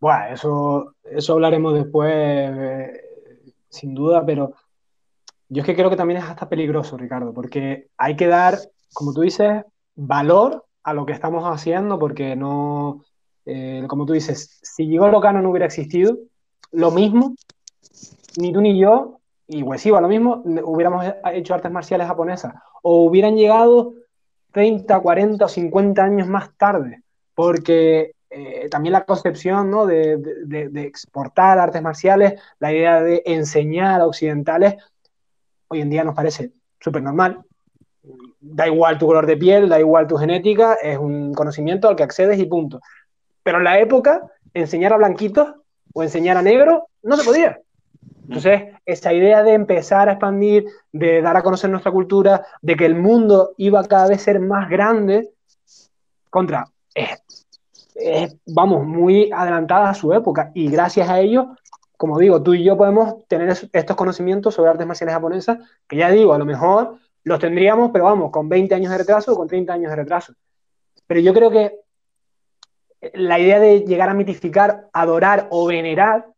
Bueno, 0.00 0.26
eso, 0.32 0.94
eso 1.02 1.32
hablaremos 1.32 1.74
después, 1.74 2.12
eh, 2.14 3.00
sin 3.68 3.94
duda, 3.94 4.24
pero 4.24 4.54
yo 5.48 5.62
es 5.62 5.66
que 5.66 5.74
creo 5.74 5.90
que 5.90 5.96
también 5.96 6.20
es 6.20 6.28
hasta 6.28 6.48
peligroso, 6.48 6.96
Ricardo, 6.96 7.32
porque 7.32 7.88
hay 7.96 8.14
que 8.14 8.26
dar, 8.26 8.58
como 8.92 9.12
tú 9.12 9.22
dices, 9.22 9.64
valor 9.94 10.64
a 10.82 10.92
lo 10.92 11.06
que 11.06 11.12
estamos 11.12 11.44
haciendo, 11.44 11.98
porque 11.98 12.36
no, 12.36 13.04
eh, 13.46 13.84
como 13.88 14.06
tú 14.06 14.12
dices, 14.12 14.60
si 14.62 14.86
Gigolo 14.86 15.12
Locano 15.12 15.42
no 15.42 15.50
hubiera 15.50 15.66
existido, 15.66 16.18
lo 16.70 16.90
mismo, 16.90 17.34
ni 18.36 18.52
tú 18.52 18.60
ni 18.60 18.78
yo, 18.78 19.20
y 19.46 19.62
Wesiva 19.62 20.00
lo 20.00 20.08
mismo, 20.08 20.42
hubiéramos 20.64 21.04
hecho 21.32 21.54
artes 21.54 21.72
marciales 21.72 22.06
japonesas, 22.06 22.54
o 22.86 23.04
hubieran 23.04 23.34
llegado 23.34 23.94
30, 24.52 25.00
40 25.00 25.44
o 25.44 25.48
50 25.48 26.04
años 26.04 26.28
más 26.28 26.54
tarde, 26.58 27.02
porque 27.34 28.12
eh, 28.28 28.68
también 28.68 28.92
la 28.92 29.06
concepción 29.06 29.70
¿no? 29.70 29.86
de, 29.86 30.70
exportar 30.74 31.58
artes 31.58 31.80
marciales, 31.80 32.38
la 32.58 32.72
idea 32.72 33.02
de 33.02 33.22
enseñar 33.24 34.02
a 34.02 34.06
occidentales, 34.06 34.74
hoy 35.68 35.80
en 35.80 35.88
día 35.88 36.04
nos 36.04 36.14
parece 36.14 36.52
súper 36.78 37.02
normal. 37.02 37.42
Da 38.38 38.66
igual 38.66 38.98
tu 38.98 39.06
color 39.06 39.24
de 39.24 39.38
piel, 39.38 39.70
da 39.70 39.80
igual 39.80 40.06
tu 40.06 40.18
genética, 40.18 40.74
es 40.74 40.98
un 40.98 41.32
conocimiento 41.32 41.88
al 41.88 41.96
que 41.96 42.02
accedes 42.02 42.38
y 42.38 42.44
punto. 42.44 42.80
Pero 43.42 43.58
en 43.58 43.64
la 43.64 43.78
época, 43.78 44.30
enseñar 44.52 44.92
a 44.92 44.98
blanquitos 44.98 45.54
o 45.94 46.02
enseñar 46.02 46.36
a 46.36 46.42
negros 46.42 46.82
no 47.02 47.16
se 47.16 47.24
podía. 47.24 47.60
Entonces, 48.26 48.74
esa 48.86 49.12
idea 49.12 49.42
de 49.42 49.52
empezar 49.52 50.08
a 50.08 50.12
expandir, 50.12 50.66
de 50.92 51.20
dar 51.20 51.36
a 51.36 51.42
conocer 51.42 51.70
nuestra 51.70 51.92
cultura, 51.92 52.46
de 52.62 52.76
que 52.76 52.86
el 52.86 52.94
mundo 52.94 53.52
iba 53.58 53.80
a 53.80 53.84
cada 53.84 54.08
vez 54.08 54.22
ser 54.22 54.40
más 54.40 54.68
grande, 54.70 55.30
contra, 56.30 56.66
es, 56.94 58.36
vamos, 58.46 58.86
muy 58.86 59.30
adelantada 59.32 59.90
a 59.90 59.94
su 59.94 60.12
época 60.12 60.50
y 60.54 60.68
gracias 60.68 61.08
a 61.08 61.20
ello, 61.20 61.56
como 61.96 62.18
digo, 62.18 62.42
tú 62.42 62.54
y 62.54 62.64
yo 62.64 62.76
podemos 62.76 63.26
tener 63.28 63.56
estos 63.72 63.96
conocimientos 63.96 64.54
sobre 64.54 64.70
artes 64.70 64.86
marciales 64.86 65.14
japonesas, 65.14 65.58
que 65.86 65.96
ya 65.96 66.10
digo, 66.10 66.34
a 66.34 66.38
lo 66.38 66.44
mejor 66.44 66.98
los 67.22 67.38
tendríamos, 67.38 67.90
pero 67.92 68.04
vamos, 68.04 68.30
con 68.30 68.48
20 68.48 68.74
años 68.74 68.90
de 68.90 68.98
retraso 68.98 69.32
o 69.32 69.36
con 69.36 69.48
30 69.48 69.72
años 69.72 69.90
de 69.90 69.96
retraso. 69.96 70.34
Pero 71.06 71.20
yo 71.20 71.32
creo 71.32 71.50
que 71.50 71.80
la 73.14 73.38
idea 73.38 73.60
de 73.60 73.80
llegar 73.80 74.08
a 74.08 74.14
mitificar, 74.14 74.88
adorar 74.92 75.46
o 75.50 75.66
venerar 75.66 76.33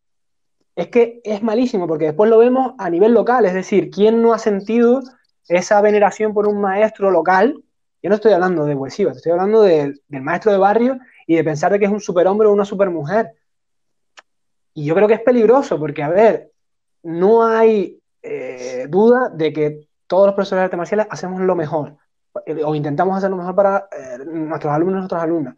es 0.76 0.88
que 0.88 1.20
es 1.24 1.42
malísimo, 1.42 1.88
porque 1.88 2.04
después 2.04 2.28
lo 2.28 2.38
vemos 2.38 2.74
a 2.78 2.90
nivel 2.90 3.12
local, 3.12 3.46
es 3.46 3.54
decir, 3.54 3.90
¿quién 3.90 4.20
no 4.20 4.34
ha 4.34 4.38
sentido 4.38 5.00
esa 5.48 5.80
veneración 5.80 6.34
por 6.34 6.46
un 6.46 6.60
maestro 6.60 7.10
local? 7.10 7.62
Yo 8.02 8.10
no 8.10 8.16
estoy 8.16 8.32
hablando 8.32 8.66
de 8.66 8.74
Huesiva, 8.74 9.12
estoy 9.12 9.32
hablando 9.32 9.62
del 9.62 10.00
maestro 10.08 10.52
de 10.52 10.58
barrio 10.58 10.98
y 11.26 11.34
de 11.34 11.44
pensar 11.44 11.72
de 11.72 11.78
que 11.78 11.86
es 11.86 11.90
un 11.90 12.00
superhombre 12.00 12.46
o 12.46 12.52
una 12.52 12.66
supermujer. 12.66 13.32
Y 14.74 14.84
yo 14.84 14.94
creo 14.94 15.08
que 15.08 15.14
es 15.14 15.22
peligroso, 15.22 15.78
porque, 15.78 16.02
a 16.02 16.10
ver, 16.10 16.52
no 17.02 17.46
hay 17.46 17.98
eh, 18.22 18.86
duda 18.90 19.30
de 19.30 19.52
que 19.54 19.88
todos 20.06 20.26
los 20.26 20.34
profesores 20.34 20.60
de 20.60 20.64
artes 20.64 20.78
marciales 20.78 21.06
hacemos 21.08 21.40
lo 21.40 21.56
mejor, 21.56 21.96
o 22.64 22.74
intentamos 22.74 23.16
hacer 23.16 23.30
lo 23.30 23.38
mejor 23.38 23.54
para 23.54 23.88
eh, 23.90 24.18
nuestros 24.26 24.72
alumnos 24.74 24.96
y 24.96 24.98
nuestras 24.98 25.22
alumnas, 25.22 25.56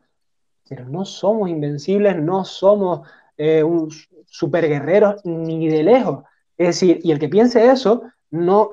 pero 0.69 0.85
no 0.85 1.05
somos 1.05 1.49
invencibles, 1.49 2.17
no 2.17 2.45
somos 2.45 3.09
eh, 3.37 3.65
un 3.65 3.91
super 4.29 4.69
guerreros 4.69 5.25
ni 5.25 5.69
de 5.69 5.83
lejos. 5.83 6.25
Es 6.57 6.69
decir, 6.69 7.01
y 7.03 7.13
el 7.13 7.19
que 7.19 7.29
piense 7.29 7.71
eso 7.71 8.03
no, 8.31 8.71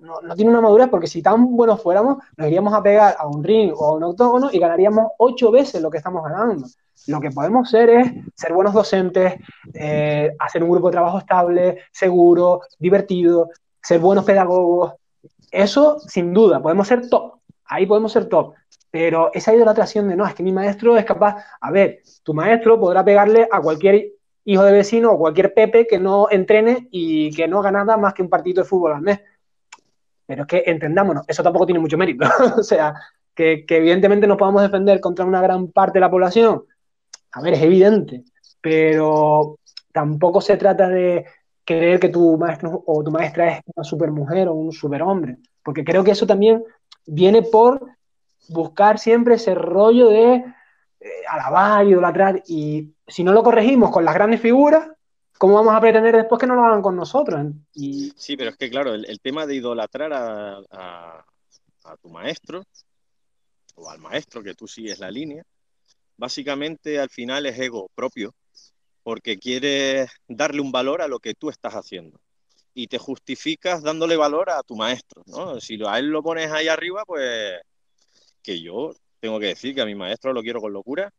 no, 0.00 0.34
tiene 0.34 0.50
una 0.50 0.60
madurez 0.60 0.88
porque 0.88 1.06
si 1.06 1.22
tan 1.22 1.56
buenos 1.56 1.82
fuéramos, 1.82 2.18
nos 2.36 2.46
iríamos 2.46 2.74
a 2.74 2.82
pegar 2.82 3.16
a 3.18 3.26
un 3.26 3.42
ring 3.42 3.72
o 3.74 3.86
a 3.86 3.92
un 3.92 4.02
octógono 4.04 4.50
y 4.52 4.58
ganaríamos 4.58 5.08
ocho 5.18 5.50
veces 5.50 5.80
lo 5.80 5.90
que 5.90 5.98
estamos 5.98 6.22
ganando. 6.24 6.66
Lo 7.06 7.20
que 7.20 7.30
podemos 7.30 7.68
ser 7.70 7.90
es 7.90 8.12
ser 8.34 8.52
buenos 8.52 8.74
docentes, 8.74 9.34
eh, 9.74 10.30
hacer 10.38 10.62
un 10.62 10.70
grupo 10.70 10.88
de 10.88 10.92
trabajo 10.92 11.18
estable, 11.18 11.78
seguro, 11.90 12.60
divertido, 12.78 13.50
ser 13.80 13.98
buenos 13.98 14.24
pedagogos. 14.24 14.94
Eso, 15.50 15.98
sin 16.00 16.32
duda, 16.32 16.62
podemos 16.62 16.86
ser 16.86 17.08
top. 17.08 17.40
Ahí 17.64 17.86
podemos 17.86 18.12
ser 18.12 18.28
top. 18.28 18.54
Pero 18.90 19.30
esa 19.32 19.54
idolatración 19.54 20.08
de 20.08 20.16
no, 20.16 20.26
es 20.26 20.34
que 20.34 20.42
mi 20.42 20.52
maestro 20.52 20.96
es 20.96 21.04
capaz. 21.04 21.44
A 21.60 21.70
ver, 21.70 22.02
tu 22.22 22.34
maestro 22.34 22.78
podrá 22.78 23.04
pegarle 23.04 23.48
a 23.50 23.60
cualquier 23.60 24.12
hijo 24.44 24.64
de 24.64 24.72
vecino 24.72 25.12
o 25.12 25.18
cualquier 25.18 25.54
Pepe 25.54 25.86
que 25.86 25.98
no 25.98 26.28
entrene 26.30 26.88
y 26.90 27.30
que 27.34 27.46
no 27.48 27.60
haga 27.60 27.70
nada 27.70 27.96
más 27.96 28.14
que 28.14 28.22
un 28.22 28.28
partido 28.28 28.62
de 28.62 28.68
fútbol 28.68 28.92
al 28.92 29.02
mes. 29.02 29.20
Pero 30.26 30.42
es 30.42 30.48
que 30.48 30.62
entendámonos, 30.66 31.24
eso 31.28 31.42
tampoco 31.42 31.66
tiene 31.66 31.80
mucho 31.80 31.98
mérito. 31.98 32.26
o 32.58 32.62
sea, 32.62 32.94
que, 33.34 33.64
evidentemente 33.68 34.26
no 34.26 34.36
podamos 34.36 34.62
defender 34.62 35.00
contra 35.00 35.24
una 35.24 35.40
gran 35.40 35.68
parte 35.68 35.94
de 35.94 36.00
la 36.00 36.10
población. 36.10 36.64
A 37.32 37.42
ver, 37.42 37.54
es 37.54 37.62
evidente. 37.62 38.24
Pero 38.60 39.58
tampoco 39.92 40.40
se 40.40 40.56
trata 40.56 40.88
de 40.88 41.26
creer 41.64 42.00
que 42.00 42.08
tu 42.08 42.36
maestro 42.38 42.82
o 42.86 43.02
tu 43.02 43.10
maestra 43.10 43.48
es 43.48 43.60
una 43.74 43.84
supermujer 43.84 44.48
o 44.48 44.54
un 44.54 44.72
superhombre. 44.72 45.38
Porque 45.62 45.84
creo 45.84 46.04
que 46.04 46.12
eso 46.12 46.26
también 46.26 46.62
viene 47.06 47.42
por 47.42 47.80
buscar 48.48 48.98
siempre 48.98 49.34
ese 49.34 49.54
rollo 49.54 50.08
de 50.08 50.34
eh, 50.34 51.08
alabar, 51.28 51.86
idolatrar, 51.86 52.42
y 52.46 52.92
si 53.12 53.22
no 53.22 53.32
lo 53.32 53.42
corregimos 53.42 53.90
con 53.90 54.06
las 54.06 54.14
grandes 54.14 54.40
figuras, 54.40 54.88
¿cómo 55.36 55.54
vamos 55.54 55.74
a 55.74 55.80
pretender 55.80 56.16
después 56.16 56.40
que 56.40 56.46
no 56.46 56.54
lo 56.54 56.64
hagan 56.64 56.80
con 56.80 56.96
nosotros? 56.96 57.46
Sí, 57.74 58.36
pero 58.38 58.50
es 58.50 58.56
que 58.56 58.70
claro, 58.70 58.94
el, 58.94 59.20
tema 59.20 59.46
de 59.46 59.56
idolatrar 59.56 60.12
a, 60.14 60.62
a, 61.84 61.96
tu 62.00 62.08
maestro, 62.08 62.64
o 63.74 63.90
al 63.90 63.98
maestro 63.98 64.42
que 64.42 64.54
tú 64.54 64.66
sigues 64.66 64.98
la 64.98 65.10
línea, 65.10 65.44
básicamente 66.16 66.98
al 66.98 67.10
final 67.10 67.44
es 67.44 67.58
ego 67.58 67.90
propio, 67.94 68.34
porque 69.02 69.36
quieres 69.36 70.10
darle 70.26 70.62
un 70.62 70.72
valor 70.72 71.02
a 71.02 71.08
lo 71.08 71.18
que 71.18 71.34
tú 71.34 71.50
estás 71.50 71.74
haciendo. 71.74 72.18
Y 72.72 72.86
te 72.86 72.96
justificas 72.96 73.82
dándole 73.82 74.16
valor 74.16 74.48
a 74.48 74.62
tu 74.62 74.74
maestro, 74.74 75.22
¿no? 75.26 75.60
Si 75.60 75.78
a 75.86 75.98
él 75.98 76.06
lo 76.06 76.22
pones 76.22 76.50
ahí 76.50 76.68
arriba, 76.68 77.04
pues 77.04 77.60
que 78.42 78.62
yo 78.62 78.94
tengo 79.20 79.38
que 79.38 79.46
decir 79.46 79.74
que 79.74 79.82
a 79.82 79.86
mi 79.86 79.94
maestro 79.94 80.32
lo 80.32 80.40
quiero 80.40 80.62
con 80.62 80.72
locura 80.72 81.12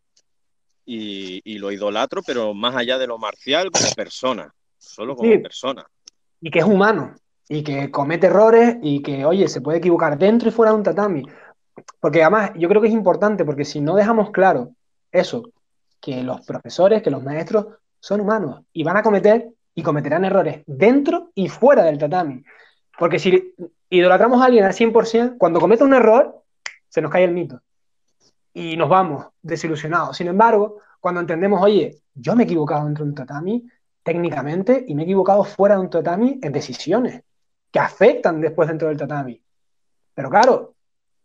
y, 0.86 1.58
lo 1.58 1.72
idolatro, 1.72 2.22
pero 2.26 2.54
más 2.54 2.76
allá 2.76 2.98
de 2.98 3.08
lo 3.08 3.18
marcial, 3.18 3.72
como 3.72 3.86
persona, 3.96 4.54
solo 4.78 5.16
como 5.16 5.30
persona. 5.42 5.86
Y 6.42 6.52
que 6.52 6.60
es 6.60 6.66
humano, 6.66 7.16
y 7.48 7.64
que 7.64 7.90
comete 7.92 8.28
errores, 8.28 8.78
y 8.82 9.02
que, 9.02 9.26
oye, 9.26 9.48
se 9.48 9.62
puede 9.62 9.78
equivocar 9.78 10.18
dentro 10.18 10.50
y 10.50 10.52
fuera 10.52 10.72
de 10.72 10.78
un 10.78 10.84
tatami. 10.84 11.24
Porque 12.00 12.22
además, 12.22 12.52
yo 12.56 12.68
creo 12.70 12.82
que 12.82 12.88
es 12.88 12.94
importante, 12.94 13.46
porque 13.46 13.66
si 13.66 13.82
no 13.82 13.96
dejamos 13.96 14.32
claro 14.32 14.72
eso, 15.12 15.44
que 16.02 16.22
los 16.22 16.46
profesores, 16.46 17.02
que 17.02 17.12
los 17.12 17.24
maestros 17.24 17.68
son 18.00 18.20
humanos 18.20 18.62
y 18.74 18.84
van 18.84 18.98
a 18.98 19.04
cometer 19.04 19.48
y 19.74 19.82
cometerán 19.82 20.26
errores 20.26 20.64
dentro 20.68 21.32
y 21.34 21.48
fuera 21.48 21.84
del 21.84 21.98
tatami. 21.98 22.44
Porque 23.00 23.20
si 23.20 23.54
idolatramos 23.90 24.42
a 24.42 24.46
alguien 24.46 24.66
al 24.66 24.74
100%, 24.74 25.38
cuando 25.38 25.62
comete 25.62 25.84
un 25.84 25.94
error, 25.94 26.44
se 26.90 27.02
nos 27.02 27.10
cae 27.10 27.24
el 27.24 27.32
mito 27.32 27.62
y 28.54 28.78
nos 28.78 28.90
vamos 28.90 29.26
desilusionados. 29.42 30.18
Sin 30.18 30.28
embargo, 30.28 30.80
cuando 31.00 31.22
entendemos, 31.22 31.62
oye, 31.62 32.02
yo 32.14 32.36
me 32.36 32.44
he 32.44 32.46
equivocado 32.46 32.86
dentro 32.86 33.04
de 33.04 33.10
un 33.10 33.16
tatami 33.16 33.68
técnicamente 34.04 34.86
y 34.88 34.96
me 34.96 35.04
he 35.04 35.06
equivocado 35.06 35.44
fuera 35.44 35.76
de 35.76 35.82
un 35.82 35.90
tatami 35.90 36.40
en 36.42 36.52
decisiones 36.52 37.24
que 37.72 37.80
afectan 37.80 38.40
después 38.40 38.68
dentro 38.68 38.88
del 38.88 38.98
tatami. 38.98 39.42
Pero 40.14 40.30
claro, 40.30 40.76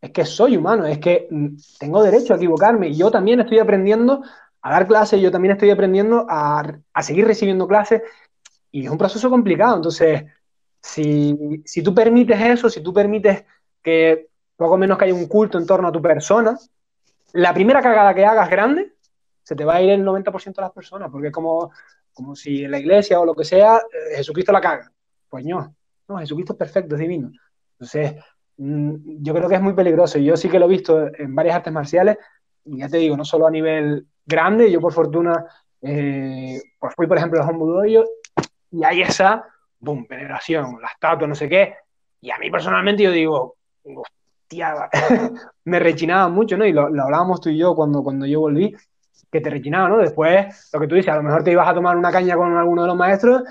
es 0.00 0.10
que 0.10 0.24
soy 0.24 0.56
humano, 0.56 0.86
es 0.86 0.98
que 0.98 1.28
mm, 1.30 1.56
tengo 1.78 2.02
derecho 2.02 2.32
a 2.32 2.36
equivocarme 2.36 2.94
yo 2.94 3.10
también 3.10 3.40
estoy 3.40 3.58
aprendiendo 3.58 4.22
a 4.62 4.70
dar 4.70 4.86
clases, 4.86 5.20
yo 5.20 5.30
también 5.30 5.52
estoy 5.52 5.70
aprendiendo 5.70 6.26
a, 6.28 6.80
a 6.92 7.02
seguir 7.02 7.26
recibiendo 7.26 7.68
clases 7.68 8.02
y 8.70 8.84
es 8.84 8.90
un 8.90 8.98
proceso 8.98 9.30
complicado. 9.30 9.76
Entonces, 9.76 10.24
si, 10.80 11.62
si 11.64 11.82
tú 11.82 11.94
permites 11.94 12.40
eso, 12.40 12.70
si 12.70 12.82
tú 12.82 12.92
permites 12.92 13.44
que 13.82 14.28
poco 14.56 14.76
menos 14.76 14.98
que 14.98 15.04
haya 15.04 15.14
un 15.14 15.26
culto 15.26 15.58
en 15.58 15.66
torno 15.66 15.88
a 15.88 15.92
tu 15.92 16.02
persona, 16.02 16.58
la 17.32 17.52
primera 17.54 17.82
cagada 17.82 18.14
que 18.14 18.24
hagas 18.24 18.50
grande, 18.50 18.94
se 19.42 19.56
te 19.56 19.64
va 19.64 19.76
a 19.76 19.82
ir 19.82 19.90
el 19.90 20.04
90% 20.04 20.54
de 20.54 20.62
las 20.62 20.72
personas, 20.72 21.10
porque 21.10 21.28
es 21.28 21.32
como, 21.32 21.72
como 22.12 22.36
si 22.36 22.64
en 22.64 22.70
la 22.70 22.78
iglesia 22.78 23.20
o 23.20 23.24
lo 23.24 23.34
que 23.34 23.44
sea, 23.44 23.78
eh, 23.78 24.16
Jesucristo 24.16 24.52
la 24.52 24.60
caga. 24.60 24.92
Pues 25.28 25.44
no, 25.44 25.74
no, 26.08 26.18
Jesucristo 26.18 26.52
es 26.54 26.58
perfecto, 26.58 26.94
es 26.94 27.00
divino. 27.00 27.30
Entonces, 27.72 28.16
mm, 28.56 29.22
yo 29.22 29.34
creo 29.34 29.48
que 29.48 29.54
es 29.54 29.62
muy 29.62 29.74
peligroso. 29.74 30.18
Yo 30.18 30.36
sí 30.36 30.48
que 30.48 30.58
lo 30.58 30.66
he 30.66 30.68
visto 30.68 31.06
en 31.14 31.34
varias 31.34 31.56
artes 31.56 31.72
marciales, 31.72 32.18
ya 32.64 32.88
te 32.88 32.98
digo, 32.98 33.16
no 33.16 33.24
solo 33.24 33.46
a 33.46 33.50
nivel 33.50 34.06
grande, 34.26 34.70
yo 34.70 34.80
por 34.80 34.92
fortuna, 34.92 35.46
eh, 35.80 36.60
pues 36.78 36.94
fui 36.94 37.06
por 37.06 37.16
ejemplo 37.16 37.42
a 37.42 37.46
Hombudoyo, 37.46 38.04
y 38.70 38.84
hay 38.84 39.02
esa, 39.02 39.44
boom, 39.78 40.06
veneración, 40.08 40.78
la 40.80 40.88
estatua, 40.88 41.26
no 41.26 41.34
sé 41.34 41.48
qué, 41.48 41.74
y 42.20 42.30
a 42.30 42.38
mí 42.38 42.50
personalmente 42.50 43.02
yo 43.02 43.10
digo, 43.10 43.56
me 45.64 45.78
rechinaba 45.78 46.28
mucho, 46.28 46.56
¿no? 46.56 46.64
Y 46.64 46.72
lo, 46.72 46.86
hablábamos 46.86 47.40
tú 47.40 47.50
y 47.50 47.58
yo 47.58 47.74
cuando, 47.74 48.02
cuando 48.02 48.26
yo 48.26 48.40
volví, 48.40 48.74
que 49.30 49.40
te 49.40 49.50
rechinaba, 49.50 49.88
¿no? 49.88 49.98
Después, 49.98 50.70
lo 50.72 50.80
que 50.80 50.86
tú 50.86 50.94
dices, 50.94 51.12
a 51.12 51.16
lo 51.16 51.22
mejor 51.22 51.44
te 51.44 51.52
ibas 51.52 51.68
a 51.68 51.74
tomar 51.74 51.96
una 51.96 52.10
caña 52.10 52.36
con 52.36 52.56
alguno 52.56 52.82
de 52.82 52.88
los 52.88 52.96
maestros 52.96 53.42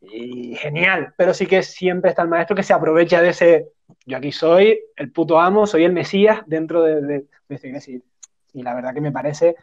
y 0.00 0.54
genial, 0.56 1.14
pero 1.16 1.32
sí 1.32 1.46
que 1.46 1.62
siempre 1.62 2.10
está 2.10 2.22
el 2.22 2.28
maestro 2.28 2.54
que 2.54 2.62
se 2.62 2.74
aprovecha 2.74 3.22
de 3.22 3.30
ese, 3.30 3.68
yo 4.04 4.18
aquí 4.18 4.32
soy 4.32 4.78
el 4.96 5.10
puto 5.10 5.40
amo, 5.40 5.66
soy 5.66 5.84
el 5.84 5.92
mesías 5.92 6.42
dentro 6.46 6.82
de, 6.82 7.00
de, 7.00 7.26
esta 7.48 7.66
iglesia. 7.66 8.00
Y 8.52 8.62
la 8.62 8.74
verdad 8.74 8.92
que 8.92 9.00
me 9.00 9.12
parece 9.12 9.56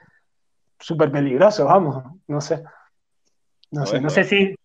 súper 0.80 1.12
peligroso, 1.12 1.66
vamos, 1.66 2.04
no 2.28 2.42
sé. 2.42 2.64
No 3.70 3.86
sé, 3.86 4.02
no 4.02 4.10
sé 4.10 4.26
si, 4.26 4.56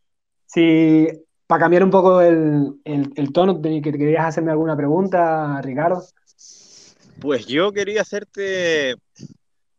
si 0.46 1.08
para 1.46 1.60
cambiar 1.60 1.84
un 1.84 1.90
poco 1.90 2.20
el, 2.20 2.80
tono, 3.32 3.60
que 3.62 3.80
querías 3.80 4.26
hacerme 4.26 4.50
alguna 4.50 4.76
pregunta, 4.76 5.60
Ricardo. 5.62 6.04
Pues 7.20 7.46
yo 7.46 7.72
quería 7.72 8.02
hacerte 8.02 8.96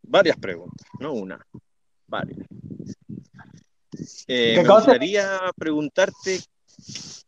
varias 0.01 0.37
preguntas, 0.37 0.87
no 0.99 1.13
una, 1.13 1.39
varias. 2.07 2.47
Eh, 4.27 4.61
me 4.61 4.67
gustaría 4.67 5.39
preguntarte 5.57 6.39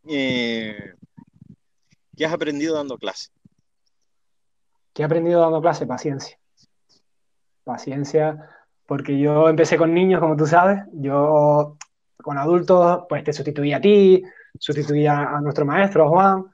eh, 0.07 0.93
qué 2.15 2.25
has 2.25 2.33
aprendido 2.33 2.75
dando 2.75 2.97
clase. 2.97 3.29
¿Qué 4.93 5.03
he 5.03 5.05
aprendido 5.05 5.41
dando 5.41 5.61
clase? 5.61 5.85
Paciencia. 5.85 6.37
Paciencia, 7.63 8.49
porque 8.85 9.19
yo 9.19 9.49
empecé 9.49 9.77
con 9.77 9.93
niños, 9.93 10.19
como 10.19 10.35
tú 10.35 10.45
sabes. 10.45 10.83
Yo 10.93 11.77
con 12.21 12.37
adultos, 12.37 13.03
pues 13.07 13.23
te 13.23 13.33
sustituía 13.33 13.77
a 13.77 13.81
ti, 13.81 14.21
sustituía 14.57 15.35
a 15.35 15.41
nuestro 15.41 15.65
maestro, 15.65 16.09
Juan, 16.09 16.45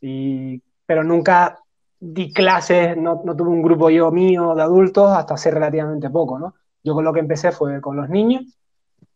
y, 0.00 0.60
pero 0.84 1.04
nunca 1.04 1.58
di 1.98 2.32
clases, 2.32 2.96
no, 2.96 3.22
no, 3.24 3.36
tuve 3.36 3.50
un 3.50 3.62
grupo 3.62 3.88
yo 3.88 4.10
mío 4.10 4.54
de 4.54 4.62
adultos 4.62 5.10
hasta 5.16 5.34
hace 5.34 5.50
relativamente 5.50 6.10
poco, 6.10 6.38
¿no? 6.38 6.54
Yo 6.82 6.94
con 6.94 7.04
lo 7.04 7.12
que 7.12 7.20
empecé 7.20 7.52
fue 7.52 7.80
con 7.80 7.96
los 7.96 8.08
niños. 8.08 8.42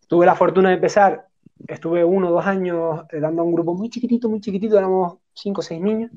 Tuve 0.07 0.25
la 0.25 0.37
fortuna 0.37 0.69
de 0.69 0.77
empezar, 0.77 1.27
estuve 1.67 2.05
uno 2.05 2.29
o 2.29 2.33
dos 2.33 2.47
años 2.47 3.05
eh, 3.11 3.19
dando 3.19 3.43
un 3.43 3.53
grupo 3.53 3.75
muy 3.75 3.91
chiquitito, 3.91 4.29
muy 4.29 4.41
chiquitito, 4.41 4.79
éramos 4.79 5.19
cinco 5.35 5.61
o 5.61 5.65
seis 5.65 5.81
niños. 5.81 6.13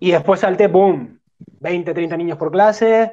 Y 0.00 0.12
después 0.12 0.40
salté, 0.40 0.68
¡boom! 0.68 1.18
20, 1.60 1.92
30 1.92 2.16
niños 2.16 2.38
por 2.38 2.50
clase, 2.50 3.12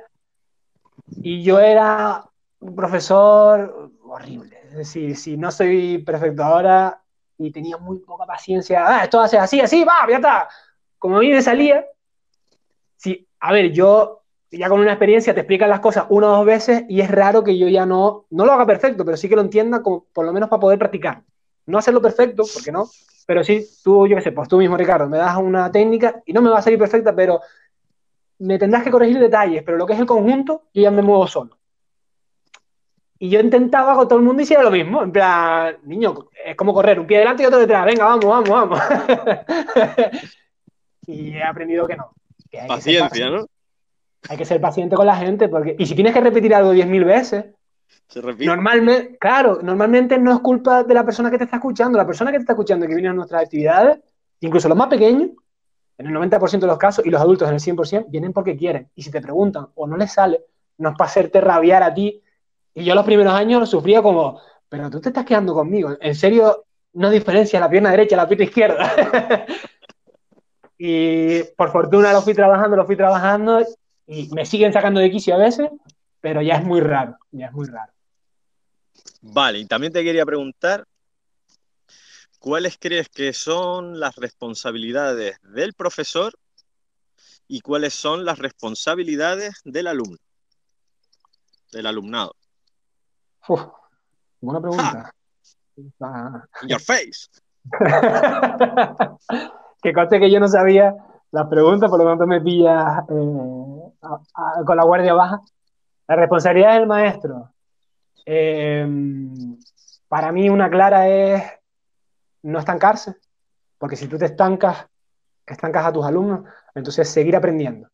Y 1.21 1.43
yo 1.43 1.59
era 1.59 2.23
un 2.59 2.75
profesor 2.75 3.91
horrible. 4.03 4.57
Es 4.75 4.79
decir, 4.79 5.15
si 5.15 5.37
no 5.37 5.51
soy 5.51 5.99
perfecto 5.99 6.43
ahora 6.43 7.01
y 7.37 7.49
tenía 7.49 7.77
muy 7.77 7.99
poca 7.99 8.25
paciencia, 8.25 8.83
ah, 8.85 9.05
esto 9.05 9.21
hace 9.21 9.37
así, 9.37 9.61
así, 9.61 9.85
va, 9.85 10.05
ya 10.09 10.17
está. 10.17 10.49
Como 10.99 11.15
a 11.15 11.19
mí 11.21 11.29
me 11.29 11.41
salía, 11.41 11.85
sí, 12.97 13.25
a 13.39 13.53
ver, 13.53 13.71
yo 13.71 14.23
ya 14.51 14.67
con 14.67 14.81
una 14.81 14.91
experiencia 14.91 15.33
te 15.33 15.39
explican 15.39 15.69
las 15.69 15.79
cosas 15.79 16.07
una 16.09 16.27
o 16.27 16.37
dos 16.37 16.45
veces 16.45 16.83
y 16.89 16.99
es 16.99 17.09
raro 17.09 17.41
que 17.41 17.57
yo 17.57 17.69
ya 17.69 17.85
no, 17.85 18.25
no 18.31 18.45
lo 18.45 18.51
haga 18.51 18.65
perfecto, 18.65 19.05
pero 19.05 19.15
sí 19.15 19.29
que 19.29 19.37
lo 19.37 19.43
entienda 19.43 19.81
como, 19.81 20.07
por 20.11 20.25
lo 20.25 20.33
menos 20.33 20.49
para 20.49 20.59
poder 20.59 20.77
practicar. 20.77 21.23
No 21.67 21.77
hacerlo 21.77 22.01
perfecto, 22.01 22.43
porque 22.53 22.73
no, 22.73 22.89
pero 23.25 23.45
sí, 23.45 23.65
tú, 23.81 24.05
yo 24.07 24.17
qué 24.17 24.23
sé, 24.23 24.33
pues 24.33 24.49
tú 24.49 24.57
mismo, 24.57 24.75
Ricardo, 24.75 25.07
me 25.07 25.19
das 25.19 25.37
una 25.37 25.71
técnica 25.71 26.21
y 26.25 26.33
no 26.33 26.41
me 26.41 26.49
va 26.49 26.59
a 26.59 26.61
salir 26.61 26.77
perfecta, 26.77 27.15
pero 27.15 27.39
me 28.39 28.59
tendrás 28.59 28.83
que 28.83 28.91
corregir 28.91 29.19
detalles, 29.19 29.63
pero 29.63 29.77
lo 29.77 29.85
que 29.85 29.93
es 29.93 29.99
el 29.99 30.05
conjunto, 30.05 30.63
yo 30.73 30.81
ya 30.81 30.91
me 30.91 31.01
muevo 31.01 31.27
solo. 31.27 31.57
Y 33.17 33.29
yo 33.29 33.39
intentaba 33.39 33.95
con 33.95 34.07
todo 34.07 34.19
el 34.19 34.25
mundo 34.25 34.41
hiciera 34.41 34.61
lo 34.61 34.71
mismo, 34.71 35.01
en 35.01 35.11
plan, 35.11 35.77
niño, 35.83 36.27
es 36.45 36.55
como 36.55 36.73
correr, 36.73 36.99
un 36.99 37.07
pie 37.07 37.19
delante 37.19 37.43
y 37.43 37.45
otro 37.45 37.59
detrás, 37.59 37.85
venga, 37.85 38.05
vamos, 38.05 38.25
vamos, 38.25 38.49
vamos. 38.49 38.79
y 41.07 41.29
he 41.29 41.43
aprendido 41.43 41.87
que 41.87 41.95
no. 41.95 42.11
Paciencia, 42.67 43.29
¿no? 43.29 43.45
Hay 44.27 44.37
que 44.37 44.45
ser 44.45 44.59
paciente 44.59 44.95
con 44.95 45.05
la 45.05 45.15
gente, 45.15 45.47
porque, 45.47 45.75
y 45.77 45.85
si 45.85 45.95
tienes 45.95 46.13
que 46.13 46.21
repetir 46.21 46.53
algo 46.53 46.73
10.000 46.73 47.05
veces, 47.05 47.45
se 48.07 48.21
repite. 48.21 48.45
Normalmente, 48.45 49.17
claro, 49.17 49.59
normalmente 49.61 50.17
no 50.17 50.33
es 50.33 50.39
culpa 50.39 50.83
de 50.83 50.93
la 50.93 51.03
persona 51.03 51.31
que 51.31 51.37
te 51.37 51.45
está 51.45 51.57
escuchando. 51.57 51.97
La 51.97 52.05
persona 52.05 52.31
que 52.31 52.37
te 52.37 52.41
está 52.41 52.53
escuchando 52.53 52.85
y 52.85 52.89
que 52.89 52.95
viene 52.95 53.09
a 53.09 53.13
nuestras 53.13 53.43
actividades, 53.43 53.99
incluso 54.41 54.69
los 54.69 54.77
más 54.77 54.87
pequeños, 54.87 55.31
en 55.97 56.07
el 56.07 56.13
90% 56.13 56.59
de 56.59 56.67
los 56.67 56.77
casos, 56.77 57.05
y 57.05 57.09
los 57.09 57.21
adultos 57.21 57.47
en 57.47 57.55
el 57.55 57.59
100%, 57.59 58.05
vienen 58.09 58.33
porque 58.33 58.55
quieren. 58.55 58.89
Y 58.95 59.03
si 59.03 59.11
te 59.11 59.21
preguntan 59.21 59.67
o 59.75 59.87
no 59.87 59.97
les 59.97 60.11
sale, 60.11 60.41
no 60.77 60.89
es 60.89 60.97
para 60.97 61.09
hacerte 61.09 61.41
rabiar 61.41 61.83
a 61.83 61.93
ti. 61.93 62.21
Y 62.75 62.83
yo 62.83 62.93
los 62.93 63.05
primeros 63.05 63.33
años 63.33 63.61
lo 63.61 63.65
sufría 63.65 64.01
como, 64.01 64.41
pero 64.67 64.89
tú 64.89 64.99
te 64.99 65.09
estás 65.09 65.25
quedando 65.25 65.53
conmigo. 65.53 65.97
En 66.01 66.13
serio, 66.13 66.65
no 66.93 67.09
diferencia 67.09 67.59
la 67.59 67.69
pierna 67.69 67.89
derecha 67.89 68.15
y 68.15 68.17
la 68.17 68.27
pierna 68.27 68.45
izquierda. 68.45 69.45
y 70.77 71.43
por 71.55 71.71
fortuna 71.71 72.11
lo 72.11 72.21
fui 72.21 72.33
trabajando, 72.33 72.75
lo 72.75 72.85
fui 72.85 72.97
trabajando 72.97 73.65
y 74.05 74.27
me 74.33 74.45
siguen 74.45 74.73
sacando 74.73 74.99
de 74.99 75.09
quicio 75.09 75.35
a 75.35 75.37
veces, 75.37 75.69
pero 76.19 76.41
ya 76.41 76.55
es 76.55 76.65
muy 76.65 76.81
raro, 76.81 77.17
ya 77.31 77.47
es 77.47 77.53
muy 77.53 77.65
raro. 77.65 77.93
Vale, 79.21 79.59
y 79.59 79.65
también 79.65 79.93
te 79.93 80.03
quería 80.03 80.25
preguntar, 80.25 80.85
¿cuáles 82.39 82.77
crees 82.77 83.07
que 83.07 83.31
son 83.31 84.01
las 84.01 84.17
responsabilidades 84.17 85.37
del 85.43 85.73
profesor 85.73 86.37
y 87.47 87.61
cuáles 87.61 87.93
son 87.93 88.25
las 88.25 88.37
responsabilidades 88.37 89.61
del 89.63 89.87
alumno, 89.87 90.17
del 91.71 91.85
alumnado? 91.85 92.35
Buena 94.41 94.61
pregunta. 94.61 95.11
In 95.77 95.91
your 96.67 96.81
face. 96.81 97.29
que 99.81 99.93
conste 99.93 100.19
que 100.19 100.31
yo 100.31 100.39
no 100.39 100.47
sabía 100.47 100.95
las 101.31 101.47
preguntas, 101.47 101.89
por 101.89 101.99
lo 101.99 102.05
tanto 102.05 102.27
me 102.27 102.41
pilla 102.41 103.05
eh, 103.09 103.91
con 104.65 104.77
la 104.77 104.83
guardia 104.83 105.13
baja. 105.13 105.41
La 106.07 106.15
responsabilidad 106.15 106.75
del 106.75 106.87
maestro. 106.87 107.51
Eh, 108.25 108.87
para 110.07 110.31
mí 110.31 110.49
una 110.49 110.69
clara 110.69 111.07
es 111.09 111.43
no 112.43 112.59
estancarse, 112.59 113.15
porque 113.77 113.95
si 113.95 114.07
tú 114.07 114.17
te 114.17 114.25
estancas, 114.25 114.87
estancas 115.45 115.85
a 115.85 115.91
tus 115.91 116.05
alumnos, 116.05 116.41
entonces 116.73 117.09
seguir 117.09 117.35
aprendiendo, 117.35 117.89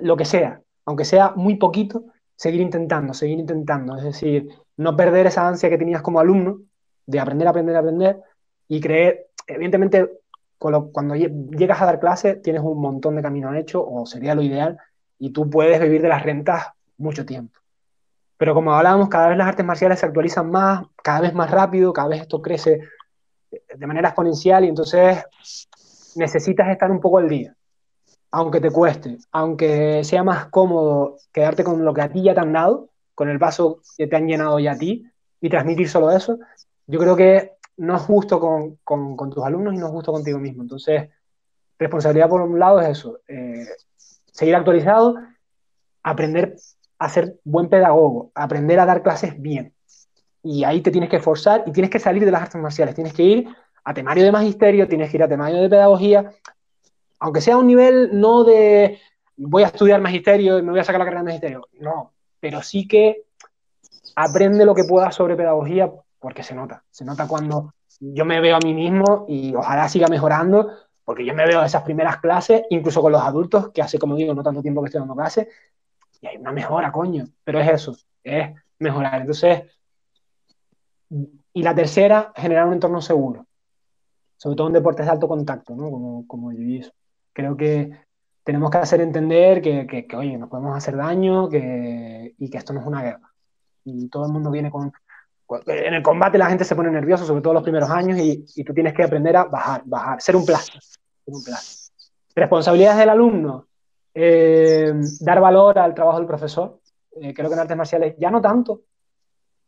lo 0.00 0.16
que 0.16 0.24
sea, 0.24 0.60
aunque 0.84 1.04
sea 1.04 1.32
muy 1.34 1.56
poquito, 1.56 2.04
seguir 2.40 2.62
intentando, 2.62 3.12
seguir 3.12 3.38
intentando, 3.38 3.98
es 3.98 4.02
decir, 4.02 4.48
no 4.78 4.96
perder 4.96 5.26
esa 5.26 5.46
ansia 5.46 5.68
que 5.68 5.76
tenías 5.76 6.00
como 6.00 6.20
alumno 6.20 6.62
de 7.04 7.20
aprender, 7.20 7.46
aprender, 7.46 7.76
aprender 7.76 8.20
y 8.66 8.80
creer, 8.80 9.26
evidentemente, 9.46 10.10
cuando 10.56 11.14
llegas 11.14 11.82
a 11.82 11.84
dar 11.84 12.00
clase 12.00 12.36
tienes 12.36 12.62
un 12.62 12.80
montón 12.80 13.16
de 13.16 13.20
camino 13.20 13.54
hecho, 13.54 13.86
o 13.86 14.06
sería 14.06 14.34
lo 14.34 14.40
ideal, 14.40 14.78
y 15.18 15.34
tú 15.34 15.50
puedes 15.50 15.78
vivir 15.82 16.00
de 16.00 16.08
las 16.08 16.22
rentas 16.22 16.68
mucho 16.96 17.26
tiempo. 17.26 17.60
Pero 18.38 18.54
como 18.54 18.72
hablábamos, 18.72 19.10
cada 19.10 19.28
vez 19.28 19.36
las 19.36 19.48
artes 19.48 19.66
marciales 19.66 19.98
se 19.98 20.06
actualizan 20.06 20.50
más, 20.50 20.86
cada 21.02 21.20
vez 21.20 21.34
más 21.34 21.50
rápido, 21.50 21.92
cada 21.92 22.08
vez 22.08 22.22
esto 22.22 22.40
crece 22.40 22.80
de 23.50 23.86
manera 23.86 24.08
exponencial 24.08 24.64
y 24.64 24.68
entonces 24.68 25.22
necesitas 26.16 26.70
estar 26.70 26.90
un 26.90 27.00
poco 27.00 27.18
al 27.18 27.28
día. 27.28 27.54
Aunque 28.32 28.60
te 28.60 28.70
cueste, 28.70 29.18
aunque 29.32 30.04
sea 30.04 30.22
más 30.22 30.46
cómodo 30.46 31.16
quedarte 31.32 31.64
con 31.64 31.84
lo 31.84 31.92
que 31.92 32.02
a 32.02 32.12
ti 32.12 32.22
ya 32.22 32.34
te 32.34 32.40
han 32.40 32.52
dado, 32.52 32.90
con 33.14 33.28
el 33.28 33.38
vaso 33.38 33.80
que 33.96 34.06
te 34.06 34.16
han 34.16 34.26
llenado 34.26 34.58
ya 34.58 34.72
a 34.72 34.78
ti 34.78 35.04
y 35.40 35.48
transmitir 35.48 35.88
solo 35.88 36.10
eso, 36.10 36.38
yo 36.86 36.98
creo 36.98 37.16
que 37.16 37.52
no 37.76 37.96
es 37.96 38.02
justo 38.02 38.38
con, 38.38 39.30
tus 39.30 39.44
alumnos 39.44 39.74
y 39.74 39.78
no 39.78 39.86
es 39.86 39.92
justo 39.92 40.12
contigo 40.12 40.38
mismo. 40.38 40.62
Entonces, 40.62 41.08
responsabilidad 41.78 42.28
por 42.28 42.42
un 42.42 42.58
lado 42.58 42.80
es 42.80 42.88
eso, 42.88 43.18
eh, 43.26 43.66
seguir 44.32 44.54
actualizado, 44.54 45.16
aprender 46.02 46.56
a 46.98 47.08
ser 47.08 47.38
buen 47.44 47.68
pedagogo, 47.68 48.30
aprender 48.34 48.78
a 48.80 48.86
dar 48.86 49.02
clases 49.02 49.40
bien. 49.40 49.74
Y 50.42 50.64
ahí 50.64 50.80
te 50.82 50.90
tienes 50.90 51.10
que 51.10 51.16
esforzar 51.16 51.64
y 51.66 51.72
tienes 51.72 51.90
que 51.90 51.98
salir 51.98 52.24
de 52.24 52.30
las 52.30 52.42
artes 52.42 52.60
marciales, 52.60 52.94
tienes 52.94 53.12
que 53.12 53.22
ir 53.22 53.48
a 53.84 53.94
temario 53.94 54.24
de 54.24 54.32
magisterio, 54.32 54.88
tienes 54.88 55.10
que 55.10 55.16
ir 55.16 55.22
a 55.22 55.28
temario 55.28 55.60
de 55.60 55.68
pedagogía, 55.68 56.30
aunque 57.20 57.40
sea 57.40 57.56
un 57.56 57.66
nivel 57.66 58.10
no 58.18 58.44
de 58.44 58.98
voy 59.36 59.62
a 59.62 59.66
estudiar 59.66 60.00
magisterio 60.00 60.58
y 60.58 60.62
me 60.62 60.70
voy 60.70 60.80
a 60.80 60.84
sacar 60.84 60.98
la 60.98 61.04
carrera 61.04 61.22
de 61.22 61.26
magisterio, 61.26 61.68
no, 61.78 62.12
pero 62.40 62.62
sí 62.62 62.88
que 62.88 63.24
aprende 64.16 64.64
lo 64.64 64.74
que 64.74 64.84
puedas 64.84 65.14
sobre 65.14 65.36
pedagogía 65.36 65.90
porque 66.18 66.42
se 66.42 66.54
nota, 66.54 66.84
se 66.90 67.04
nota 67.04 67.26
cuando 67.26 67.74
yo 68.00 68.24
me 68.24 68.40
veo 68.40 68.56
a 68.56 68.60
mí 68.60 68.74
mismo 68.74 69.26
y 69.28 69.54
ojalá 69.54 69.88
siga 69.88 70.08
mejorando, 70.08 70.70
porque 71.04 71.24
yo 71.24 71.34
me 71.34 71.46
veo 71.46 71.62
esas 71.62 71.82
primeras 71.82 72.18
clases, 72.18 72.62
incluso 72.70 73.02
con 73.02 73.12
los 73.12 73.22
adultos, 73.22 73.70
que 73.72 73.82
hace, 73.82 73.98
como 73.98 74.16
digo, 74.16 74.34
no 74.34 74.42
tanto 74.42 74.62
tiempo 74.62 74.80
que 74.80 74.86
estoy 74.86 75.00
dando 75.00 75.14
clases, 75.14 75.48
y 76.20 76.26
hay 76.26 76.36
una 76.36 76.52
mejora, 76.52 76.92
coño, 76.92 77.26
pero 77.44 77.60
es 77.60 77.68
eso, 77.68 77.96
es 78.22 78.54
mejorar. 78.78 79.20
Entonces, 79.20 79.64
y 81.52 81.62
la 81.62 81.74
tercera, 81.74 82.32
generar 82.36 82.66
un 82.66 82.74
entorno 82.74 83.00
seguro, 83.00 83.46
sobre 84.36 84.56
todo 84.56 84.68
en 84.68 84.74
deportes 84.74 85.06
de 85.06 85.12
alto 85.12 85.28
contacto, 85.28 85.74
¿no? 85.74 85.90
Como, 85.90 86.26
como 86.26 86.50
el 86.50 86.58
Creo 87.32 87.56
que 87.56 87.90
tenemos 88.44 88.70
que 88.70 88.78
hacer 88.78 89.00
entender 89.00 89.62
que, 89.62 89.86
que, 89.86 90.16
oye, 90.16 90.36
nos 90.36 90.48
podemos 90.48 90.76
hacer 90.76 90.96
daño 90.96 91.48
que, 91.48 92.34
y 92.36 92.50
que 92.50 92.58
esto 92.58 92.72
no 92.72 92.80
es 92.80 92.86
una 92.86 93.02
guerra. 93.02 93.32
Y 93.84 94.08
todo 94.08 94.26
el 94.26 94.32
mundo 94.32 94.50
viene 94.50 94.70
con... 94.70 94.92
En 95.66 95.94
el 95.94 96.02
combate 96.02 96.38
la 96.38 96.46
gente 96.46 96.64
se 96.64 96.76
pone 96.76 96.90
nerviosa, 96.90 97.24
sobre 97.24 97.42
todo 97.42 97.54
los 97.54 97.62
primeros 97.62 97.90
años, 97.90 98.18
y, 98.18 98.44
y 98.54 98.64
tú 98.64 98.72
tienes 98.72 98.94
que 98.94 99.02
aprender 99.02 99.36
a 99.36 99.44
bajar, 99.44 99.82
bajar, 99.84 100.20
ser 100.20 100.36
un 100.36 100.46
plástico. 100.46 100.78
Ser 100.80 101.34
un 101.34 101.42
plástico. 101.42 101.96
Responsabilidades 102.34 102.98
del 102.98 103.08
alumno, 103.08 103.66
eh, 104.14 104.92
dar 105.20 105.40
valor 105.40 105.78
al 105.78 105.94
trabajo 105.94 106.18
del 106.18 106.26
profesor. 106.26 106.80
Eh, 107.20 107.34
creo 107.34 107.48
que 107.48 107.54
en 107.54 107.60
artes 107.60 107.76
marciales 107.76 108.14
ya 108.18 108.30
no 108.30 108.40
tanto, 108.40 108.82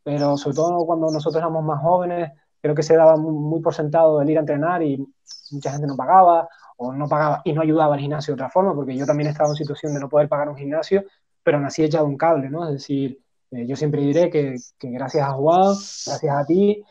pero 0.03 0.37
sobre 0.37 0.55
todo 0.55 0.85
cuando 0.85 1.11
nosotros 1.11 1.41
éramos 1.41 1.63
más 1.63 1.81
jóvenes, 1.81 2.31
creo 2.61 2.73
que 2.73 2.83
se 2.83 2.95
daba 2.95 3.17
muy, 3.17 3.61
por 3.61 3.73
sentado 3.73 4.21
el 4.21 4.29
ir 4.29 4.37
a 4.37 4.41
entrenar 4.41 4.81
y 4.81 5.05
mucha 5.51 5.71
gente 5.71 5.87
no 5.87 5.97
pagaba 5.97 6.47
no 6.91 7.07
pagaba 7.07 7.41
y 7.45 7.53
no 7.53 7.61
ayudaba 7.61 7.93
al 7.93 8.01
gimnasio 8.01 8.33
de 8.33 8.41
otra 8.41 8.49
forma, 8.49 8.73
porque 8.75 8.95
yo 8.95 9.05
también 9.05 9.27
he 9.27 9.31
estado 9.31 9.51
en 9.51 9.55
situación 9.55 9.93
de 9.93 9.99
no 9.99 10.09
poder 10.09 10.27
pagar 10.27 10.49
un 10.49 10.57
gimnasio, 10.57 11.03
pero 11.43 11.59
nací 11.59 11.83
echado 11.83 12.05
un 12.05 12.17
cable, 12.17 12.49
¿no? 12.49 12.67
Es 12.67 12.73
decir, 12.73 13.19
eh, 13.51 13.65
yo 13.67 13.75
siempre 13.75 14.01
diré 14.01 14.29
que, 14.29 14.55
gracias 14.81 15.27
a 15.27 15.31
Juan, 15.33 15.75
gracias 16.05 16.35
a 16.35 16.45
ti, 16.45 16.83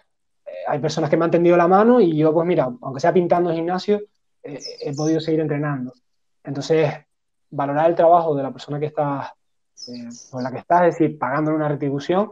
hay 0.66 0.78
personas 0.78 1.10
que 1.10 1.16
me 1.16 1.24
han 1.24 1.30
tendido 1.30 1.56
la 1.56 1.68
mano 1.68 2.00
y 2.00 2.16
yo, 2.16 2.32
pues 2.32 2.46
mira, 2.46 2.70
aunque 2.80 3.00
sea 3.00 3.12
pintando 3.12 3.50
el 3.50 3.56
gimnasio, 3.56 4.00
he 4.42 4.94
podido 4.94 5.20
seguir 5.20 5.40
entrenando. 5.40 5.92
Entonces, 6.44 6.92
valorar 7.50 7.90
el 7.90 7.94
trabajo 7.94 8.34
de 8.34 8.42
la 8.42 8.50
persona 8.50 8.80
que 8.80 8.86
está, 8.86 9.34
eh, 9.88 10.08
con 10.30 10.42
la 10.42 10.50
que 10.50 10.58
estás, 10.58 10.88
es 10.88 10.98
decir, 10.98 11.18
pagándole 11.18 11.56
una 11.56 11.68
retribución. 11.68 12.30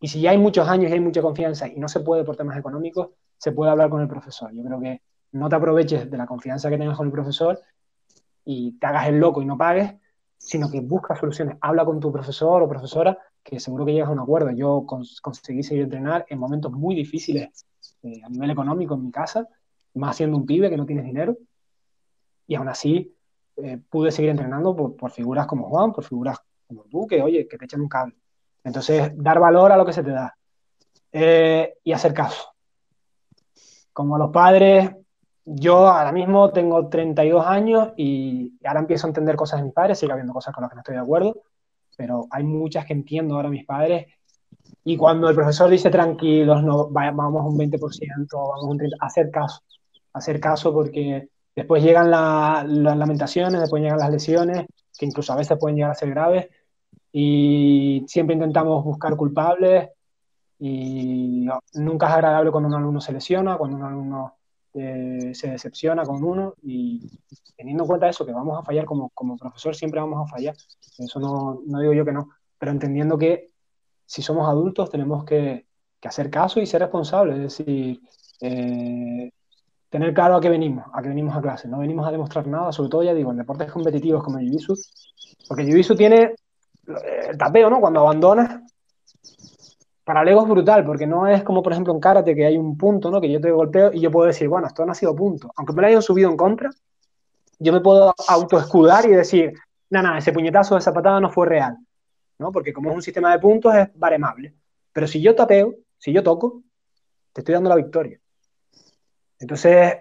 Y 0.00 0.08
si 0.08 0.20
ya 0.20 0.30
hay 0.30 0.38
muchos 0.38 0.68
años 0.68 0.90
y 0.90 0.94
hay 0.94 1.00
mucha 1.00 1.22
confianza 1.22 1.66
y 1.66 1.80
no 1.80 1.88
se 1.88 2.00
puede 2.00 2.24
por 2.24 2.36
temas 2.36 2.56
económicos, 2.56 3.08
se 3.36 3.52
puede 3.52 3.72
hablar 3.72 3.90
con 3.90 4.00
el 4.00 4.08
profesor. 4.08 4.52
Yo 4.52 4.62
creo 4.62 4.80
que 4.80 5.02
no 5.32 5.48
te 5.48 5.56
aproveches 5.56 6.10
de 6.10 6.16
la 6.16 6.26
confianza 6.26 6.70
que 6.70 6.78
tengas 6.78 6.96
con 6.96 7.06
el 7.06 7.12
profesor 7.12 7.60
y 8.44 8.72
te 8.72 8.86
hagas 8.86 9.08
el 9.08 9.18
loco 9.18 9.42
y 9.42 9.44
no 9.44 9.58
pagues, 9.58 9.94
sino 10.38 10.70
que 10.70 10.80
buscas 10.80 11.18
soluciones. 11.18 11.56
Habla 11.60 11.84
con 11.84 12.00
tu 12.00 12.10
profesor 12.12 12.62
o 12.62 12.68
profesora, 12.68 13.18
que 13.42 13.60
seguro 13.60 13.84
que 13.84 13.92
llegas 13.92 14.08
a 14.08 14.12
un 14.12 14.20
acuerdo. 14.20 14.50
Yo 14.50 14.86
conseguí 14.86 15.62
seguir 15.62 15.84
entrenar 15.84 16.24
en 16.28 16.38
momentos 16.38 16.72
muy 16.72 16.94
difíciles 16.94 17.66
eh, 18.02 18.22
a 18.24 18.28
nivel 18.28 18.50
económico 18.50 18.94
en 18.94 19.04
mi 19.04 19.10
casa, 19.10 19.46
más 19.94 20.16
siendo 20.16 20.36
un 20.36 20.46
pibe 20.46 20.70
que 20.70 20.76
no 20.76 20.86
tienes 20.86 21.04
dinero. 21.04 21.36
Y 22.46 22.54
aún 22.54 22.68
así 22.68 23.14
eh, 23.56 23.78
pude 23.90 24.12
seguir 24.12 24.30
entrenando 24.30 24.74
por, 24.74 25.10
figuras 25.10 25.46
como 25.46 25.68
Juan, 25.68 25.92
por 25.92 26.04
figuras 26.04 26.38
como 26.66 26.84
tú, 26.84 27.06
que 27.06 27.20
oye, 27.22 27.46
que 27.48 27.58
te 27.58 27.64
echan 27.64 27.80
un 27.80 27.88
cable. 27.88 28.14
Entonces, 28.64 29.12
dar 29.16 29.40
valor 29.40 29.72
a 29.72 29.76
lo 29.76 29.84
que 29.84 29.92
se 29.92 30.02
te 30.02 30.10
da 30.10 30.36
eh, 31.12 31.74
y 31.82 31.92
hacer 31.92 32.14
caso. 32.14 32.54
Como 33.92 34.16
los 34.16 34.30
padres, 34.30 34.94
yo 35.50 35.88
ahora 35.88 36.12
mismo 36.12 36.50
tengo 36.50 36.88
32 36.88 37.46
años 37.46 37.92
y 37.96 38.58
ahora 38.64 38.80
empiezo 38.80 39.06
a 39.06 39.10
entender 39.10 39.36
cosas 39.36 39.60
de 39.60 39.64
mis 39.64 39.74
padres, 39.74 39.98
sigue 39.98 40.12
habiendo 40.12 40.34
cosas 40.34 40.54
con 40.54 40.62
las 40.62 40.70
que 40.70 40.76
no 40.76 40.80
estoy 40.80 40.94
de 40.96 41.00
acuerdo, 41.00 41.42
pero 41.96 42.26
hay 42.30 42.44
muchas 42.44 42.84
que 42.84 42.92
entiendo 42.92 43.34
ahora 43.34 43.48
mis 43.48 43.64
padres. 43.64 44.06
Y 44.84 44.96
cuando 44.96 45.28
el 45.28 45.34
profesor 45.34 45.70
dice 45.70 45.90
tranquilos, 45.90 46.62
no, 46.62 46.88
vamos 46.90 47.46
un 47.46 47.58
20%, 47.58 47.78
vamos 48.32 48.64
un 48.64 48.78
30%, 48.78 48.90
hacer 49.00 49.30
caso, 49.30 49.60
hacer 50.12 50.38
caso 50.38 50.72
porque 50.72 51.28
después 51.56 51.82
llegan 51.82 52.10
las 52.10 52.66
lamentaciones, 52.66 53.60
después 53.60 53.82
llegan 53.82 53.98
las 53.98 54.10
lesiones, 54.10 54.66
que 54.98 55.06
incluso 55.06 55.32
a 55.32 55.36
veces 55.36 55.58
pueden 55.58 55.76
llegar 55.76 55.92
a 55.92 55.94
ser 55.94 56.10
graves, 56.10 56.48
y 57.10 58.04
siempre 58.06 58.34
intentamos 58.34 58.84
buscar 58.84 59.16
culpables 59.16 59.88
y 60.58 61.48
nunca 61.74 62.08
es 62.08 62.12
agradable 62.12 62.50
cuando 62.50 62.68
un 62.68 62.74
alumno 62.74 63.00
se 63.00 63.12
lesiona, 63.12 63.56
cuando 63.56 63.76
un 63.76 63.84
alumno 63.84 64.37
eh, 64.74 65.32
se 65.34 65.50
decepciona 65.50 66.04
con 66.04 66.22
uno 66.22 66.54
y 66.62 67.08
teniendo 67.56 67.84
en 67.84 67.88
cuenta 67.88 68.08
eso, 68.08 68.24
que 68.24 68.32
vamos 68.32 68.58
a 68.58 68.62
fallar 68.62 68.84
como, 68.84 69.10
como 69.10 69.36
profesor, 69.36 69.74
siempre 69.74 70.00
vamos 70.00 70.26
a 70.26 70.30
fallar. 70.30 70.54
Eso 70.98 71.20
no, 71.20 71.60
no, 71.66 71.80
digo 71.80 71.92
yo 71.92 72.04
que 72.04 72.12
no, 72.12 72.30
pero 72.58 72.72
entendiendo 72.72 73.18
que 73.18 73.50
si 74.06 74.22
somos 74.22 74.48
adultos 74.48 74.90
tenemos 74.90 75.24
que, 75.24 75.66
que 76.00 76.08
hacer 76.08 76.30
caso 76.30 76.60
y 76.60 76.66
ser 76.66 76.82
responsables, 76.82 77.36
es 77.36 77.42
decir, 77.42 78.00
eh, 78.40 79.30
tener 79.88 80.14
claro 80.14 80.36
a 80.36 80.40
qué 80.40 80.48
venimos, 80.48 80.84
a 80.92 81.02
qué 81.02 81.08
venimos 81.08 81.36
a 81.36 81.40
clase. 81.40 81.68
No 81.68 81.78
venimos 81.78 82.06
a 82.06 82.12
demostrar 82.12 82.46
nada, 82.46 82.72
sobre 82.72 82.90
todo 82.90 83.02
ya 83.02 83.14
digo, 83.14 83.30
en 83.30 83.38
deportes 83.38 83.72
competitivos 83.72 84.22
como 84.22 84.38
el 84.38 84.50
jiu 84.50 84.76
porque 85.48 85.62
el 85.62 85.82
jiu 85.82 85.96
tiene 85.96 86.34
el 87.28 87.38
tapeo, 87.38 87.70
¿no? 87.70 87.80
Cuando 87.80 88.00
abandonas, 88.00 88.60
para 90.08 90.22
el 90.22 90.28
ego 90.28 90.40
es 90.40 90.48
brutal, 90.48 90.86
porque 90.86 91.06
no 91.06 91.26
es 91.26 91.42
como, 91.42 91.62
por 91.62 91.70
ejemplo, 91.70 91.92
en 91.92 92.00
karate, 92.00 92.34
que 92.34 92.46
hay 92.46 92.56
un 92.56 92.78
punto, 92.78 93.10
¿no? 93.10 93.20
Que 93.20 93.30
yo 93.30 93.42
te 93.42 93.50
golpeo 93.50 93.92
y 93.92 94.00
yo 94.00 94.10
puedo 94.10 94.26
decir, 94.26 94.48
bueno, 94.48 94.66
esto 94.66 94.86
no 94.86 94.92
ha 94.92 94.94
sido 94.94 95.14
punto. 95.14 95.52
Aunque 95.54 95.74
me 95.74 95.82
lo 95.82 95.88
hayan 95.88 96.00
subido 96.00 96.30
en 96.30 96.36
contra, 96.38 96.70
yo 97.58 97.74
me 97.74 97.82
puedo 97.82 98.14
autoescudar 98.26 99.04
y 99.04 99.10
decir, 99.10 99.52
no, 99.90 100.02
no, 100.02 100.16
ese 100.16 100.32
puñetazo, 100.32 100.78
esa 100.78 100.94
patada 100.94 101.20
no 101.20 101.28
fue 101.28 101.46
real, 101.46 101.76
¿no? 102.38 102.50
Porque 102.50 102.72
como 102.72 102.88
es 102.88 102.96
un 102.96 103.02
sistema 103.02 103.32
de 103.32 103.38
puntos, 103.38 103.74
es 103.74 103.90
baremable. 103.96 104.54
Pero 104.94 105.06
si 105.06 105.20
yo 105.20 105.34
tapeo, 105.34 105.74
si 105.98 106.10
yo 106.10 106.22
toco, 106.22 106.62
te 107.34 107.42
estoy 107.42 107.52
dando 107.52 107.68
la 107.68 107.76
victoria. 107.76 108.18
Entonces, 109.38 109.92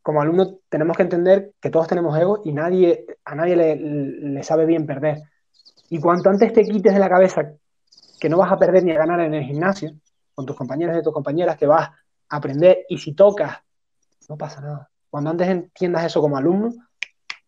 como 0.00 0.22
alumno, 0.22 0.60
tenemos 0.68 0.96
que 0.96 1.02
entender 1.02 1.54
que 1.60 1.70
todos 1.70 1.88
tenemos 1.88 2.16
ego 2.16 2.42
y 2.44 2.52
nadie, 2.52 3.04
a 3.24 3.34
nadie 3.34 3.56
le, 3.56 3.74
le 3.74 4.42
sabe 4.44 4.64
bien 4.64 4.86
perder. 4.86 5.22
Y 5.90 5.98
cuanto 5.98 6.30
antes 6.30 6.52
te 6.52 6.62
quites 6.62 6.94
de 6.94 7.00
la 7.00 7.08
cabeza 7.08 7.50
que 8.18 8.28
no 8.28 8.38
vas 8.38 8.52
a 8.52 8.58
perder 8.58 8.84
ni 8.84 8.92
a 8.92 8.98
ganar 8.98 9.20
en 9.20 9.34
el 9.34 9.44
gimnasio, 9.44 9.92
con 10.34 10.46
tus 10.46 10.56
compañeros 10.56 10.96
y 10.98 11.02
tus 11.02 11.12
compañeras, 11.12 11.56
que 11.56 11.66
vas 11.66 11.88
a 12.28 12.36
aprender 12.36 12.86
y 12.88 12.98
si 12.98 13.12
tocas, 13.14 13.58
no 14.28 14.36
pasa 14.36 14.60
nada. 14.60 14.90
Cuando 15.10 15.30
antes 15.30 15.48
entiendas 15.48 16.04
eso 16.04 16.20
como 16.20 16.36
alumno, 16.36 16.72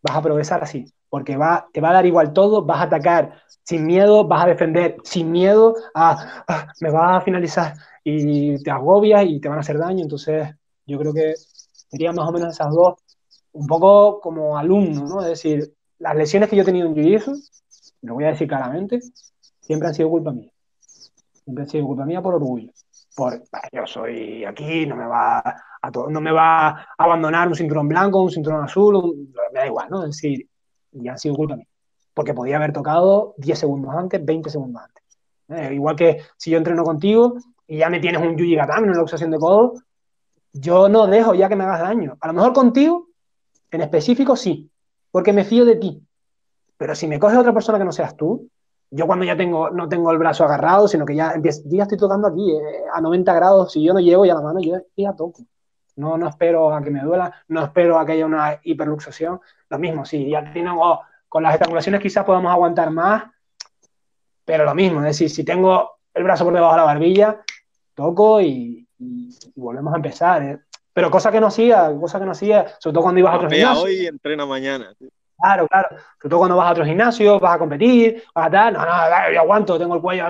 vas 0.02 0.16
a 0.16 0.22
progresar 0.22 0.62
así, 0.62 0.92
porque 1.08 1.36
va, 1.36 1.68
te 1.72 1.80
va 1.80 1.90
a 1.90 1.94
dar 1.94 2.06
igual 2.06 2.32
todo, 2.32 2.64
vas 2.64 2.80
a 2.80 2.84
atacar 2.84 3.42
sin 3.62 3.84
miedo, 3.84 4.26
vas 4.26 4.44
a 4.44 4.48
defender 4.48 4.96
sin 5.04 5.30
miedo, 5.30 5.74
a, 5.94 6.44
me 6.80 6.90
va 6.90 7.16
a 7.16 7.20
finalizar 7.20 7.74
y 8.02 8.62
te 8.62 8.70
agobias 8.70 9.24
y 9.26 9.40
te 9.40 9.48
van 9.48 9.58
a 9.58 9.60
hacer 9.60 9.78
daño. 9.78 10.02
Entonces, 10.02 10.48
yo 10.86 10.98
creo 10.98 11.12
que 11.12 11.34
serían 11.90 12.14
más 12.14 12.28
o 12.28 12.32
menos 12.32 12.54
esas 12.54 12.72
dos, 12.72 12.94
un 13.52 13.66
poco 13.66 14.20
como 14.20 14.56
alumno, 14.56 15.06
¿no? 15.06 15.20
Es 15.20 15.28
decir, 15.28 15.74
las 15.98 16.16
lesiones 16.16 16.48
que 16.48 16.56
yo 16.56 16.62
he 16.62 16.64
tenido 16.66 16.88
en 16.88 16.94
Jiu-Jitsu, 16.94 17.36
lo 18.02 18.14
voy 18.14 18.24
a 18.24 18.28
decir 18.28 18.48
claramente, 18.48 19.00
siempre 19.60 19.88
han 19.88 19.94
sido 19.94 20.08
culpa 20.08 20.32
mía. 20.32 20.50
Siempre 21.50 21.64
ha 21.64 21.66
sido 21.66 21.86
culpa 21.86 22.04
mía 22.04 22.22
por 22.22 22.34
orgullo. 22.36 22.70
Por, 23.16 23.42
yo 23.72 23.84
soy 23.84 24.44
aquí, 24.44 24.86
no 24.86 24.94
me 24.94 25.04
va 25.04 25.40
a, 25.40 25.90
no 26.08 26.20
me 26.20 26.30
va 26.30 26.68
a 26.68 26.86
abandonar 26.96 27.48
un 27.48 27.56
cinturón 27.56 27.88
blanco, 27.88 28.22
un 28.22 28.30
cinturón 28.30 28.62
azul, 28.62 29.28
me 29.52 29.58
da 29.58 29.66
igual, 29.66 29.88
¿no? 29.90 30.04
Es 30.04 30.10
decir, 30.10 30.46
ya 30.92 31.14
ha 31.14 31.18
sido 31.18 31.34
culpa 31.34 31.56
mía. 31.56 31.66
Porque 32.14 32.34
podía 32.34 32.54
haber 32.54 32.72
tocado 32.72 33.34
10 33.38 33.58
segundos 33.58 33.92
antes, 33.92 34.24
20 34.24 34.48
segundos 34.48 34.80
antes. 34.80 35.02
Eh, 35.48 35.74
igual 35.74 35.96
que 35.96 36.22
si 36.36 36.52
yo 36.52 36.58
entreno 36.58 36.84
contigo 36.84 37.34
y 37.66 37.78
ya 37.78 37.90
me 37.90 37.98
tienes 37.98 38.22
un 38.22 38.36
Yuji 38.36 38.54
Gatami, 38.54 38.86
una 38.86 38.98
luxación 38.98 39.32
de 39.32 39.38
codo, 39.38 39.74
yo 40.52 40.88
no 40.88 41.08
dejo 41.08 41.34
ya 41.34 41.48
que 41.48 41.56
me 41.56 41.64
hagas 41.64 41.80
daño. 41.80 42.16
A 42.20 42.28
lo 42.28 42.34
mejor 42.34 42.52
contigo, 42.52 43.08
en 43.72 43.80
específico, 43.80 44.36
sí, 44.36 44.70
porque 45.10 45.32
me 45.32 45.42
fío 45.42 45.64
de 45.64 45.74
ti. 45.74 46.00
Pero 46.76 46.94
si 46.94 47.08
me 47.08 47.18
coges 47.18 47.38
otra 47.38 47.52
persona 47.52 47.78
que 47.78 47.84
no 47.84 47.92
seas 47.92 48.16
tú, 48.16 48.48
yo 48.90 49.06
cuando 49.06 49.24
ya 49.24 49.36
tengo, 49.36 49.70
no 49.70 49.88
tengo 49.88 50.10
el 50.10 50.18
brazo 50.18 50.44
agarrado, 50.44 50.88
sino 50.88 51.06
que 51.06 51.14
ya 51.14 51.32
empiezo, 51.32 51.62
ya 51.66 51.84
estoy 51.84 51.98
tocando 51.98 52.28
aquí 52.28 52.50
eh, 52.50 52.84
a 52.92 53.00
90 53.00 53.34
grados, 53.34 53.72
si 53.72 53.82
yo 53.82 53.92
no 53.92 54.00
llego 54.00 54.24
ya 54.26 54.34
la 54.34 54.40
mano, 54.40 54.60
yo 54.60 54.78
ya 54.96 55.12
toco. 55.14 55.44
No, 55.96 56.16
no 56.16 56.28
espero 56.28 56.74
a 56.74 56.82
que 56.82 56.90
me 56.90 57.00
duela, 57.00 57.42
no 57.48 57.62
espero 57.62 57.98
a 57.98 58.06
que 58.06 58.12
haya 58.12 58.26
una 58.26 58.58
hiperluxación. 58.62 59.40
Lo 59.68 59.78
mismo, 59.78 60.04
sí, 60.04 60.28
ya 60.28 60.52
tengo, 60.52 61.00
con 61.28 61.42
las 61.42 61.54
estrangulaciones 61.54 62.00
quizás 62.00 62.24
podamos 62.24 62.50
aguantar 62.50 62.90
más, 62.90 63.24
pero 64.44 64.64
lo 64.64 64.74
mismo, 64.74 64.98
es 65.00 65.06
decir, 65.06 65.30
si 65.30 65.44
tengo 65.44 65.98
el 66.12 66.24
brazo 66.24 66.44
por 66.44 66.54
debajo 66.54 66.72
de 66.72 66.80
la 66.80 66.84
barbilla, 66.84 67.40
toco 67.94 68.40
y, 68.40 68.86
volvemos 69.54 69.92
a 69.92 69.96
empezar. 69.96 70.42
¿eh? 70.42 70.58
Pero 70.92 71.10
cosa 71.10 71.30
que 71.30 71.40
no 71.40 71.46
hacía, 71.46 71.94
cosa 71.98 72.18
que 72.18 72.24
no 72.24 72.32
hacía, 72.32 72.66
sobre 72.78 72.94
todo 72.94 73.04
cuando 73.04 73.20
ibas 73.20 73.34
a 73.34 73.36
otros 73.36 73.78
hoy 73.78 74.06
entrena 74.06 74.44
mañana. 74.46 74.94
Claro, 75.40 75.66
claro. 75.68 75.88
Sobre 76.18 76.30
todo 76.30 76.38
cuando 76.38 76.56
vas 76.56 76.68
a 76.68 76.72
otro 76.72 76.84
gimnasio, 76.84 77.40
vas 77.40 77.54
a 77.54 77.58
competir, 77.58 78.22
vas 78.34 78.46
a 78.46 78.50
tal, 78.50 78.74
no, 78.74 78.80
no, 78.80 79.32
yo 79.32 79.40
aguanto, 79.40 79.78
tengo 79.78 79.94
el 79.94 80.02
cuello, 80.02 80.24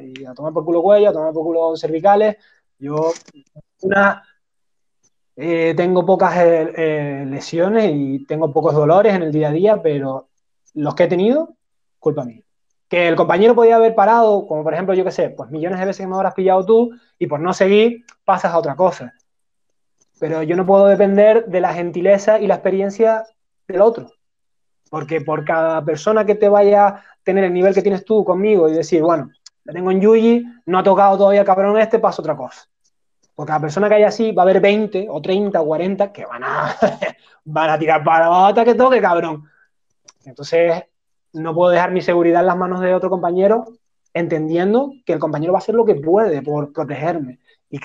y 0.00 0.24
a 0.24 0.34
tomar 0.34 0.52
por 0.52 0.64
culo 0.64 0.82
cuello, 0.82 1.10
a 1.10 1.12
tomar 1.12 1.32
por 1.32 1.42
culo 1.42 1.76
cervicales. 1.76 2.36
Yo, 2.78 3.12
una, 3.82 4.22
eh, 5.36 5.74
tengo 5.76 6.06
pocas 6.06 6.36
eh, 6.38 6.72
eh, 6.76 7.26
lesiones 7.26 7.90
y 7.94 8.24
tengo 8.24 8.52
pocos 8.52 8.74
dolores 8.74 9.14
en 9.14 9.22
el 9.22 9.32
día 9.32 9.48
a 9.48 9.52
día, 9.52 9.82
pero 9.82 10.28
los 10.74 10.94
que 10.94 11.04
he 11.04 11.08
tenido, 11.08 11.56
culpa 11.98 12.24
mía. 12.24 12.42
Que 12.88 13.08
el 13.08 13.16
compañero 13.16 13.54
podía 13.54 13.76
haber 13.76 13.94
parado, 13.94 14.46
como 14.46 14.62
por 14.62 14.72
ejemplo, 14.72 14.94
yo 14.94 15.04
qué 15.04 15.10
sé, 15.10 15.30
pues 15.30 15.50
millones 15.50 15.80
de 15.80 15.86
veces 15.86 16.04
que 16.04 16.06
me 16.06 16.14
habrás 16.14 16.34
pillado 16.34 16.64
tú 16.64 16.90
y 17.18 17.26
por 17.26 17.40
no 17.40 17.52
seguir 17.52 18.04
pasas 18.24 18.52
a 18.52 18.58
otra 18.58 18.76
cosa. 18.76 19.12
Pero 20.20 20.42
yo 20.42 20.56
no 20.56 20.64
puedo 20.64 20.86
depender 20.86 21.46
de 21.46 21.60
la 21.60 21.74
gentileza 21.74 22.38
y 22.38 22.46
la 22.46 22.54
experiencia 22.54 23.24
del 23.68 23.82
otro. 23.82 24.15
Porque 24.90 25.20
por 25.20 25.44
cada 25.44 25.84
persona 25.84 26.24
que 26.24 26.34
te 26.34 26.48
vaya 26.48 26.86
a 26.86 27.04
tener 27.22 27.44
el 27.44 27.52
nivel 27.52 27.74
que 27.74 27.82
tienes 27.82 28.04
tú 28.04 28.24
conmigo 28.24 28.68
y 28.68 28.72
decir, 28.72 29.02
bueno, 29.02 29.30
la 29.64 29.72
tengo 29.72 29.90
en 29.90 30.00
Yuji, 30.00 30.44
no 30.66 30.78
ha 30.78 30.82
tocado 30.82 31.18
todavía 31.18 31.40
el 31.40 31.46
cabrón 31.46 31.78
este, 31.78 31.98
pasa 31.98 32.22
otra 32.22 32.36
cosa. 32.36 32.68
Porque 33.34 33.48
cada 33.48 33.60
persona 33.60 33.88
que 33.88 33.96
haya 33.96 34.08
así 34.08 34.32
va 34.32 34.42
a 34.42 34.44
haber 34.44 34.60
20 34.60 35.08
o 35.10 35.20
30 35.20 35.60
o 35.60 35.66
40 35.66 36.12
que 36.12 36.24
van 36.24 36.44
a, 36.44 36.76
van 37.44 37.70
a 37.70 37.78
tirar 37.78 38.04
para 38.04 38.28
bota 38.28 38.64
que 38.64 38.74
toque, 38.74 39.00
cabrón. 39.00 39.44
Entonces, 40.24 40.84
no 41.32 41.54
puedo 41.54 41.70
dejar 41.70 41.90
mi 41.90 42.00
seguridad 42.00 42.40
en 42.40 42.46
las 42.46 42.56
manos 42.56 42.80
de 42.80 42.94
otro 42.94 43.10
compañero, 43.10 43.64
entendiendo 44.14 44.92
que 45.04 45.12
el 45.12 45.18
compañero 45.18 45.52
va 45.52 45.58
a 45.58 45.62
hacer 45.62 45.74
lo 45.74 45.84
que 45.84 45.96
puede 45.96 46.42
por 46.42 46.72
protegerme 46.72 47.40
y, 47.68 47.78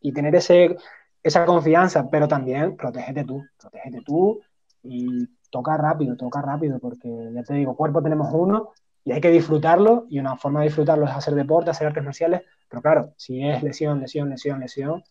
y 0.00 0.12
tener 0.12 0.34
ese, 0.34 0.76
esa 1.22 1.44
confianza, 1.44 2.08
pero 2.10 2.26
también 2.26 2.76
protégete 2.76 3.24
tú, 3.24 3.44
protégete 3.60 4.00
tú 4.02 4.40
y 4.82 5.28
toca 5.50 5.76
rápido, 5.76 6.16
toca 6.16 6.42
rápido, 6.42 6.78
porque 6.78 7.08
ya 7.32 7.42
te 7.42 7.54
digo, 7.54 7.76
cuerpo 7.76 8.02
tenemos 8.02 8.28
uno 8.32 8.72
y 9.04 9.12
hay 9.12 9.20
que 9.20 9.30
disfrutarlo 9.30 10.06
y 10.08 10.18
una 10.18 10.36
forma 10.36 10.60
de 10.60 10.66
disfrutarlo 10.66 11.06
es 11.06 11.12
hacer 11.12 11.34
deporte, 11.34 11.70
hacer 11.70 11.86
artes 11.86 12.04
marciales, 12.04 12.42
pero 12.68 12.82
claro, 12.82 13.12
si 13.16 13.42
es 13.46 13.62
lesión, 13.62 14.00
lesión, 14.00 14.28
lesión, 14.30 14.60
lesión, 14.60 15.04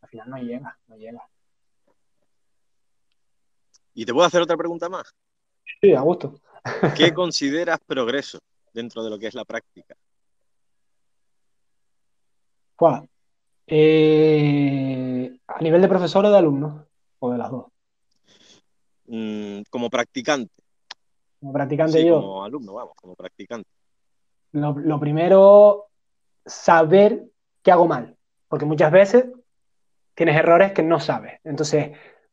al 0.00 0.08
final 0.08 0.30
no 0.30 0.38
llega, 0.38 0.78
no 0.88 0.96
llega. 0.96 1.22
¿Y 3.94 4.06
te 4.06 4.12
puedo 4.12 4.26
hacer 4.26 4.40
otra 4.40 4.56
pregunta 4.56 4.88
más? 4.88 5.14
Sí, 5.80 5.92
a 5.94 6.00
gusto. 6.00 6.40
¿Qué 6.96 7.12
consideras 7.12 7.78
progreso 7.86 8.38
dentro 8.72 9.04
de 9.04 9.10
lo 9.10 9.18
que 9.18 9.26
es 9.26 9.34
la 9.34 9.44
práctica? 9.44 9.94
Eh, 13.66 15.38
¿A 15.46 15.60
nivel 15.60 15.82
de 15.82 15.88
profesor 15.88 16.26
o 16.26 16.30
de 16.30 16.38
alumno? 16.38 16.86
¿O 17.20 17.30
de 17.30 17.38
las 17.38 17.50
dos? 17.50 17.66
Mm, 19.12 19.64
como 19.68 19.90
practicante. 19.90 20.50
Como 21.38 21.52
practicante 21.52 22.02
yo. 22.02 22.18
Como 22.18 22.44
alumno, 22.44 22.72
vamos, 22.72 22.94
como 22.96 23.14
practicante. 23.14 23.68
Lo, 24.52 24.98
primero, 24.98 25.88
saber 26.46 27.24
qué 27.62 27.72
hago 27.72 27.86
mal. 27.86 28.16
Porque 28.48 28.64
muchas 28.64 28.90
veces 28.90 29.26
tienes 30.14 30.36
errores 30.36 30.72
que 30.72 30.82
no 30.82 30.98
sabes. 30.98 31.40
Entonces, 31.44 31.90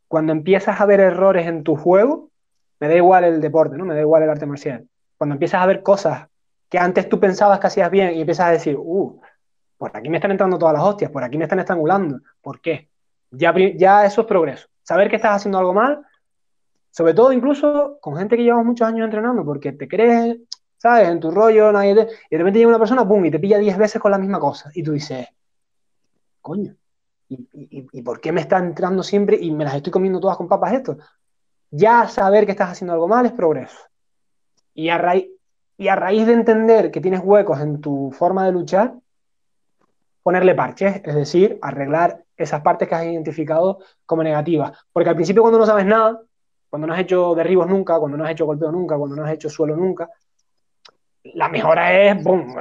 cuando 0.08 0.32
empiezas 0.32 0.80
a 0.80 0.86
ver 0.86 1.02
errores 1.02 1.48
en 1.48 1.64
tu 1.64 1.76
juego, 1.76 2.30
me 2.80 2.88
da 2.88 2.96
igual 2.96 3.26
el 3.26 3.42
deporte, 3.42 3.78
¿no? 3.78 3.84
Me 3.84 3.94
da 3.94 4.00
igual 4.00 4.24
el 4.24 4.30
arte 4.30 4.46
marcial. 4.46 4.88
Cuando 5.18 5.34
empiezas 5.34 5.62
a 5.62 5.66
ver 5.66 5.84
cosas 5.84 6.30
que 6.70 6.80
antes 6.80 7.10
tú 7.10 7.20
pensabas 7.20 7.60
que 7.60 7.68
hacías 7.68 7.92
bien 7.92 8.14
y 8.14 8.22
empiezas 8.22 8.48
a 8.48 8.52
decir, 8.52 8.78
uh, 8.78 9.20
por 9.78 9.96
aquí 9.98 10.08
me 10.08 10.18
están 10.18 10.32
entrando 10.32 10.58
todas 10.58 10.76
las 10.76 10.84
hostias, 10.84 11.12
por 11.12 11.26
aquí 11.26 11.38
me 11.38 11.44
están 11.44 11.60
estrangulando. 11.60 12.22
¿Por 12.42 12.62
qué? 12.62 12.90
Ya, 13.32 13.54
ya 13.76 14.06
eso 14.06 14.22
es 14.22 14.28
progreso. 14.28 14.70
Saber 14.82 15.10
que 15.10 15.18
estás 15.18 15.36
haciendo 15.36 15.58
algo 15.58 15.74
mal 15.74 16.06
sobre 16.92 17.14
todo 17.14 17.32
incluso 17.32 17.98
con 18.02 18.18
gente 18.18 18.36
que 18.36 18.44
llevamos 18.44 18.66
muchos 18.66 18.88
años 18.88 19.06
entrenando, 19.06 19.46
porque 19.46 19.74
te 19.74 19.88
crees, 19.88 20.38
¿sabes? 20.78 21.10
En 21.10 21.20
tu 21.20 21.32
rollo, 21.32 21.72
nadie 21.72 21.96
te... 21.96 22.02
y 22.02 22.32
de 22.32 22.38
repente 22.38 22.60
llega 22.60 22.70
una 22.70 22.80
persona, 22.80 23.08
¡pum! 23.08 23.24
y 23.26 23.32
te 23.32 23.40
pilla 23.40 23.58
10 23.58 23.78
veces 23.78 24.02
con 24.02 24.12
la 24.12 24.18
misma 24.18 24.40
cosa. 24.40 24.72
Y 24.74 24.84
tú 24.84 24.94
dices, 24.94 25.28
coño, 26.42 26.76
¿y, 27.28 28.02
por 28.02 28.20
qué 28.20 28.32
me 28.32 28.42
está 28.42 28.58
entrando 28.58 29.04
siempre 29.04 29.38
y 29.40 29.52
me 29.52 29.64
las 29.64 29.76
estoy 29.76 29.92
comiendo 29.92 30.20
todas 30.20 30.38
con 30.38 30.48
papas 30.48 30.74
esto? 30.74 30.98
Ya 31.72 32.08
saber 32.08 32.46
que 32.46 32.52
estás 32.52 32.72
haciendo 32.72 32.94
algo 32.94 33.08
mal 33.08 33.26
es 33.26 33.32
progreso. 33.34 33.78
Y 34.74 34.90
a 34.90 34.98
raíz, 34.98 35.28
Y 35.78 35.88
a 35.90 35.96
raíz 35.96 36.26
de 36.26 36.34
entender 36.34 36.92
que 36.92 37.02
tienes 37.02 37.22
huecos 37.24 37.60
en 37.60 37.82
tu 37.82 38.12
forma 38.12 38.46
de 38.46 38.52
luchar, 38.52 38.96
ponerle 40.24 40.56
parches, 40.56 41.02
es 41.04 41.16
decir, 41.16 41.60
arreglar 41.62 42.24
esas 42.36 42.62
partes 42.62 42.88
que 42.88 42.96
has 42.96 43.04
identificado 43.04 43.80
como 44.06 44.24
negativas. 44.24 44.72
Porque 44.92 45.10
al 45.10 45.16
principio 45.16 45.42
cuando 45.42 45.60
no 45.60 45.66
sabes 45.66 45.86
nada, 45.86 46.22
cuando 46.70 46.88
no 46.88 46.94
has 46.94 47.00
hecho 47.02 47.34
derribos 47.36 47.68
nunca, 47.68 48.00
cuando 48.00 48.18
no 48.18 48.26
has 48.26 48.32
hecho 48.32 48.46
golpeo 48.46 48.72
nunca, 48.72 48.98
cuando 48.98 49.16
no 49.16 49.26
has 49.26 49.34
hecho 49.34 49.50
suelo 49.50 49.76
nunca, 49.76 50.10
la 51.24 51.50
mejora 51.50 51.94
es, 51.94 52.24
boom, 52.24 52.56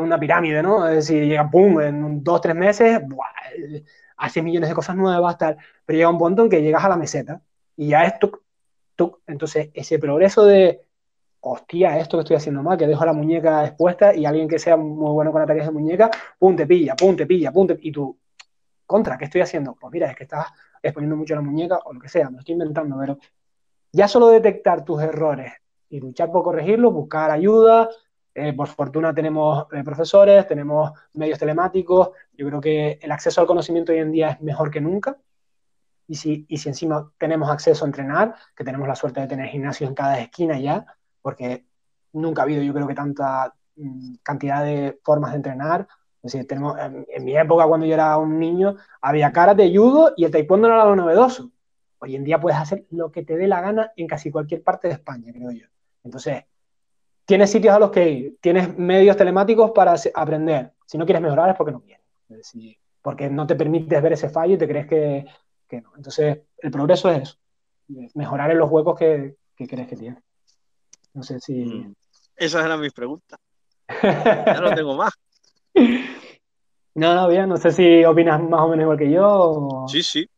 una 0.00 0.18
pirámide, 0.18 0.62
¿no? 0.62 0.86
Es 0.88 0.96
decir, 0.96 1.24
llega, 1.24 1.48
pum, 1.48 1.80
en 1.80 2.24
dos, 2.24 2.40
tres 2.40 2.56
meses, 2.56 3.00
haces 4.16 4.42
millones 4.42 4.68
de 4.68 4.74
cosas 4.74 4.96
nuevas, 4.96 5.38
tal, 5.38 5.56
pero 5.84 5.96
llega 5.96 6.10
un 6.10 6.18
punto 6.18 6.42
en 6.42 6.50
que 6.50 6.62
llegas 6.62 6.84
a 6.84 6.88
la 6.88 6.96
meseta 6.96 7.40
y 7.76 7.88
ya 7.88 8.04
es 8.04 8.18
tú, 8.18 8.32
tú. 8.96 9.20
Entonces, 9.26 9.70
ese 9.74 9.98
progreso 9.98 10.44
de, 10.44 10.82
hostia, 11.40 11.98
esto 11.98 12.18
que 12.18 12.22
estoy 12.22 12.36
haciendo 12.36 12.62
mal, 12.62 12.76
que 12.76 12.86
dejo 12.86 13.04
la 13.04 13.12
muñeca 13.12 13.64
expuesta 13.64 14.14
y 14.14 14.26
alguien 14.26 14.48
que 14.48 14.58
sea 14.58 14.76
muy 14.76 15.12
bueno 15.12 15.32
con 15.32 15.42
ataques 15.42 15.66
de 15.66 15.72
muñeca, 15.72 16.10
pum, 16.38 16.56
te 16.56 16.66
pilla, 16.66 16.94
pum, 16.96 17.16
te 17.16 17.26
pilla, 17.26 17.52
pum, 17.52 17.68
y 17.80 17.92
tú, 17.92 18.18
contra, 18.86 19.16
¿qué 19.16 19.26
estoy 19.26 19.40
haciendo? 19.40 19.76
Pues 19.80 19.92
mira, 19.92 20.10
es 20.10 20.16
que 20.16 20.24
estás 20.24 20.46
exponiendo 20.82 21.16
mucho 21.16 21.34
la 21.34 21.42
muñeca 21.42 21.78
o 21.84 21.92
lo 21.92 22.00
que 22.00 22.08
sea, 22.08 22.26
me 22.26 22.32
lo 22.32 22.38
estoy 22.40 22.54
inventando, 22.54 22.96
pero 22.98 23.18
ya 23.92 24.08
solo 24.08 24.28
detectar 24.28 24.84
tus 24.84 25.02
errores 25.02 25.52
y 25.88 26.00
luchar 26.00 26.30
por 26.30 26.42
corregirlos, 26.42 26.92
buscar 26.92 27.30
ayuda, 27.30 27.88
eh, 28.34 28.52
por 28.52 28.68
fortuna 28.68 29.12
tenemos 29.12 29.66
eh, 29.72 29.82
profesores, 29.82 30.46
tenemos 30.46 30.92
medios 31.14 31.38
telemáticos, 31.38 32.10
yo 32.32 32.46
creo 32.46 32.60
que 32.60 32.98
el 33.02 33.10
acceso 33.10 33.40
al 33.40 33.46
conocimiento 33.46 33.92
hoy 33.92 33.98
en 33.98 34.12
día 34.12 34.30
es 34.30 34.40
mejor 34.40 34.70
que 34.70 34.80
nunca. 34.80 35.18
Y 36.06 36.14
si, 36.14 36.46
y 36.48 36.58
si 36.58 36.68
encima 36.68 37.12
tenemos 37.18 37.50
acceso 37.50 37.84
a 37.84 37.88
entrenar, 37.88 38.34
que 38.56 38.64
tenemos 38.64 38.88
la 38.88 38.94
suerte 38.94 39.20
de 39.20 39.28
tener 39.28 39.48
gimnasios 39.48 39.88
en 39.88 39.94
cada 39.94 40.18
esquina 40.20 40.58
ya, 40.58 40.84
porque 41.22 41.66
nunca 42.12 42.42
ha 42.42 42.44
habido, 42.44 42.62
yo 42.62 42.72
creo 42.72 42.86
que 42.86 42.94
tanta 42.94 43.54
mm, 43.76 44.16
cantidad 44.22 44.64
de 44.64 44.98
formas 45.02 45.32
de 45.32 45.36
entrenar. 45.36 45.88
En, 46.22 47.24
mi 47.24 47.36
época, 47.36 47.66
cuando 47.66 47.86
yo 47.86 47.94
era 47.94 48.16
un 48.18 48.38
niño, 48.38 48.76
había 49.00 49.32
karate, 49.32 49.74
judo 49.74 50.12
y 50.16 50.24
el 50.24 50.30
taekwondo 50.30 50.68
no 50.68 50.74
era 50.74 50.84
lo 50.84 50.96
novedoso. 50.96 51.50
Hoy 52.00 52.16
en 52.16 52.24
día 52.24 52.40
puedes 52.40 52.58
hacer 52.58 52.86
lo 52.90 53.12
que 53.12 53.22
te 53.24 53.36
dé 53.36 53.46
la 53.46 53.60
gana 53.60 53.92
en 53.94 54.06
casi 54.06 54.30
cualquier 54.30 54.62
parte 54.62 54.88
de 54.88 54.94
España, 54.94 55.32
creo 55.32 55.50
yo. 55.50 55.66
Entonces, 56.02 56.44
tienes 57.26 57.50
sitios 57.50 57.74
a 57.74 57.78
los 57.78 57.90
que 57.90 58.08
ir, 58.08 58.36
tienes 58.40 58.76
medios 58.76 59.16
telemáticos 59.16 59.70
para 59.72 59.94
aprender. 60.14 60.72
Si 60.86 60.96
no 60.96 61.04
quieres 61.04 61.22
mejorar 61.22 61.50
es 61.50 61.56
porque 61.56 61.72
no 61.72 61.82
quieres. 61.82 62.04
Es 62.30 62.36
decir, 62.38 62.76
porque 63.02 63.28
no 63.28 63.46
te 63.46 63.54
permites 63.54 64.02
ver 64.02 64.14
ese 64.14 64.30
fallo 64.30 64.54
y 64.54 64.58
te 64.58 64.66
crees 64.66 64.86
que, 64.86 65.26
que 65.68 65.80
no. 65.82 65.92
Entonces, 65.94 66.40
el 66.58 66.70
progreso 66.70 67.10
es 67.10 67.22
eso. 67.22 67.38
Mejorar 68.14 68.50
en 68.50 68.58
los 68.58 68.70
huecos 68.70 68.98
que, 68.98 69.36
que 69.54 69.68
crees 69.68 69.88
que 69.88 69.96
tienes. 69.96 70.22
No 71.12 71.22
sé 71.22 71.38
si. 71.40 71.64
Mm. 71.64 71.94
Esas 72.36 72.64
eran 72.64 72.80
mis 72.80 72.92
preguntas. 72.92 73.38
ya 74.02 74.60
no 74.60 74.74
tengo 74.74 74.96
más. 74.96 75.12
No, 76.92 77.14
no, 77.14 77.28
bien, 77.28 77.48
no 77.48 77.56
sé 77.56 77.70
si 77.70 78.04
opinas 78.04 78.42
más 78.42 78.62
o 78.62 78.68
menos 78.68 78.82
igual 78.82 78.98
que 78.98 79.10
yo. 79.10 79.86
Sí, 79.86 80.02
sí, 80.02 80.28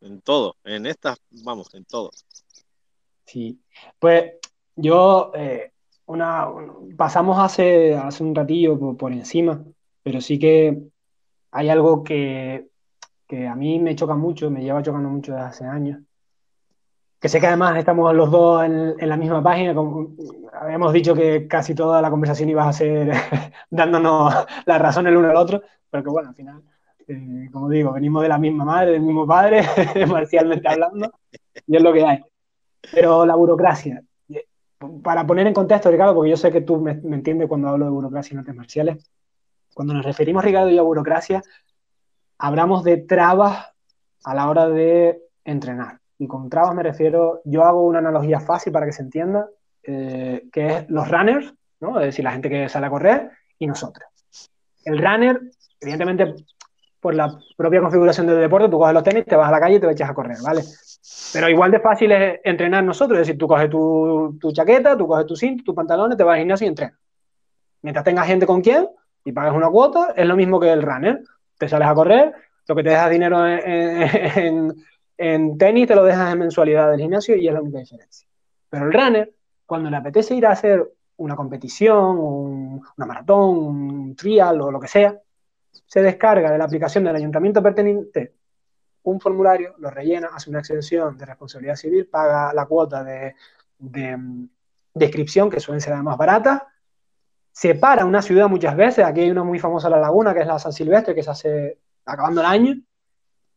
en 0.00 0.20
todo, 0.20 0.56
en 0.64 0.86
estas, 0.86 1.20
vamos, 1.44 1.74
en 1.74 1.84
todo. 1.84 2.10
Sí, 3.24 3.60
pues 3.98 4.32
yo, 4.76 5.32
eh, 5.34 5.72
una, 6.06 6.48
pasamos 6.96 7.38
hace, 7.38 7.94
hace 7.94 8.22
un 8.24 8.34
ratillo 8.34 8.96
por, 8.96 9.12
encima, 9.12 9.64
pero 10.02 10.20
sí 10.20 10.38
que 10.38 10.82
hay 11.52 11.68
algo 11.68 12.02
que, 12.02 12.68
que 13.26 13.46
a 13.46 13.54
mí 13.54 13.78
me 13.78 13.94
choca 13.94 14.14
mucho, 14.14 14.50
me 14.50 14.62
lleva 14.62 14.82
chocando 14.82 15.08
mucho 15.08 15.32
desde 15.32 15.46
hace 15.46 15.64
años, 15.64 16.00
que 17.20 17.28
sé 17.28 17.38
que 17.38 17.46
además 17.46 17.76
estamos 17.76 18.14
los 18.14 18.30
dos 18.30 18.64
en, 18.64 19.08
la 19.08 19.16
misma 19.16 19.42
página. 19.42 19.74
habíamos 20.54 20.92
dicho 20.92 21.14
que 21.14 21.46
casi 21.46 21.74
toda 21.74 22.00
la 22.00 22.10
conversación 22.10 22.48
iba 22.48 22.66
a 22.66 22.72
ser 22.72 23.12
dándonos 23.70 24.34
la 24.64 24.78
razón 24.78 25.06
el 25.06 25.16
uno 25.16 25.30
al 25.30 25.36
otro, 25.36 25.62
pero 25.90 26.02
que 26.02 26.10
bueno, 26.10 26.30
al 26.30 26.34
final, 26.34 26.62
eh, 27.10 27.48
como 27.50 27.68
digo, 27.68 27.92
venimos 27.92 28.22
de 28.22 28.28
la 28.28 28.38
misma 28.38 28.64
madre, 28.64 28.92
del 28.92 29.00
mismo 29.00 29.26
padre, 29.26 29.62
marcialmente 30.08 30.68
hablando, 30.68 31.12
y 31.66 31.76
es 31.76 31.82
lo 31.82 31.92
que 31.92 32.04
hay. 32.04 32.24
Pero 32.92 33.26
la 33.26 33.34
burocracia, 33.34 34.00
para 35.02 35.26
poner 35.26 35.48
en 35.48 35.54
contexto, 35.54 35.90
Ricardo, 35.90 36.14
porque 36.14 36.30
yo 36.30 36.36
sé 36.36 36.52
que 36.52 36.60
tú 36.60 36.76
me, 36.76 36.92
entiendes 36.92 37.48
cuando 37.48 37.68
hablo 37.68 37.86
de 37.86 37.90
burocracia 37.90 38.34
en 38.34 38.38
artes 38.38 38.54
marciales, 38.54 39.10
cuando 39.74 39.92
nos 39.92 40.04
referimos, 40.04 40.44
Ricardo, 40.44 40.70
y 40.70 40.78
a 40.78 40.82
burocracia, 40.82 41.42
hablamos 42.38 42.84
de 42.84 42.98
trabas 42.98 43.66
a 44.22 44.34
la 44.34 44.48
hora 44.48 44.68
de 44.68 45.20
entrenar. 45.44 45.98
Y 46.16 46.28
con 46.28 46.48
trabas 46.48 46.76
me 46.76 46.84
refiero, 46.84 47.40
yo 47.44 47.64
hago 47.64 47.86
una 47.86 47.98
analogía 47.98 48.38
fácil 48.38 48.72
para 48.72 48.86
que 48.86 48.92
se 48.92 49.02
entienda, 49.02 49.48
eh, 49.82 50.48
que 50.52 50.66
es 50.68 50.90
los 50.90 51.10
runners, 51.10 51.52
¿no? 51.80 51.98
es 51.98 52.06
decir, 52.06 52.24
la 52.24 52.32
gente 52.32 52.48
que 52.48 52.68
sale 52.68 52.86
a 52.86 52.90
correr, 52.90 53.30
y 53.58 53.66
nosotros. 53.66 54.08
El 54.84 54.98
runner, 54.98 55.40
evidentemente, 55.80 56.36
por 57.00 57.14
la 57.14 57.38
propia 57.56 57.80
configuración 57.80 58.26
del 58.26 58.40
deporte, 58.40 58.68
tú 58.68 58.78
coges 58.78 58.94
los 58.94 59.02
tenis, 59.02 59.24
te 59.24 59.36
vas 59.36 59.48
a 59.48 59.52
la 59.52 59.60
calle 59.60 59.76
y 59.76 59.80
te 59.80 59.90
echas 59.90 60.10
a 60.10 60.14
correr, 60.14 60.36
¿vale? 60.42 60.62
Pero 61.32 61.48
igual 61.48 61.70
de 61.70 61.80
fácil 61.80 62.12
es 62.12 62.40
entrenar 62.44 62.84
nosotros, 62.84 63.18
es 63.18 63.26
decir, 63.26 63.38
tú 63.38 63.48
coges 63.48 63.70
tu, 63.70 64.36
tu 64.40 64.52
chaqueta, 64.52 64.96
tú 64.96 65.06
coges 65.06 65.26
tu 65.26 65.34
cinto, 65.34 65.64
tus 65.64 65.74
pantalones, 65.74 66.18
te 66.18 66.24
vas 66.24 66.34
al 66.34 66.40
gimnasio 66.40 66.66
y 66.66 66.68
entrenas. 66.68 66.98
Mientras 67.82 68.04
tengas 68.04 68.26
gente 68.26 68.46
con 68.46 68.60
quien 68.60 68.88
y 69.24 69.32
pagas 69.32 69.54
una 69.54 69.70
cuota, 69.70 70.12
es 70.14 70.26
lo 70.26 70.36
mismo 70.36 70.60
que 70.60 70.70
el 70.70 70.82
runner. 70.82 71.22
Te 71.58 71.68
sales 71.68 71.88
a 71.88 71.94
correr, 71.94 72.34
lo 72.66 72.76
que 72.76 72.82
te 72.82 72.90
dejas 72.90 73.10
dinero 73.10 73.46
en, 73.46 74.74
en 75.16 75.58
tenis 75.58 75.88
te 75.88 75.94
lo 75.94 76.04
dejas 76.04 76.32
en 76.32 76.38
mensualidad 76.38 76.90
del 76.90 77.00
gimnasio 77.00 77.36
y 77.36 77.48
es 77.48 77.54
la 77.54 77.60
única 77.60 77.78
diferencia. 77.78 78.28
Pero 78.68 78.86
el 78.86 78.92
runner, 78.92 79.32
cuando 79.66 79.90
le 79.90 79.96
apetece 79.96 80.34
ir 80.34 80.46
a 80.46 80.52
hacer 80.52 80.86
una 81.16 81.36
competición, 81.36 82.18
una 82.96 83.06
maratón, 83.06 83.58
un 83.58 84.16
trial 84.16 84.60
o 84.60 84.70
lo 84.70 84.80
que 84.80 84.88
sea, 84.88 85.18
se 85.90 86.02
descarga 86.02 86.52
de 86.52 86.56
la 86.56 86.66
aplicación 86.66 87.02
del 87.02 87.16
ayuntamiento 87.16 87.60
pertenente 87.60 88.34
un 89.02 89.20
formulario, 89.20 89.74
lo 89.78 89.90
rellena, 89.90 90.28
hace 90.32 90.48
una 90.48 90.60
extensión 90.60 91.18
de 91.18 91.26
responsabilidad 91.26 91.74
civil, 91.74 92.06
paga 92.06 92.52
la 92.54 92.66
cuota 92.66 93.02
de, 93.02 93.34
de, 93.76 94.16
inscripción, 94.94 95.50
que 95.50 95.58
suelen 95.58 95.80
ser 95.80 95.96
más 95.96 96.16
barata, 96.16 96.68
se 97.50 97.74
para 97.74 98.04
una 98.04 98.22
ciudad 98.22 98.48
muchas 98.48 98.76
veces, 98.76 99.04
aquí 99.04 99.22
hay 99.22 99.30
una 99.32 99.42
muy 99.42 99.58
famosa, 99.58 99.90
La 99.90 99.98
Laguna, 99.98 100.32
que 100.32 100.40
es 100.40 100.46
la 100.46 100.60
San 100.60 100.72
Silvestre, 100.72 101.12
que 101.12 101.24
se 101.24 101.30
hace 101.30 101.78
acabando 102.04 102.40
el 102.40 102.46
año, 102.46 102.80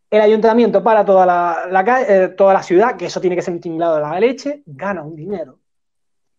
el 0.10 0.22
ayuntamiento 0.22 0.82
para 0.82 1.06
toda 1.06 1.28
la, 1.28 2.06
eh, 2.08 2.30
toda 2.30 2.54
la 2.54 2.64
ciudad, 2.64 2.98
que 2.98 3.06
eso 3.06 3.22
tiene 3.22 3.36
que 3.36 3.44
ser 3.44 3.60
tinglado 3.60 3.96
de 3.96 4.02
la 4.02 4.20
leche, 4.20 4.64
gana 4.66 5.04
un 5.04 5.16
dinero. 5.16 5.60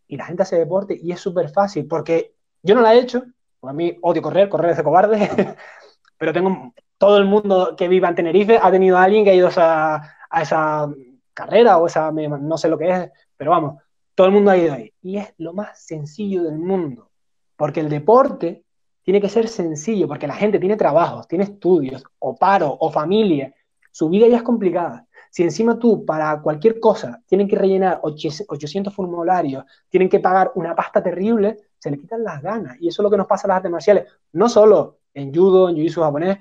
Y 0.08 0.16
la 0.16 0.24
gente 0.24 0.42
hace 0.42 0.58
deporte 0.58 0.98
y 1.00 1.12
es 1.12 1.20
súper 1.20 1.50
fácil, 1.50 1.86
porque 1.86 2.34
yo 2.62 2.74
no 2.74 2.80
la 2.80 2.94
he 2.94 2.98
hecho, 2.98 3.22
a 3.62 3.72
mí 3.72 3.96
odio 4.02 4.22
correr, 4.22 4.48
correr 4.48 4.72
es 4.72 4.76
de 4.76 4.82
cobarde, 4.82 5.56
pero 6.24 6.32
tengo 6.32 6.72
todo 6.96 7.18
el 7.18 7.26
mundo 7.26 7.74
que 7.76 7.86
viva 7.86 8.08
en 8.08 8.14
Tenerife 8.14 8.58
ha 8.62 8.70
tenido 8.70 8.96
a 8.96 9.02
alguien 9.02 9.24
que 9.24 9.30
ha 9.30 9.34
ido 9.34 9.50
a 9.54 10.40
esa, 10.40 10.90
carrera 11.34 11.76
o 11.76 11.86
esa, 11.86 12.10
no 12.10 12.56
sé 12.56 12.66
lo 12.70 12.78
que 12.78 12.88
es, 12.88 13.10
pero 13.36 13.50
vamos, 13.50 13.82
todo 14.14 14.28
el 14.28 14.32
mundo 14.32 14.50
ha 14.50 14.56
ido 14.56 14.72
ahí. 14.72 14.90
Y 15.02 15.18
es 15.18 15.34
lo 15.36 15.52
más 15.52 15.84
sencillo 15.84 16.44
del 16.44 16.56
mundo, 16.56 17.10
porque 17.56 17.80
el 17.80 17.90
deporte 17.90 18.64
tiene 19.02 19.20
que 19.20 19.28
ser 19.28 19.48
sencillo, 19.48 20.08
porque 20.08 20.26
la 20.26 20.34
gente 20.34 20.58
tiene 20.58 20.76
trabajos, 20.78 21.28
tiene 21.28 21.44
estudios, 21.44 22.02
o 22.20 22.34
paro, 22.34 22.74
o 22.80 22.90
familia, 22.90 23.52
su 23.90 24.08
vida 24.08 24.26
ya 24.26 24.38
es 24.38 24.42
complicada. 24.42 25.06
Si 25.28 25.42
encima 25.42 25.78
tú, 25.78 26.06
para 26.06 26.40
cualquier 26.40 26.80
cosa, 26.80 27.20
tienen 27.26 27.46
que 27.46 27.56
rellenar 27.56 28.00
800 28.02 28.94
formularios, 28.94 29.62
tienen 29.90 30.08
que 30.08 30.20
pagar 30.20 30.52
una 30.54 30.74
pasta 30.74 31.02
terrible, 31.02 31.58
se 31.78 31.90
le 31.90 31.98
quitan 31.98 32.24
las 32.24 32.40
ganas. 32.40 32.78
Y 32.80 32.88
eso 32.88 33.02
es 33.02 33.04
lo 33.04 33.10
que 33.10 33.18
nos 33.18 33.26
pasa 33.26 33.46
en 33.46 33.48
las 33.50 33.56
artes 33.56 33.70
marciales. 33.70 34.06
No 34.32 34.48
solo 34.48 35.00
en 35.14 35.32
judo, 35.34 35.68
en 35.68 35.76
jiu-jitsu 35.76 36.02
japonés, 36.02 36.38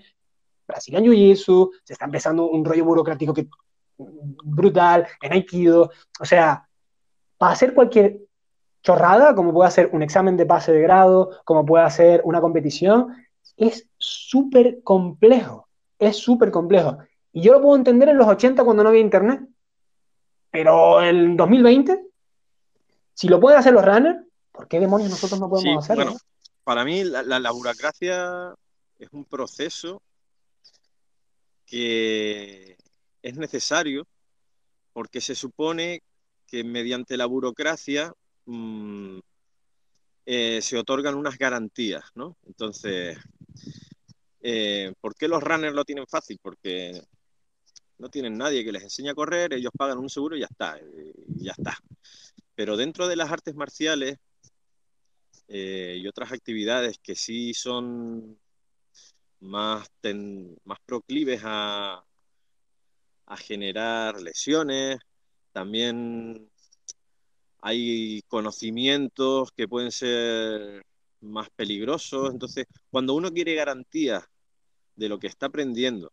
Brasil 0.67 0.95
jiu-jitsu, 0.95 1.71
se 1.83 1.93
está 1.93 2.05
empezando 2.05 2.49
un 2.49 2.65
rollo 2.65 2.85
burocrático 2.85 3.33
que, 3.33 3.47
brutal, 3.97 5.07
en 5.21 5.33
aikido. 5.33 5.91
O 6.19 6.25
sea, 6.25 6.67
para 7.37 7.53
hacer 7.53 7.73
cualquier 7.73 8.19
chorrada, 8.81 9.35
como 9.35 9.53
puede 9.53 9.67
hacer 9.67 9.89
un 9.93 10.03
examen 10.03 10.37
de 10.37 10.45
pase 10.45 10.71
de 10.73 10.81
grado, 10.81 11.31
como 11.45 11.65
puede 11.65 11.85
hacer 11.85 12.21
una 12.25 12.41
competición, 12.41 13.15
es 13.57 13.87
súper 13.97 14.81
complejo. 14.83 15.67
Es 15.99 16.17
súper 16.17 16.51
complejo. 16.51 16.97
Y 17.31 17.41
yo 17.41 17.53
lo 17.53 17.61
puedo 17.61 17.75
entender 17.75 18.09
en 18.09 18.17
los 18.17 18.27
80 18.27 18.63
cuando 18.63 18.83
no 18.83 18.89
había 18.89 19.01
internet. 19.01 19.41
Pero 20.51 21.01
en 21.01 21.35
2020, 21.35 22.05
si 23.13 23.27
lo 23.27 23.39
pueden 23.39 23.59
hacer 23.59 23.73
los 23.73 23.85
runners, 23.85 24.19
¿por 24.51 24.67
qué 24.67 24.79
demonios 24.79 25.09
nosotros 25.09 25.39
no 25.39 25.49
podemos 25.49 25.83
hacerlo? 25.83 26.05
Bueno, 26.05 26.19
para 26.63 26.85
mí 26.85 27.03
la, 27.03 27.51
burocracia 27.51 28.53
es 29.03 29.09
un 29.11 29.25
proceso 29.25 30.01
que 31.65 32.77
es 33.21 33.37
necesario 33.37 34.07
porque 34.93 35.21
se 35.21 35.35
supone 35.35 36.01
que 36.47 36.63
mediante 36.63 37.17
la 37.17 37.25
burocracia 37.25 38.13
mm, 38.45 39.19
eh, 40.25 40.61
se 40.61 40.77
otorgan 40.77 41.15
unas 41.15 41.37
garantías, 41.37 42.03
¿no? 42.15 42.37
Entonces, 42.45 43.17
eh, 44.41 44.93
¿por 45.01 45.15
qué 45.15 45.27
los 45.27 45.41
runners 45.41 45.75
lo 45.75 45.83
tienen 45.83 46.07
fácil? 46.07 46.39
Porque 46.41 47.01
no 47.97 48.09
tienen 48.09 48.37
nadie 48.37 48.63
que 48.63 48.71
les 48.71 48.83
enseñe 48.83 49.09
a 49.09 49.15
correr, 49.15 49.53
ellos 49.53 49.71
pagan 49.77 49.97
un 49.97 50.09
seguro 50.09 50.35
y 50.35 50.41
ya 50.41 50.47
está, 50.49 50.79
y 50.79 51.43
ya 51.43 51.53
está. 51.57 51.77
Pero 52.55 52.77
dentro 52.77 53.07
de 53.07 53.15
las 53.15 53.31
artes 53.31 53.55
marciales, 53.55 54.17
eh, 55.47 55.97
y 55.99 56.07
otras 56.07 56.31
actividades 56.31 56.99
que 56.99 57.15
sí 57.15 57.53
son 57.53 58.39
más, 59.43 59.89
más 60.63 60.79
proclives 60.85 61.41
a, 61.43 62.03
a 63.25 63.37
generar 63.37 64.21
lesiones, 64.21 64.97
también 65.51 66.49
hay 67.61 68.21
conocimientos 68.27 69.51
que 69.51 69.67
pueden 69.67 69.91
ser 69.91 70.83
más 71.21 71.49
peligrosos. 71.51 72.31
Entonces, 72.31 72.65
cuando 72.91 73.13
uno 73.13 73.31
quiere 73.31 73.55
garantías 73.55 74.23
de 74.95 75.09
lo 75.09 75.19
que 75.19 75.27
está 75.27 75.47
aprendiendo, 75.47 76.11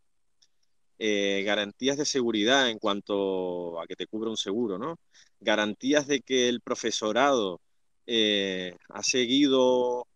eh, 0.98 1.42
garantías 1.44 1.96
de 1.96 2.04
seguridad 2.04 2.68
en 2.68 2.78
cuanto 2.78 3.80
a 3.80 3.86
que 3.86 3.96
te 3.96 4.06
cubra 4.06 4.30
un 4.30 4.36
seguro, 4.36 4.78
¿no? 4.78 4.98
Garantías 5.40 6.06
de 6.06 6.20
que 6.20 6.48
el 6.48 6.60
profesorado 6.60 7.60
eh, 8.06 8.76
ha 8.90 9.02
seguido 9.02 10.06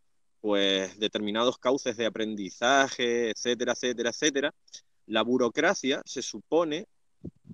pues 0.44 0.98
determinados 0.98 1.56
cauces 1.56 1.96
de 1.96 2.04
aprendizaje, 2.04 3.30
etcétera, 3.30 3.72
etcétera, 3.72 4.10
etcétera. 4.10 4.54
La 5.06 5.22
burocracia 5.22 6.02
se 6.04 6.20
supone 6.20 6.86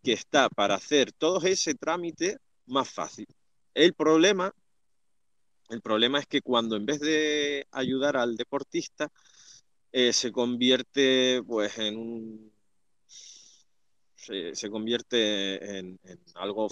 que 0.02 0.12
está 0.12 0.48
para 0.48 0.74
hacer 0.74 1.12
todo 1.12 1.40
ese 1.46 1.76
trámite 1.76 2.38
más 2.66 2.90
fácil. 2.90 3.28
El 3.74 3.94
problema, 3.94 4.52
el 5.68 5.80
problema 5.82 6.18
es 6.18 6.26
que 6.26 6.42
cuando 6.42 6.74
en 6.74 6.84
vez 6.84 6.98
de 6.98 7.64
ayudar 7.70 8.16
al 8.16 8.36
deportista, 8.36 9.08
eh, 9.92 10.12
se 10.12 10.32
convierte 10.32 11.44
pues 11.46 11.78
en 11.78 11.96
un 11.96 12.52
se, 14.16 14.68
convierte 14.68 15.78
en, 15.78 16.00
algo 16.34 16.66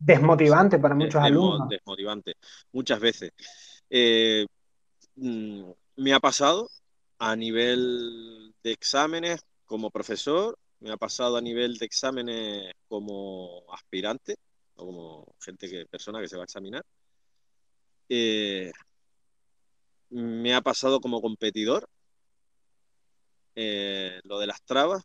desmotivante 0.00 0.80
para 0.80 0.96
muchos 0.96 1.22
alumnos. 1.22 1.68
Desmotivante, 1.68 2.34
muchas 2.72 2.98
veces. 2.98 3.30
Eh, 3.88 4.44
mm, 5.18 5.72
me 5.96 6.12
ha 6.14 6.20
pasado 6.20 6.70
a 7.18 7.36
nivel 7.36 8.54
de 8.62 8.72
exámenes 8.72 9.40
como 9.66 9.90
profesor, 9.90 10.58
me 10.80 10.90
ha 10.92 10.96
pasado 10.96 11.36
a 11.36 11.40
nivel 11.40 11.78
de 11.78 11.86
exámenes 11.86 12.72
como 12.88 13.64
aspirante, 13.72 14.36
o 14.76 14.86
como 14.86 15.36
gente 15.40 15.68
que, 15.68 15.86
persona 15.86 16.20
que 16.20 16.28
se 16.28 16.36
va 16.36 16.42
a 16.42 16.44
examinar. 16.44 16.84
Eh, 18.08 18.72
me 20.10 20.54
ha 20.54 20.60
pasado 20.62 21.00
como 21.00 21.20
competidor 21.20 21.88
eh, 23.54 24.20
lo 24.24 24.38
de 24.38 24.46
las 24.46 24.62
trabas, 24.62 25.04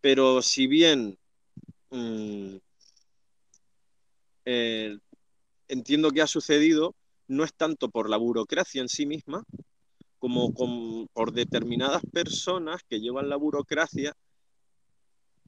pero 0.00 0.42
si 0.42 0.66
bien 0.66 1.18
mm, 1.90 2.56
eh, 4.46 4.98
entiendo 5.68 6.10
que 6.10 6.22
ha 6.22 6.26
sucedido, 6.26 6.94
no 7.30 7.44
es 7.44 7.54
tanto 7.54 7.88
por 7.88 8.10
la 8.10 8.16
burocracia 8.16 8.82
en 8.82 8.88
sí 8.88 9.06
misma, 9.06 9.44
como 10.18 10.52
por 11.12 11.32
determinadas 11.32 12.02
personas 12.12 12.82
que 12.88 13.00
llevan 13.00 13.28
la 13.28 13.36
burocracia 13.36 14.14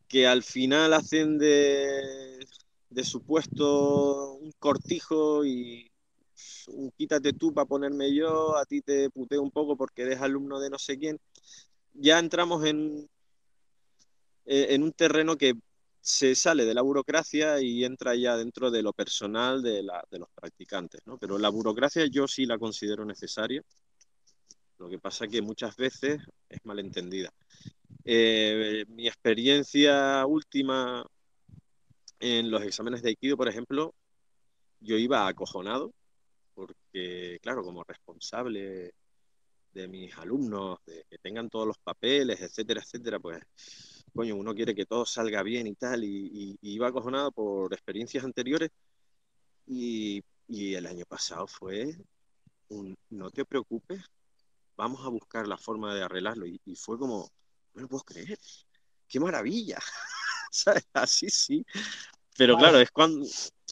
que 0.09 0.27
al 0.27 0.43
final 0.43 0.93
hacen 0.93 1.39
de, 1.39 2.39
de 2.91 3.05
su 3.05 3.23
puesto 3.23 4.35
un 4.35 4.53
cortijo 4.59 5.45
y 5.45 5.91
un 6.69 6.91
quítate 6.93 7.33
tú 7.33 7.53
para 7.53 7.67
ponerme 7.67 8.15
yo, 8.15 8.57
a 8.57 8.65
ti 8.65 8.81
te 8.81 9.11
puteo 9.11 9.43
un 9.43 9.51
poco 9.51 9.77
porque 9.77 10.03
eres 10.03 10.21
alumno 10.21 10.61
de 10.61 10.71
no 10.71 10.79
sé 10.79 10.99
quién. 10.99 11.19
Ya 11.95 12.19
entramos 12.19 12.65
en, 12.65 13.09
eh, 14.47 14.69
en 14.71 14.83
un 14.85 14.93
terreno 14.93 15.37
que 15.37 15.55
se 16.03 16.35
sale 16.35 16.65
de 16.65 16.75
la 16.75 16.83
burocracia 16.83 17.61
y 17.61 17.85
entra 17.85 18.17
ya 18.17 18.37
dentro 18.37 18.73
de 18.73 18.83
lo 18.83 18.93
personal 18.93 19.63
de, 19.63 19.85
la, 19.85 20.05
de 20.11 20.19
los 20.19 20.29
practicantes. 20.35 21.01
¿no? 21.07 21.17
Pero 21.17 21.39
la 21.39 21.49
burocracia 21.49 22.05
yo 22.07 22.27
sí 22.27 22.45
la 22.45 22.59
considero 22.59 23.05
necesaria. 23.05 23.63
Lo 24.79 24.89
que 24.89 24.99
pasa 24.99 25.29
que 25.29 25.41
muchas 25.41 25.77
veces 25.77 26.21
es 26.49 26.59
malentendida. 26.65 27.33
Eh, 28.05 28.85
mi 28.89 29.07
experiencia 29.07 30.27
última 30.27 31.07
en 32.19 32.51
los 32.51 32.63
exámenes 32.63 33.03
de 33.03 33.11
Aikido, 33.11 33.37
por 33.37 33.49
ejemplo, 33.49 33.95
yo 34.81 34.97
iba 34.97 35.29
acojonado 35.29 35.95
porque, 36.55 37.39
claro, 37.43 37.63
como 37.63 37.85
responsable 37.85 38.93
de 39.73 39.89
mis 39.89 40.17
alumnos, 40.19 40.79
de 40.87 41.05
que 41.09 41.19
tengan 41.19 41.49
todos 41.51 41.67
los 41.67 41.79
papeles, 41.79 42.41
etcétera, 42.41 42.81
etcétera, 42.83 43.19
pues, 43.19 43.43
coño, 44.15 44.37
uno 44.37 44.55
quiere 44.55 44.75
que 44.75 44.87
todo 44.87 45.07
salga 45.07 45.43
bien 45.43 45.67
y 45.67 45.75
tal, 45.75 46.05
y, 46.05 46.59
iba 46.63 46.89
acojonado 46.89 47.33
por 47.33 47.73
experiencias 47.73 48.25
anteriores, 48.25 48.71
y, 49.67 50.23
el 50.49 50.87
año 50.87 51.05
pasado 51.09 51.47
fue 51.47 51.97
un, 52.69 52.97
no 53.11 53.31
te 53.31 53.45
preocupes, 53.45 54.03
vamos 54.77 55.05
a 55.05 55.09
buscar 55.09 55.49
la 55.49 55.57
forma 55.57 55.95
de 55.95 56.03
arreglarlo, 56.03 56.47
y 56.47 56.61
fue 56.77 56.99
como, 56.99 57.31
no 57.75 57.83
lo 57.83 57.89
puedo 57.89 58.05
creer. 58.05 58.39
¡Qué 59.09 59.21
maravilla! 59.21 59.79
Así 60.93 61.29
sí. 61.29 61.65
Pero 62.37 62.57
claro, 62.57 62.81
es 62.81 62.91
cuando, 62.91 63.27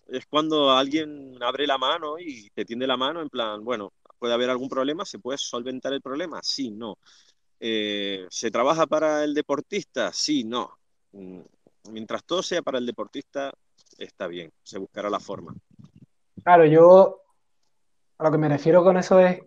es 0.09 0.27
cuando 0.27 0.70
alguien 0.70 1.43
abre 1.43 1.66
la 1.66 1.78
mano 1.78 2.18
y 2.18 2.51
te 2.51 2.64
tiende 2.64 2.86
la 2.86 2.97
mano 2.97 3.22
en 3.22 3.31
plan, 3.31 3.64
bueno, 3.64 3.93
¿puede 4.20 4.34
haber 4.34 4.51
algún 4.51 4.68
problema? 4.68 5.05
¿Se 5.05 5.18
puede 5.18 5.38
solventar 5.38 5.92
el 5.92 6.02
problema? 6.02 6.38
Sí, 6.44 6.70
no. 6.70 6.98
Eh, 7.59 8.26
¿Se 8.30 8.51
trabaja 8.51 8.86
para 8.86 9.24
el 9.24 9.34
deportista? 9.34 10.12
Sí, 10.12 10.44
no. 10.44 10.70
Mm, 11.12 11.40
mientras 11.90 12.22
todo 12.24 12.42
sea 12.42 12.62
para 12.62 12.78
el 12.78 12.86
deportista, 12.86 13.52
está 13.98 14.28
bien, 14.28 14.52
se 14.62 14.78
buscará 14.78 15.10
la 15.10 15.18
forma. 15.18 15.55
Claro, 16.44 16.64
yo 16.66 17.22
a 18.18 18.24
lo 18.24 18.30
que 18.30 18.38
me 18.38 18.48
refiero 18.48 18.84
con 18.84 18.98
eso 18.98 19.18
es 19.18 19.40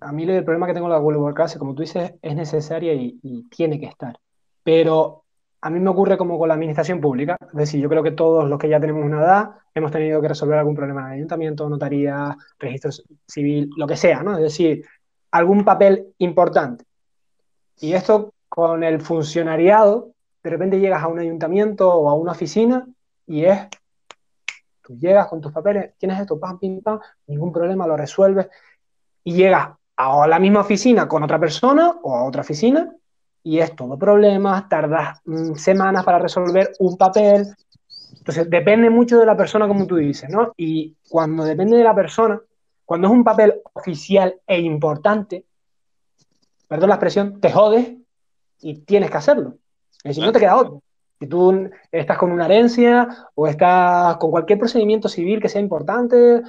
a 0.00 0.12
mí 0.12 0.24
el 0.24 0.44
problema 0.44 0.66
que 0.66 0.74
tengo 0.74 0.84
con 0.84 0.92
la 0.92 0.98
World 0.98 1.20
War 1.20 1.58
como 1.58 1.74
tú 1.74 1.82
dices, 1.82 2.14
es 2.20 2.34
necesaria 2.34 2.94
y, 2.94 3.18
tiene 3.50 3.78
que 3.78 3.86
estar. 3.86 4.18
Pero 4.62 5.24
a 5.66 5.70
mí 5.70 5.80
me 5.80 5.90
ocurre 5.90 6.16
como 6.16 6.38
con 6.38 6.46
la 6.46 6.54
administración 6.54 7.00
pública. 7.00 7.36
Es 7.40 7.56
decir, 7.56 7.80
yo 7.80 7.88
creo 7.88 8.00
que 8.00 8.12
todos 8.12 8.48
los 8.48 8.56
que 8.56 8.68
ya 8.68 8.78
tenemos 8.78 9.04
una 9.04 9.18
edad 9.18 9.50
hemos 9.74 9.90
tenido 9.90 10.22
que 10.22 10.28
resolver 10.28 10.56
algún 10.56 10.76
problema 10.76 11.00
en 11.00 11.06
el 11.06 11.12
ayuntamiento, 11.14 11.68
notaría, 11.68 12.36
registro 12.56 12.92
civil, 13.26 13.68
lo 13.76 13.84
que 13.84 13.96
sea, 13.96 14.22
¿no? 14.22 14.36
Es 14.36 14.44
decir, 14.44 14.84
algún 15.32 15.64
papel 15.64 16.14
importante. 16.18 16.84
Y 17.80 17.94
esto 17.94 18.32
con 18.48 18.84
el 18.84 19.00
funcionariado, 19.00 20.12
de 20.40 20.50
repente 20.50 20.78
llegas 20.78 21.02
a 21.02 21.08
un 21.08 21.18
ayuntamiento 21.18 21.92
o 21.92 22.08
a 22.10 22.14
una 22.14 22.30
oficina 22.30 22.86
y 23.26 23.46
es, 23.46 23.66
tú 24.82 24.96
llegas 24.96 25.26
con 25.26 25.40
tus 25.40 25.50
papeles, 25.50 25.94
tienes 25.98 26.20
esto, 26.20 26.38
pam, 26.38 26.60
pim, 26.60 26.80
pam, 26.80 27.00
ningún 27.26 27.52
problema, 27.52 27.88
lo 27.88 27.96
resuelves 27.96 28.46
y 29.24 29.32
llegas 29.32 29.70
a 29.96 30.28
la 30.28 30.38
misma 30.38 30.60
oficina 30.60 31.08
con 31.08 31.24
otra 31.24 31.40
persona 31.40 31.96
o 32.04 32.14
a 32.14 32.24
otra 32.24 32.42
oficina 32.42 32.94
y 33.46 33.60
es 33.60 33.76
todo 33.76 33.96
problemas, 33.96 34.68
tardas 34.68 35.20
mm, 35.24 35.54
semanas 35.54 36.04
para 36.04 36.18
resolver 36.18 36.72
un 36.80 36.96
papel. 36.96 37.46
Entonces, 38.18 38.50
depende 38.50 38.90
mucho 38.90 39.20
de 39.20 39.26
la 39.26 39.36
persona, 39.36 39.68
como 39.68 39.86
tú 39.86 39.94
dices, 39.94 40.28
¿no? 40.28 40.52
Y 40.56 40.96
cuando 41.08 41.44
depende 41.44 41.76
de 41.76 41.84
la 41.84 41.94
persona, 41.94 42.40
cuando 42.84 43.06
es 43.06 43.12
un 43.12 43.22
papel 43.22 43.54
oficial 43.72 44.34
e 44.48 44.58
importante, 44.58 45.44
perdón 46.66 46.88
la 46.88 46.96
expresión, 46.96 47.40
te 47.40 47.52
jodes 47.52 47.92
y 48.62 48.80
tienes 48.80 49.12
que 49.12 49.16
hacerlo. 49.16 49.54
Es 50.02 50.18
no 50.18 50.32
te 50.32 50.40
queda 50.40 50.56
otro. 50.56 50.82
Si 51.20 51.28
tú 51.28 51.70
estás 51.92 52.18
con 52.18 52.32
una 52.32 52.46
herencia 52.46 53.28
o 53.36 53.46
estás 53.46 54.16
con 54.16 54.32
cualquier 54.32 54.58
procedimiento 54.58 55.08
civil 55.08 55.40
que 55.40 55.48
sea 55.48 55.60
importante, 55.60 56.42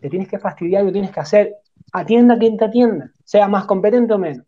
te 0.00 0.10
tienes 0.10 0.26
que 0.26 0.40
fastidiar 0.40 0.82
y 0.82 0.86
lo 0.86 0.92
tienes 0.92 1.12
que 1.12 1.20
hacer 1.20 1.54
atienda 1.92 2.36
quien 2.36 2.56
te 2.56 2.64
atienda, 2.64 3.12
sea 3.22 3.46
más 3.46 3.64
competente 3.64 4.12
o 4.12 4.18
menos. 4.18 4.44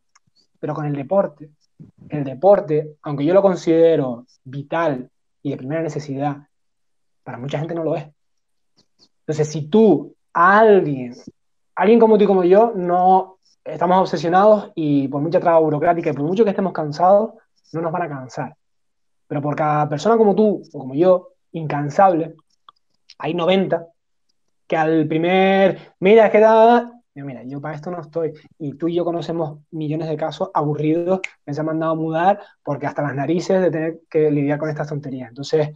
Pero 0.58 0.74
con 0.74 0.84
el 0.84 0.96
deporte, 0.96 1.50
el 2.08 2.24
deporte, 2.24 2.96
aunque 3.02 3.24
yo 3.24 3.34
lo 3.34 3.42
considero 3.42 4.26
vital 4.44 5.10
y 5.42 5.50
de 5.50 5.56
primera 5.56 5.82
necesidad, 5.82 6.36
para 7.22 7.38
mucha 7.38 7.58
gente 7.58 7.74
no 7.74 7.84
lo 7.84 7.96
es. 7.96 8.06
Entonces, 9.20 9.48
si 9.48 9.68
tú, 9.68 10.14
alguien, 10.32 11.14
alguien 11.74 11.98
como 12.00 12.16
tú 12.16 12.24
y 12.24 12.26
como 12.26 12.44
yo, 12.44 12.72
no 12.74 13.38
estamos 13.64 14.00
obsesionados 14.00 14.72
y 14.74 15.08
por 15.08 15.20
mucha 15.20 15.40
traba 15.40 15.58
burocrática 15.58 16.10
y 16.10 16.14
por 16.14 16.24
mucho 16.24 16.44
que 16.44 16.50
estemos 16.50 16.72
cansados, 16.72 17.34
no 17.72 17.82
nos 17.82 17.92
van 17.92 18.02
a 18.02 18.08
cansar. 18.08 18.56
Pero 19.26 19.42
por 19.42 19.54
cada 19.54 19.88
persona 19.88 20.16
como 20.16 20.34
tú 20.34 20.62
o 20.72 20.78
como 20.78 20.94
yo, 20.94 21.32
incansable, 21.52 22.34
hay 23.18 23.34
90 23.34 23.86
que 24.66 24.76
al 24.76 25.06
primer, 25.06 25.94
mira, 26.00 26.26
es 26.26 26.32
que 26.32 26.40
da, 26.40 26.97
mira, 27.24 27.42
yo 27.44 27.60
para 27.60 27.74
esto 27.74 27.90
no 27.90 28.00
estoy. 28.00 28.32
Y 28.58 28.74
tú 28.74 28.88
y 28.88 28.94
yo 28.94 29.04
conocemos 29.04 29.60
millones 29.70 30.08
de 30.08 30.16
casos 30.16 30.50
aburridos 30.54 31.20
que 31.44 31.54
se 31.54 31.60
han 31.60 31.66
mandado 31.66 31.92
a 31.92 31.96
mudar 31.96 32.40
porque 32.62 32.86
hasta 32.86 33.02
las 33.02 33.14
narices 33.14 33.60
de 33.60 33.70
tener 33.70 34.00
que 34.10 34.30
lidiar 34.30 34.58
con 34.58 34.68
estas 34.68 34.88
tonterías. 34.88 35.28
Entonces, 35.28 35.70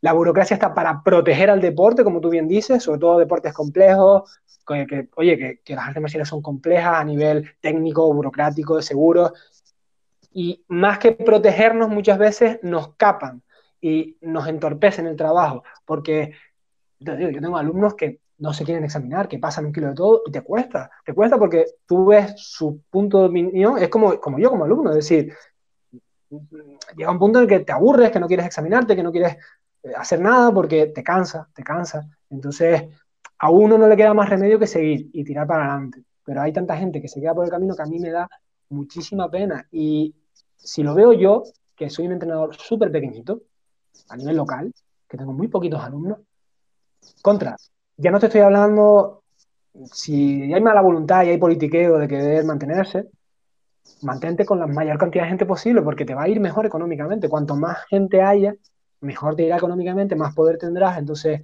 la 0.00 0.12
burocracia 0.12 0.54
está 0.54 0.74
para 0.74 1.02
proteger 1.02 1.50
al 1.50 1.60
deporte, 1.60 2.04
como 2.04 2.20
tú 2.20 2.30
bien 2.30 2.46
dices, 2.46 2.82
sobre 2.82 3.00
todo 3.00 3.18
deportes 3.18 3.52
complejos, 3.52 4.40
que, 4.66 5.08
oye, 5.16 5.60
que, 5.64 5.74
las 5.74 5.88
artes 5.88 6.02
marciales 6.02 6.28
son 6.28 6.42
complejas 6.42 6.94
a 7.00 7.04
nivel 7.04 7.50
técnico, 7.60 8.12
burocrático, 8.12 8.76
de 8.76 8.82
seguros. 8.82 9.32
Y 10.32 10.64
más 10.68 10.98
que 10.98 11.12
protegernos, 11.12 11.88
muchas 11.88 12.18
veces 12.18 12.58
nos 12.62 12.94
capan 12.94 13.42
y 13.80 14.16
nos 14.20 14.46
entorpecen 14.46 15.06
el 15.06 15.16
trabajo, 15.16 15.64
porque 15.84 16.32
yo 17.00 17.16
tengo 17.16 17.56
alumnos 17.56 17.94
que 17.94 18.20
no 18.38 18.52
se 18.52 18.64
quieren 18.64 18.84
examinar, 18.84 19.28
que 19.28 19.38
pasan 19.38 19.66
un 19.66 19.72
kilo 19.72 19.88
de 19.88 19.94
todo 19.94 20.22
y 20.26 20.30
te 20.30 20.42
cuesta, 20.42 20.90
te 21.04 21.12
cuesta 21.12 21.38
porque 21.38 21.66
tú 21.86 22.06
ves 22.06 22.34
su 22.36 22.82
punto 22.90 23.20
de 23.20 23.26
opinión, 23.26 23.78
es 23.78 23.88
como, 23.88 24.20
como 24.20 24.38
yo 24.38 24.50
como 24.50 24.64
alumno, 24.64 24.90
es 24.90 24.96
decir, 24.96 25.32
llega 26.96 27.10
un 27.10 27.18
punto 27.18 27.38
en 27.38 27.44
el 27.44 27.48
que 27.48 27.60
te 27.60 27.72
aburres, 27.72 28.10
que 28.10 28.20
no 28.20 28.26
quieres 28.26 28.46
examinarte, 28.46 28.94
que 28.94 29.02
no 29.02 29.12
quieres 29.12 29.36
eh, 29.82 29.92
hacer 29.96 30.20
nada 30.20 30.52
porque 30.52 30.86
te 30.86 31.02
cansa, 31.02 31.48
te 31.54 31.62
cansa. 31.62 32.08
Entonces, 32.30 32.84
a 33.38 33.50
uno 33.50 33.78
no 33.78 33.88
le 33.88 33.96
queda 33.96 34.14
más 34.14 34.28
remedio 34.28 34.58
que 34.58 34.66
seguir 34.66 35.08
y 35.12 35.24
tirar 35.24 35.46
para 35.46 35.64
adelante. 35.64 36.04
Pero 36.24 36.42
hay 36.42 36.52
tanta 36.52 36.76
gente 36.76 37.00
que 37.00 37.08
se 37.08 37.20
queda 37.20 37.34
por 37.34 37.44
el 37.44 37.50
camino 37.50 37.74
que 37.74 37.82
a 37.82 37.86
mí 37.86 37.98
me 37.98 38.10
da 38.10 38.28
muchísima 38.68 39.30
pena. 39.30 39.66
Y 39.70 40.14
si 40.56 40.82
lo 40.82 40.94
veo 40.94 41.12
yo, 41.12 41.44
que 41.74 41.88
soy 41.88 42.06
un 42.06 42.12
entrenador 42.12 42.54
súper 42.56 42.90
pequeñito, 42.90 43.42
a 44.08 44.16
nivel 44.16 44.36
local, 44.36 44.72
que 45.08 45.16
tengo 45.16 45.32
muy 45.32 45.48
poquitos 45.48 45.82
alumnos, 45.82 46.18
contra, 47.22 47.56
ya 47.98 48.10
no 48.10 48.20
te 48.20 48.26
estoy 48.26 48.40
hablando 48.40 49.22
si 49.92 50.52
hay 50.52 50.60
mala 50.60 50.80
voluntad 50.80 51.24
y 51.24 51.30
hay 51.30 51.38
politiqueo 51.38 51.98
de 51.98 52.08
querer 52.08 52.44
mantenerse, 52.44 53.08
mantente 54.02 54.44
con 54.44 54.58
la 54.58 54.66
mayor 54.66 54.98
cantidad 54.98 55.24
de 55.24 55.30
gente 55.30 55.46
posible 55.46 55.82
porque 55.82 56.04
te 56.04 56.14
va 56.14 56.22
a 56.22 56.28
ir 56.28 56.40
mejor 56.40 56.64
económicamente. 56.64 57.28
Cuanto 57.28 57.56
más 57.56 57.84
gente 57.86 58.22
haya, 58.22 58.54
mejor 59.00 59.36
te 59.36 59.44
irá 59.44 59.56
económicamente, 59.56 60.16
más 60.16 60.34
poder 60.34 60.58
tendrás. 60.58 60.98
Entonces, 60.98 61.42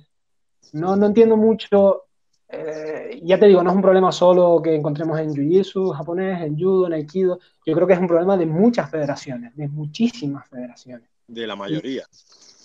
no, 0.72 0.96
no 0.96 1.06
entiendo 1.06 1.36
mucho. 1.36 2.04
Eh, 2.48 3.20
ya 3.24 3.38
te 3.38 3.46
digo, 3.46 3.62
no 3.62 3.70
es 3.70 3.76
un 3.76 3.82
problema 3.82 4.12
solo 4.12 4.60
que 4.62 4.76
encontremos 4.76 5.18
en 5.18 5.34
Jiu-Jitsu 5.34 5.92
japonés, 5.92 6.40
en 6.42 6.56
Judo, 6.56 6.86
en 6.86 6.92
Aikido. 6.92 7.40
Yo 7.66 7.74
creo 7.74 7.86
que 7.86 7.94
es 7.94 7.98
un 7.98 8.06
problema 8.06 8.36
de 8.36 8.46
muchas 8.46 8.88
federaciones, 8.90 9.56
de 9.56 9.66
muchísimas 9.68 10.48
federaciones. 10.48 11.08
De 11.26 11.46
la 11.46 11.56
mayoría. 11.56 12.04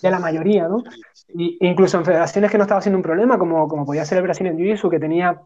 De 0.02 0.12
la 0.12 0.20
mayoría, 0.20 0.68
¿no? 0.68 0.84
Y, 1.30 1.58
incluso 1.62 1.98
en 1.98 2.06
federaciones 2.06 2.52
que 2.52 2.58
no 2.58 2.64
estaba 2.64 2.82
siendo 2.82 2.98
un 2.98 3.04
problema, 3.04 3.38
como, 3.38 3.68
como 3.68 3.86
podía 3.86 4.06
ser 4.06 4.20
el 4.20 4.24
Brasil 4.24 4.48
en 4.48 4.58
Jiu-Jitsu, 4.58 4.90
que 4.90 5.00
tenía 5.00 5.40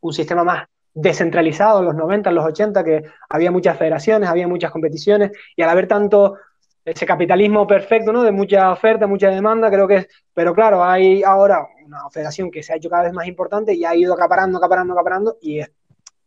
un 0.00 0.12
sistema 0.12 0.44
más 0.44 0.66
descentralizado 0.92 1.80
en 1.80 1.86
los 1.86 1.94
90, 1.94 2.30
en 2.30 2.36
los 2.36 2.44
80, 2.44 2.84
que 2.84 3.04
había 3.28 3.50
muchas 3.50 3.76
federaciones, 3.76 4.28
había 4.28 4.46
muchas 4.46 4.70
competiciones, 4.70 5.32
y 5.56 5.62
al 5.62 5.70
haber 5.70 5.88
tanto 5.88 6.36
ese 6.84 7.06
capitalismo 7.06 7.66
perfecto, 7.66 8.12
¿no? 8.12 8.22
De 8.22 8.30
mucha 8.30 8.70
oferta, 8.70 9.06
mucha 9.06 9.28
demanda, 9.30 9.70
creo 9.70 9.88
que 9.88 10.06
pero 10.34 10.54
claro, 10.54 10.84
hay 10.84 11.22
ahora 11.22 11.66
una 11.84 12.10
federación 12.10 12.50
que 12.50 12.62
se 12.62 12.72
ha 12.72 12.76
hecho 12.76 12.90
cada 12.90 13.04
vez 13.04 13.12
más 13.12 13.26
importante 13.26 13.72
y 13.72 13.84
ha 13.84 13.94
ido 13.94 14.14
acaparando, 14.14 14.58
acaparando, 14.58 14.92
acaparando, 14.92 15.38
y 15.40 15.60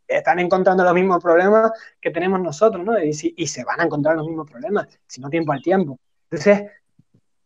están 0.07 0.40
encontrando 0.40 0.84
los 0.84 0.94
mismos 0.94 1.22
problemas 1.22 1.72
que 1.99 2.11
tenemos 2.11 2.40
nosotros, 2.40 2.84
¿no? 2.84 2.98
Y, 2.99 3.11
y 3.36 3.48
se 3.48 3.64
van 3.64 3.82
a 3.82 3.84
encontrar 3.84 4.15
los 4.15 4.26
mismos 4.26 4.49
problemas, 4.49 4.88
si 5.06 5.22
no 5.22 5.30
tiempo 5.30 5.52
al 5.52 5.61
tiempo. 5.61 5.99
Entonces, 6.30 6.72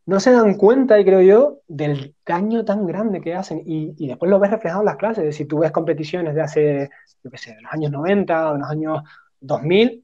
no 0.06 0.20
se 0.20 0.32
dan 0.32 0.56
cuenta, 0.56 1.00
y 1.00 1.06
creo 1.06 1.22
yo, 1.22 1.60
del 1.68 2.16
daño 2.26 2.66
tan 2.66 2.86
grande 2.86 3.22
que 3.22 3.36
hacen. 3.36 3.62
Y, 3.66 4.08
después 4.08 4.30
lo 4.30 4.40
ves 4.40 4.52
reflejado 4.52 4.82
en 4.82 4.88
las 4.88 4.98
clases. 4.98 5.36
Si 5.36 5.46
tú 5.46 5.60
ves 5.60 5.72
competiciones 5.72 6.36
de 6.36 6.42
hace, 6.42 6.90
yo 7.24 7.32
qué 7.32 7.38
sé, 7.38 7.56
de 7.56 7.62
los 7.62 7.72
años 7.72 7.92
90 7.92 8.50
o 8.50 8.54
de 8.54 8.60
los 8.60 8.70
años 8.70 9.04
2000, 9.40 10.04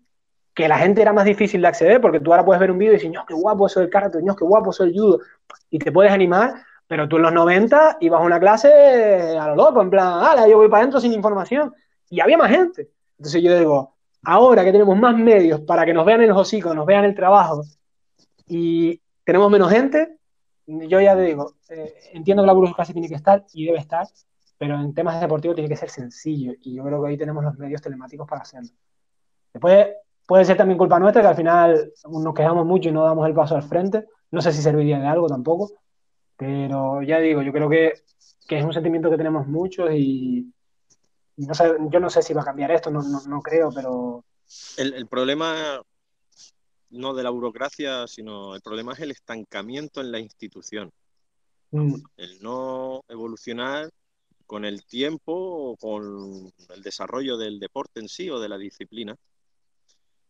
que 0.53 0.67
la 0.67 0.79
gente 0.79 1.01
era 1.01 1.13
más 1.13 1.25
difícil 1.25 1.61
de 1.61 1.67
acceder, 1.67 2.01
porque 2.01 2.19
tú 2.19 2.31
ahora 2.31 2.45
puedes 2.45 2.59
ver 2.59 2.71
un 2.71 2.79
vídeo 2.79 2.93
y 2.93 2.95
decir, 2.95 3.11
qué 3.27 3.33
guapo 3.33 3.69
soy 3.69 3.85
el 3.85 3.89
karate, 3.89 4.19
qué 4.19 4.43
guapo 4.43 4.71
soy 4.71 4.89
el 4.89 4.99
judo, 4.99 5.19
y 5.69 5.77
te 5.77 5.91
puedes 5.91 6.11
animar, 6.11 6.53
pero 6.87 7.07
tú 7.07 7.17
en 7.17 7.23
los 7.23 7.33
90 7.33 7.97
ibas 7.99 8.21
a 8.21 8.23
una 8.23 8.39
clase 8.39 9.37
a 9.37 9.47
lo 9.49 9.55
loco, 9.55 9.81
en 9.81 9.91
plan, 9.91 10.23
ala, 10.23 10.47
yo 10.47 10.57
voy 10.57 10.67
para 10.67 10.79
adentro 10.79 10.99
sin 10.99 11.13
información, 11.13 11.73
y 12.09 12.21
había 12.21 12.37
más 12.37 12.49
gente. 12.49 12.89
Entonces 13.19 13.43
yo 13.43 13.55
digo, 13.55 13.97
ahora 14.23 14.63
que 14.63 14.71
tenemos 14.71 14.97
más 14.97 15.15
medios 15.15 15.61
para 15.61 15.85
que 15.85 15.93
nos 15.93 16.05
vean 16.05 16.21
en 16.21 16.29
los 16.29 16.37
hocicos, 16.39 16.75
nos 16.75 16.87
vean 16.87 17.05
el 17.05 17.13
trabajo, 17.13 17.61
y, 18.47 18.99
tenemos 19.27 19.51
menos 19.51 19.69
gente, 19.69 20.19
yo 20.67 21.01
ya 21.01 21.13
te 21.13 21.23
digo, 21.23 21.55
eh, 21.67 21.95
entiendo 22.13 22.43
que 22.43 22.47
la 22.47 22.53
burocracia 22.53 22.93
tiene 22.93 23.09
que 23.09 23.15
estar 23.15 23.45
y 23.51 23.65
debe 23.65 23.77
estar, 23.77 24.07
pero 24.57 24.79
en 24.79 24.93
temas 24.93 25.19
deportivos 25.19 25.53
tiene 25.53 25.67
que 25.67 25.75
ser 25.75 25.89
sencillo 25.89 26.53
y 26.61 26.75
yo 26.75 26.83
creo 26.85 27.03
que 27.03 27.09
ahí 27.09 27.17
tenemos 27.17 27.43
los 27.43 27.57
medios 27.57 27.81
telemáticos 27.81 28.25
para 28.25 28.43
hacerlo. 28.43 28.69
Después 29.51 29.87
puede 30.25 30.45
ser 30.45 30.55
también 30.55 30.77
culpa 30.77 30.97
nuestra 30.97 31.21
que 31.21 31.27
al 31.27 31.35
final 31.35 31.91
nos 32.09 32.33
quejamos 32.33 32.65
mucho 32.65 32.87
y 32.87 32.93
no 32.93 33.03
damos 33.03 33.27
el 33.27 33.33
paso 33.33 33.57
al 33.57 33.63
frente. 33.63 34.05
No 34.31 34.41
sé 34.41 34.53
si 34.53 34.61
serviría 34.61 34.97
de 34.97 35.07
algo 35.07 35.27
tampoco, 35.27 35.73
pero 36.37 37.01
ya 37.01 37.19
digo, 37.19 37.41
yo 37.41 37.51
creo 37.51 37.67
que, 37.67 37.95
que 38.47 38.59
es 38.59 38.63
un 38.63 38.71
sentimiento 38.71 39.09
que 39.09 39.17
tenemos 39.17 39.45
muchos 39.45 39.89
y, 39.91 40.53
no 41.35 41.53
sé, 41.53 41.73
yo 41.89 41.99
no 41.99 42.09
sé 42.09 42.21
si 42.21 42.33
va 42.33 42.43
a 42.43 42.45
cambiar 42.45 42.71
esto, 42.71 42.89
no, 42.89 43.01
no, 43.03 43.19
no 43.27 43.41
creo, 43.41 43.71
pero... 43.75 44.23
El, 44.77 44.93
el 44.93 45.05
problema 45.07 45.81
no 46.89 47.13
de 47.13 47.23
la 47.23 47.29
burocracia, 47.29 48.07
sino 48.07 48.55
el 48.55 48.61
problema 48.61 48.93
es 48.93 48.99
el 48.99 49.11
estancamiento 49.11 50.01
en 50.01 50.11
la 50.11 50.19
institución. 50.19 50.91
Mm. 51.71 51.95
El 52.15 52.41
no 52.41 53.03
evolucionar 53.07 53.89
con 54.45 54.63
el 54.63 54.85
tiempo 54.85 55.33
o 55.33 55.77
con 55.77 56.53
el 56.69 56.81
desarrollo 56.81 57.37
del 57.37 57.59
deporte 57.59 57.99
en 57.99 58.07
sí 58.07 58.29
o 58.29 58.39
de 58.39 58.49
la 58.49 58.57
disciplina. 58.57 59.15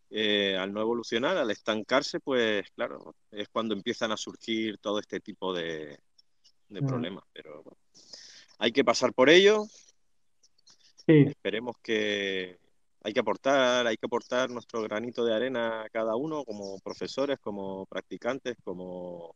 Eh, 0.10 0.56
al 0.58 0.74
no 0.74 0.82
evolucionar, 0.82 1.38
al 1.38 1.52
estancarse, 1.52 2.20
pues 2.22 2.70
claro, 2.72 3.14
es 3.30 3.50
cuando 3.50 3.76
empiezan 3.76 4.12
a 4.12 4.18
surgir 4.18 4.78
todo 4.78 5.00
este 5.00 5.20
tipo 5.20 5.54
de, 5.54 6.00
mm. 6.70 6.88
problemas. 6.88 7.24
Pero 7.34 7.64
hay 8.58 8.72
que 8.72 8.86
pasar 8.86 9.14
por 9.14 9.30
ello. 9.30 9.66
Esperemos 11.06 11.78
que, 11.82 12.58
hay 13.08 13.14
que 13.14 13.22
aportar, 13.22 13.88
hay 13.88 13.96
que 13.96 14.06
aportar 14.06 14.50
nuestro 14.50 14.82
granito 14.82 15.24
de 15.24 15.34
arena 15.34 15.84
a 15.84 15.90
cada 15.90 16.18
uno 16.18 16.44
como 16.44 16.78
profesores, 16.80 17.40
como 17.40 17.86
practicantes, 17.86 18.58
como, 18.66 19.34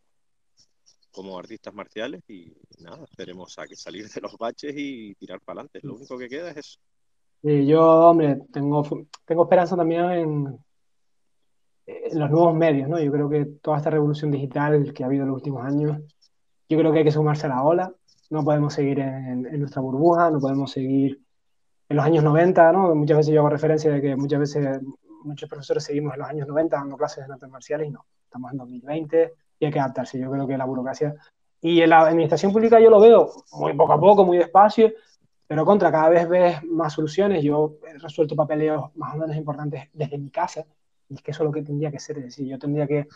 como 1.10 1.40
artistas 1.40 1.74
marciales 1.74 2.22
y 2.30 2.54
nada, 2.80 3.06
esperemos 3.10 3.58
a 3.60 3.68
que 3.68 3.78
salir 3.78 4.10
de 4.10 4.20
los 4.20 4.38
baches 4.38 4.74
y 4.76 5.16
tirar 5.16 5.40
para 5.40 5.62
adelante. 5.62 5.80
Lo 5.84 5.96
único 5.96 6.18
que 6.18 6.28
queda 6.28 6.52
es 6.52 6.58
eso. 6.58 6.80
Yo, 7.44 7.82
hombre, 8.10 8.42
tengo, 8.52 8.84
tengo 9.26 9.44
esperanza 9.44 9.78
también 9.78 10.02
en, 10.12 10.60
los 12.12 12.30
nuevos 12.30 12.54
medios, 12.54 12.90
¿no? 12.90 13.00
Yo 13.00 13.10
creo 13.10 13.30
que 13.30 13.46
toda 13.62 13.78
esta 13.78 13.90
revolución 13.90 14.32
digital 14.32 14.92
que 14.94 15.04
ha 15.04 15.06
habido 15.06 15.24
en 15.24 15.30
los 15.30 15.38
últimos 15.38 15.64
años, 15.66 15.98
yo 16.68 16.78
creo 16.78 16.92
que 16.92 17.00
hay 17.00 17.06
que 17.06 17.12
sumarse 17.12 17.46
a 17.46 17.50
la 17.50 17.64
ola. 17.64 17.96
No 18.30 18.44
podemos 18.44 18.74
seguir 18.74 19.00
en 19.00 19.60
nuestra 19.62 19.82
burbuja, 19.82 20.30
no 20.30 20.42
podemos 20.42 20.72
seguir 20.72 21.21
en 21.92 21.98
los 21.98 22.06
años 22.06 22.24
90, 22.24 22.72
¿no? 22.72 22.96
Muchas 22.96 23.18
veces 23.18 23.34
yo 23.34 23.42
hago 23.42 23.50
referencia 23.50 23.92
de 23.92 24.02
que 24.02 24.16
muchas 24.16 24.40
veces 24.40 24.80
muchos 25.26 25.50
profesores 25.50 25.84
seguimos 25.84 26.14
en 26.14 26.22
los 26.22 26.30
años 26.30 26.48
90 26.48 26.78
dando 26.78 26.96
clases 26.96 27.28
de 27.28 27.34
artes 27.34 27.50
marciales 27.50 27.90
y 27.90 27.92
no, 27.92 28.06
estamos 28.24 28.50
en 28.54 28.60
2020 28.60 29.34
y 29.60 29.66
hay 29.66 29.72
que 29.72 29.80
adaptarse. 29.80 30.18
Yo 30.18 30.32
creo 30.32 30.48
que 30.48 30.58
la 30.58 30.64
burocracia 30.64 31.14
y 31.60 31.82
en 31.82 31.90
la 31.90 32.00
administración 32.00 32.54
pública 32.54 32.80
yo 32.80 32.90
lo 32.90 33.02
veo 33.02 33.30
muy 33.52 33.74
poco 33.74 33.92
a 33.92 34.00
poco, 34.00 34.24
muy 34.24 34.38
despacio, 34.38 34.94
pero 35.46 35.66
contra 35.66 35.92
cada 35.92 36.08
vez 36.08 36.30
ves 36.30 36.64
más 36.64 36.94
soluciones. 36.94 37.44
Yo 37.44 37.76
he 37.86 37.98
resuelto 37.98 38.38
papeleos 38.38 38.96
más 38.96 39.14
o 39.16 39.18
menos 39.18 39.36
importantes 39.36 39.90
desde 39.92 40.18
mi 40.18 40.30
casa 40.30 40.66
y 41.10 41.16
es 41.16 41.22
que 41.22 41.32
eso 41.32 41.44
es 41.44 41.48
lo 41.48 41.52
que 41.52 41.62
tendría 41.62 41.92
que 41.92 42.00
ser. 42.00 42.20
Es 42.20 42.24
decir, 42.24 42.48
yo 42.48 42.58
tendría 42.58 42.88
que 42.88 43.10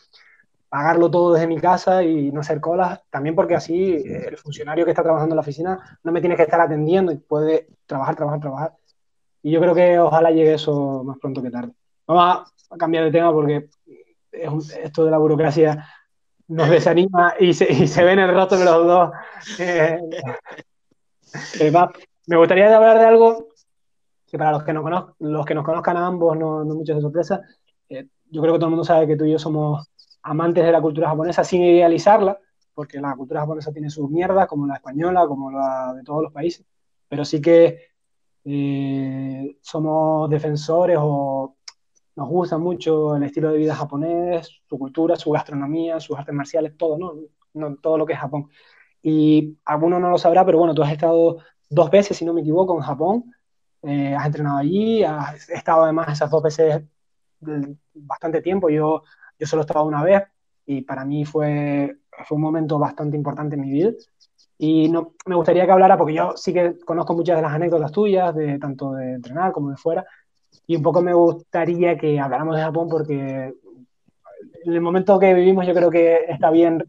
pagarlo 0.70 1.10
todo 1.10 1.34
desde 1.34 1.48
mi 1.48 1.60
casa 1.60 2.04
y 2.04 2.32
no 2.32 2.42
hacer 2.42 2.60
colas, 2.60 3.02
también 3.10 3.36
porque 3.36 3.56
así 3.56 3.94
eh, 3.94 4.28
el 4.28 4.38
funcionario 4.38 4.86
que 4.86 4.92
está 4.92 5.04
trabajando 5.04 5.34
en 5.34 5.38
la 5.38 5.42
oficina 5.42 6.00
no 6.04 6.12
me 6.12 6.20
tiene 6.20 6.36
que 6.36 6.44
estar 6.44 6.60
atendiendo 6.60 7.12
y 7.12 7.18
puede 7.18 7.68
trabajar, 7.86 8.16
trabajar, 8.16 8.40
trabajar. 8.40 8.74
Y 9.42 9.52
yo 9.52 9.62
creo 9.62 9.76
que 9.76 10.00
ojalá 10.00 10.32
llegue 10.32 10.56
eso 10.56 11.04
más 11.04 11.18
pronto 11.20 11.42
que 11.42 11.52
tarde. 11.52 11.72
Vamos 12.08 12.52
a 12.70 12.78
cambiar 12.78 13.06
de 13.06 13.12
tema 13.12 13.32
porque 13.32 13.70
esto 14.32 15.06
de 15.06 15.12
la 15.12 15.18
burocracia 15.18 15.88
nos 16.48 16.70
desanima 16.70 17.36
y 17.40 17.54
se, 17.54 17.72
y 17.72 17.88
se 17.88 18.04
ve 18.04 18.14
en 18.14 18.20
el 18.20 18.34
rostro 18.34 18.58
de 18.58 18.66
los 18.66 18.86
dos. 18.86 19.12
Eh, 19.60 20.00
eh, 21.60 21.74
me 22.28 22.38
gustaría 22.38 22.76
hablar 22.76 23.00
de 23.00 23.06
algo 23.06 23.48
que 24.28 24.38
para 24.38 24.52
los 24.52 24.64
que, 24.64 24.74
no 24.74 25.16
los 25.20 25.46
que 25.46 25.54
nos 25.54 25.64
conozcan 25.64 25.98
a 25.98 26.08
ambos 26.08 26.38
no, 26.38 26.64
no 26.64 26.76
mucho 26.76 26.96
de 26.96 27.02
sorpresa. 27.02 27.42
yo 27.90 28.42
creo 28.42 28.54
que 28.54 28.60
todo 28.60 28.66
el 28.66 28.72
mundo 28.72 28.84
sabe 28.84 29.08
que 29.08 29.16
tú 29.16 29.26
y 29.26 29.32
yo 29.32 29.40
somos 29.40 29.88
amantes 30.26 30.66
de 30.66 30.72
la 30.72 30.82
cultura 30.82 31.10
japonesa 31.10 31.44
sin 31.44 31.62
idealizarla, 31.64 32.40
porque 32.74 33.00
la 33.00 33.16
cultura 33.16 33.42
japonesa 33.42 33.72
tiene 33.72 33.90
sus 33.90 34.10
mierdas, 34.10 34.48
como 34.48 34.66
la 34.66 34.76
española, 34.76 35.28
como 35.28 35.52
la 35.52 35.94
de 35.94 36.04
todos 36.04 36.24
los 36.24 36.34
países, 36.34 36.66
pero 37.08 37.24
sí 37.24 37.40
que 37.40 37.80
eh, 38.44 39.58
somos 39.62 40.30
defensores 40.30 40.98
o 41.00 41.56
nos 42.16 42.28
gusta 42.30 42.58
mucho 42.58 43.16
el 43.16 43.24
estilo 43.24 43.52
de 43.52 43.58
vida 43.60 43.76
japonés, 43.76 44.62
su 44.68 44.80
cultura, 44.80 45.16
su 45.16 45.32
gastronomía, 45.32 46.00
sus 46.00 46.18
artes 46.18 46.34
marciales, 46.34 46.76
todo, 46.76 46.98
¿no? 46.98 47.14
no 47.54 47.76
todo 47.76 47.98
lo 47.98 48.06
que 48.06 48.14
es 48.14 48.20
Japón. 48.20 48.50
Y 49.04 49.58
alguno 49.66 50.00
no 50.00 50.10
lo 50.10 50.18
sabrá, 50.18 50.44
pero 50.46 50.58
bueno, 50.58 50.74
tú 50.74 50.82
has 50.82 50.92
estado 50.92 51.38
dos 51.70 51.92
veces, 51.92 52.18
si 52.18 52.26
no 52.26 52.34
me 52.34 52.42
equivoco, 52.42 52.76
en 52.76 52.82
Japón, 52.84 53.36
eh, 53.84 54.16
has 54.16 54.26
entrenado 54.26 54.58
allí, 54.58 55.04
has 55.04 55.50
estado 55.50 55.84
además 55.84 56.14
esas 56.14 56.32
dos 56.32 56.42
veces 56.42 56.84
bastante 57.94 58.42
tiempo. 58.42 58.70
Yo 58.70 59.04
yo 59.40 59.48
solo 59.48 59.62
estaba 59.62 59.84
una 59.84 60.04
vez 60.04 60.24
y 60.66 60.82
para 60.82 61.06
mí 61.06 61.26
fue, 61.26 61.98
fue 62.26 62.36
un 62.36 62.42
momento 62.42 62.80
bastante 62.80 63.18
importante 63.18 63.56
en 63.56 63.62
mi 63.62 63.72
vida. 63.72 63.92
Y 64.58 64.90
no, 64.90 65.14
me 65.26 65.36
gustaría 65.36 65.66
que 65.66 65.72
hablara, 65.72 65.98
porque 65.98 66.14
yo 66.14 66.34
sí 66.36 66.54
que 66.54 66.78
conozco 66.86 67.14
muchas 67.14 67.36
de 67.36 67.42
las 67.42 67.54
anécdotas 67.54 67.92
tuyas, 67.92 68.34
de, 68.34 68.58
tanto 68.58 68.94
de 68.94 69.16
entrenar 69.16 69.52
como 69.52 69.70
de 69.70 69.78
fuera, 69.78 70.06
y 70.66 70.78
un 70.78 70.82
poco 70.82 71.02
me 71.02 71.14
gustaría 71.14 71.98
que 71.98 72.20
habláramos 72.20 72.56
de 72.56 72.64
Japón 72.64 72.88
porque 72.90 73.54
en 74.66 74.74
el 74.74 74.82
momento 74.82 75.20
que 75.20 75.34
vivimos 75.34 75.68
yo 75.68 75.74
creo 75.74 75.92
que 75.92 76.26
está 76.28 76.50
bien 76.50 76.84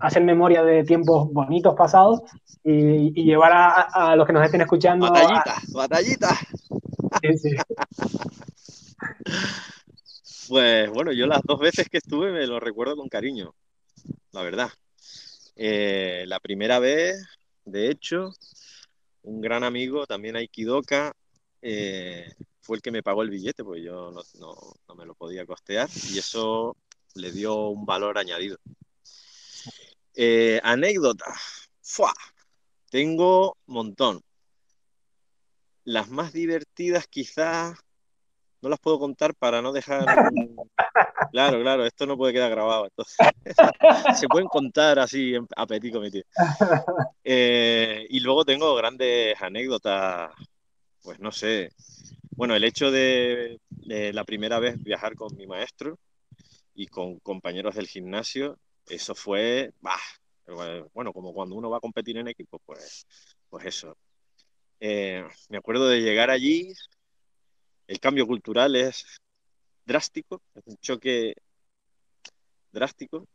hacer 0.00 0.24
memoria 0.24 0.62
de 0.62 0.84
tiempos 0.84 1.32
bonitos 1.32 1.74
pasados 1.74 2.22
y, 2.64 3.22
llevar 3.22 3.52
a, 3.54 4.16
los 4.16 4.26
que 4.26 4.32
nos 4.32 4.44
estén 4.44 4.62
escuchando. 4.62 5.10
Batallita, 5.10 5.54
batallita. 5.72 6.28
Sí, 7.22 7.38
sí. 7.38 7.56
Pues 10.48 10.90
bueno, 10.90 11.12
yo 11.12 11.26
las 11.26 11.42
dos 11.42 11.58
veces 11.58 11.88
que 11.88 11.98
estuve 11.98 12.30
me 12.30 12.46
lo 12.46 12.60
recuerdo 12.60 12.96
con 12.96 13.08
cariño, 13.08 13.54
la 14.32 14.42
verdad. 14.42 14.70
Eh, 15.56 16.24
la 16.26 16.38
primera 16.38 16.78
vez, 16.78 17.16
de 17.64 17.90
hecho, 17.90 18.32
un 19.22 19.40
gran 19.40 19.64
amigo, 19.64 20.06
también 20.06 20.36
Aikidoka, 20.36 21.12
eh, 21.62 22.32
fue 22.60 22.76
el 22.76 22.82
que 22.82 22.92
me 22.92 23.02
pagó 23.02 23.22
el 23.22 23.30
billete, 23.30 23.64
porque 23.64 23.82
yo 23.82 24.12
no, 24.12 24.94
me 24.94 25.06
lo 25.06 25.14
podía 25.14 25.46
costear 25.46 25.88
y 26.12 26.18
eso 26.18 26.76
le 27.14 27.32
dio 27.32 27.68
un 27.68 27.84
valor 27.84 28.18
añadido. 28.18 28.58
Eh, 30.14 30.60
anécdota. 30.62 31.34
Tengo 32.90 33.56
un 33.66 33.74
montón. 33.74 34.22
Las 35.84 36.08
más 36.08 36.32
divertidas 36.32 37.06
quizás 37.08 37.78
no 38.66 38.70
las 38.70 38.80
puedo 38.80 38.98
contar 38.98 39.32
para 39.34 39.62
no 39.62 39.72
dejar... 39.72 40.04
Claro, 41.32 41.60
claro, 41.60 41.84
esto 41.84 42.06
no 42.06 42.16
puede 42.16 42.32
quedar 42.32 42.50
grabado. 42.50 42.86
Entonces, 42.86 43.16
se 44.20 44.28
pueden 44.28 44.48
contar 44.48 44.98
así 44.98 45.34
a 45.54 45.66
petit 45.66 45.92
comité. 45.92 46.24
Eh, 47.24 48.06
y 48.08 48.20
luego 48.20 48.44
tengo 48.44 48.74
grandes 48.74 49.34
anécdotas, 49.42 50.30
pues 51.02 51.18
no 51.18 51.32
sé. 51.32 51.70
Bueno, 52.30 52.54
el 52.54 52.64
hecho 52.64 52.90
de, 52.90 53.58
la 53.86 54.24
primera 54.24 54.60
vez 54.60 54.82
viajar 54.82 55.14
con 55.14 55.36
mi 55.36 55.46
maestro 55.46 55.98
y 56.74 56.86
con 56.86 57.18
compañeros 57.18 57.74
del 57.74 57.88
gimnasio, 57.88 58.56
eso 58.88 59.14
fue, 59.14 59.72
bah, 59.80 60.00
bueno, 60.94 61.12
como 61.12 61.34
cuando 61.34 61.56
uno 61.56 61.68
va 61.68 61.78
a 61.78 61.80
competir 61.80 62.16
en 62.16 62.28
equipo, 62.28 62.60
pues, 62.64 63.06
pues 63.50 63.66
eso. 63.66 63.96
Eh, 64.80 65.26
me 65.48 65.58
acuerdo 65.58 65.88
de 65.88 66.00
llegar 66.00 66.30
allí, 66.30 66.72
el 67.86 68.00
cambio 68.00 68.26
cultural 68.26 68.74
es 68.76 69.04
drástico, 69.84 70.42
es 70.54 70.62
un 70.66 70.76
choque 70.78 71.34
drástico. 72.72 73.26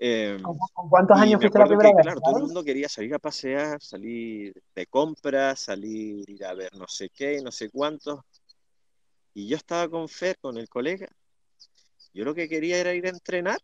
Eh, 0.00 0.38
¿Con, 0.40 0.56
cuántos 0.88 1.18
años 1.18 1.40
fuiste 1.40 1.58
la 1.58 1.66
primera 1.66 1.90
vez? 1.90 2.02
Claro, 2.02 2.20
todo 2.20 2.36
el 2.36 2.44
mundo 2.44 2.62
quería 2.62 2.88
salir 2.88 3.14
a 3.14 3.18
pasear, 3.18 3.82
salir 3.82 4.54
de 4.74 4.86
compras, 4.86 5.60
salir, 5.60 6.28
ir 6.30 6.44
a 6.44 6.54
ver 6.54 6.72
no 6.76 6.86
sé 6.86 7.10
qué, 7.10 7.40
no 7.42 7.50
sé 7.50 7.68
cuántos. 7.70 8.20
Y 9.34 9.48
yo 9.48 9.56
estaba 9.56 9.88
con 9.88 10.08
Fer, 10.08 10.38
con 10.38 10.56
el 10.56 10.68
colega. 10.68 11.08
Yo 12.14 12.24
lo 12.24 12.34
que 12.34 12.48
quería 12.48 12.78
era 12.78 12.94
ir 12.94 13.06
a 13.06 13.10
entrenar 13.10 13.58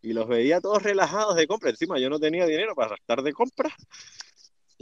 y 0.00 0.12
los 0.12 0.26
veía 0.26 0.60
todos 0.60 0.82
relajados 0.82 1.36
de 1.36 1.46
compra. 1.46 1.70
Encima 1.70 1.98
yo 1.98 2.10
no 2.10 2.18
tenía 2.18 2.46
dinero 2.46 2.74
para 2.74 2.94
estar 2.94 3.22
de 3.22 3.32
compra. 3.32 3.74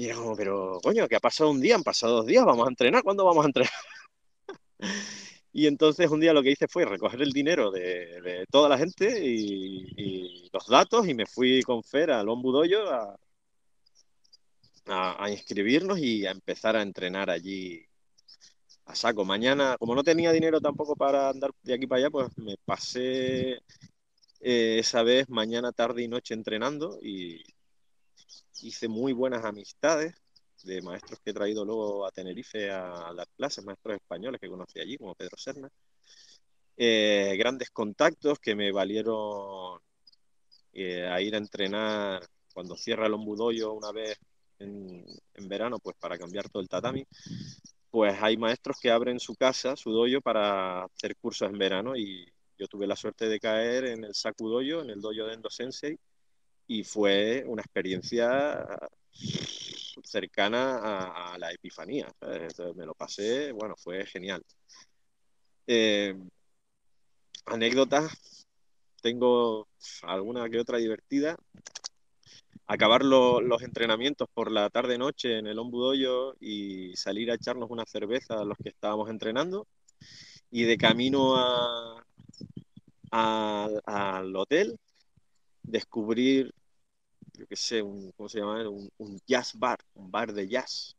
Y 0.01 0.07
era 0.07 0.17
como, 0.17 0.35
pero 0.35 0.81
coño, 0.83 1.07
que 1.07 1.17
ha 1.17 1.21
pasado 1.21 1.51
un 1.51 1.61
día, 1.61 1.75
han 1.75 1.83
pasado 1.83 2.17
dos 2.17 2.27
días, 2.27 2.43
vamos 2.47 2.67
a 2.67 2.71
entrenar, 2.71 3.03
¿cuándo 3.03 3.23
vamos 3.27 3.45
a 3.45 3.49
entrenar? 3.49 3.73
y 5.53 5.67
entonces 5.67 6.11
un 6.11 6.21
día 6.21 6.33
lo 6.33 6.43
que 6.43 6.53
hice 6.53 6.69
fue 6.69 6.87
recoger 6.87 7.21
el 7.21 7.33
dinero 7.33 7.71
de, 7.71 8.47
toda 8.51 8.71
la 8.71 8.79
gente 8.79 9.23
y, 9.23 10.49
los 10.53 10.67
datos 10.69 11.07
y 11.07 11.13
me 11.13 11.27
fui 11.27 11.63
con 11.63 11.85
Fer 11.85 12.13
al 12.13 12.31
Ombudoyo 12.31 12.91
a, 12.91 13.17
a, 14.87 15.31
inscribirnos 15.31 15.99
y 15.99 16.25
a 16.27 16.31
empezar 16.31 16.77
a 16.77 16.83
entrenar 16.83 17.29
allí 17.29 17.85
a 18.87 18.95
saco. 18.95 19.27
Mañana, 19.27 19.77
como 19.79 19.95
no 19.95 20.03
tenía 20.03 20.33
dinero 20.33 20.63
tampoco 20.63 20.97
para 20.97 21.29
andar 21.29 21.51
de 21.63 21.75
aquí 21.75 21.87
para 21.87 21.99
allá, 22.01 22.11
pues 22.11 22.39
me 22.39 22.57
pasé 22.65 23.61
eh, 24.41 24.79
esa 24.79 25.03
vez 25.03 25.29
mañana, 25.29 25.73
tarde 25.73 26.03
y 26.03 26.09
noche 26.09 26.33
entrenando 26.35 26.99
y, 27.03 27.43
hice 28.63 28.89
muy 28.89 29.13
buenas 29.13 29.45
amistades 29.45 30.15
de 30.63 30.83
maestros 30.83 31.21
que 31.21 31.31
he 31.31 31.35
traído 31.35 31.65
luego 31.65 32.07
a 32.07 32.11
Tenerife 32.11 32.71
a, 32.71 33.13
las 33.13 33.27
clases, 33.37 33.65
maestros 33.65 33.97
españoles 33.97 34.41
que 34.41 34.49
conocí 34.49 34.81
allí, 34.81 34.97
como 34.99 35.15
Pedro 35.15 35.37
Serna. 35.37 35.71
Eh, 36.77 37.37
grandes 37.39 37.71
contactos 37.71 38.39
que 38.39 38.55
me 38.55 38.73
valieron 38.73 39.81
eh, 40.73 41.07
a 41.07 41.21
ir 41.21 41.35
a 41.35 41.39
entrenar 41.39 42.23
cuando 42.53 42.77
cierra 42.77 43.07
el 43.07 43.15
ombudoyo 43.15 43.73
una 43.73 43.93
vez 43.93 44.19
en, 44.59 45.05
en, 45.35 45.49
verano, 45.49 45.79
pues 45.79 45.97
para 45.99 46.19
cambiar 46.19 46.49
todo 46.49 46.63
el 46.63 46.69
tatami. 46.69 47.07
Pues 47.91 48.17
hay 48.23 48.37
maestros 48.37 48.79
que 48.81 48.91
abren 48.91 49.19
su 49.19 49.35
casa, 49.35 49.77
su 49.77 49.91
doyo, 49.91 50.21
para 50.21 50.85
hacer 50.85 51.17
cursos 51.17 51.51
en 51.51 51.59
verano 51.59 51.97
y 51.97 52.31
yo 52.61 52.69
tuve 52.69 52.87
la 52.87 52.95
suerte 52.95 53.27
de 53.27 53.41
caer 53.41 53.87
en 53.87 54.05
el 54.05 54.15
Saku 54.15 54.49
Doyo, 54.49 54.83
en 54.83 54.91
el 54.91 55.01
doyo 55.01 55.27
de 55.27 55.33
Endo 55.33 55.49
Sensei, 55.49 55.99
y 56.71 56.85
fue 56.85 57.43
una 57.49 57.63
experiencia 57.63 58.65
cercana 60.05 61.33
a, 61.33 61.37
la 61.37 61.51
epifanía. 61.51 62.07
me 62.77 62.87
lo 62.87 62.95
pasé, 62.95 63.51
bueno, 63.51 63.75
fue 63.77 64.07
genial. 64.07 64.41
Eh, 65.67 66.15
anécdotas, 67.47 68.47
tengo 69.03 69.67
alguna 70.03 70.49
que 70.49 70.61
otra 70.61 70.79
divertida. 70.79 71.37
Acabar 72.69 73.05
los 73.05 73.63
entrenamientos 73.63 74.29
por 74.33 74.53
la 74.53 74.71
tarde-noche 74.71 75.39
en 75.39 75.49
el 75.49 75.59
Ombudoyo 75.59 76.37
y 76.39 76.95
salir 76.95 77.33
a 77.33 77.35
echarnos 77.35 77.69
una 77.69 77.85
cerveza 77.85 78.35
a 78.39 78.45
los 78.45 78.57
que 78.59 78.69
estábamos 78.69 79.11
entrenando. 79.11 79.67
Y 80.53 80.63
de 80.63 80.79
camino 80.79 81.35
al 83.11 84.37
hotel, 84.37 84.79
descubrir 85.65 86.55
yo 87.41 87.47
qué 87.47 87.57
sé, 87.57 87.81
un, 87.81 88.13
¿cómo 88.13 88.29
se 88.29 88.39
llama? 88.39 88.69
Un, 88.69 89.19
jazz 89.27 89.55
bar, 89.59 89.79
un 89.95 90.11
bar 90.11 90.33
de 90.35 90.47
jazz. 90.47 90.95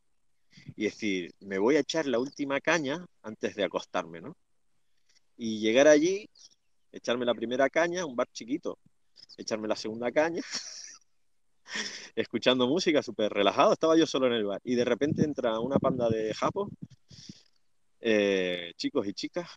Y 0.76 0.86
decir, 0.86 1.32
me 1.40 1.60
voy 1.60 1.76
a 1.76 1.82
echar 1.82 2.08
la 2.08 2.18
última 2.18 2.60
caña 2.60 3.06
antes 3.22 3.56
de 3.56 3.64
acostarme, 3.64 4.22
¿no? 4.22 4.36
Y 5.38 5.60
llegar 5.60 5.88
allí, 5.88 6.28
echarme 6.92 7.26
la 7.26 7.36
primera 7.36 7.70
caña, 7.70 8.06
un 8.08 8.16
bar 8.16 8.28
chiquito, 8.34 8.80
echarme 9.38 9.68
la 9.68 9.76
segunda 9.76 10.12
caña, 10.12 10.42
escuchando 12.16 12.68
música 12.68 13.04
súper 13.04 13.32
relajado, 13.32 13.74
estaba 13.74 13.96
yo 13.96 14.08
solo 14.08 14.26
en 14.26 14.34
el 14.34 14.46
bar. 14.46 14.62
Y 14.64 14.74
de 14.74 14.86
repente 14.86 15.24
entra 15.24 15.60
una 15.60 15.78
panda 15.78 16.10
de 16.10 16.34
japos, 16.34 16.70
eh, 18.00 18.74
chicos 18.78 19.08
y 19.08 19.14
chicas, 19.14 19.48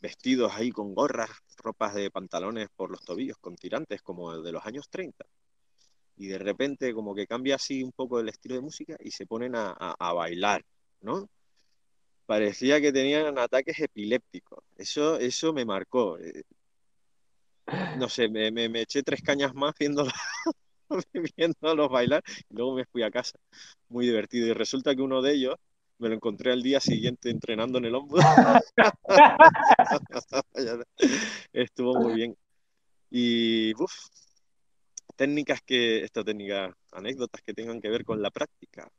vestidos 0.00 0.52
ahí 0.52 0.70
con 0.70 0.94
gorras, 0.94 1.30
ropas 1.56 1.94
de 1.94 2.10
pantalones 2.10 2.68
por 2.76 2.90
los 2.90 3.02
tobillos, 3.02 3.38
con 3.38 3.56
tirantes 3.56 4.02
como 4.02 4.34
el 4.34 4.42
de 4.42 4.52
los 4.52 4.66
años 4.66 4.90
30 4.90 5.24
y 6.16 6.28
de 6.28 6.38
repente 6.38 6.94
como 6.94 7.14
que 7.14 7.26
cambia 7.26 7.56
así 7.56 7.82
un 7.82 7.92
poco 7.92 8.20
el 8.20 8.28
estilo 8.28 8.56
de 8.56 8.60
música 8.62 8.96
y 9.00 9.10
se 9.10 9.26
ponen 9.26 9.54
a, 9.54 9.72
a, 9.72 10.12
bailar, 10.12 10.64
¿no? 11.02 11.28
Parecía 12.24 12.80
que 12.80 12.92
tenían 12.92 13.38
ataques 13.38 13.78
epilépticos. 13.78 14.64
Eso, 14.76 15.18
eso 15.18 15.52
me 15.52 15.64
marcó. 15.64 16.18
Eh, 16.18 16.42
no 17.98 18.08
sé, 18.08 18.28
me, 18.28 18.50
me, 18.50 18.80
eché 18.80 19.02
tres 19.02 19.22
cañas 19.22 19.54
más 19.54 19.74
viéndolos, 19.78 20.12
viéndolos 21.36 21.90
bailar 21.90 22.22
y 22.48 22.54
luego 22.54 22.74
me 22.74 22.84
fui 22.86 23.02
a 23.02 23.10
casa. 23.10 23.38
Muy 23.88 24.06
divertido. 24.06 24.48
Y 24.48 24.52
resulta 24.54 24.94
que 24.94 25.02
uno 25.02 25.22
de 25.22 25.34
ellos 25.34 25.56
me 25.98 26.08
lo 26.08 26.14
encontré 26.14 26.52
al 26.52 26.62
día 26.62 26.80
siguiente 26.80 27.30
entrenando 27.30 27.78
en 27.78 27.86
el 27.86 27.94
hombro. 27.94 28.20
Estuvo 31.52 32.00
muy 32.00 32.14
bien. 32.14 32.36
Y 33.10 33.72
uf, 33.80 33.92
técnicas 35.16 35.62
que, 35.62 36.04
esta 36.04 36.22
técnica, 36.22 36.76
anécdotas 36.92 37.42
que 37.42 37.54
tengan 37.54 37.80
que 37.80 37.88
ver 37.88 38.04
con 38.04 38.22
la 38.22 38.30
práctica. 38.30 38.90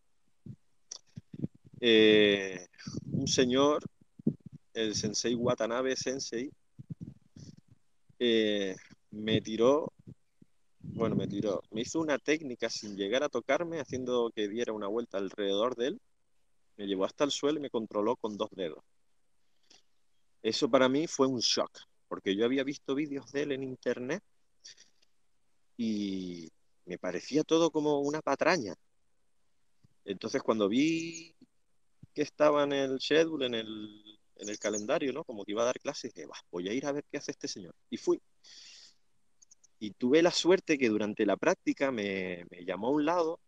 Eh, 1.80 2.66
un 3.12 3.28
señor, 3.28 3.84
el 4.74 4.96
sensei 4.96 5.36
Watanabe 5.36 5.96
Sensei, 5.96 6.52
eh, 8.20 8.76
me 9.12 9.42
tiró, 9.42 9.94
bueno, 10.82 11.16
me 11.16 11.28
tiró, 11.28 11.62
me 11.72 11.82
hizo 11.82 12.00
una 12.00 12.18
técnica 12.18 12.70
sin 12.70 12.98
llegar 12.98 13.24
a 13.24 13.30
tocarme, 13.30 13.80
haciendo 13.80 14.32
que 14.36 14.48
diera 14.48 14.74
una 14.74 14.88
vuelta 14.88 15.20
alrededor 15.20 15.76
de 15.76 15.88
él, 15.88 16.02
me 16.78 16.88
llevó 16.88 17.06
hasta 17.06 17.24
el 17.24 17.32
suelo 17.32 17.60
y 17.60 17.62
me 17.62 17.70
controló 17.70 18.16
con 18.16 18.38
dos 18.38 18.50
dedos. 18.52 18.84
Eso 20.42 20.70
para 20.70 20.90
mí 20.90 21.08
fue 21.08 21.28
un 21.28 21.40
shock, 21.40 21.72
porque 22.08 22.36
yo 22.36 22.46
había 22.46 22.64
visto 22.64 22.96
vídeos 22.96 23.32
de 23.32 23.44
él 23.44 23.52
en 23.52 23.64
internet 23.64 24.24
y 25.78 26.52
me 26.86 26.98
parecía 26.98 27.44
todo 27.44 27.72
como 27.72 28.00
una 28.00 28.22
patraña. 28.22 28.76
Entonces 30.06 30.42
cuando 30.42 30.68
vi 30.68 31.36
que 32.14 32.24
estaba 32.24 32.64
en 32.64 32.74
el 32.74 33.00
schedule, 33.00 33.46
en 33.46 33.54
el, 33.54 34.20
en 34.38 34.50
el 34.50 34.58
calendario, 34.58 35.14
¿no? 35.14 35.24
Como 35.24 35.46
que 35.46 35.52
iba 35.52 35.62
a 35.62 35.66
dar 35.66 35.80
clases, 35.80 36.14
dije, 36.14 36.28
voy 36.52 36.68
a 36.68 36.74
ir 36.74 36.86
a 36.86 36.92
ver 36.92 37.06
qué 37.12 37.18
hace 37.18 37.32
este 37.32 37.48
señor. 37.48 37.76
Y 37.90 37.98
fui. 37.98 38.20
Y 39.80 39.92
tuve 39.92 40.24
la 40.24 40.32
suerte 40.32 40.78
que 40.78 40.90
durante 40.90 41.26
la 41.26 41.38
práctica 41.38 41.92
me, 41.92 42.46
me 42.50 42.66
llamó 42.66 42.88
a 42.88 42.92
un 42.92 43.06
lado, 43.06 43.40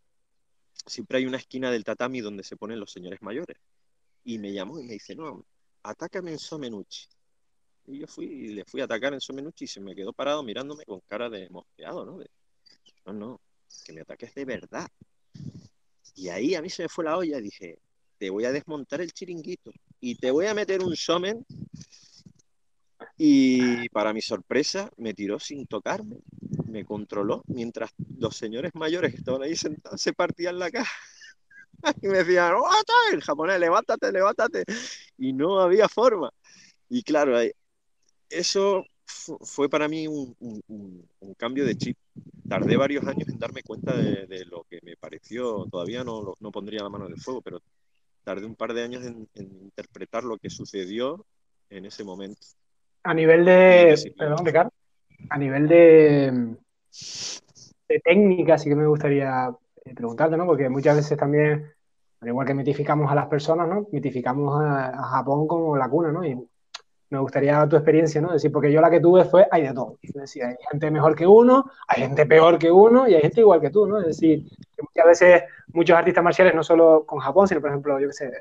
siempre 0.86 1.18
hay 1.18 1.26
una 1.26 1.38
esquina 1.38 1.72
del 1.72 1.84
tatami 1.84 2.22
donde 2.22 2.44
se 2.44 2.58
ponen 2.58 2.80
los 2.80 2.92
señores 2.92 3.22
mayores. 3.22 3.58
Y 4.24 4.38
me 4.38 4.54
llamó 4.54 4.80
y 4.80 4.84
me 4.84 4.94
dice, 4.94 5.16
no, 5.16 5.46
atácame 5.82 6.32
en 6.32 6.40
Somenuchi. 6.40 7.08
Y 7.90 8.00
yo 8.00 8.08
fui 8.08 8.26
y 8.26 8.48
le 8.50 8.66
fui 8.66 8.82
a 8.82 8.84
atacar 8.84 9.14
en 9.14 9.20
Somenuchi 9.20 9.66
y 9.66 9.68
se 9.68 9.82
me 9.82 9.96
quedó 9.96 10.14
parado 10.14 10.44
mirándome 10.44 10.86
con 10.86 11.00
cara 11.08 11.28
de 11.28 11.50
mosqueado, 11.50 12.06
¿no? 12.06 12.20
no, 13.06 13.14
no, 13.14 13.42
que 13.84 13.94
me 13.94 14.02
ataques 14.02 14.36
de 14.36 14.46
verdad. 14.46 14.88
Y 16.16 16.30
ahí 16.30 16.54
a 16.54 16.62
mí 16.62 16.70
se 16.70 16.84
me 16.84 16.90
fue 16.90 17.06
la 17.06 17.18
olla 17.18 17.40
dije, 17.40 17.80
te 18.20 18.30
voy 18.30 18.46
a 18.46 18.52
desmontar 18.52 19.02
el 19.02 19.12
chiringuito 19.12 19.72
y 20.00 20.16
te 20.16 20.30
voy 20.30 20.46
a 20.46 20.54
meter 20.54 20.84
un 20.84 20.96
somen. 20.96 21.44
Y 23.18 23.90
para 23.90 24.14
mi 24.14 24.22
sorpresa, 24.22 24.92
me 24.98 25.14
tiró 25.14 25.40
sin 25.40 25.66
tocarme, 25.66 26.18
me 26.68 26.86
controló, 26.86 27.44
mientras 27.48 27.92
los 28.18 28.36
señores 28.36 28.72
mayores 28.76 29.12
que 29.12 29.18
estaban 29.18 29.42
ahí 29.42 29.56
sentados 29.56 30.00
se 30.00 30.14
partían 30.14 30.60
la 30.60 30.70
caja. 30.70 30.92
Y 32.02 32.08
me 32.10 32.20
decían, 32.20 32.56
¡Oh, 32.56 32.70
el 33.14 33.22
japonés, 33.22 33.58
levántate, 33.58 34.12
levántate. 34.12 34.66
Y 35.18 35.32
no 35.32 35.62
había 35.62 35.88
forma. 35.88 36.30
Y 36.90 37.04
claro, 37.04 37.38
eso 38.30 38.86
fue 39.42 39.70
para 39.70 39.88
mí 39.88 40.08
un, 40.08 40.36
cambio 41.38 41.66
de 41.66 41.76
chip. 41.76 41.98
Tardé 42.48 42.78
varios 42.78 43.06
años 43.06 43.28
en 43.30 43.40
darme 43.40 43.64
cuenta 43.64 43.96
de, 43.96 44.46
lo 44.46 44.66
que 44.70 44.80
me 44.84 44.96
pareció, 44.98 45.66
todavía 45.72 46.04
no, 46.04 46.34
no, 46.40 46.52
pondría 46.52 46.84
la 46.84 46.90
mano 46.90 47.06
en 47.06 47.14
el 47.14 47.22
fuego, 47.22 47.42
pero 47.42 47.62
tardé 48.24 48.46
un 48.46 48.56
par 48.56 48.74
de 48.74 48.84
años 48.84 49.06
en, 49.06 49.28
interpretar 49.36 50.24
lo 50.24 50.38
que 50.38 50.50
sucedió 50.50 51.26
en 51.70 51.86
ese 51.86 52.04
momento. 52.04 52.42
A 53.04 53.14
nivel 53.14 53.46
de, 53.46 54.14
perdón, 54.18 54.46
Ricardo, 54.46 54.72
a 55.30 55.38
nivel 55.38 55.68
de, 55.68 56.56
de 57.88 58.00
técnica 58.00 58.58
sí 58.58 58.70
que 58.70 58.76
me 58.76 58.88
gustaría 58.88 59.50
eh, 59.86 59.96
preguntarte, 59.96 60.36
¿no? 60.36 60.46
Porque 60.46 60.70
muchas 60.70 60.98
veces 60.98 61.18
también, 61.18 61.72
al 62.20 62.28
igual 62.28 62.46
que 62.46 62.54
mitificamos 62.54 63.10
a 63.12 63.16
las 63.16 63.28
personas, 63.28 63.70
¿no? 63.70 63.88
Mitificamos 63.92 64.62
a, 64.62 64.90
a 64.90 65.04
Japón 65.04 65.48
como 65.48 65.78
la 65.78 65.88
cuna, 65.88 66.12
¿no? 66.12 66.26
Y 66.26 66.36
me 67.10 67.20
gustaría 67.20 67.68
tu 67.68 67.76
experiencia, 67.76 68.22
¿no? 68.22 68.32
decir, 68.32 68.52
porque 68.52 68.72
yo 68.72 68.82
la 68.82 68.90
que 68.90 69.00
tuve 69.00 69.26
fue, 69.26 69.48
hay 69.50 69.64
de 69.64 69.74
todo. 69.74 69.98
Es 70.02 70.14
decir, 70.14 70.44
hay 70.44 70.56
gente 70.70 70.92
mejor 70.92 71.16
que 71.16 71.26
uno, 71.26 71.72
hay 71.88 72.04
gente 72.04 72.26
peor 72.26 72.60
que 72.60 72.72
uno 72.72 73.08
y 73.08 73.16
hay 73.16 73.22
gente 73.22 73.42
igual 73.42 73.60
que 73.60 73.72
tú, 73.72 73.88
¿no? 73.88 74.00
Es 74.00 74.08
decir, 74.08 74.44
que 74.76 74.84
muchas 74.84 75.06
veces 75.06 75.44
muchos 75.74 75.98
artistas 75.98 76.24
marciales, 76.24 76.54
no 76.54 76.64
solo 76.64 77.06
con 77.06 77.20
Japón, 77.20 77.48
sino 77.48 77.62
por 77.62 77.72
ejemplo, 77.72 78.00
yo 78.00 78.08
qué 78.08 78.14
sé, 78.14 78.32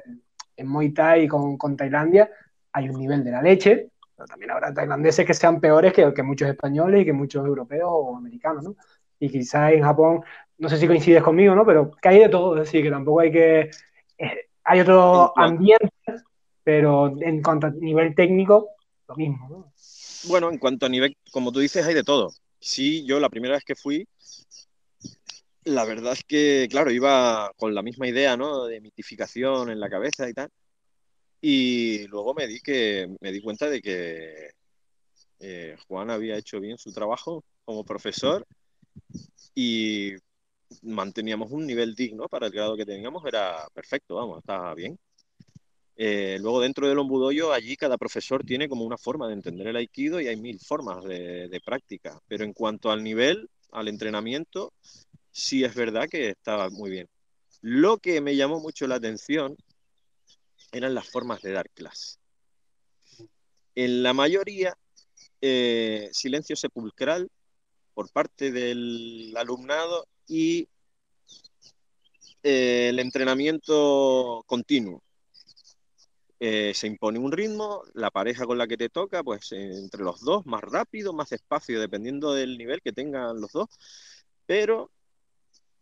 en 0.57 0.67
Muay 0.67 0.91
Thai 0.93 1.29
con, 1.29 1.57
con 1.57 1.77
Tailandia, 1.77 2.31
hay 2.73 2.91
un 2.91 2.99
nivel 2.99 3.25
de 3.25 3.31
la 3.31 3.43
leche, 3.43 3.91
pero 4.15 4.27
también 4.27 4.51
habrá 4.51 4.75
tailandeses 4.75 5.25
que 5.25 5.35
sean 5.35 5.61
peores 5.61 5.93
que, 5.93 6.13
que 6.13 6.23
muchos 6.23 6.49
españoles 6.49 7.03
y 7.03 7.05
que 7.07 7.13
muchos 7.13 7.47
europeos 7.47 7.89
o 7.91 8.17
americanos, 8.17 8.65
¿no? 8.65 8.77
Y 9.19 9.31
quizás 9.31 9.73
en 9.73 9.83
Japón, 9.83 10.21
no 10.59 10.69
sé 10.69 10.77
si 10.77 10.87
coincides 10.87 11.23
conmigo, 11.23 11.55
¿no? 11.55 11.65
Pero 11.65 11.93
que 11.93 12.09
hay 12.09 12.19
de 12.19 12.29
todo, 12.29 12.57
es 12.57 12.65
decir, 12.65 12.83
que 12.83 12.91
tampoco 12.91 13.21
hay 13.21 13.33
que... 13.33 13.71
Eh, 14.19 14.49
hay 14.65 14.81
otro 14.81 15.33
ambiente 15.35 15.89
pero 16.69 17.17
en 17.23 17.43
cuanto 17.43 17.69
a 17.69 17.71
nivel 17.71 18.15
técnico, 18.15 18.73
lo 19.09 19.17
mismo. 19.17 19.49
¿no? 19.49 19.73
Bueno, 20.29 20.51
en 20.51 20.59
cuanto 20.59 20.85
a 20.85 20.91
nivel, 20.91 21.17
como 21.33 21.51
tú 21.51 21.61
dices, 21.61 21.87
hay 21.87 21.95
de 21.95 22.05
todo. 22.05 22.31
Sí, 22.61 23.07
yo 23.07 23.19
la 23.21 23.31
primera 23.31 23.55
vez 23.55 23.65
que 23.65 23.75
fui, 23.75 24.07
la 25.65 25.87
verdad 25.87 26.13
es 26.13 26.23
que, 26.25 26.69
claro, 26.71 26.91
iba 26.91 27.51
con 27.57 27.75
la 27.75 27.81
misma 27.81 28.07
idea, 28.07 28.37
¿no? 28.37 28.67
De 28.67 28.83
mitificación 28.83 29.71
en 29.71 29.81
la 29.81 29.89
cabeza 29.89 30.29
y 30.29 30.35
tal. 30.35 30.51
Y 31.41 32.07
luego 32.09 32.35
me 32.35 32.47
di 32.47 32.61
que 32.61 33.17
me 33.23 33.33
di 33.33 33.41
cuenta 33.41 33.71
de 33.71 33.81
que 33.81 34.51
eh, 35.41 35.75
Juan 35.89 36.11
había 36.11 36.37
hecho 36.37 36.61
bien 36.61 36.77
su 36.77 36.93
trabajo 36.93 37.43
como 37.65 37.83
profesor 37.83 38.47
y 39.55 40.13
manteníamos 40.83 41.51
un 41.51 41.67
nivel 41.67 41.95
digno 41.95 42.29
para 42.29 42.49
el 42.49 42.53
grado 42.53 42.77
que 42.77 42.85
teníamos, 42.85 43.25
era 43.25 43.67
perfecto, 43.73 44.17
vamos, 44.17 44.41
estaba 44.41 44.75
bien. 44.75 44.99
Eh, 46.01 46.39
luego 46.41 46.61
dentro 46.61 46.89
del 46.89 47.01
ombudoyo, 47.01 47.53
allí 47.53 47.77
cada 47.77 47.99
profesor 47.99 48.45
tiene 48.45 48.69
como 48.69 48.85
una 48.85 48.97
forma 48.97 49.27
de 49.27 49.35
entender 49.35 49.67
el 49.67 49.75
aikido 49.75 50.21
y 50.21 50.29
hay 50.29 50.37
mil 50.37 50.61
formas 50.61 51.03
de, 51.03 51.61
práctica. 51.65 52.21
Pero 52.29 52.45
en 52.45 52.53
cuanto 52.53 52.93
al 52.93 53.03
nivel, 53.03 53.51
al 53.73 53.89
entrenamiento, 53.89 54.73
sí 55.33 55.65
es 55.65 55.75
verdad 55.75 56.09
que 56.09 56.31
estaba 56.31 56.71
muy 56.71 56.91
bien. 56.91 57.09
Lo 57.63 57.99
que 57.99 58.21
me 58.21 58.37
llamó 58.37 58.61
mucho 58.61 58.87
la 58.87 58.95
atención 58.95 59.57
eran 60.71 60.95
las 60.95 61.09
formas 61.09 61.43
de 61.43 61.51
dar 61.51 61.69
clase. 61.71 62.19
En 63.75 64.05
la 64.05 64.13
mayoría, 64.13 64.79
eh, 65.41 66.11
silencio 66.13 66.55
sepulcral 66.55 67.29
por 67.95 68.09
parte 68.13 68.53
del 68.53 69.35
alumnado 69.37 70.07
y 70.29 70.69
eh, 72.45 72.91
el 72.91 73.01
entrenamiento 73.01 74.45
continuo. 74.47 75.03
Eh, 76.41 76.73
se 76.73 76.87
impone 76.87 77.19
un 77.19 77.33
ritmo, 77.33 77.83
la 77.95 78.11
pareja 78.11 78.47
con 78.47 78.59
la 78.59 78.69
que 78.69 78.77
te 78.77 78.89
toca, 78.89 79.25
pues 79.25 79.51
entre 79.53 80.05
los 80.05 80.21
dos, 80.21 80.47
más 80.47 80.63
rápido, 80.63 81.13
más 81.13 81.31
despacio, 81.31 81.81
dependiendo 81.81 82.33
del 82.33 82.57
nivel 82.57 82.81
que 82.81 82.93
tengan 82.93 83.41
los 83.41 83.51
dos, 83.53 83.69
pero 84.47 84.93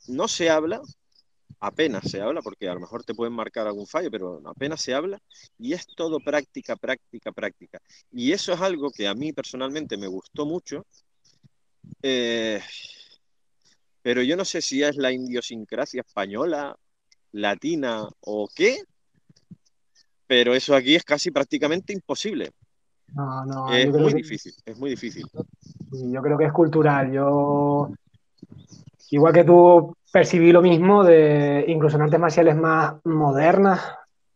no 0.08 0.28
se 0.28 0.48
habla, 0.48 0.80
apenas 1.60 2.10
se 2.10 2.22
habla, 2.22 2.40
porque 2.40 2.68
a 2.68 2.74
lo 2.74 2.80
mejor 2.80 3.04
te 3.04 3.14
pueden 3.14 3.34
marcar 3.34 3.66
algún 3.66 3.86
fallo, 3.86 4.10
pero 4.10 4.40
apenas 4.46 4.80
se 4.80 4.94
habla, 4.94 5.20
y 5.58 5.74
es 5.74 5.86
todo 5.86 6.20
práctica, 6.20 6.76
práctica, 6.76 7.32
práctica. 7.32 7.78
Y 8.10 8.32
eso 8.32 8.52
es 8.54 8.60
algo 8.60 8.90
que 8.90 9.08
a 9.08 9.14
mí 9.14 9.32
personalmente 9.34 9.98
me 9.98 10.06
gustó 10.06 10.46
mucho, 10.46 10.86
eh, 12.02 12.60
pero 14.02 14.22
yo 14.22 14.36
no 14.36 14.44
sé 14.44 14.62
si 14.62 14.82
es 14.82 14.96
la 14.96 15.12
idiosincrasia 15.12 16.00
española, 16.00 16.76
latina 17.32 18.08
o 18.20 18.48
qué, 18.54 18.82
pero 20.26 20.54
eso 20.54 20.74
aquí 20.74 20.94
es 20.94 21.04
casi 21.04 21.30
prácticamente 21.30 21.92
imposible. 21.92 22.50
No, 23.14 23.44
no, 23.44 23.72
es 23.72 23.88
muy 23.88 24.14
difícil, 24.14 24.52
es 24.64 24.78
muy 24.78 24.90
difícil. 24.90 25.24
Yo 25.92 26.22
creo 26.22 26.36
que 26.36 26.46
es 26.46 26.52
cultural. 26.52 27.12
Yo, 27.12 27.90
igual 29.10 29.32
que 29.32 29.44
tú, 29.44 29.96
percibí 30.12 30.50
lo 30.52 30.62
mismo 30.62 31.04
de 31.04 31.64
incluso 31.68 31.96
en 31.96 32.02
artes 32.02 32.20
marciales 32.20 32.56
más 32.56 32.94
modernas, 33.04 33.80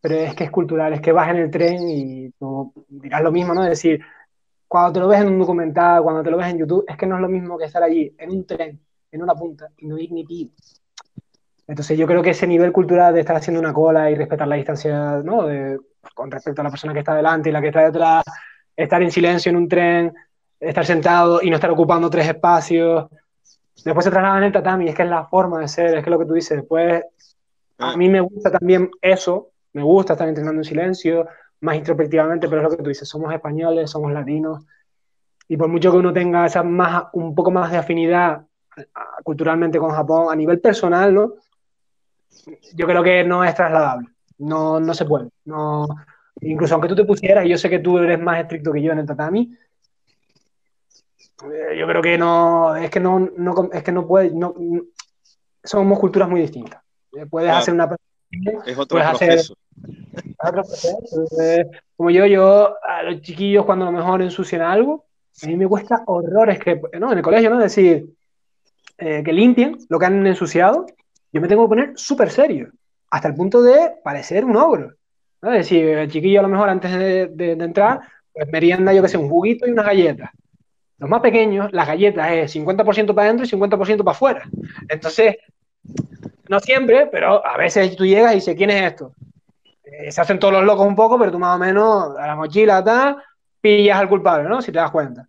pero 0.01 0.15
es 0.15 0.35
que 0.35 0.45
es 0.45 0.51
cultural, 0.51 0.93
es 0.93 1.01
que 1.01 1.13
vas 1.13 1.31
en 1.31 1.37
el 1.37 1.51
tren 1.51 1.89
y 1.89 2.31
tú 2.33 2.73
dirás 2.89 3.23
lo 3.23 3.33
mismo, 3.33 3.55
¿no? 3.55 3.65
Es 3.65 3.71
decir, 3.71 4.01
cuando 4.69 4.93
te 4.93 5.01
lo 5.01 5.09
ves 5.09 5.21
en 5.21 5.29
un 5.29 5.39
documental, 5.39 6.03
cuando 6.03 6.23
te 6.23 6.31
lo 6.31 6.37
ves 6.37 6.49
en 6.49 6.59
YouTube, 6.59 6.85
es 6.87 6.97
que 6.97 7.07
no 7.07 7.17
es 7.17 7.23
lo 7.23 7.29
mismo 7.29 7.59
que 7.59 7.65
estar 7.65 7.83
allí, 7.83 8.15
en 8.19 8.31
un 8.31 8.47
tren, 8.47 8.81
en 9.11 9.23
una 9.23 9.35
punta, 9.35 9.69
y 9.79 9.87
no 9.87 9.99
ir 9.99 10.13
ni 10.13 10.25
pib. 10.25 10.51
Entonces 11.71 11.97
yo 11.97 12.05
creo 12.05 12.21
que 12.21 12.31
ese 12.31 12.49
nivel 12.49 12.73
cultural 12.73 13.15
de 13.15 13.21
estar 13.21 13.37
haciendo 13.37 13.61
una 13.61 13.73
cola 13.73 14.11
y 14.11 14.17
respetar 14.17 14.49
la 14.49 14.57
distancia, 14.57 15.23
¿no? 15.23 15.47
con 16.15 16.29
respecto 16.29 16.61
a 16.61 16.65
la 16.65 16.71
persona 16.71 16.93
que 16.93 16.99
está 16.99 17.15
delante 17.15 17.49
y 17.49 17.53
la 17.53 17.61
que 17.61 17.69
está 17.69 17.85
detrás, 17.85 18.25
estar 18.77 19.01
en 19.01 19.13
silencio 19.13 19.51
en 19.51 19.57
un 19.57 19.69
tren, 19.69 20.13
estar 20.59 20.85
sentado 20.85 21.41
y 21.41 21.49
no 21.49 21.55
estar 21.55 21.71
ocupando 21.71 22.11
tres 22.11 22.27
espacios. 22.27 23.07
Después 23.85 24.05
se 24.05 24.11
traslada 24.11 24.39
en 24.39 24.45
el 24.45 24.53
tatami, 24.53 24.89
es 24.89 24.97
que 24.97 25.05
es 25.05 25.09
la 25.09 25.27
forma 25.27 25.61
de 25.61 25.69
ser, 25.69 25.97
es 25.97 26.03
que 26.03 26.11
lo 26.11 26.19
que 26.19 26.27
tú 26.27 26.33
dices. 26.35 26.57
Después, 26.57 27.05
a 27.79 27.93
ah. 27.93 27.97
mí 27.97 28.09
me 28.09 28.21
gusta 28.21 28.51
también 28.51 28.91
eso, 29.01 29.51
me 29.73 29.85
gusta 29.85 30.15
estar 30.15 30.27
entrenando 30.27 30.63
en 30.63 30.65
silencio, 30.65 31.29
más 31.61 31.77
introspectivamente, 31.77 32.49
pero 32.49 32.63
es 32.63 32.65
lo 32.65 32.77
que 32.77 32.83
tú 32.83 32.89
dices, 32.89 33.09
somos 33.09 33.33
españoles, 33.33 33.89
somos 33.89 34.11
latinos, 34.11 34.65
y 35.47 35.57
por 35.57 35.69
mucho 35.69 35.93
que 35.93 35.99
uno 35.99 36.13
tenga 36.13 36.47
esa 36.47 36.65
más, 36.65 37.05
un 37.13 37.33
poco 37.33 37.53
más 37.53 37.71
de 37.71 37.79
afinidad 37.79 38.43
culturalmente 39.23 39.79
con 39.79 39.91
Japón 39.91 40.27
a 40.33 40.35
nivel 40.35 40.59
personal, 40.59 41.15
¿no? 41.15 41.35
Yo 42.75 42.87
creo 42.87 43.03
que 43.03 43.25
no 43.25 43.45
es 43.45 43.55
trasladable. 43.55 44.09
No, 44.39 44.81
no 44.81 44.95
se 44.95 45.05
puede. 45.05 45.29
No, 45.45 45.87
incluso 46.41 46.75
aunque 46.75 46.89
tú 46.89 46.97
te 46.97 47.05
pusieras, 47.05 47.45
y 47.45 47.51
yo 47.51 47.59
sé 47.59 47.69
que 47.69 47.79
tú 47.79 47.99
eres 47.99 48.21
más 48.21 48.41
estricto 48.41 48.73
que 48.73 48.83
yo 48.83 48.93
en 48.93 49.01
el 49.01 49.07
tatami, 49.07 49.55
eh, 51.45 51.77
yo 51.79 51.87
creo 51.87 52.03
que 52.03 52.19
no, 52.19 52.77
es 52.77 52.91
que 52.91 53.01
no, 53.01 53.19
no 53.37 53.71
es 53.73 53.83
que 53.83 53.93
no 53.93 54.07
puedes, 54.07 54.33
no, 54.33 54.55
somos 55.63 55.99
culturas 55.99 56.29
muy 56.29 56.41
distintas. 56.41 56.83
Eh, 57.13 57.27
puedes 57.27 57.51
hacer 57.51 57.75
una 57.75 57.97
es 58.65 58.79
otro 58.79 58.99
proceso. 58.99 59.55
Eh, 61.41 61.67
como 61.97 62.11
yo, 62.11 62.27
yo 62.27 62.77
a 62.83 63.03
los 63.03 63.21
chiquillos 63.23 63.65
cuando 63.65 63.89
a 63.89 63.91
lo 63.91 63.99
mejor 63.99 64.23
ensucian 64.23 64.63
algo, 64.63 65.07
a 65.43 65.47
mí 65.47 65.57
me 65.57 65.67
cuesta 65.67 66.03
horrores 66.07 66.59
que, 66.59 66.81
¿no? 66.99 67.13
En 67.13 67.19
el 67.19 67.25
colegio, 67.25 67.51
¿no? 67.51 67.59
Decir 67.59 68.15
que 68.97 69.33
limpien 69.33 69.79
lo 69.89 69.99
que 69.99 70.05
han 70.05 70.27
ensuciado 70.27 70.85
yo 71.33 71.41
me 71.41 71.49
tengo 71.49 71.65
que 71.65 71.69
poner 71.69 71.93
súper 71.97 72.31
serio, 72.31 72.71
hasta 73.11 73.29
el 73.29 73.35
punto 73.35 73.63
de 73.63 73.93
parecer 74.03 74.45
un 74.45 74.57
ogro. 74.57 74.95
Es 75.43 75.53
decir, 75.53 75.85
el 75.89 76.11
chiquillo 76.11 76.41
a 76.41 76.43
lo 76.43 76.49
mejor 76.49 76.69
antes 76.69 76.93
de, 76.93 77.53
entrar, 77.53 78.01
pues 78.33 78.49
merienda, 78.49 78.93
yo 78.93 79.03
que 79.03 79.09
sé, 79.09 79.17
un 79.17 79.29
juguito 79.29 79.67
y 79.67 79.71
unas 79.71 79.87
galletas. 79.87 80.31
Los 80.99 81.09
más 81.09 81.21
pequeños, 81.21 81.73
las 81.73 81.87
galletas 81.87 82.31
es 82.33 82.57
50% 82.57 83.15
para 83.15 83.29
adentro 83.29 83.47
y 83.47 83.49
50% 83.49 84.05
para 84.05 84.11
afuera. 84.11 84.43
Entonces, 84.89 85.37
no 86.49 86.61
siempre, 86.61 87.07
pero 87.07 87.45
a 87.47 87.57
veces 87.57 87.97
tú 87.97 88.05
llegas 88.05 88.33
y 88.33 88.37
dices, 88.37 88.55
¿quién 88.55 88.71
es 88.71 88.83
esto? 88.83 89.15
Eh, 89.83 90.13
se 90.13 90.21
hacen 90.21 90.39
todos 90.39 90.53
los 90.53 90.65
locos 90.65 90.87
un 90.87 90.95
poco, 90.95 91.19
pero 91.19 91.33
tú 91.33 91.39
más 91.39 91.57
o 91.57 91.59
menos 91.59 92.19
a 92.19 92.27
la 92.27 92.37
mochila, 92.37 92.85
tal, 92.85 93.17
pillas 93.61 93.99
al 93.99 94.09
culpable, 94.09 94.49
¿no? 94.49 94.61
Si 94.61 94.71
te 94.71 94.79
das 94.79 94.91
cuenta. 94.91 95.27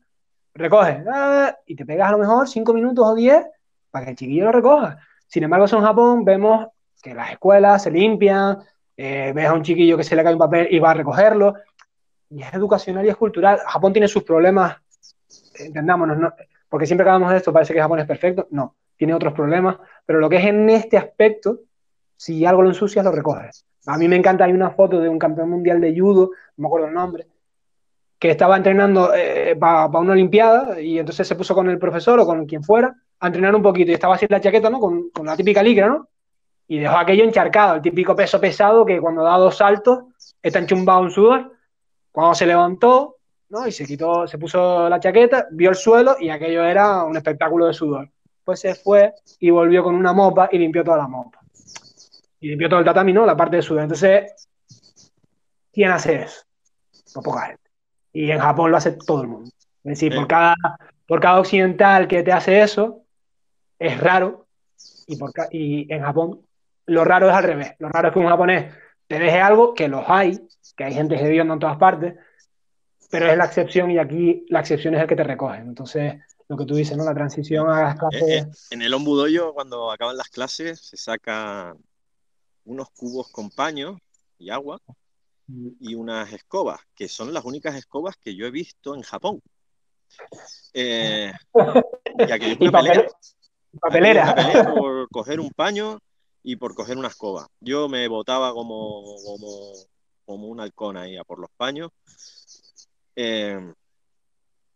Recoges 0.54 1.06
ah, 1.08 1.56
y 1.66 1.76
te 1.76 1.86
pegas 1.86 2.10
a 2.10 2.12
lo 2.12 2.18
mejor 2.18 2.48
5 2.48 2.74
minutos 2.74 3.08
o 3.08 3.16
10 3.16 3.46
para 3.90 4.06
que 4.06 4.12
el 4.12 4.18
chiquillo 4.18 4.46
lo 4.46 4.52
recoja. 4.52 4.98
Sin 5.32 5.44
embargo, 5.44 5.66
en 5.66 5.82
Japón 5.82 6.26
vemos 6.26 6.68
que 7.02 7.14
las 7.14 7.32
escuelas 7.32 7.84
se 7.84 7.90
limpian, 7.90 8.58
eh, 8.98 9.32
ves 9.34 9.46
a 9.46 9.54
un 9.54 9.64
chiquillo 9.64 9.96
que 9.96 10.04
se 10.04 10.14
le 10.14 10.24
cae 10.24 10.34
un 10.34 10.40
papel 10.40 10.68
y 10.70 10.78
va 10.78 10.92
a 10.92 10.94
recogerlo. 10.94 11.56
y 12.30 12.42
es 12.42 12.54
educacional 12.54 13.06
y 13.06 13.10
es 13.10 13.16
cultural. 13.16 13.60
Japón 13.66 13.94
tiene 13.94 14.10
sus 14.10 14.24
problemas, 14.24 14.76
entendámonos, 15.56 16.18
¿no? 16.18 16.34
porque 16.68 16.86
siempre 16.86 17.06
que 17.06 17.12
hablamos 17.12 17.32
de 17.32 17.38
esto 17.38 17.54
parece 17.54 17.74
que 17.74 17.80
Japón 17.80 18.00
es 18.00 18.06
perfecto, 18.06 18.48
no, 18.52 18.76
tiene 18.98 19.14
otros 19.14 19.32
problemas, 19.32 19.78
pero 20.06 20.20
lo 20.20 20.30
que 20.30 20.36
es 20.36 20.46
en 20.46 20.70
este 20.70 20.98
aspecto, 20.98 21.60
si 22.18 22.46
algo 22.46 22.62
lo 22.62 22.70
ensucias, 22.70 23.06
lo 23.06 23.12
recoges. 23.14 23.66
A 23.86 23.98
mí 23.98 24.10
me 24.10 24.18
encanta, 24.18 24.44
hay 24.44 24.52
una 24.52 24.72
foto 24.72 25.00
de 25.00 25.08
un 25.08 25.18
campeón 25.18 25.50
mundial 25.50 25.80
de 25.80 25.98
judo, 25.98 26.32
no 26.58 26.64
me 26.64 26.68
acuerdo 26.68 26.88
el 26.88 26.94
nombre, 26.94 27.28
que 28.20 28.32
estaba 28.32 28.58
entrenando 28.58 29.14
eh, 29.14 29.56
para 29.58 29.88
una 29.88 30.12
olimpiada 30.12 30.82
y 30.82 31.00
entonces 31.00 31.26
se 31.26 31.36
puso 31.36 31.56
con 31.56 31.70
el 31.70 31.80
profesor 31.80 32.20
o 32.20 32.26
con 32.26 32.46
quien 32.46 32.64
fuera 32.64 32.98
a 33.22 33.28
entrenar 33.28 33.56
un 33.56 33.62
poquito 33.62 33.92
y 33.92 33.94
estaba 33.94 34.16
así 34.16 34.26
la 34.28 34.42
chaqueta, 34.42 34.70
¿no? 34.70 34.80
Con, 34.80 35.12
con 35.12 35.26
la 35.26 35.38
típica 35.38 35.62
licra, 35.62 35.88
¿no? 35.88 36.10
Y 36.68 36.80
dejó 36.80 36.98
aquello 36.98 37.24
encharcado, 37.24 37.76
el 37.76 37.82
típico 37.82 38.16
peso 38.16 38.42
pesado 38.42 38.86
que 38.86 39.00
cuando 39.00 39.24
da 39.24 39.38
dos 39.38 39.58
saltos 39.58 40.06
está 40.42 40.60
enchumbado 40.60 41.04
en 41.04 41.12
sudor. 41.12 41.52
Cuando 42.12 42.34
se 42.34 42.46
levantó, 42.46 43.18
¿no? 43.50 43.68
Y 43.68 43.72
se 43.72 43.86
quitó, 43.86 44.28
se 44.28 44.38
puso 44.38 44.90
la 44.90 45.00
chaqueta, 45.00 45.48
vio 45.52 45.70
el 45.70 45.76
suelo 45.76 46.16
y 46.20 46.30
aquello 46.30 46.64
era 46.64 47.04
un 47.04 47.16
espectáculo 47.16 47.68
de 47.68 47.74
sudor. 47.74 48.10
Pues 48.44 48.60
se 48.60 48.74
fue 48.74 49.14
y 49.40 49.50
volvió 49.52 49.84
con 49.84 49.94
una 49.96 50.14
mopa 50.14 50.50
y 50.52 50.58
limpió 50.58 50.84
toda 50.84 50.98
la 50.98 51.08
mopa. 51.08 51.40
Y 52.40 52.50
limpió 52.50 52.70
todo 52.70 52.80
el 52.80 52.86
tatami, 52.86 53.14
¿no? 53.14 53.26
La 53.26 53.38
parte 53.38 53.58
de 53.58 53.62
sudor. 53.62 53.84
Entonces, 53.84 54.50
¿quién 55.72 55.92
hace 55.92 56.24
eso? 56.24 56.42
No 57.16 57.22
poca 57.22 57.42
gente. 57.42 57.70
Y 58.14 58.32
en 58.32 58.40
Japón 58.40 58.72
lo 58.72 58.78
hace 58.78 58.94
todo 58.94 59.22
el 59.22 59.28
mundo. 59.28 59.52
Es 59.84 60.00
decir, 60.00 60.16
por, 60.16 60.28
cada, 60.28 60.56
por 61.06 61.20
cada 61.20 61.40
occidental 61.40 62.08
que 62.08 62.24
te 62.24 62.32
hace 62.32 62.62
eso, 62.62 63.01
es 63.82 64.00
raro. 64.00 64.48
Y, 65.08 65.18
por, 65.18 65.32
y 65.52 65.92
en 65.92 66.04
Japón, 66.04 66.46
lo 66.86 67.04
raro 67.04 67.30
es 67.30 67.36
al 67.36 67.44
revés. 67.44 67.74
Lo 67.80 67.90
raro 67.90 68.10
es 68.10 68.14
que 68.14 68.20
un 68.20 68.28
japonés 68.28 68.74
te 69.08 69.20
deje 69.20 69.40
algo, 69.42 69.74
que 69.74 69.88
los 69.88 70.04
hay, 70.08 70.40
que 70.78 70.84
hay 70.84 70.94
gente 70.94 71.16
hedionda 71.16 71.56
en 71.56 71.60
todas 71.60 71.78
partes, 71.78 72.16
pero 73.10 73.28
es 73.28 73.38
la 73.38 73.46
excepción 73.46 73.92
y 73.92 73.98
aquí 73.98 74.46
la 74.50 74.62
excepción 74.62 74.96
es 74.96 75.02
el 75.02 75.08
que 75.08 75.16
te 75.16 75.24
recoge. 75.24 75.58
Entonces, 75.58 76.16
lo 76.48 76.56
que 76.56 76.66
tú 76.66 76.76
dices, 76.76 76.96
¿no? 76.96 77.04
La 77.04 77.14
transición 77.14 77.70
a 77.70 77.82
las 77.82 77.96
clases. 77.98 78.22
Eh, 78.22 78.38
eh, 78.38 78.46
en 78.70 78.82
el 78.84 78.94
ombudoyo, 78.94 79.54
cuando 79.54 79.92
acaban 79.92 80.16
las 80.16 80.30
clases, 80.30 80.80
se 80.80 80.96
saca 80.96 81.76
unos 82.66 82.90
cubos 82.92 83.30
con 83.30 83.50
paño 83.50 84.00
y 84.38 84.52
agua 84.52 84.80
y 85.80 85.96
unas 85.96 86.32
escobas, 86.32 86.80
que 86.96 87.10
son 87.10 87.34
las 87.34 87.44
únicas 87.44 87.76
escobas 87.76 88.16
que 88.16 88.36
yo 88.36 88.46
he 88.46 88.52
visto 88.52 88.96
en 88.96 89.02
Japón. 89.02 89.42
Eh, 90.74 91.32
y 92.20 92.32
aquí 92.32 92.58
una 92.62 92.82
Papelera. 93.80 94.36
por 94.76 95.10
coger 95.10 95.40
un 95.40 95.50
paño 95.52 96.00
y 96.44 96.56
por 96.56 96.76
coger 96.76 96.98
una 96.98 97.08
escoba. 97.08 97.48
Yo 97.60 97.88
me 97.88 98.08
botaba 98.08 98.54
como, 98.54 99.16
como, 99.24 99.74
como 100.26 100.48
un 100.48 100.60
halcón 100.60 100.98
ahí 100.98 101.18
a 101.18 101.24
por 101.24 101.40
los 101.40 101.50
paños. 101.58 101.92
Eh, 103.16 103.74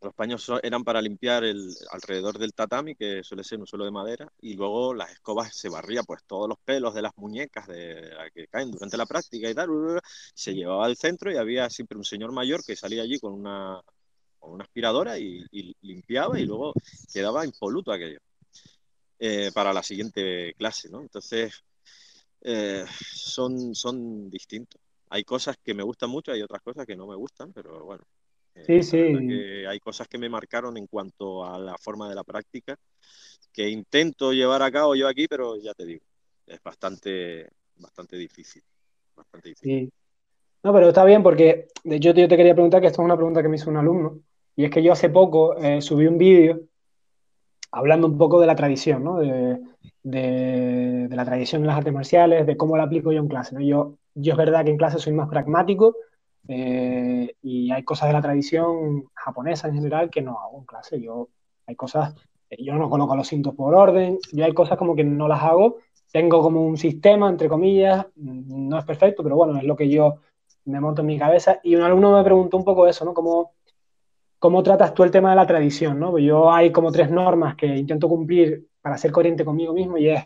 los 0.01 0.13
paños 0.13 0.51
eran 0.61 0.84
para 0.84 1.01
limpiar 1.01 1.43
el 1.43 1.73
alrededor 1.91 2.38
del 2.38 2.53
tatami, 2.53 2.95
que 2.95 3.23
suele 3.23 3.43
ser 3.43 3.59
un 3.59 3.65
suelo 3.65 3.85
de 3.85 3.91
madera, 3.91 4.31
y 4.39 4.53
luego 4.53 4.93
las 4.93 5.11
escobas 5.11 5.55
se 5.55 5.67
barría 5.67 6.03
pues 6.03 6.23
todos 6.27 6.47
los 6.47 6.59
pelos 6.59 6.93
de 6.93 7.01
las 7.01 7.11
muñecas 7.17 7.67
de, 7.67 8.11
que 8.34 8.47
caen 8.47 8.72
durante 8.72 8.97
la 8.97 9.07
práctica 9.07 9.49
y 9.49 9.55
tal, 9.55 9.69
se 10.35 10.53
llevaba 10.53 10.85
al 10.85 10.95
centro 10.95 11.31
y 11.31 11.38
había 11.38 11.69
siempre 11.72 11.97
un 11.97 12.05
señor 12.05 12.31
mayor 12.31 12.63
que 12.63 12.76
salía 12.76 13.01
allí 13.01 13.19
con 13.19 13.34
una, 13.34 13.81
con 14.38 14.51
una 14.51 14.65
aspiradora 14.65 15.17
y, 15.17 15.43
limpiaba 15.81 16.39
y 16.39 16.45
luego 16.45 16.73
quedaba 17.11 17.45
impoluto 17.45 17.91
aquello 17.91 18.19
eh, 19.19 19.51
para 19.53 19.73
la 19.73 19.83
siguiente 19.83 20.53
clase, 20.57 20.89
¿no? 20.89 21.01
Entonces, 21.01 21.63
eh, 22.41 22.85
son, 23.13 23.73
son 23.75 24.29
distintos. 24.29 24.81
Hay 25.09 25.23
cosas 25.23 25.57
que 25.63 25.73
me 25.73 25.83
gustan 25.83 26.09
mucho, 26.09 26.31
hay 26.31 26.41
otras 26.41 26.61
cosas 26.61 26.85
que 26.85 26.95
no 26.95 27.07
me 27.07 27.15
gustan, 27.15 27.53
pero 27.53 27.85
bueno, 27.85 28.03
Sí, 28.65 28.81
sí. 28.83 28.97
hay 28.97 29.79
cosas 29.79 30.07
que 30.07 30.17
me 30.17 30.29
marcaron 30.29 30.77
en 30.77 30.87
cuanto 30.87 31.45
a 31.45 31.59
la 31.59 31.77
forma 31.77 32.07
de 32.07 32.15
la 32.15 32.23
práctica 32.23 32.77
que 33.51 33.69
intento 33.69 34.33
llevar 34.33 34.61
a 34.61 34.71
cabo 34.71 34.95
yo 34.95 35.07
aquí, 35.07 35.27
pero 35.27 35.57
ya 35.57 35.73
te 35.73 35.85
digo, 35.85 36.05
es 36.47 36.61
bastante, 36.63 37.49
bastante 37.77 38.17
difícil. 38.17 38.61
Bastante 39.15 39.49
difícil. 39.49 39.79
Sí. 39.81 39.91
No, 40.63 40.73
pero 40.73 40.87
está 40.87 41.05
bien 41.05 41.21
porque 41.21 41.67
de 41.83 41.95
hecho 41.97 42.11
yo 42.13 42.27
te 42.27 42.37
quería 42.37 42.53
preguntar 42.53 42.81
que 42.81 42.87
esto 42.87 43.01
es 43.01 43.05
una 43.05 43.15
pregunta 43.15 43.41
que 43.43 43.49
me 43.49 43.55
hizo 43.55 43.69
un 43.69 43.77
alumno 43.77 44.19
y 44.55 44.65
es 44.65 44.71
que 44.71 44.81
yo 44.81 44.93
hace 44.93 45.09
poco 45.09 45.55
eh, 45.57 45.81
subí 45.81 46.07
un 46.07 46.17
vídeo 46.17 46.61
hablando 47.76 48.07
un 48.07 48.18
poco 48.18 48.39
de 48.39 48.47
la 48.47 48.56
tradición, 48.56 49.03
¿no? 49.03 49.18
De, 49.19 49.60
de, 50.02 51.10
la 51.11 51.26
tradición 51.26 51.61
en 51.61 51.68
las 51.68 51.77
artes 51.77 51.93
marciales, 51.93 52.45
de 52.45 52.56
cómo 52.56 52.77
la 52.77 52.84
aplico 52.84 53.11
yo 53.11 53.19
en 53.19 53.27
clase. 53.27 53.53
¿no? 53.53 53.61
Yo, 53.61 53.97
yo 54.14 54.31
es 54.31 54.38
verdad 54.38 54.64
que 54.64 54.72
en 54.72 54.77
clase 54.77 54.97
soy 54.97 55.14
más 55.14 55.27
pragmático, 55.27 55.95
eh, 56.47 57.35
y 57.41 57.72
hay 57.72 57.84
cosas 57.84 58.07
de 58.07 58.14
la 58.14 58.22
tradición 58.22 59.06
japonesa 59.14 59.68
en 59.68 59.76
general 59.76 60.10
que 60.10 60.22
no 60.22 60.39
hago 60.39 60.60
en 60.60 60.65
clase. 60.65 61.02
Yo 61.02 61.30
hay 61.68 61.76
cosas, 61.76 62.15
yo 62.57 62.76
no 62.76 62.89
coloco 62.89 63.15
los 63.15 63.27
cintos 63.27 63.56
por 63.56 63.76
orden, 63.76 64.19
yo 64.31 64.45
hay 64.45 64.53
cosas 64.53 64.77
como 64.77 64.95
que 64.95 65.03
no 65.03 65.27
las 65.27 65.43
hago. 65.43 65.77
Tengo 66.14 66.41
como 66.41 66.65
un 66.65 66.77
sistema, 66.77 67.27
entre 67.27 67.49
comillas, 67.49 68.06
no 68.15 68.80
es 68.80 68.85
perfecto, 68.85 69.22
pero 69.22 69.35
bueno, 69.35 69.57
es 69.57 69.65
lo 69.65 69.76
que 69.76 69.89
yo 69.89 70.19
me 70.64 70.80
monto 70.80 71.02
en 71.02 71.07
mi 71.07 71.19
cabeza. 71.19 71.60
Y 71.61 71.76
un 71.76 71.81
alumno 71.81 72.15
me 72.15 72.23
preguntó 72.23 72.56
un 72.56 72.64
poco 72.64 72.88
eso, 72.88 73.03
¿no? 73.03 73.14
¿Cómo, 73.14 73.55
cómo 74.45 74.61
tratas 74.61 74.93
tú 74.93 75.01
el 75.01 75.09
tema 75.09 75.31
de 75.31 75.38
la 75.38 75.47
tradición, 75.47 75.99
¿no? 75.99 76.19
Yo 76.19 76.53
hay 76.53 76.72
como 76.72 76.91
tres 76.91 77.09
normas 77.09 77.55
que 77.55 77.65
intento 77.65 78.07
cumplir 78.07 78.67
para 78.80 78.95
ser 78.95 79.11
coherente 79.11 79.43
conmigo 79.43 79.73
mismo 79.73 79.97
y 79.97 80.09
es 80.09 80.23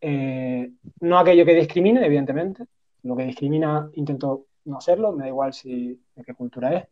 eh, 0.00 0.72
no 1.02 1.16
aquello 1.16 1.44
que 1.44 1.54
discrimine, 1.54 2.04
evidentemente. 2.04 2.64
Lo 3.04 3.14
que 3.14 3.26
discrimina 3.26 3.88
intento 3.94 4.46
no 4.64 4.78
hacerlo, 4.78 5.12
me 5.12 5.22
da 5.22 5.28
igual 5.28 5.52
si 5.52 6.00
de 6.16 6.24
qué 6.24 6.34
cultura 6.34 6.74
es. 6.74 6.84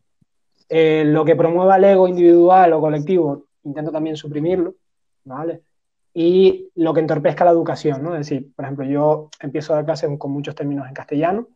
Eh, 0.69 1.03
lo 1.05 1.25
que 1.25 1.35
promueva 1.35 1.75
el 1.75 1.83
ego 1.83 2.07
individual 2.07 2.71
o 2.71 2.79
colectivo, 2.79 3.47
intento 3.65 3.91
también 3.91 4.15
suprimirlo, 4.15 4.75
¿vale? 5.25 5.63
Y 6.13 6.69
lo 6.75 6.93
que 6.93 7.01
entorpezca 7.01 7.43
la 7.43 7.51
educación, 7.51 8.01
¿no? 8.01 8.13
Es 8.15 8.29
decir, 8.29 8.55
por 8.55 8.63
ejemplo, 8.63 8.85
yo 8.85 9.29
empiezo 9.41 9.73
a 9.73 9.75
dar 9.75 9.85
clases 9.85 10.09
con 10.17 10.31
muchos 10.31 10.55
términos 10.55 10.87
en 10.87 10.93
castellano, 10.93 11.49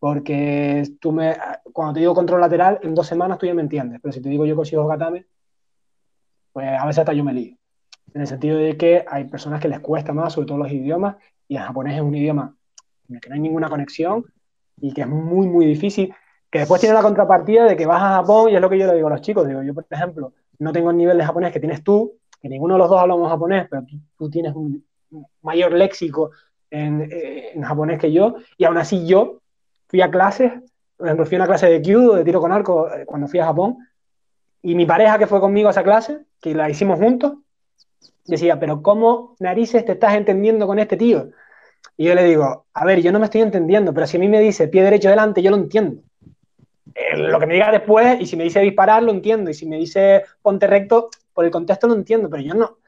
porque 0.00 0.82
tú 0.98 1.12
me, 1.12 1.36
cuando 1.72 1.94
te 1.94 2.00
digo 2.00 2.14
control 2.14 2.40
lateral, 2.40 2.80
en 2.82 2.94
dos 2.94 3.06
semanas 3.06 3.38
tú 3.38 3.46
ya 3.46 3.54
me 3.54 3.62
entiendes, 3.62 4.00
pero 4.02 4.12
si 4.12 4.20
te 4.20 4.30
digo 4.30 4.46
yo 4.46 4.56
consigo 4.56 4.86
gatame, 4.86 5.26
pues 6.52 6.66
a 6.66 6.86
veces 6.86 7.00
hasta 7.00 7.12
yo 7.12 7.22
me 7.22 7.34
lío. 7.34 7.56
En 8.14 8.22
el 8.22 8.26
sentido 8.26 8.58
de 8.58 8.76
que 8.76 9.04
hay 9.06 9.24
personas 9.24 9.60
que 9.60 9.68
les 9.68 9.78
cuesta 9.78 10.12
más, 10.12 10.32
sobre 10.32 10.48
todo 10.48 10.58
los 10.58 10.72
idiomas, 10.72 11.16
y 11.46 11.56
el 11.56 11.62
japonés 11.62 11.96
es 11.96 12.00
un 12.00 12.14
idioma 12.14 12.56
en 13.08 13.16
el 13.16 13.20
que 13.20 13.28
no 13.28 13.34
hay 13.34 13.40
ninguna 13.40 13.68
conexión, 13.68 14.24
y 14.80 14.94
que 14.94 15.02
es 15.02 15.06
muy, 15.06 15.46
muy 15.46 15.66
difícil, 15.66 16.14
que 16.50 16.60
después 16.60 16.80
tiene 16.80 16.94
la 16.94 17.02
contrapartida 17.02 17.66
de 17.66 17.76
que 17.76 17.86
vas 17.86 18.02
a 18.02 18.16
Japón 18.16 18.50
y 18.50 18.54
es 18.54 18.60
lo 18.60 18.70
que 18.70 18.78
yo 18.78 18.86
le 18.86 18.94
digo 18.94 19.08
a 19.08 19.10
los 19.10 19.20
chicos, 19.20 19.46
digo, 19.46 19.62
yo 19.62 19.74
por 19.74 19.84
ejemplo, 19.90 20.32
no 20.58 20.72
tengo 20.72 20.90
el 20.90 20.96
nivel 20.96 21.18
de 21.18 21.24
japonés 21.24 21.52
que 21.52 21.60
tienes 21.60 21.84
tú, 21.84 22.14
que 22.40 22.48
ninguno 22.48 22.74
de 22.74 22.78
los 22.78 22.88
dos 22.88 22.98
hablamos 22.98 23.30
japonés, 23.30 23.68
pero 23.70 23.84
tú, 24.16 24.30
tienes 24.30 24.54
un 24.54 24.82
mayor 25.42 25.72
léxico 25.72 26.30
en, 26.70 27.02
eh, 27.02 27.52
en, 27.54 27.62
japonés 27.62 28.00
que 28.00 28.10
yo, 28.10 28.36
y 28.56 28.64
aún 28.64 28.78
así 28.78 29.06
yo 29.06 29.39
fui 29.90 30.00
a 30.00 30.10
clases, 30.10 30.52
por 30.96 31.06
ejemplo, 31.06 31.26
fui 31.26 31.34
a 31.36 31.40
una 31.40 31.46
clase 31.46 31.66
de 31.66 31.82
kyudo, 31.82 32.14
de 32.14 32.24
tiro 32.24 32.40
con 32.40 32.52
arco, 32.52 32.88
eh, 32.94 33.04
cuando 33.04 33.26
fui 33.26 33.40
a 33.40 33.46
Japón, 33.46 33.78
y 34.62 34.76
mi 34.76 34.86
pareja 34.86 35.18
que 35.18 35.26
fue 35.26 35.40
conmigo 35.40 35.68
a 35.68 35.72
esa 35.72 35.82
clase, 35.82 36.20
que 36.40 36.54
la 36.54 36.70
hicimos 36.70 36.98
juntos, 36.98 37.34
decía, 38.24 38.60
pero 38.60 38.82
¿cómo 38.82 39.34
narices 39.40 39.84
te 39.84 39.92
estás 39.92 40.14
entendiendo 40.14 40.66
con 40.66 40.78
este 40.78 40.96
tío? 40.96 41.30
Y 41.96 42.04
yo 42.04 42.14
le 42.14 42.22
digo, 42.24 42.66
a 42.72 42.84
ver, 42.84 43.02
yo 43.02 43.10
no 43.10 43.18
me 43.18 43.24
estoy 43.24 43.40
entendiendo, 43.40 43.92
pero 43.92 44.06
si 44.06 44.16
a 44.16 44.20
mí 44.20 44.28
me 44.28 44.40
dice 44.40 44.68
pie 44.68 44.82
derecho 44.82 45.08
delante, 45.08 45.42
yo 45.42 45.50
lo 45.50 45.56
entiendo. 45.56 46.02
Eh, 46.94 47.16
lo 47.16 47.40
que 47.40 47.46
me 47.46 47.54
diga 47.54 47.72
después, 47.72 48.20
y 48.20 48.26
si 48.26 48.36
me 48.36 48.44
dice 48.44 48.60
disparar, 48.60 49.02
lo 49.02 49.10
entiendo. 49.10 49.50
Y 49.50 49.54
si 49.54 49.66
me 49.66 49.76
dice 49.76 50.22
ponte 50.40 50.66
recto, 50.66 51.10
por 51.32 51.44
el 51.44 51.50
contexto 51.50 51.88
lo 51.88 51.94
entiendo, 51.94 52.28
pero 52.30 52.42
yo 52.42 52.54
no. 52.54 52.78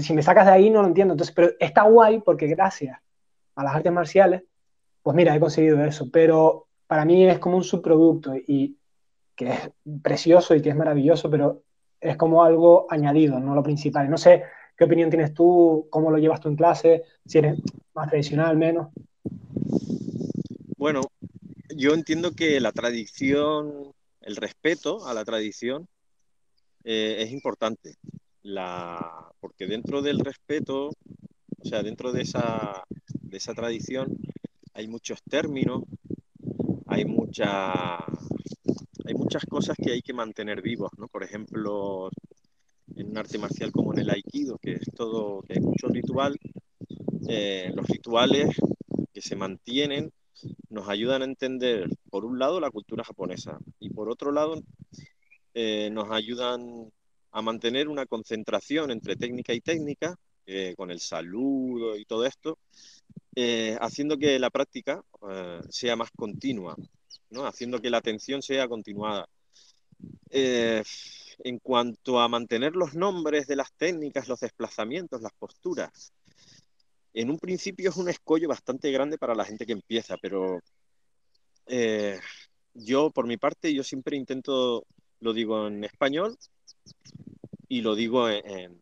si 0.00 0.12
me 0.12 0.22
sacas 0.22 0.46
de 0.46 0.52
ahí, 0.52 0.70
no 0.70 0.82
lo 0.82 0.88
entiendo. 0.88 1.14
Entonces, 1.14 1.34
pero 1.34 1.52
está 1.58 1.82
guay 1.82 2.20
porque 2.20 2.46
gracias 2.46 2.98
a 3.54 3.64
las 3.64 3.74
artes 3.74 3.92
marciales, 3.92 4.42
pues 5.06 5.14
mira, 5.14 5.36
he 5.36 5.38
conseguido 5.38 5.84
eso. 5.84 6.10
Pero 6.10 6.66
para 6.88 7.04
mí 7.04 7.28
es 7.28 7.38
como 7.38 7.58
un 7.58 7.62
subproducto 7.62 8.34
y 8.34 8.76
que 9.36 9.52
es 9.52 9.70
precioso 10.02 10.52
y 10.52 10.60
que 10.60 10.70
es 10.70 10.74
maravilloso, 10.74 11.30
pero 11.30 11.62
es 12.00 12.16
como 12.16 12.42
algo 12.42 12.88
añadido, 12.90 13.38
no 13.38 13.54
lo 13.54 13.62
principal. 13.62 14.10
No 14.10 14.18
sé 14.18 14.42
¿Qué 14.76 14.82
opinión 14.82 15.08
tienes 15.08 15.32
tú? 15.32 15.86
¿Cómo 15.90 16.10
lo 16.10 16.18
llevas 16.18 16.40
tú 16.40 16.48
en 16.48 16.56
clase? 16.56 17.04
Si 17.24 17.38
eres 17.38 17.56
más 17.94 18.10
tradicional, 18.10 18.56
menos. 18.56 18.88
Bueno, 20.76 21.02
yo 21.72 21.94
entiendo 21.94 22.32
que 22.32 22.58
la 22.58 22.72
tradición, 22.72 23.92
el 24.22 24.34
respeto 24.34 25.06
a 25.06 25.14
la 25.14 25.24
tradición 25.24 25.86
eh, 26.82 27.18
es 27.20 27.30
importante. 27.30 27.94
La, 28.42 29.30
porque 29.38 29.68
dentro 29.68 30.02
del 30.02 30.18
respeto, 30.18 30.88
o 30.88 31.64
sea, 31.64 31.84
dentro 31.84 32.10
de 32.10 32.22
esa, 32.22 32.82
de 33.22 33.36
esa 33.36 33.54
tradición, 33.54 34.18
hay 34.76 34.88
muchos 34.88 35.22
términos, 35.22 35.84
hay, 36.86 37.06
mucha, 37.06 37.96
hay 37.96 39.14
muchas 39.14 39.46
cosas 39.46 39.74
que 39.82 39.90
hay 39.90 40.02
que 40.02 40.12
mantener 40.12 40.60
vivos, 40.60 40.90
¿no? 40.98 41.08
Por 41.08 41.24
ejemplo, 41.24 42.10
en 42.94 43.08
un 43.08 43.16
arte 43.16 43.38
marcial 43.38 43.72
como 43.72 43.94
en 43.94 44.00
el 44.00 44.10
aikido, 44.10 44.58
que 44.58 44.72
es 44.72 44.90
todo, 44.94 45.40
que 45.42 45.54
hay 45.54 45.60
mucho 45.60 45.88
ritual, 45.88 46.38
eh, 47.26 47.72
los 47.74 47.86
rituales 47.86 48.54
que 49.14 49.22
se 49.22 49.34
mantienen 49.34 50.12
nos 50.68 50.90
ayudan 50.90 51.22
a 51.22 51.24
entender, 51.24 51.88
por 52.10 52.26
un 52.26 52.38
lado, 52.38 52.60
la 52.60 52.70
cultura 52.70 53.02
japonesa 53.02 53.58
y 53.80 53.88
por 53.88 54.10
otro 54.10 54.30
lado, 54.30 54.62
eh, 55.54 55.88
nos 55.90 56.10
ayudan 56.10 56.92
a 57.30 57.40
mantener 57.40 57.88
una 57.88 58.04
concentración 58.04 58.90
entre 58.90 59.16
técnica 59.16 59.54
y 59.54 59.62
técnica, 59.62 60.18
eh, 60.44 60.74
con 60.76 60.90
el 60.90 61.00
saludo 61.00 61.96
y 61.96 62.04
todo 62.04 62.26
esto, 62.26 62.58
eh, 63.36 63.76
haciendo 63.80 64.18
que 64.18 64.38
la 64.38 64.50
práctica 64.50 65.02
sea 65.70 65.94
más 65.94 66.10
continua, 66.10 66.76
haciendo 67.44 67.80
que 67.80 67.90
la 67.90 67.98
atención 67.98 68.42
sea 68.42 68.66
continuada. 68.68 69.28
en 70.30 71.58
cuanto 71.58 72.18
a 72.18 72.28
mantener 72.28 72.74
los 72.74 72.94
nombres 72.94 73.46
de 73.46 73.56
las 73.56 73.72
técnicas, 73.74 74.26
los 74.26 74.40
desplazamientos, 74.40 75.22
las 75.22 75.32
posturas, 75.34 76.12
en 77.16 77.30
un 77.30 77.38
principio 77.38 77.88
es 77.88 77.96
un 77.96 78.10
escollo 78.10 78.46
bastante 78.46 78.90
grande 78.92 79.16
para 79.16 79.34
la 79.34 79.46
gente 79.46 79.64
que 79.64 79.72
empieza, 79.72 80.18
pero 80.20 80.60
eh, 81.66 82.20
yo, 82.74 83.10
por 83.10 83.26
mi 83.26 83.38
parte, 83.38 83.72
yo 83.72 83.82
siempre 83.82 84.18
intento, 84.18 84.86
lo 85.20 85.32
digo 85.32 85.66
en 85.66 85.82
español 85.82 86.36
y 87.68 87.80
lo 87.80 87.94
digo 87.94 88.28
en, 88.28 88.78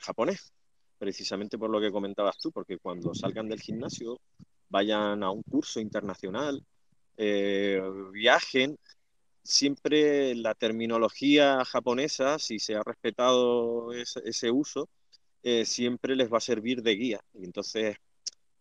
japonés, 0.00 0.52
precisamente 1.00 1.56
por 1.58 1.70
lo 1.70 1.80
que 1.80 1.90
comentabas 1.90 2.36
tú, 2.38 2.52
porque 2.52 2.76
cuando 2.76 3.14
salgan 3.14 3.48
del 3.48 3.62
gimnasio, 3.62 4.20
vayan 4.68 5.22
a 5.22 5.30
un 5.30 5.42
curso 5.42 5.80
internacional, 5.80 6.62
eh, 7.16 7.80
viajen, 8.12 8.78
siempre 9.42 10.34
la 10.34 10.54
terminología 10.54 11.64
japonesa, 11.64 12.38
si 12.38 12.58
se 12.58 12.74
ha 12.76 12.82
respetado 12.82 13.92
ese 13.94 14.50
uso, 14.50 14.90
eh, 15.42 15.64
siempre 15.64 16.16
les 16.16 16.30
va 16.30 16.36
a 16.36 16.42
servir 16.42 16.82
de 16.82 16.94
guía. 16.96 17.20
Y 17.32 17.44
entonces, 17.46 17.96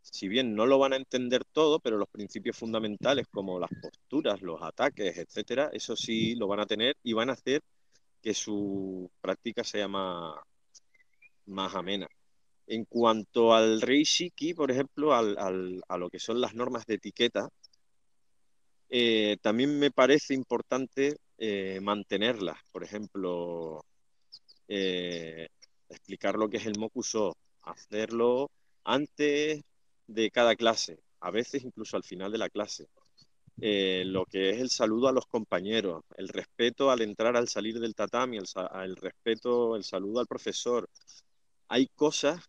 si 0.02 0.30
bien 0.30 0.56
no 0.56 0.66
lo 0.66 0.80
van 0.80 0.94
a 0.94 0.98
entender 0.98 1.44
todo, 1.44 1.80
pero 1.82 1.98
los 1.98 2.08
principios 2.10 2.58
fundamentales 2.58 3.28
como 3.30 3.60
las 3.60 3.70
posturas, 3.82 4.42
los 4.42 4.62
ataques, 4.62 5.18
etcétera, 5.18 5.72
eso 5.74 5.98
sí 5.98 6.36
lo 6.36 6.48
van 6.48 6.62
a 6.62 6.66
tener 6.66 6.96
y 7.04 7.12
van 7.12 7.30
a 7.30 7.34
hacer 7.34 7.62
que 8.22 8.34
su 8.34 9.12
práctica 9.22 9.64
sea 9.66 9.90
más, 9.90 10.36
más 11.46 11.76
amena. 11.76 12.08
En 12.72 12.86
cuanto 12.86 13.54
al 13.54 13.82
Reishiki, 13.82 14.54
por 14.54 14.70
ejemplo, 14.70 15.14
al, 15.16 15.82
a 15.88 15.98
lo 15.98 16.10
que 16.10 16.20
son 16.20 16.40
las 16.40 16.54
normas 16.54 16.86
de 16.86 16.96
etiqueta, 16.96 17.50
eh, 18.90 19.38
también 19.42 19.80
me 19.80 19.92
parece 19.92 20.34
importante 20.36 21.18
eh, 21.38 21.80
mantenerlas. 21.82 22.58
Por 22.72 22.84
ejemplo, 22.84 23.84
explicar 25.90 26.36
lo 26.36 26.48
que 26.50 26.58
es 26.58 26.66
el 26.68 26.78
mokuso, 26.78 27.36
hacerlo 27.64 28.52
antes 28.84 29.64
de 30.08 30.32
cada 30.32 30.56
clase, 30.56 31.00
a 31.22 31.32
veces 31.32 31.64
incluso 31.64 31.98
al 31.98 32.04
final 32.04 32.32
de 32.32 32.38
la 32.38 32.50
clase. 32.50 32.88
Eh, 33.62 34.04
lo 34.06 34.26
que 34.26 34.52
es 34.52 34.60
el 34.60 34.70
saludo 34.70 35.10
a 35.10 35.12
los 35.12 35.26
compañeros, 35.26 36.04
el 36.16 36.30
respeto 36.30 36.92
al 36.92 37.02
entrar, 37.02 37.36
al 37.36 37.50
salir 37.50 37.80
del 37.80 37.94
tatami, 37.94 38.38
el, 38.38 38.96
respeto, 38.96 39.76
el 39.76 39.84
saludo 39.84 40.22
al 40.22 40.28
profesor. 40.28 40.88
Hay 41.68 41.88
cosas 41.88 42.42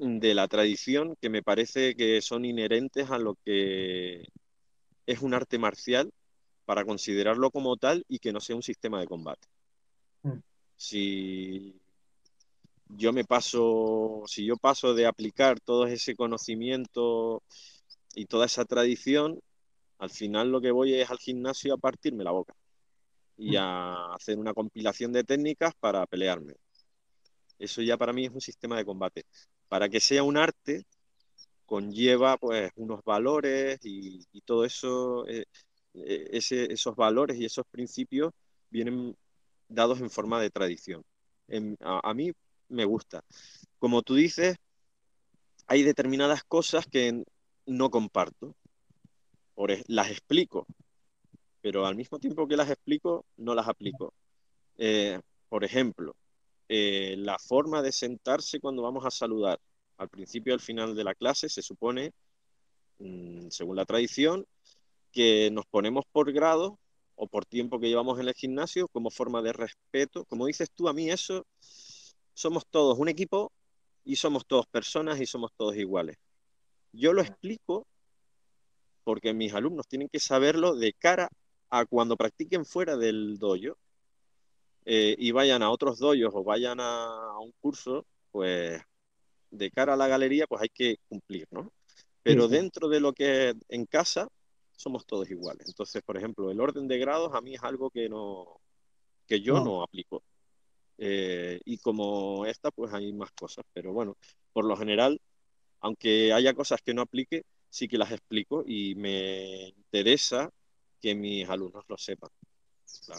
de 0.00 0.34
la 0.34 0.48
tradición 0.48 1.14
que 1.20 1.28
me 1.28 1.42
parece 1.42 1.94
que 1.94 2.22
son 2.22 2.46
inherentes 2.46 3.10
a 3.10 3.18
lo 3.18 3.36
que 3.44 4.28
es 5.06 5.20
un 5.20 5.34
arte 5.34 5.58
marcial 5.58 6.10
para 6.64 6.86
considerarlo 6.86 7.50
como 7.50 7.76
tal 7.76 8.04
y 8.08 8.18
que 8.18 8.32
no 8.32 8.40
sea 8.40 8.56
un 8.56 8.62
sistema 8.62 8.98
de 8.98 9.06
combate. 9.06 9.46
Mm. 10.22 10.38
Si 10.76 11.78
yo 12.88 13.12
me 13.12 13.24
paso, 13.24 14.22
si 14.26 14.46
yo 14.46 14.56
paso 14.56 14.94
de 14.94 15.04
aplicar 15.04 15.60
todo 15.60 15.86
ese 15.86 16.16
conocimiento 16.16 17.42
y 18.14 18.24
toda 18.24 18.46
esa 18.46 18.64
tradición, 18.64 19.38
al 19.98 20.10
final 20.10 20.50
lo 20.50 20.62
que 20.62 20.70
voy 20.70 20.94
es 20.94 21.10
al 21.10 21.18
gimnasio 21.18 21.74
a 21.74 21.78
partirme 21.78 22.24
la 22.24 22.30
boca 22.30 22.54
y 23.36 23.52
mm. 23.52 23.58
a 23.58 24.14
hacer 24.14 24.38
una 24.38 24.54
compilación 24.54 25.12
de 25.12 25.24
técnicas 25.24 25.74
para 25.78 26.06
pelearme. 26.06 26.54
Eso 27.58 27.82
ya 27.82 27.98
para 27.98 28.14
mí 28.14 28.24
es 28.24 28.32
un 28.32 28.40
sistema 28.40 28.78
de 28.78 28.86
combate. 28.86 29.26
Para 29.70 29.88
que 29.88 30.00
sea 30.00 30.24
un 30.24 30.36
arte, 30.36 30.84
conlleva 31.64 32.36
pues 32.36 32.72
unos 32.74 33.04
valores 33.04 33.78
y, 33.84 34.26
todo 34.44 34.64
eso, 34.64 35.24
eh, 35.28 35.44
eh, 35.94 36.28
esos 36.32 36.96
valores 36.96 37.38
y 37.38 37.44
esos 37.44 37.64
principios 37.70 38.32
vienen 38.68 39.16
dados 39.68 40.00
en 40.00 40.10
forma 40.10 40.40
de 40.40 40.50
tradición. 40.50 41.04
a, 41.80 42.14
mí 42.14 42.32
me 42.68 42.84
gusta. 42.84 43.22
Como 43.78 44.02
tú 44.02 44.16
dices, 44.16 44.56
hay 45.68 45.84
determinadas 45.84 46.42
cosas 46.42 46.86
que 46.86 47.22
no 47.66 47.90
comparto. 47.90 48.56
Las 49.86 50.10
explico, 50.10 50.66
pero 51.60 51.86
al 51.86 51.94
mismo 51.94 52.18
tiempo 52.18 52.48
que 52.48 52.56
las 52.56 52.70
explico, 52.70 53.24
no 53.36 53.54
las 53.54 53.68
aplico. 53.68 54.12
Eh, 54.78 55.20
por 55.48 55.62
ejemplo, 55.62 56.16
eh, 56.72 57.16
la 57.18 57.36
forma 57.36 57.82
de 57.82 57.90
sentarse 57.90 58.60
cuando 58.60 58.82
vamos 58.82 59.04
a 59.04 59.10
saludar. 59.10 59.58
Al 59.96 60.08
principio 60.08 60.52
y 60.52 60.54
al 60.54 60.60
final 60.60 60.94
de 60.94 61.02
la 61.02 61.16
clase 61.16 61.48
se 61.48 61.62
supone, 61.62 62.12
mm, 63.00 63.48
según 63.50 63.74
la 63.74 63.84
tradición, 63.84 64.46
que 65.10 65.50
nos 65.50 65.66
ponemos 65.66 66.04
por 66.12 66.32
grado 66.32 66.78
o 67.16 67.26
por 67.26 67.44
tiempo 67.44 67.80
que 67.80 67.88
llevamos 67.88 68.20
en 68.20 68.28
el 68.28 68.34
gimnasio 68.34 68.86
como 68.86 69.10
forma 69.10 69.42
de 69.42 69.52
respeto. 69.52 70.24
Como 70.26 70.46
dices 70.46 70.70
tú, 70.70 70.88
a 70.88 70.92
mí 70.92 71.10
eso 71.10 71.44
somos 72.34 72.64
todos 72.70 73.00
un 73.00 73.08
equipo 73.08 73.50
y 74.04 74.14
somos 74.14 74.46
todos 74.46 74.68
personas 74.68 75.20
y 75.20 75.26
somos 75.26 75.50
todos 75.56 75.74
iguales. 75.74 76.18
Yo 76.92 77.12
lo 77.12 77.20
explico 77.22 77.84
porque 79.02 79.34
mis 79.34 79.54
alumnos 79.54 79.88
tienen 79.88 80.08
que 80.08 80.20
saberlo 80.20 80.76
de 80.76 80.92
cara 80.92 81.30
a 81.68 81.84
cuando 81.84 82.16
practiquen 82.16 82.64
fuera 82.64 82.96
del 82.96 83.38
dojo 83.40 83.76
eh, 84.84 85.14
y 85.18 85.32
vayan 85.32 85.62
a 85.62 85.70
otros 85.70 85.98
dojos 85.98 86.32
o 86.32 86.44
vayan 86.44 86.78
a, 86.80 87.38
un 87.38 87.52
curso, 87.60 88.06
pues 88.30 88.80
de 89.50 89.70
cara 89.70 89.94
a 89.94 89.96
la 89.96 90.08
galería, 90.08 90.46
pues 90.46 90.62
hay 90.62 90.68
que 90.68 90.96
cumplir, 91.08 91.46
¿no? 91.50 91.72
Pero 92.22 92.48
dentro 92.48 92.88
de 92.88 93.00
lo 93.00 93.12
que 93.12 93.50
es 93.50 93.56
en 93.68 93.86
casa, 93.86 94.28
somos 94.76 95.06
todos 95.06 95.30
iguales. 95.30 95.68
Entonces, 95.68 96.02
por 96.02 96.16
ejemplo, 96.16 96.50
el 96.50 96.60
orden 96.60 96.86
de 96.86 96.98
grados 96.98 97.34
a 97.34 97.40
mí 97.40 97.54
es 97.54 97.62
algo 97.62 97.90
que 97.90 98.08
no 98.08 98.60
que 99.26 99.40
yo 99.40 99.60
no 99.60 99.82
aplico. 99.82 100.22
Eh, 100.98 101.60
y 101.64 101.78
como 101.78 102.44
esta, 102.46 102.70
pues 102.70 102.92
hay 102.92 103.12
más 103.12 103.30
cosas. 103.32 103.64
Pero 103.72 103.92
bueno, 103.92 104.16
por 104.52 104.64
lo 104.64 104.76
general, 104.76 105.20
aunque 105.80 106.32
haya 106.32 106.52
cosas 106.52 106.82
que 106.82 106.94
no 106.94 107.02
aplique, 107.02 107.44
sí 107.70 107.88
que 107.88 107.96
las 107.96 108.10
explico 108.10 108.64
y 108.66 108.94
me 108.96 109.68
interesa 109.68 110.50
que 111.00 111.14
mis 111.14 111.48
alumnos 111.48 111.84
lo 111.88 111.96
sepan. 111.96 112.30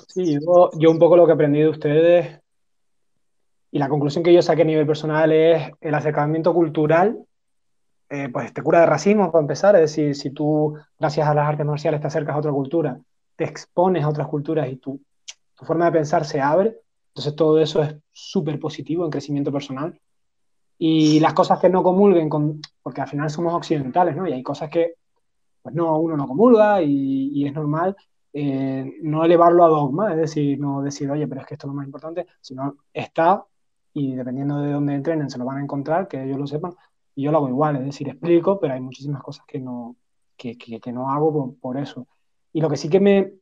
Sí, 0.08 0.38
yo, 0.40 0.92
un 0.92 1.00
poco 1.00 1.18
lo 1.18 1.26
que 1.26 1.34
aprendí 1.34 1.60
de 1.60 1.70
ustedes 1.70 2.40
y 3.72 3.80
la 3.80 3.90
conclusión 3.90 4.24
que 4.24 4.34
yo 4.34 4.42
saqué 4.42 4.64
a 4.64 4.66
nivel 4.66 4.86
personal 4.86 5.32
es 5.32 5.72
el 5.80 5.96
acercamiento 5.96 6.54
cultural, 6.54 7.18
eh, 8.10 8.30
pues 8.30 8.54
te 8.54 8.62
cura 8.62 8.82
de 8.82 8.86
racismo 8.86 9.32
para 9.32 9.42
empezar, 9.42 9.76
es 9.76 9.82
decir, 9.82 10.16
si 10.16 10.32
tú 10.32 10.76
gracias 11.00 11.28
a 11.28 11.34
las 11.34 11.48
artes 11.48 11.66
marciales 11.66 12.02
te 12.02 12.08
acercas 12.08 12.36
a 12.36 12.40
otra 12.40 12.52
cultura, 12.52 13.00
te 13.38 13.46
expones 13.46 14.04
a 14.04 14.10
otras 14.10 14.28
culturas 14.28 14.70
y 14.70 14.76
tu, 14.76 15.00
forma 15.56 15.86
de 15.86 15.92
pensar 15.92 16.26
se 16.26 16.42
abre, 16.42 16.76
entonces 17.10 17.36
todo 17.36 17.60
eso 17.60 17.84
es 17.84 17.96
súper 18.12 18.60
positivo 18.60 19.06
en 19.06 19.12
crecimiento 19.12 19.52
personal. 19.52 20.00
Y 20.78 21.20
las 21.20 21.34
cosas 21.34 21.60
que 21.60 21.70
no 21.70 21.84
comulguen 21.84 22.28
con, 22.28 22.60
porque 22.82 23.02
al 23.02 23.08
final 23.08 23.30
somos 23.30 23.54
occidentales, 23.54 24.16
¿no? 24.16 24.28
Y 24.28 24.34
hay 24.34 24.42
cosas 24.42 24.70
que, 24.70 24.96
pues 25.62 25.76
no, 25.76 26.00
uno 26.00 26.18
no 26.18 26.28
comulga 26.28 26.82
y, 26.82 27.46
es 27.46 27.54
normal 27.54 27.96
eh, 28.34 28.98
no 29.02 29.26
elevarlo 29.26 29.66
a 29.66 29.70
dogma, 29.70 30.12
es 30.12 30.18
decir, 30.18 30.60
no 30.60 30.82
decir, 30.82 31.10
oye, 31.12 31.28
pero 31.28 31.42
es 31.42 31.48
que 31.48 31.56
esto 31.56 31.68
es 31.68 31.70
lo 31.70 31.76
más 31.76 31.86
importante, 31.86 32.28
sino 32.40 32.78
está 32.94 33.46
y 33.94 34.16
dependiendo 34.16 34.62
de 34.62 34.72
dónde 34.72 34.94
entrenen 34.94 35.30
se 35.30 35.38
lo 35.38 35.46
van 35.46 35.58
a 35.58 35.64
encontrar, 35.64 36.08
que 36.08 36.24
ellos 36.24 36.38
lo 36.38 36.48
sepan. 36.48 36.74
Y 37.14 37.24
yo 37.24 37.32
lo 37.32 37.40
hago 37.40 37.50
igual, 37.50 37.76
es 37.76 37.86
decir, 37.86 38.08
explico, 38.08 38.60
pero 38.60 38.74
hay 38.74 38.80
muchísimas 38.80 39.22
cosas 39.22 39.46
que 39.46 39.60
no, 39.60 39.98
que, 40.38 40.58
que, 40.58 40.92
no 40.94 41.12
hago 41.12 41.34
por, 41.34 41.60
por, 41.60 41.78
eso. 41.78 42.08
Y 42.54 42.62
lo 42.62 42.70
que 42.70 42.78
sí 42.78 42.90
que 42.90 43.02
me, 43.02 43.34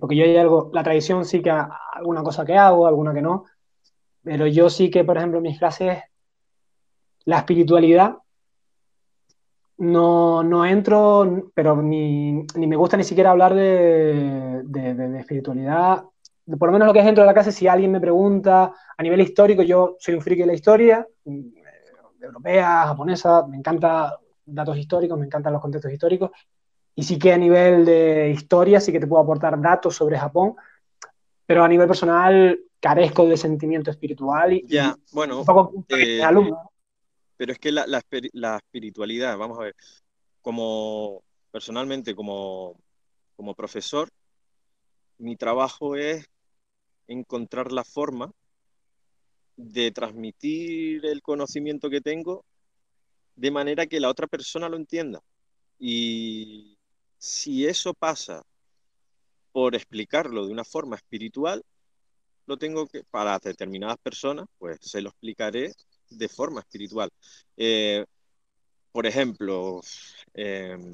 porque 0.00 0.16
yo 0.16 0.24
hay 0.24 0.36
algo, 0.36 0.70
la 0.72 0.82
tradición 0.82 1.24
sí 1.24 1.42
que 1.42 1.50
alguna 1.50 2.22
cosa 2.22 2.44
que 2.44 2.56
hago, 2.56 2.86
alguna 2.86 3.12
que 3.12 3.22
no, 3.22 3.44
pero 4.22 4.46
yo 4.46 4.70
sí 4.70 4.90
que, 4.90 5.04
por 5.04 5.18
ejemplo, 5.18 5.40
mis 5.42 5.58
clases, 5.58 5.98
la 7.26 7.38
espiritualidad 7.38 8.16
no, 9.78 10.42
no 10.42 10.64
entro, 10.64 11.50
pero 11.54 11.80
ni, 11.82 12.32
ni, 12.54 12.66
me 12.66 12.76
gusta 12.76 12.96
ni 12.96 13.04
siquiera 13.04 13.30
hablar 13.30 13.54
de, 13.54 14.62
de, 14.64 15.18
espiritualidad. 15.18 16.04
Por 16.58 16.68
lo 16.68 16.72
menos 16.72 16.86
lo 16.86 16.92
que 16.92 17.00
es 17.00 17.04
dentro 17.04 17.22
de 17.22 17.26
la 17.26 17.34
clase, 17.34 17.52
si 17.52 17.66
alguien 17.66 17.90
me 17.90 18.00
pregunta 18.00 18.72
a 18.96 19.02
nivel 19.02 19.20
histórico, 19.20 19.62
yo 19.62 19.96
soy 19.98 20.14
un 20.14 20.20
friki 20.20 20.42
de 20.42 20.46
la 20.46 20.54
historia, 20.54 21.06
mm, 21.24 21.40
europea, 22.20 22.84
japonesa, 22.86 23.46
me 23.46 23.56
encanta 23.56 24.18
datos 24.46 24.76
históricos, 24.76 25.18
me 25.18 25.26
encantan 25.26 25.52
los 25.52 25.62
contextos 25.62 25.92
históricos, 25.92 26.30
y 26.94 27.02
sí 27.02 27.18
que 27.18 27.32
a 27.32 27.38
nivel 27.38 27.84
de 27.84 28.30
historia 28.30 28.80
sí 28.80 28.92
que 28.92 29.00
te 29.00 29.06
puedo 29.06 29.22
aportar 29.22 29.60
datos 29.60 29.96
sobre 29.96 30.18
Japón, 30.18 30.54
pero 31.46 31.64
a 31.64 31.68
nivel 31.68 31.86
personal 31.86 32.58
carezco 32.80 33.26
de 33.26 33.36
sentimiento 33.36 33.90
espiritual 33.90 34.52
y, 34.52 34.66
ya, 34.66 34.94
bueno, 35.12 35.42
eh, 35.88 36.22
pero 37.36 37.52
es 37.52 37.58
que 37.58 37.72
la, 37.72 37.86
la, 37.86 38.56
espiritualidad, 38.56 39.36
vamos 39.36 39.58
a 39.58 39.64
ver, 39.64 39.76
como 40.42 41.22
personalmente, 41.50 42.14
como, 42.14 42.78
como 43.36 43.54
profesor, 43.54 44.08
mi 45.18 45.36
trabajo 45.36 45.96
es 45.96 46.26
encontrar 47.06 47.72
la 47.72 47.84
forma 47.84 48.32
de 49.56 49.90
transmitir 49.92 51.06
el 51.06 51.22
conocimiento 51.22 51.90
que 51.90 52.00
tengo 52.00 52.44
de 53.36 53.50
manera 53.50 53.86
que 53.86 54.00
la 54.00 54.08
otra 54.08 54.26
persona 54.26 54.68
lo 54.68 54.76
entienda. 54.76 55.22
Y 55.78 56.78
si 57.18 57.66
eso 57.66 57.94
pasa 57.94 58.42
por 59.52 59.74
explicarlo 59.74 60.46
de 60.46 60.52
una 60.52 60.64
forma 60.64 60.96
espiritual, 60.96 61.64
lo 62.46 62.56
tengo 62.56 62.86
que, 62.86 63.04
para 63.04 63.38
determinadas 63.38 63.98
personas, 63.98 64.46
pues 64.58 64.78
se 64.80 65.00
lo 65.00 65.10
explicaré 65.10 65.72
de 66.16 66.28
forma 66.28 66.60
espiritual. 66.60 67.10
Eh, 67.56 68.04
por 68.92 69.06
ejemplo, 69.06 69.80
em, 70.34 70.92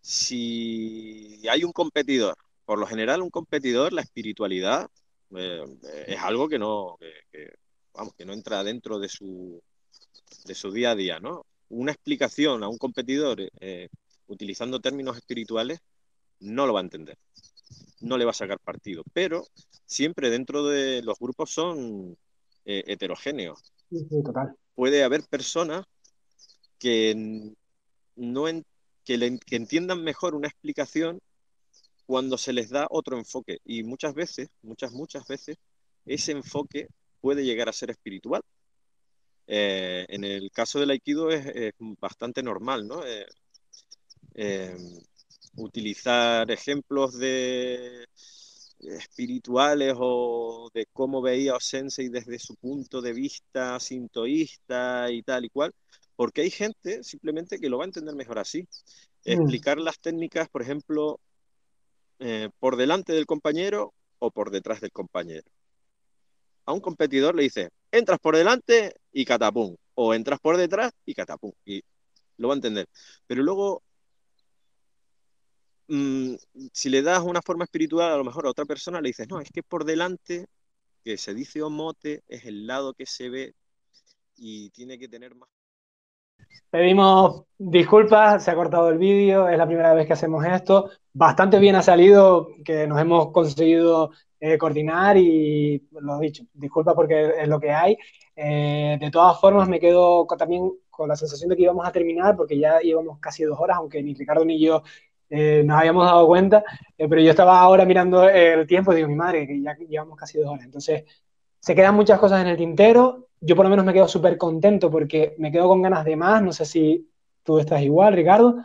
si 0.00 1.42
hay 1.48 1.64
un 1.64 1.72
competidor, 1.72 2.36
por 2.64 2.78
lo 2.78 2.86
general 2.86 3.22
un 3.22 3.30
competidor, 3.30 3.92
la 3.92 4.02
espiritualidad 4.02 4.88
eh, 5.36 5.64
es 6.06 6.18
algo 6.20 6.48
que 6.48 6.58
no, 6.58 6.96
vamos, 7.94 8.14
que 8.14 8.24
no 8.24 8.32
entra 8.32 8.62
dentro 8.64 8.98
de 8.98 9.08
su, 9.08 9.60
de 10.44 10.54
su 10.54 10.72
día 10.72 10.92
a 10.92 10.94
día, 10.94 11.20
¿no? 11.20 11.44
Una 11.68 11.92
explicación 11.92 12.62
a 12.62 12.68
un 12.68 12.78
competidor 12.78 13.40
eh, 13.60 13.88
utilizando 14.28 14.80
términos 14.80 15.16
espirituales 15.16 15.80
no 16.40 16.66
lo 16.66 16.74
va 16.74 16.80
a 16.80 16.84
entender, 16.84 17.16
no 18.00 18.18
le 18.18 18.24
va 18.24 18.30
a 18.30 18.34
sacar 18.34 18.60
partido, 18.60 19.02
pero 19.12 19.46
siempre 19.84 20.30
dentro 20.30 20.64
de 20.64 21.02
los 21.02 21.18
grupos 21.18 21.50
son 21.50 22.16
eh, 22.66 22.84
heterogéneos. 22.86 23.72
Puede 24.74 25.02
haber 25.02 25.22
personas 25.22 25.86
que, 26.78 27.54
no 28.16 28.44
que, 29.04 29.38
que 29.46 29.56
entiendan 29.56 30.04
mejor 30.04 30.34
una 30.34 30.48
explicación 30.48 31.20
cuando 32.06 32.38
se 32.38 32.52
les 32.52 32.70
da 32.70 32.86
otro 32.90 33.16
enfoque. 33.16 33.58
Y 33.64 33.82
muchas 33.82 34.14
veces, 34.14 34.48
muchas, 34.62 34.92
muchas 34.92 35.26
veces, 35.26 35.56
ese 36.04 36.32
enfoque 36.32 36.88
puede 37.20 37.44
llegar 37.44 37.68
a 37.68 37.72
ser 37.72 37.90
espiritual. 37.90 38.42
Eh, 39.48 40.06
en 40.08 40.24
el 40.24 40.50
caso 40.50 40.80
del 40.80 40.90
aikido 40.90 41.30
es, 41.30 41.72
bastante 42.00 42.42
normal, 42.42 42.86
¿no? 42.86 43.04
Eh, 43.04 43.26
eh, 44.34 44.76
utilizar 45.56 46.50
ejemplos 46.50 47.18
de 47.18 48.06
espirituales 48.86 49.94
o 49.98 50.70
de 50.72 50.86
cómo 50.92 51.20
veía 51.20 51.54
Sensei 51.60 52.08
desde 52.08 52.38
su 52.38 52.56
punto 52.56 53.00
de 53.00 53.12
vista 53.12 53.78
sintoísta 53.80 55.10
y 55.10 55.22
tal 55.22 55.44
y 55.44 55.50
cual, 55.50 55.72
porque 56.14 56.42
hay 56.42 56.50
gente 56.50 57.02
simplemente 57.02 57.58
que 57.58 57.68
lo 57.68 57.78
va 57.78 57.84
a 57.84 57.86
entender 57.86 58.14
mejor 58.14 58.38
así. 58.38 58.62
Mm. 59.24 59.32
Explicar 59.32 59.78
las 59.78 59.98
técnicas, 59.98 60.48
por 60.48 60.62
ejemplo, 60.62 61.20
eh, 62.18 62.48
por 62.58 62.76
delante 62.76 63.12
del 63.12 63.26
compañero 63.26 63.92
o 64.18 64.30
por 64.30 64.50
detrás 64.50 64.80
del 64.80 64.92
compañero. 64.92 65.48
A 66.64 66.72
un 66.72 66.80
competidor 66.80 67.34
le 67.34 67.44
dice, 67.44 67.70
entras 67.92 68.18
por 68.18 68.36
delante 68.36 68.94
y 69.12 69.24
catapum, 69.24 69.76
o 69.94 70.14
entras 70.14 70.40
por 70.40 70.56
detrás 70.56 70.92
y 71.04 71.14
catapum, 71.14 71.52
y 71.64 71.82
lo 72.38 72.48
va 72.48 72.54
a 72.54 72.56
entender. 72.56 72.88
Pero 73.26 73.42
luego, 73.42 73.82
mm, 75.88 76.34
si 76.72 76.88
le 76.90 77.02
das 77.02 77.22
una 77.22 77.42
forma 77.42 77.64
espiritual, 77.64 78.12
a 78.12 78.16
lo 78.16 78.24
mejor 78.24 78.46
a 78.46 78.50
otra 78.50 78.64
persona 78.64 79.00
le 79.00 79.08
dices, 79.08 79.28
no, 79.28 79.40
es 79.40 79.50
que 79.50 79.62
por 79.62 79.84
delante, 79.84 80.46
que 81.04 81.16
se 81.18 81.34
dice 81.34 81.62
omote, 81.62 82.22
es 82.28 82.44
el 82.46 82.66
lado 82.66 82.94
que 82.94 83.06
se 83.06 83.28
ve 83.30 83.54
y 84.36 84.70
tiene 84.70 84.98
que 84.98 85.08
tener 85.08 85.34
más 85.34 85.48
Pedimos 86.70 87.44
disculpas, 87.56 88.44
se 88.44 88.50
ha 88.50 88.54
cortado 88.54 88.90
el 88.90 88.98
vídeo, 88.98 89.48
es 89.48 89.56
la 89.56 89.66
primera 89.66 89.94
vez 89.94 90.06
que 90.06 90.12
hacemos 90.12 90.44
esto. 90.44 90.90
Bastante 91.12 91.58
bien 91.58 91.76
ha 91.76 91.82
salido, 91.82 92.48
que 92.64 92.86
nos 92.86 93.00
hemos 93.00 93.30
conseguido 93.32 94.10
eh, 94.40 94.58
coordinar 94.58 95.16
y 95.16 95.88
lo 95.92 96.18
dicho, 96.18 96.44
disculpas 96.52 96.94
porque 96.94 97.32
es 97.40 97.48
lo 97.48 97.60
que 97.60 97.70
hay. 97.70 97.96
Eh, 98.34 98.98
de 99.00 99.10
todas 99.10 99.40
formas, 99.40 99.68
me 99.68 99.80
quedo 99.80 100.26
también 100.38 100.70
con 100.90 101.08
la 101.08 101.16
sensación 101.16 101.48
de 101.50 101.56
que 101.56 101.62
íbamos 101.62 101.86
a 101.86 101.92
terminar 101.92 102.36
porque 102.36 102.58
ya 102.58 102.80
llevamos 102.80 103.18
casi 103.20 103.44
dos 103.44 103.58
horas, 103.58 103.78
aunque 103.78 104.02
ni 104.02 104.14
Ricardo 104.14 104.44
ni 104.44 104.60
yo 104.60 104.82
eh, 105.30 105.62
nos 105.64 105.78
habíamos 105.78 106.04
dado 106.06 106.26
cuenta, 106.26 106.64
pero 106.96 107.20
yo 107.20 107.30
estaba 107.30 107.60
ahora 107.60 107.84
mirando 107.84 108.28
el 108.28 108.66
tiempo 108.66 108.92
y 108.92 108.96
digo, 108.96 109.08
mi 109.08 109.14
madre, 109.14 109.46
que 109.46 109.60
ya 109.60 109.74
llevamos 109.88 110.18
casi 110.18 110.38
dos 110.38 110.48
horas. 110.48 110.64
Entonces, 110.64 111.04
se 111.60 111.74
quedan 111.74 111.94
muchas 111.94 112.18
cosas 112.18 112.40
en 112.40 112.48
el 112.48 112.56
tintero 112.56 113.26
yo 113.40 113.54
por 113.54 113.64
lo 113.64 113.70
menos 113.70 113.84
me 113.84 113.92
quedo 113.92 114.08
súper 114.08 114.38
contento 114.38 114.90
porque 114.90 115.34
me 115.38 115.52
quedo 115.52 115.68
con 115.68 115.82
ganas 115.82 116.04
de 116.04 116.16
más. 116.16 116.42
No 116.42 116.52
sé 116.52 116.64
si 116.64 117.08
tú 117.42 117.58
estás 117.58 117.82
igual, 117.82 118.14
Ricardo. 118.14 118.56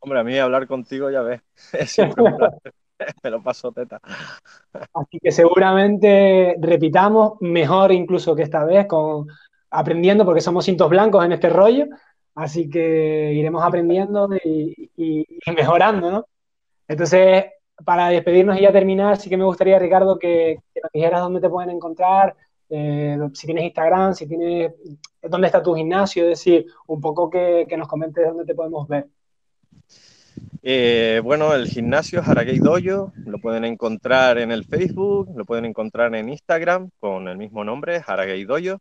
Hombre, 0.00 0.20
a 0.20 0.24
mí 0.24 0.38
hablar 0.38 0.66
contigo 0.66 1.10
ya 1.10 1.22
ves, 1.22 1.40
siempre 1.86 2.22
un 2.22 2.36
me 3.22 3.30
lo 3.30 3.42
paso 3.42 3.72
teta. 3.72 4.00
Así 4.94 5.18
que 5.20 5.30
seguramente 5.30 6.56
repitamos 6.60 7.34
mejor 7.40 7.92
incluso 7.92 8.34
que 8.34 8.42
esta 8.42 8.64
vez, 8.64 8.86
con, 8.86 9.26
aprendiendo 9.70 10.24
porque 10.24 10.40
somos 10.40 10.64
cintos 10.64 10.88
blancos 10.88 11.24
en 11.24 11.32
este 11.32 11.48
rollo. 11.48 11.86
Así 12.36 12.70
que 12.70 13.32
iremos 13.32 13.64
aprendiendo 13.64 14.28
y, 14.44 15.26
mejorando, 15.56 16.10
¿no? 16.10 16.26
Entonces, 16.86 17.46
para 17.84 18.08
despedirnos 18.08 18.58
y 18.58 18.62
ya 18.62 18.72
terminar, 18.72 19.16
sí 19.16 19.28
que 19.28 19.36
me 19.36 19.44
gustaría, 19.44 19.78
Ricardo, 19.78 20.18
que, 20.18 20.58
que 20.72 20.80
nos 20.80 20.92
dijeras 20.92 21.22
dónde 21.22 21.40
te 21.40 21.48
pueden 21.48 21.70
encontrar, 21.70 22.36
eh, 22.68 23.16
si 23.32 23.46
tienes 23.46 23.64
Instagram, 23.64 24.14
si 24.14 24.26
tienes, 24.26 24.72
dónde 25.22 25.46
está 25.46 25.62
tu 25.62 25.74
gimnasio, 25.74 26.24
es 26.24 26.30
decir, 26.30 26.66
un 26.86 27.00
poco 27.00 27.30
que, 27.30 27.66
nos 27.76 27.88
comentes 27.88 28.26
dónde 28.26 28.44
te 28.44 28.54
podemos 28.54 28.88
ver. 28.88 29.06
Eh, 30.62 31.20
bueno, 31.22 31.54
el 31.54 31.68
gimnasio 31.68 32.20
Haragay 32.24 32.58
Dojo 32.58 33.12
lo 33.24 33.38
pueden 33.38 33.64
encontrar 33.64 34.38
en 34.38 34.50
el 34.50 34.64
Facebook, 34.64 35.30
lo 35.36 35.44
pueden 35.44 35.64
encontrar 35.64 36.14
en 36.16 36.28
Instagram 36.28 36.90
con 36.98 37.28
el 37.28 37.36
mismo 37.38 37.62
nombre, 37.62 38.02
Haragay 38.04 38.44
Dojo. 38.44 38.80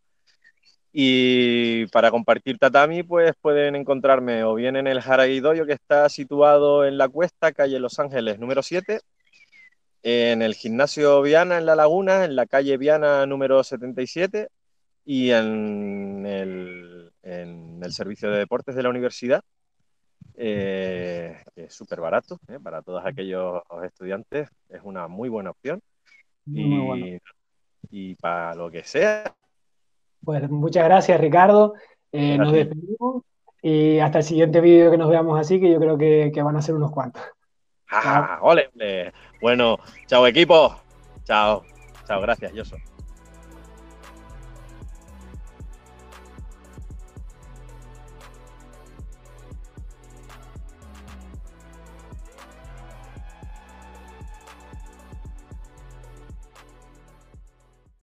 Y 0.98 1.88
para 1.88 2.10
compartir 2.10 2.58
tatami, 2.58 3.04
pues 3.04 3.34
pueden 3.42 3.76
encontrarme 3.76 4.46
o 4.46 4.56
bien 4.56 4.78
en 4.78 4.88
el 4.88 5.00
Haragay 5.00 5.42
Dojo 5.42 5.66
que 5.66 5.74
está 5.74 6.08
situado 6.08 6.86
en 6.86 6.98
la 6.98 7.10
cuesta, 7.10 7.52
calle 7.52 7.82
Los 7.82 8.00
Ángeles 8.00 8.40
número 8.40 8.64
7, 8.64 9.02
en 10.04 10.42
el 10.42 10.54
gimnasio 10.56 11.22
Viana 11.22 11.58
en 11.58 11.66
La 11.66 11.76
Laguna, 11.76 12.24
en 12.24 12.38
la 12.38 12.46
calle 12.46 12.78
Viana 12.78 13.26
número 13.26 13.62
77 13.62 14.48
y 15.04 15.32
en 15.32 16.26
el, 16.26 17.12
en 17.24 17.82
el 17.84 17.92
servicio 17.92 18.32
de 18.32 18.38
deportes 18.38 18.74
de 18.74 18.84
la 18.84 18.90
universidad, 18.90 19.44
eh, 20.36 21.44
que 21.54 21.66
es 21.66 21.74
súper 21.74 22.00
barato 22.00 22.40
eh, 22.48 22.58
para 22.64 22.82
todos 22.82 23.06
aquellos 23.06 23.64
estudiantes, 23.84 24.48
es 24.70 24.80
una 24.82 25.10
muy 25.10 25.28
buena 25.28 25.50
opción. 25.50 25.82
y, 26.46 27.20
y, 27.92 28.16
para 28.16 28.56
lo 28.56 28.72
que 28.72 28.86
sea. 28.86 29.36
Pues 30.26 30.50
muchas 30.50 30.84
gracias, 30.84 31.20
Ricardo. 31.22 31.76
Eh, 32.12 32.38
nos 32.38 32.52
despedimos 32.52 33.24
y 33.62 34.00
hasta 34.00 34.20
el 34.20 34.24
siguiente 34.24 34.62
vídeo 34.62 34.92
que 34.92 34.98
nos 34.98 35.10
veamos 35.10 35.40
así, 35.40 35.60
que 35.60 35.72
yo 35.72 35.80
creo 35.80 35.98
que, 35.98 36.32
que 36.34 36.42
van 36.42 36.56
a 36.56 36.62
ser 36.62 36.76
unos 36.76 36.92
cuantos. 36.92 37.24
¡Ja, 37.86 38.40
ole! 38.42 38.70
Bueno, 39.42 39.78
chao 40.08 40.28
equipo. 40.28 40.76
Chao. 41.24 41.64
Chao, 42.06 42.22
gracias, 42.22 42.54
Yoso. 42.54 42.78